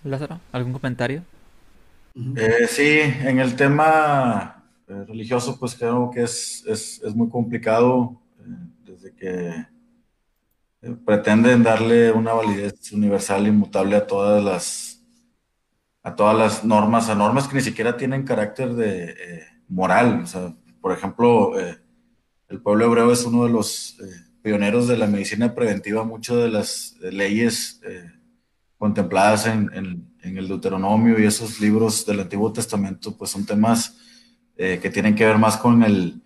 Lázaro, 0.03 0.41
¿algún 0.53 0.73
comentario? 0.73 1.23
Eh, 2.37 2.67
sí, 2.69 3.01
en 3.01 3.41
el 3.41 3.57
tema 3.57 4.65
eh, 4.87 5.05
religioso, 5.09 5.59
pues 5.59 5.75
creo 5.75 6.11
que 6.13 6.23
es, 6.23 6.65
es, 6.67 7.03
es 7.03 7.15
muy 7.15 7.29
complicado 7.29 8.21
eh, 8.39 8.43
desde 8.85 9.15
que 9.15 9.67
pretenden 11.05 11.62
darle 11.62 12.12
una 12.12 12.32
validez 12.32 12.93
universal 12.93 13.47
inmutable 13.47 13.97
a 13.97 14.06
todas 14.06 14.43
las 14.43 14.94
a 16.05 16.15
todas 16.15 16.36
las 16.36 16.65
normas, 16.65 17.09
a 17.09 17.15
normas 17.15 17.48
que 17.48 17.56
ni 17.56 17.62
siquiera 17.62 17.97
tienen 17.97 18.24
carácter 18.24 18.74
de 18.74 19.05
eh, 19.05 19.43
moral. 19.69 20.24
Por 20.81 20.93
ejemplo, 20.93 21.59
eh, 21.59 21.78
el 22.48 22.61
pueblo 22.61 22.85
hebreo 22.85 23.11
es 23.11 23.24
uno 23.24 23.44
de 23.44 23.51
los 23.51 23.98
eh, 24.01 24.05
pioneros 24.43 24.86
de 24.86 24.98
la 24.98 25.06
medicina 25.06 25.55
preventiva. 25.55 26.05
Muchas 26.05 26.36
de 26.36 26.51
las 26.51 26.97
leyes 27.01 27.81
contempladas 28.77 29.47
en, 29.47 29.70
en, 30.23 30.36
el 30.36 30.47
Deuteronomio 30.47 31.19
y 31.19 31.24
esos 31.24 31.59
libros 31.59 32.05
del 32.05 32.20
Antiguo 32.20 32.52
Testamento, 32.52 33.16
pues 33.16 33.31
son 33.31 33.47
temas 33.47 33.97
que 34.56 34.90
tienen 34.93 35.15
que 35.15 35.24
ver 35.24 35.39
más 35.39 35.56
con 35.56 35.82
el, 35.82 36.23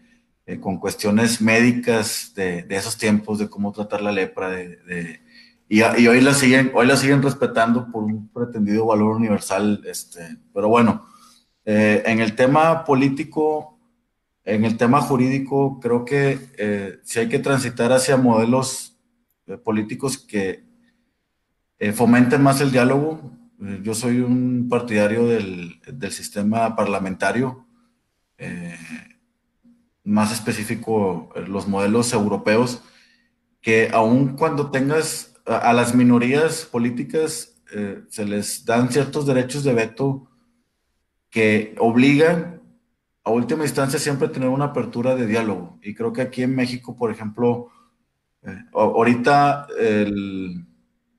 eh, 0.48 0.58
con 0.58 0.78
cuestiones 0.78 1.42
médicas 1.42 2.32
de, 2.34 2.62
de, 2.62 2.76
esos 2.76 2.96
tiempos, 2.96 3.38
de 3.38 3.50
cómo 3.50 3.70
tratar 3.70 4.00
la 4.00 4.10
lepra, 4.10 4.48
de, 4.48 5.20
y, 5.68 5.80
y, 5.80 6.08
hoy, 6.08 6.22
la 6.22 6.32
siguen, 6.32 6.72
hoy 6.72 6.86
la 6.86 6.96
siguen 6.96 7.22
respetando 7.22 7.92
por 7.92 8.02
un 8.02 8.28
pretendido 8.28 8.86
valor 8.86 9.16
universal. 9.16 9.82
Este, 9.84 10.38
pero 10.54 10.70
bueno, 10.70 11.06
eh, 11.66 12.02
en 12.06 12.20
el 12.20 12.34
tema 12.34 12.86
político, 12.86 13.78
en 14.42 14.64
el 14.64 14.78
tema 14.78 15.02
jurídico, 15.02 15.80
creo 15.80 16.06
que 16.06 16.38
eh, 16.56 16.98
si 17.02 17.18
hay 17.18 17.28
que 17.28 17.40
transitar 17.40 17.92
hacia 17.92 18.16
modelos 18.16 18.98
políticos 19.64 20.16
que 20.16 20.64
fomenten 21.92 22.42
más 22.42 22.62
el 22.62 22.72
diálogo. 22.72 23.32
yo 23.82 23.94
soy 23.94 24.20
un 24.20 24.66
partidario 24.70 25.26
del, 25.26 25.78
del 25.92 26.12
sistema 26.12 26.74
parlamentario 26.74 27.66
más 30.08 30.32
específico 30.32 31.28
eh, 31.36 31.44
los 31.46 31.68
modelos 31.68 32.12
europeos, 32.12 32.82
que 33.60 33.90
aun 33.92 34.36
cuando 34.36 34.70
tengas 34.70 35.34
a, 35.44 35.72
las 35.72 35.94
minorías 35.94 36.64
políticas, 36.64 37.60
eh, 37.74 38.02
se 38.08 38.24
les 38.24 38.64
dan 38.64 38.90
ciertos 38.90 39.26
derechos 39.26 39.64
de 39.64 39.74
veto 39.74 40.30
que 41.30 41.74
obligan 41.78 42.62
a 43.22 43.30
última 43.30 43.64
instancia 43.64 43.98
siempre 43.98 44.28
a 44.28 44.32
tener 44.32 44.48
una 44.48 44.66
apertura 44.66 45.14
de 45.14 45.26
diálogo. 45.26 45.78
Y 45.82 45.94
creo 45.94 46.12
que 46.12 46.22
aquí 46.22 46.42
en 46.42 46.54
México, 46.54 46.96
por 46.96 47.10
ejemplo, 47.10 47.68
eh, 48.42 48.64
ahorita 48.72 49.66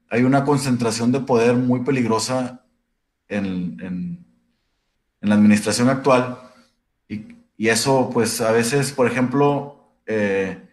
hay 0.10 0.24
una 0.24 0.44
concentración 0.44 1.12
de 1.12 1.20
poder 1.20 1.56
muy 1.56 1.82
peligrosa 1.84 2.66
en, 3.28 3.78
en, 3.80 4.26
en 5.22 5.30
la 5.30 5.36
administración 5.36 5.90
actual 5.90 6.49
y, 7.60 7.68
eso, 7.68 8.10
pues 8.14 8.40
a 8.40 8.54
veces, 8.54 8.94
por 8.94 9.06
ejemplo, 9.06 9.92
eh, 10.06 10.66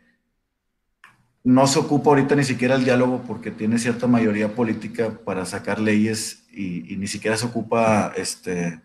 no 1.42 1.66
se 1.66 1.80
ocupa 1.80 2.10
ahorita 2.10 2.36
ni 2.36 2.44
siquiera 2.44 2.76
el 2.76 2.84
diálogo 2.84 3.24
porque 3.26 3.50
tiene 3.50 3.80
cierta 3.80 4.06
mayoría 4.06 4.54
política 4.54 5.18
para 5.24 5.44
sacar 5.46 5.80
leyes 5.80 6.46
y, 6.52 6.96
ni 6.96 7.08
siquiera 7.08 7.36
se 7.36 7.46
ocupa 7.46 8.12
este, 8.16 8.80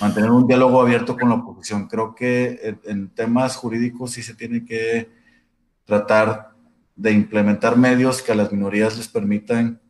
mantener 0.00 0.30
un 0.30 0.46
diálogo 0.46 0.80
abierto 0.80 1.18
con 1.18 1.28
la 1.28 1.34
oposición. 1.34 1.86
Creo 1.86 2.14
que 2.14 2.78
en, 2.84 3.10
temas 3.10 3.56
jurídicos 3.56 4.12
sí 4.12 4.22
se 4.22 4.34
tiene 4.34 4.64
que 4.64 5.10
tratar 5.84 6.54
de 6.96 7.12
implementar 7.12 7.76
medios 7.76 8.22
que 8.22 8.32
a 8.32 8.36
las 8.36 8.52
minorías 8.52 8.96
les 8.96 9.08
permitan, 9.08 9.82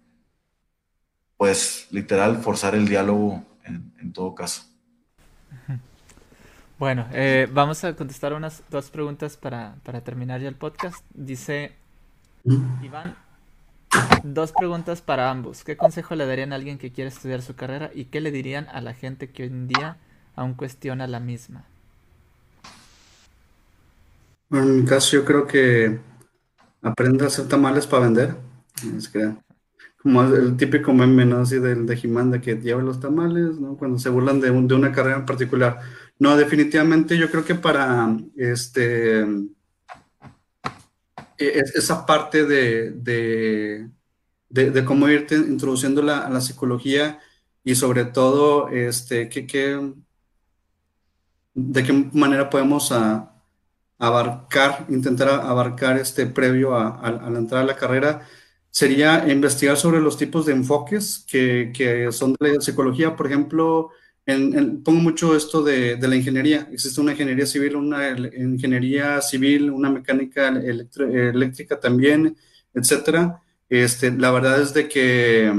pues 1.37 1.87
literal, 1.93 2.39
forzar 2.39 2.75
el 2.75 2.89
diálogo 2.89 3.45
en 3.65 4.13
todo 4.13 4.35
caso. 4.35 4.75
Bueno, 6.77 7.07
eh, 7.13 7.49
vamos 7.53 7.85
a 7.85 7.95
contestar 7.95 8.33
unas 8.33 8.65
dos 8.69 8.91
preguntas 8.91 9.37
para, 9.37 9.77
terminar 10.05 10.41
ya 10.41 10.49
el 10.49 10.57
podcast. 10.57 11.05
Dice 11.15 11.73
Iván, 12.83 13.15
dos 14.25 14.53
preguntas 14.53 15.01
para 15.01 15.31
ambos. 15.31 15.63
¿Qué 15.63 15.77
consejo 15.77 16.17
le 16.17 16.27
darían 16.27 16.53
a 16.53 16.57
alguien 16.57 16.79
que 16.79 16.91
quiere 16.91 17.09
estudiar 17.09 17.43
su 17.43 17.55
carrera 17.55 17.93
y 17.95 18.07
qué 18.07 18.21
le 18.21 18.33
dirían 18.33 18.67
a 18.73 18.81
la 18.81 18.93
gente 18.93 19.31
que 19.31 19.45
hoy 19.45 19.51
en 19.51 19.69
día 19.69 19.99
aún 20.35 20.55
cuestiona 20.55 21.07
la 21.07 21.21
misma? 21.21 21.65
Bueno, 24.49 24.67
en 24.67 24.81
mi 24.81 24.85
caso 24.85 25.17
yo 25.17 25.25
creo 25.25 25.47
que 25.47 26.01
aprende 26.83 27.23
a 27.23 27.29
hacer 27.29 27.47
tamales 27.47 27.87
para 27.87 28.07
vender. 28.07 28.37
Es 28.97 29.09
que 29.09 29.33
como 30.03 30.23
el 30.23 30.57
típico 30.57 30.93
meme, 30.93 31.25
¿no? 31.25 31.39
Así 31.39 31.59
del 31.59 31.87
de 31.87 31.97
Jimán, 31.97 32.39
que 32.41 32.57
lleva 32.57 32.83
los 32.83 33.01
tamales, 33.01 33.59
¿no? 33.61 33.77
Cuando 33.77 33.99
se 33.99 34.11
burlan 34.11 34.41
de, 34.41 34.51
de 34.51 34.75
una 34.75 34.93
carrera 34.93 35.17
en 35.17 35.25
particular. 35.25 35.81
No, 36.25 36.39
definitivamente 36.39 37.19
yo 37.19 37.31
creo 37.31 37.45
que 37.45 37.55
para 37.55 38.17
este 38.35 39.21
e, 41.37 41.63
esa 41.75 42.07
parte 42.07 42.47
de, 42.47 42.93
de, 44.49 44.85
cómo 44.87 45.07
irte 45.11 45.35
introduciendo 45.35 46.01
la, 46.01 46.21
a 46.21 46.31
la 46.31 46.41
psicología 46.41 47.21
y 47.63 47.75
sobre 47.75 48.07
todo 48.07 48.71
este, 48.71 49.27
de 49.27 49.47
qué 51.85 51.93
manera 52.15 52.49
podemos 52.49 52.91
abarcar, 53.99 54.87
intentar 54.89 55.29
abarcar 55.29 55.99
este 55.99 56.25
previo 56.25 56.75
a, 56.75 57.01
a, 57.01 57.31
la 57.31 57.39
entrada 57.39 57.65
a 57.65 57.67
la 57.67 57.77
carrera, 57.77 58.27
sería 58.71 59.31
investigar 59.31 59.77
sobre 59.77 60.01
los 60.01 60.17
tipos 60.17 60.47
de 60.47 60.55
enfoques 60.55 61.23
que, 61.29 61.71
que 61.77 62.11
son 62.13 62.35
de 62.41 62.55
la 62.55 62.63
psicología, 62.63 63.15
por 63.15 63.27
ejemplo, 63.27 63.91
pongo 64.27 65.01
mucho 65.01 65.37
esto 65.37 65.63
de, 65.63 65.99
la 66.01 66.17
ingeniería. 66.17 66.69
Existe 66.73 67.01
una 67.01 67.13
ingeniería 67.13 67.47
civil, 67.47 67.77
una 67.77 68.17
ingeniería 68.37 69.21
civil, 69.21 69.71
una 69.71 69.91
mecánica 69.91 70.49
eléctrica 70.49 71.79
también, 71.79 72.37
etcétera. 72.73 73.43
Este, 73.69 74.11
la 74.13 74.31
verdad 74.31 74.61
es 74.61 74.73
de 74.75 74.89
que 74.89 75.53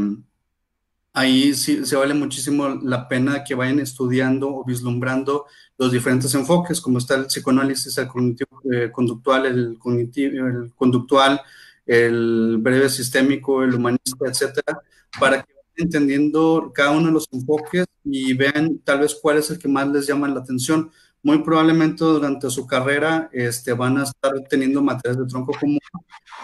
ahí 1.13 1.53
sí 1.53 1.85
se 1.85 1.95
vale 1.95 2.13
muchísimo 2.13 2.67
la 2.67 3.07
pena 3.07 3.43
que 3.43 3.55
vayan 3.55 3.79
estudiando 3.79 4.49
o 4.53 4.65
vislumbrando 4.65 5.45
los 5.77 5.91
diferentes 5.91 6.33
enfoques, 6.35 6.81
como 6.81 6.97
está 6.99 7.15
el 7.15 7.25
psicoanálisis, 7.27 7.97
el 7.97 8.07
cognitivo, 8.07 8.61
eh, 8.71 8.91
conductual, 8.91 9.45
el, 9.45 9.77
cognitivo, 9.79 10.47
el 10.47 10.73
conductual, 10.75 11.41
el 11.85 12.57
breve 12.59 12.89
sistémico, 12.89 13.63
el 13.63 13.75
humanista, 13.75 14.25
etcétera, 14.27 14.81
para 15.19 15.43
que 15.43 15.54
entendiendo 15.77 16.71
cada 16.73 16.91
uno 16.91 17.07
de 17.07 17.13
los 17.13 17.27
enfoques 17.31 17.85
y 18.03 18.33
vean 18.33 18.79
tal 18.83 18.99
vez 18.99 19.15
cuál 19.15 19.37
es 19.37 19.49
el 19.49 19.59
que 19.59 19.67
más 19.67 19.87
les 19.87 20.07
llama 20.07 20.27
la 20.27 20.39
atención. 20.39 20.91
Muy 21.23 21.39
probablemente 21.43 22.03
durante 22.03 22.49
su 22.49 22.67
carrera 22.67 23.29
este, 23.33 23.73
van 23.73 23.97
a 23.97 24.03
estar 24.03 24.33
teniendo 24.49 24.81
materias 24.81 25.17
de 25.17 25.25
tronco 25.25 25.53
común, 25.59 25.79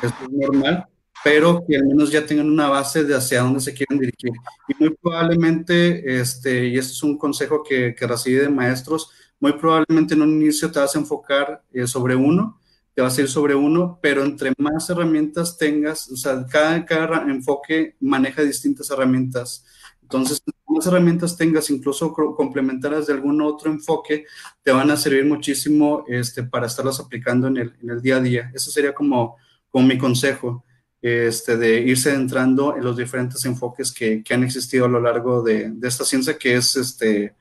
esto 0.01 0.23
es 0.23 0.31
normal, 0.31 0.87
pero 1.23 1.63
que 1.67 1.77
al 1.77 1.85
menos 1.85 2.11
ya 2.11 2.25
tengan 2.25 2.49
una 2.49 2.67
base 2.67 3.03
de 3.03 3.15
hacia 3.15 3.43
dónde 3.43 3.59
se 3.59 3.73
quieren 3.73 3.99
dirigir. 3.99 4.31
Y 4.67 4.73
muy 4.79 4.95
probablemente, 5.01 6.19
este, 6.19 6.67
y 6.67 6.77
este 6.77 6.93
es 6.93 7.03
un 7.03 7.17
consejo 7.17 7.61
que, 7.63 7.93
que 7.93 8.07
recibí 8.07 8.37
de 8.37 8.49
maestros, 8.49 9.11
muy 9.41 9.53
probablemente 9.53 10.13
en 10.13 10.21
un 10.21 10.41
inicio 10.41 10.71
te 10.71 10.79
vas 10.79 10.95
a 10.95 10.99
enfocar 10.99 11.63
eh, 11.73 11.87
sobre 11.87 12.15
uno, 12.15 12.60
te 12.93 13.01
vas 13.01 13.17
a 13.17 13.21
ir 13.21 13.27
sobre 13.27 13.55
uno, 13.55 13.99
pero 14.01 14.23
entre 14.23 14.53
más 14.57 14.89
herramientas 14.89 15.57
tengas, 15.57 16.09
o 16.11 16.17
sea, 16.17 16.45
cada, 16.45 16.85
cada 16.85 17.23
enfoque 17.31 17.95
maneja 17.99 18.41
distintas 18.41 18.89
herramientas. 18.91 19.65
Entonces, 20.01 20.41
más 20.67 20.85
herramientas 20.87 21.37
tengas, 21.37 21.69
incluso 21.69 22.13
complementarias 22.13 23.07
de 23.07 23.13
algún 23.13 23.41
otro 23.41 23.71
enfoque, 23.71 24.25
te 24.61 24.71
van 24.71 24.91
a 24.91 24.97
servir 24.97 25.25
muchísimo 25.25 26.03
este, 26.07 26.43
para 26.43 26.67
estarlas 26.67 26.99
aplicando 26.99 27.47
en 27.47 27.57
el, 27.57 27.73
en 27.81 27.89
el 27.89 28.01
día 28.01 28.17
a 28.17 28.21
día. 28.21 28.51
Eso 28.53 28.71
sería 28.71 28.93
como, 28.93 29.37
como 29.69 29.87
mi 29.87 29.97
consejo 29.97 30.65
este, 31.01 31.57
de 31.57 31.79
irse 31.81 32.13
entrando 32.13 32.75
en 32.75 32.83
los 32.83 32.97
diferentes 32.97 33.43
enfoques 33.45 33.91
que, 33.91 34.23
que 34.23 34.33
han 34.33 34.43
existido 34.43 34.85
a 34.85 34.89
lo 34.89 34.99
largo 34.99 35.41
de, 35.41 35.69
de, 35.71 35.87
esta 35.87 36.05
ciencia, 36.05 36.37
que 36.37 36.55
es, 36.55 36.75
este, 36.75 37.35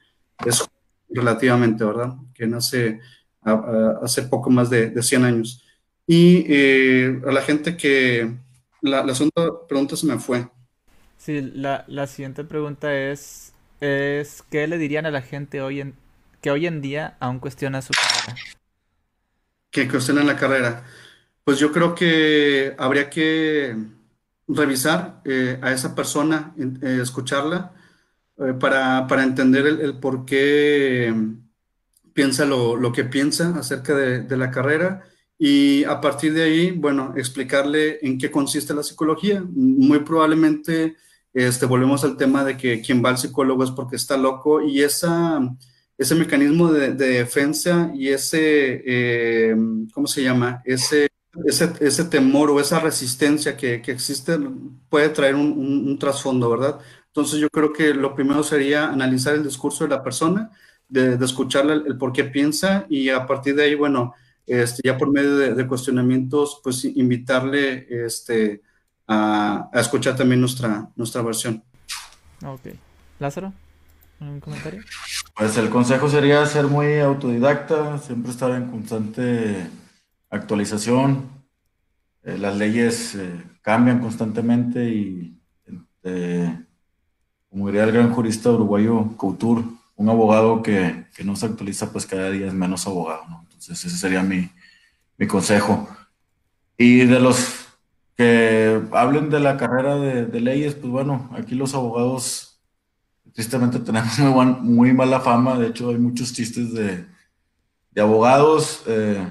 es 0.46 0.64
relativamente, 1.08 1.84
¿verdad? 1.84 2.14
Que 2.32 2.46
nace 2.46 3.00
a, 3.42 3.52
a, 3.52 3.98
hace 4.02 4.22
poco 4.22 4.50
más 4.50 4.70
de, 4.70 4.90
de 4.90 5.02
100 5.02 5.24
años. 5.24 5.64
Y 6.06 6.44
eh, 6.48 7.20
a 7.26 7.32
la 7.32 7.42
gente 7.42 7.76
que... 7.76 8.34
La, 8.82 9.04
la 9.04 9.14
segunda 9.14 9.66
pregunta 9.68 9.94
se 9.94 10.06
me 10.06 10.18
fue. 10.18 10.48
Sí, 11.18 11.40
la, 11.54 11.84
la 11.86 12.06
siguiente 12.06 12.44
pregunta 12.44 12.96
es, 12.96 13.52
es, 13.80 14.42
¿qué 14.50 14.66
le 14.66 14.78
dirían 14.78 15.04
a 15.04 15.10
la 15.10 15.20
gente 15.20 15.60
hoy 15.60 15.80
en, 15.82 15.94
que 16.40 16.50
hoy 16.50 16.66
en 16.66 16.80
día 16.80 17.16
aún 17.20 17.40
cuestiona 17.40 17.82
su 17.82 17.92
carrera? 17.92 18.40
Que 19.70 19.86
cuestionan 19.86 20.26
la 20.26 20.36
carrera. 20.36 20.84
Pues 21.44 21.58
yo 21.58 21.72
creo 21.72 21.94
que 21.94 22.74
habría 22.78 23.10
que 23.10 23.76
revisar 24.48 25.20
eh, 25.26 25.58
a 25.62 25.72
esa 25.72 25.94
persona, 25.94 26.54
eh, 26.58 27.00
escucharla, 27.02 27.72
para, 28.58 29.06
para, 29.06 29.22
entender 29.22 29.66
el, 29.66 29.80
el 29.80 29.98
por 30.00 30.24
qué 30.24 31.14
piensa 32.12 32.44
lo, 32.44 32.92
que 32.92 33.04
piensa 33.04 33.54
acerca 33.56 33.94
de, 33.94 34.36
la 34.36 34.50
carrera 34.50 35.02
y 35.38 35.84
a 35.84 36.00
partir 36.00 36.34
de 36.34 36.42
ahí, 36.42 36.70
bueno, 36.72 37.14
explicarle 37.16 37.98
en 38.02 38.18
qué 38.18 38.30
consiste 38.30 38.74
la 38.74 38.82
psicología. 38.82 39.42
Muy 39.48 40.00
probablemente 40.00 40.96
este, 41.32 41.66
volvemos 41.66 42.04
al 42.04 42.16
tema 42.16 42.44
de 42.44 42.56
que 42.56 42.80
quien 42.80 43.02
va 43.04 43.10
al 43.10 43.18
psicólogo 43.18 43.64
es 43.64 43.70
porque 43.70 43.96
está 43.96 44.16
loco 44.16 44.62
y 44.62 44.82
esa, 44.82 45.40
ese 45.96 46.14
mecanismo 46.14 46.72
de, 46.72 46.92
de 46.92 47.08
defensa 47.18 47.90
y 47.94 48.08
ese, 48.08 48.82
eh, 48.84 49.56
¿cómo 49.92 50.06
se 50.06 50.22
llama? 50.22 50.62
Ese 50.64 51.10
ese, 51.44 51.72
ese, 51.80 52.04
temor 52.04 52.50
o 52.50 52.60
esa 52.60 52.80
resistencia 52.80 53.56
que, 53.56 53.80
que 53.82 53.92
existe 53.92 54.38
puede 54.88 55.08
traer 55.10 55.34
un, 55.36 55.98
trasfondo, 55.98 56.50
¿verdad? 56.50 56.80
Entonces 57.06 57.38
yo 57.38 57.48
creo 57.50 57.72
que 57.72 57.94
lo 57.94 58.14
primero 58.14 58.42
sería 58.42 58.88
analizar 58.88 59.34
el 59.34 59.44
discurso 59.44 59.84
de 59.84 59.90
la 59.90 60.02
persona, 60.02 60.50
de, 60.90 61.16
de 61.16 61.24
escucharle 61.24 61.72
el, 61.74 61.86
el, 61.86 61.96
por 61.96 62.12
qué 62.12 62.24
piensa 62.24 62.86
y 62.88 63.08
a 63.08 63.26
partir 63.26 63.54
de 63.54 63.64
ahí, 63.64 63.74
bueno, 63.74 64.14
este, 64.46 64.82
ya 64.84 64.98
por 64.98 65.10
medio 65.10 65.36
de, 65.38 65.54
de 65.54 65.66
cuestionamientos, 65.66 66.60
pues 66.62 66.84
invitarle 66.84 67.86
este, 68.04 68.62
a, 69.06 69.68
a, 69.72 69.80
escuchar 69.80 70.16
también 70.16 70.40
nuestra, 70.40 70.90
nuestra 70.96 71.22
versión. 71.22 71.62
Ok. 72.44 72.74
Lázaro, 73.18 73.52
¿un 74.18 74.40
comentario? 74.40 74.82
Pues 75.36 75.56
el 75.56 75.70
consejo 75.70 76.08
sería 76.08 76.44
ser 76.46 76.66
muy 76.66 76.98
autodidacta, 76.98 77.98
siempre 77.98 78.32
estar 78.32 78.50
en 78.50 78.70
constante 78.70 79.68
actualización. 80.30 81.28
Eh, 82.22 82.38
las 82.38 82.56
leyes 82.56 83.14
eh, 83.14 83.42
cambian 83.62 84.00
constantemente 84.00 84.88
y, 84.88 85.38
eh, 86.02 86.58
como 87.48 87.66
diría 87.66 87.84
el 87.84 87.92
gran 87.92 88.12
jurista 88.12 88.50
uruguayo 88.50 89.16
Couture, 89.16 89.62
un 90.00 90.08
abogado 90.08 90.62
que, 90.62 91.04
que, 91.14 91.24
no 91.24 91.36
se 91.36 91.44
actualiza, 91.44 91.92
pues 91.92 92.06
cada 92.06 92.30
día 92.30 92.46
es 92.46 92.54
menos 92.54 92.86
abogado, 92.86 93.22
¿no? 93.28 93.42
Entonces 93.42 93.84
ese 93.84 93.98
sería 93.98 94.22
mi, 94.22 94.50
mi 95.18 95.26
consejo. 95.26 95.86
Y 96.78 97.04
de 97.04 97.20
los 97.20 97.66
que 98.16 98.80
hablen 98.92 99.28
de 99.28 99.40
la 99.40 99.58
carrera 99.58 99.96
de, 99.96 100.24
de, 100.24 100.40
leyes, 100.40 100.74
pues 100.74 100.90
bueno, 100.90 101.28
aquí 101.34 101.54
los 101.54 101.74
abogados 101.74 102.62
tristemente 103.34 103.78
tenemos 103.80 104.18
muy, 104.18 104.46
muy 104.46 104.92
mala 104.94 105.20
fama, 105.20 105.58
de 105.58 105.66
hecho 105.66 105.90
hay 105.90 105.98
muchos 105.98 106.32
chistes 106.32 106.72
de, 106.72 107.04
de 107.90 108.00
abogados. 108.00 108.82
Eh, 108.86 109.22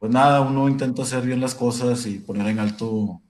pues 0.00 0.10
nada, 0.10 0.40
uno 0.40 0.68
intenta 0.68 1.02
hacer 1.02 1.24
bien 1.24 1.40
las 1.40 1.54
cosas 1.54 2.04
y 2.06 2.18
poner 2.18 2.48
en 2.48 2.58
alto 2.58 3.22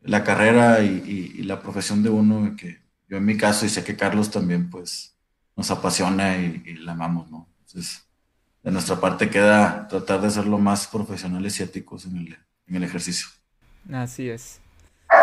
la 0.00 0.24
carrera 0.24 0.82
y, 0.82 0.88
y, 1.36 1.40
y, 1.40 1.44
la 1.44 1.62
profesión 1.62 2.02
de 2.02 2.10
uno, 2.10 2.56
que 2.56 2.78
yo 3.08 3.18
en 3.18 3.24
mi 3.24 3.36
caso, 3.36 3.64
y 3.64 3.68
sé 3.68 3.84
que 3.84 3.94
Carlos 3.94 4.32
también, 4.32 4.68
pues 4.70 5.13
nos 5.56 5.70
apasiona 5.70 6.36
y, 6.36 6.62
y 6.64 6.74
la 6.74 6.92
amamos, 6.92 7.30
¿no? 7.30 7.48
Entonces, 7.60 8.06
de 8.64 8.70
nuestra 8.70 8.96
parte 8.96 9.28
queda 9.28 9.86
tratar 9.88 10.22
de 10.22 10.30
ser 10.30 10.46
lo 10.46 10.58
más 10.58 10.86
profesionales 10.86 11.60
y 11.60 11.62
éticos 11.62 12.06
en 12.06 12.16
el, 12.16 12.38
en 12.66 12.76
el 12.76 12.84
ejercicio. 12.84 13.28
Así 13.92 14.30
es. 14.30 14.60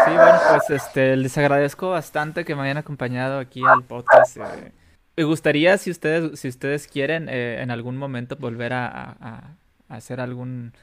Sí, 0.05 0.11
bueno, 0.13 0.39
pues 0.49 0.69
este, 0.69 1.17
les 1.17 1.37
agradezco 1.37 1.89
bastante 1.89 2.45
que 2.45 2.55
me 2.55 2.61
hayan 2.61 2.77
acompañado 2.77 3.39
aquí 3.39 3.61
al 3.65 3.83
podcast. 3.83 4.37
Eh, 4.37 4.71
me 5.17 5.23
gustaría, 5.23 5.77
si 5.77 5.89
ustedes, 5.89 6.39
si 6.39 6.47
ustedes 6.47 6.87
quieren, 6.87 7.27
eh, 7.29 7.61
en 7.61 7.71
algún 7.71 7.97
momento 7.97 8.35
volver 8.35 8.73
a, 8.73 9.57
hacer 9.89 10.21
algún 10.21 10.73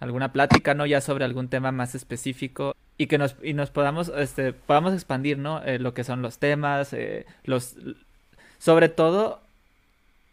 alguna 0.00 0.32
plática, 0.32 0.74
¿no? 0.74 0.86
Ya 0.86 1.00
sobre 1.00 1.24
algún 1.24 1.48
tema 1.48 1.72
más 1.72 1.94
específico 1.94 2.74
y 2.96 3.06
que 3.06 3.18
nos, 3.18 3.36
y 3.42 3.54
nos 3.54 3.70
podamos, 3.70 4.12
este, 4.16 4.52
podamos 4.52 4.92
expandir, 4.92 5.38
¿no? 5.38 5.62
Eh, 5.62 5.78
lo 5.78 5.94
que 5.94 6.04
son 6.04 6.22
los 6.22 6.38
temas, 6.38 6.92
eh, 6.92 7.26
los, 7.44 7.76
sobre 8.58 8.88
todo 8.88 9.40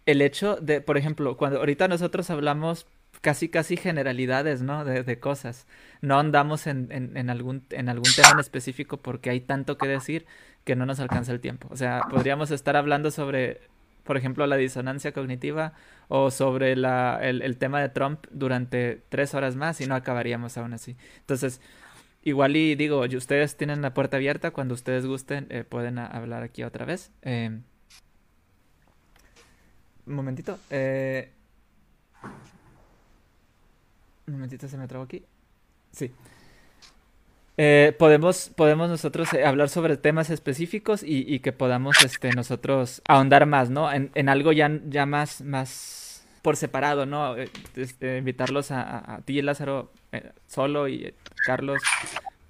el 0.06 0.22
hecho 0.22 0.58
de, 0.58 0.82
por 0.82 0.98
ejemplo, 0.98 1.38
cuando 1.38 1.60
ahorita 1.60 1.88
nosotros 1.88 2.30
hablamos 2.30 2.88
casi, 3.22 3.50
casi 3.50 3.78
generalidades, 3.78 4.62
¿no? 4.62 4.86
De, 4.86 5.20
cosas. 5.20 5.68
No 6.02 6.20
andamos 6.20 6.68
en, 6.68 6.90
en, 6.92 7.30
algún, 7.30 7.66
en 7.72 7.90
algún 7.90 8.12
tema 8.16 8.32
en 8.34 8.40
específico 8.40 8.98
porque 8.98 9.30
hay 9.30 9.40
tanto 9.40 9.78
que 9.78 9.88
decir 9.88 10.26
que 10.64 10.76
no 10.76 10.86
nos 10.86 11.00
alcanza 11.00 11.32
el 11.32 11.40
tiempo. 11.40 11.68
O 11.72 11.78
sea, 11.78 12.02
podríamos 12.10 12.52
estar 12.52 12.76
hablando 12.76 13.12
sobre 13.12 13.62
por 14.06 14.18
ejemplo, 14.18 14.46
la 14.46 14.56
disonancia 14.56 15.12
cognitiva 15.14 15.74
o 16.08 16.30
sobre 16.30 16.76
la, 16.76 17.20
el, 17.22 17.42
el, 17.42 17.58
tema 17.58 17.82
de 17.82 17.90
Trump 17.90 18.28
durante 18.30 19.02
tres 19.10 19.34
horas 19.34 19.56
más 19.56 19.82
y 19.82 19.88
no 19.88 19.96
acabaríamos 19.96 20.58
aún 20.58 20.74
así. 20.74 20.96
Entonces, 21.22 21.60
igual 22.24 22.56
y 22.56 22.76
digo, 22.76 23.00
ustedes 23.00 23.58
tienen 23.58 23.82
la 23.82 23.96
puerta 23.96 24.18
abierta, 24.18 24.52
cuando 24.52 24.76
ustedes 24.76 25.08
gusten 25.08 25.48
eh, 25.50 25.64
pueden 25.64 25.98
hablar 25.98 26.44
aquí 26.44 26.64
otra 26.64 26.86
vez. 26.86 27.12
Eh, 27.24 27.62
un 30.08 30.14
momentito. 30.14 30.60
Eh, 30.70 31.30
un 34.28 34.34
momentito, 34.34 34.68
se 34.68 34.78
me 34.78 34.88
trabó 34.88 35.06
aquí. 35.06 35.24
Sí. 35.92 36.12
Eh, 37.58 37.96
podemos, 37.98 38.50
podemos 38.50 38.90
nosotros 38.90 39.34
eh, 39.34 39.46
hablar 39.46 39.70
sobre 39.70 39.96
temas 39.96 40.30
específicos 40.30 41.04
y, 41.04 41.34
y, 41.34 41.40
que 41.40 41.54
podamos 41.54 42.04
este, 42.04 42.32
nosotros 42.32 43.02
ahondar 43.08 43.46
más, 43.46 43.70
¿no? 43.70 43.92
En, 43.92 44.12
en 44.14 44.28
algo 44.28 44.52
ya, 44.52 44.70
ya 44.88 45.06
más, 45.06 45.42
más 45.42 46.28
por 46.42 46.58
separado, 46.58 47.06
¿no? 47.06 47.36
Este, 47.76 48.18
invitarlos 48.18 48.72
a, 48.72 48.82
a, 48.82 49.16
a 49.16 49.22
ti, 49.22 49.42
Lázaro, 49.42 49.92
solo 50.48 50.88
y 50.90 51.14
Carlos 51.46 51.82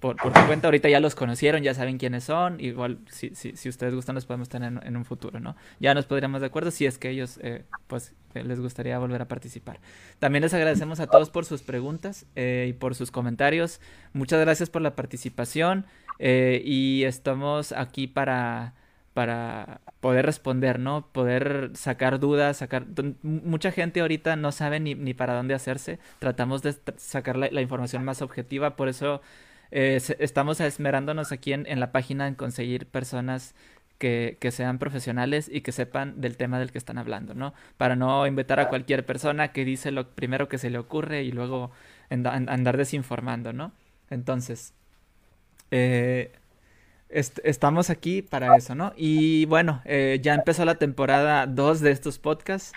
por, 0.00 0.16
por 0.16 0.32
tu 0.32 0.40
cuenta. 0.46 0.68
Ahorita 0.68 0.88
ya 0.88 1.00
los 1.00 1.14
conocieron, 1.14 1.62
ya 1.62 1.74
saben 1.74 1.98
quiénes 1.98 2.24
son. 2.24 2.60
Igual, 2.60 2.98
si, 3.10 3.34
si, 3.34 3.56
si 3.56 3.68
ustedes 3.68 3.94
gustan, 3.94 4.14
los 4.14 4.26
podemos 4.26 4.48
tener 4.48 4.72
en, 4.82 4.96
un 4.96 5.04
futuro, 5.04 5.40
¿no? 5.40 5.56
Ya 5.80 5.94
nos 5.94 6.06
podríamos 6.06 6.40
de 6.40 6.48
acuerdo 6.48 6.70
si 6.70 6.86
es 6.86 6.98
que 6.98 7.10
ellos, 7.10 7.38
eh, 7.42 7.64
pues, 7.86 8.14
les 8.34 8.60
gustaría 8.60 8.98
volver 8.98 9.22
a 9.22 9.28
participar. 9.28 9.80
También 10.18 10.42
les 10.42 10.54
agradecemos 10.54 11.00
a 11.00 11.06
todos 11.06 11.30
por 11.30 11.44
sus 11.44 11.62
preguntas 11.62 12.26
eh, 12.36 12.66
y 12.68 12.72
por 12.72 12.94
sus 12.94 13.10
comentarios. 13.10 13.80
Muchas 14.12 14.40
gracias 14.40 14.70
por 14.70 14.82
la 14.82 14.94
participación 14.94 15.86
eh, 16.18 16.62
y 16.64 17.04
estamos 17.04 17.72
aquí 17.72 18.06
para 18.06 18.74
para 19.16 19.80
poder 20.00 20.26
responder, 20.26 20.78
¿no? 20.78 21.06
Poder 21.10 21.70
sacar 21.72 22.20
dudas, 22.20 22.58
sacar... 22.58 22.84
Mucha 23.22 23.72
gente 23.72 24.02
ahorita 24.02 24.36
no 24.36 24.52
sabe 24.52 24.78
ni, 24.78 24.94
ni 24.94 25.14
para 25.14 25.32
dónde 25.32 25.54
hacerse. 25.54 25.98
Tratamos 26.18 26.60
de 26.60 26.74
sacar 26.98 27.38
la, 27.38 27.48
la 27.50 27.62
información 27.62 28.04
más 28.04 28.20
objetiva, 28.20 28.76
por 28.76 28.90
eso 28.90 29.22
eh, 29.70 30.00
estamos 30.18 30.60
esmerándonos 30.60 31.32
aquí 31.32 31.52
en, 31.52 31.66
en, 31.66 31.80
la 31.80 31.92
página 31.92 32.28
en 32.28 32.34
conseguir 32.34 32.86
personas 32.86 33.54
que, 33.98 34.36
que, 34.40 34.50
sean 34.50 34.78
profesionales 34.78 35.48
y 35.52 35.62
que 35.62 35.72
sepan 35.72 36.20
del 36.20 36.36
tema 36.36 36.58
del 36.58 36.72
que 36.72 36.78
están 36.78 36.98
hablando, 36.98 37.34
¿no? 37.34 37.54
Para 37.76 37.96
no 37.96 38.26
invitar 38.26 38.60
a 38.60 38.68
cualquier 38.68 39.06
persona 39.06 39.52
que 39.52 39.64
dice 39.64 39.90
lo 39.90 40.10
primero 40.10 40.48
que 40.48 40.58
se 40.58 40.70
le 40.70 40.78
ocurre 40.78 41.22
y 41.22 41.32
luego 41.32 41.70
andar 42.10 42.76
desinformando, 42.76 43.52
¿no? 43.52 43.72
Entonces, 44.10 44.74
eh, 45.70 46.32
estamos 47.08 47.90
aquí 47.90 48.22
para 48.22 48.56
eso, 48.56 48.74
¿no? 48.74 48.92
Y 48.96 49.46
bueno, 49.46 49.82
eh, 49.84 50.20
ya 50.22 50.34
empezó 50.34 50.64
la 50.64 50.76
temporada 50.76 51.46
2 51.46 51.80
de 51.80 51.90
estos 51.90 52.18
podcasts. 52.18 52.72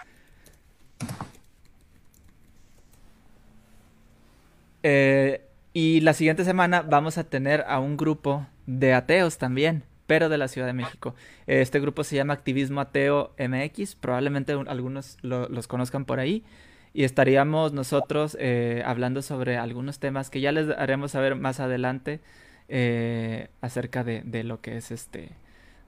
Eh, 4.84 5.49
y 5.74 6.02
la 6.02 6.14
siguiente 6.14 6.44
semana 6.44 6.82
vamos 6.82 7.18
a 7.18 7.24
tener 7.24 7.64
a 7.68 7.80
un 7.80 7.98
grupo 7.98 8.48
de 8.66 8.94
ateos 8.94 9.38
también, 9.38 9.84
pero 10.08 10.30
de 10.30 10.38
la 10.38 10.48
Ciudad 10.48 10.68
de 10.68 10.74
México. 10.74 11.16
Este 11.46 11.80
grupo 11.80 12.04
se 12.04 12.16
llama 12.16 12.34
Activismo 12.34 12.82
Ateo 12.82 13.34
MX, 13.38 13.96
probablemente 13.96 14.54
algunos 14.54 15.18
los 15.22 15.68
conozcan 15.68 16.06
por 16.06 16.20
ahí. 16.20 16.44
Y 16.92 17.04
estaríamos 17.04 17.72
nosotros 17.72 18.36
eh, 18.40 18.82
hablando 18.84 19.22
sobre 19.22 19.58
algunos 19.58 20.00
temas 20.00 20.32
que 20.32 20.42
ya 20.42 20.52
les 20.52 20.70
haremos 20.72 21.12
saber 21.12 21.36
más 21.36 21.60
adelante 21.60 22.20
eh, 22.68 23.50
acerca 23.62 24.04
de, 24.04 24.24
de, 24.26 24.44
lo 24.44 24.60
que 24.62 24.78
es 24.78 24.90
este 24.90 25.30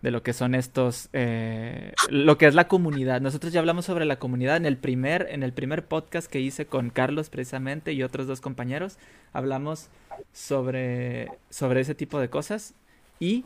de 0.02 0.12
lo 0.12 0.24
que 0.24 0.34
son 0.34 0.56
estos 0.56 1.10
eh, 1.14 1.94
lo 2.10 2.38
que 2.38 2.48
es 2.48 2.56
la 2.56 2.68
comunidad 2.68 3.22
nosotros 3.22 3.54
ya 3.54 3.60
hablamos 3.60 3.86
sobre 3.86 4.06
la 4.06 4.18
comunidad 4.18 4.58
en 4.58 4.66
el 4.66 4.78
primer 4.78 5.28
en 5.30 5.44
el 5.44 5.54
primer 5.54 5.86
podcast 5.86 6.30
que 6.30 6.40
hice 6.40 6.66
con 6.66 6.90
Carlos 6.90 7.30
precisamente 7.30 7.94
y 7.94 8.04
otros 8.04 8.28
dos 8.28 8.42
compañeros 8.42 8.98
hablamos 9.34 9.90
sobre 10.34 11.30
sobre 11.50 11.82
ese 11.82 11.96
tipo 11.96 12.20
de 12.20 12.30
cosas 12.30 12.74
y 13.20 13.46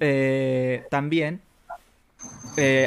eh, 0.00 0.84
también 0.90 1.40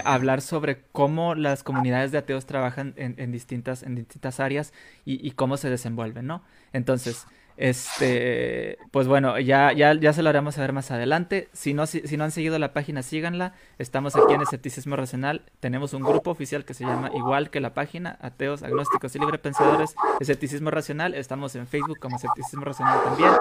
hablar 0.03 0.41
sobre 0.41 0.81
cómo 0.91 1.35
las 1.35 1.63
comunidades 1.63 2.11
de 2.11 2.17
ateos 2.17 2.45
trabajan 2.45 2.93
en, 2.97 3.31
distintas, 3.31 3.83
en 3.83 3.95
distintas 3.95 4.41
áreas 4.41 4.73
y, 5.05 5.25
y, 5.25 5.31
cómo 5.31 5.55
se 5.55 5.69
desenvuelven, 5.69 6.27
¿no? 6.27 6.43
Entonces, 6.73 7.25
este, 7.57 8.77
pues 8.91 9.07
bueno, 9.07 9.39
ya, 9.39 9.71
ya, 9.73 9.93
ya 9.93 10.13
se 10.13 10.23
lo 10.23 10.29
haremos 10.29 10.55
saber 10.55 10.73
más 10.73 10.91
adelante. 10.91 11.49
Si 11.53 11.73
no, 11.73 11.85
si, 11.85 12.01
no 12.17 12.23
han 12.23 12.31
seguido 12.31 12.57
la 12.59 12.73
página, 12.73 13.03
síganla. 13.03 13.53
Estamos 13.77 14.15
aquí 14.15 14.33
en 14.33 14.41
Escepticismo 14.41 14.95
Racional. 14.95 15.43
Tenemos 15.59 15.93
un 15.93 16.01
grupo 16.01 16.31
oficial 16.31 16.65
que 16.65 16.73
se 16.73 16.85
llama 16.85 17.11
igual 17.15 17.49
que 17.49 17.59
la 17.59 17.73
página, 17.73 18.17
Ateos, 18.21 18.63
Agnósticos 18.63 19.15
y 19.15 19.19
Libre 19.19 19.37
Pensadores, 19.37 19.95
Escepticismo 20.19 20.71
Racional. 20.71 21.13
Estamos 21.13 21.55
en 21.55 21.67
Facebook 21.67 21.99
como 21.99 22.17
Escepticismo 22.17 22.65
Racional 22.65 23.03
también. 23.03 23.31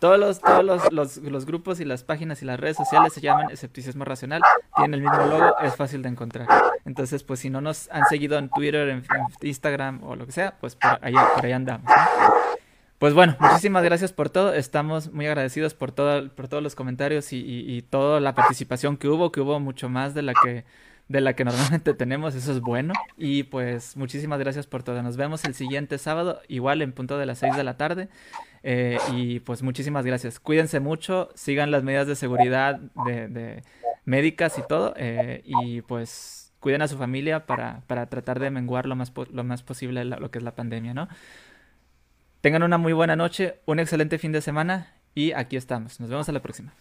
Todos 0.00 0.18
los, 0.18 0.40
todos 0.40 0.64
los, 0.64 0.92
los, 0.92 1.16
los, 1.18 1.44
grupos 1.44 1.78
y 1.78 1.84
las 1.84 2.04
páginas 2.04 2.40
y 2.40 2.46
las 2.46 2.58
redes 2.58 2.78
sociales 2.78 3.12
se 3.12 3.20
llaman 3.20 3.50
Escepticismo 3.50 4.06
Racional. 4.06 4.40
Tienen 4.76 4.94
el 4.94 5.02
mismo 5.02 5.26
logo, 5.26 5.58
es 5.58 5.76
fácil 5.76 6.00
de 6.02 6.08
encontrar. 6.08 6.48
Entonces, 6.86 7.22
pues 7.22 7.40
si 7.40 7.50
no 7.50 7.60
nos 7.60 7.90
han 7.90 8.06
seguido 8.06 8.38
en 8.38 8.48
Twitter, 8.48 8.88
en, 8.88 9.04
Instagram 9.42 10.02
o 10.02 10.16
lo 10.16 10.24
que 10.24 10.32
sea, 10.32 10.56
pues 10.58 10.74
por 10.76 10.98
ahí, 11.02 11.12
por 11.34 11.44
ahí 11.44 11.52
andamos. 11.52 11.90
Pues 13.00 13.14
bueno, 13.14 13.34
muchísimas 13.40 13.82
gracias 13.82 14.12
por 14.12 14.28
todo. 14.28 14.52
Estamos 14.52 15.10
muy 15.10 15.26
agradecidos 15.26 15.72
por, 15.72 15.90
todo, 15.90 16.28
por 16.34 16.48
todos 16.48 16.62
los 16.62 16.74
comentarios 16.74 17.32
y, 17.32 17.82
toda 17.88 18.20
la 18.20 18.34
participación 18.34 18.98
que 18.98 19.08
hubo, 19.08 19.32
que 19.32 19.40
hubo 19.40 19.58
mucho 19.58 19.88
más 19.88 20.12
de 20.12 20.20
la 20.20 20.34
que, 20.34 20.66
de 21.08 21.22
la 21.22 21.32
que 21.32 21.44
normalmente 21.46 21.94
tenemos. 21.94 22.34
Eso 22.34 22.52
es 22.52 22.60
bueno. 22.60 22.92
Y 23.16 23.44
pues 23.44 23.96
muchísimas 23.96 24.38
gracias 24.38 24.66
por 24.66 24.82
todo. 24.82 25.02
Nos 25.02 25.16
vemos 25.16 25.46
el 25.46 25.54
siguiente 25.54 25.96
sábado, 25.96 26.42
igual 26.46 26.82
en 26.82 26.92
punto 26.92 27.16
de 27.16 27.24
las 27.24 27.38
6 27.38 27.56
de 27.56 27.64
la 27.64 27.78
tarde. 27.78 28.10
Eh, 28.62 28.98
y 29.14 29.40
pues 29.40 29.62
muchísimas 29.62 30.04
gracias. 30.04 30.38
Cuídense 30.38 30.78
mucho, 30.78 31.30
sigan 31.34 31.70
las 31.70 31.82
medidas 31.82 32.06
de 32.06 32.16
seguridad 32.16 32.80
de, 33.06 33.62
médicas 34.04 34.58
y 34.58 34.62
todo. 34.68 34.92
Eh, 34.98 35.40
y 35.46 35.80
pues 35.80 36.52
cuiden 36.60 36.82
a 36.82 36.88
su 36.88 36.98
familia 36.98 37.46
para, 37.46 37.80
para 37.86 38.10
tratar 38.10 38.40
de 38.40 38.50
menguar 38.50 38.84
lo 38.84 38.94
más, 38.94 39.10
lo 39.32 39.42
más 39.42 39.62
posible 39.62 40.04
lo 40.04 40.30
que 40.30 40.36
es 40.36 40.44
la 40.44 40.54
pandemia, 40.54 40.92
¿no? 40.92 41.08
Tengan 42.40 42.62
una 42.62 42.78
muy 42.78 42.94
buena 42.94 43.16
noche, 43.16 43.60
un 43.66 43.80
excelente 43.80 44.18
fin 44.18 44.32
de 44.32 44.40
semana 44.40 44.94
y 45.14 45.32
aquí 45.32 45.56
estamos. 45.56 46.00
Nos 46.00 46.08
vemos 46.08 46.28
a 46.28 46.32
la 46.32 46.40
próxima. 46.40 46.72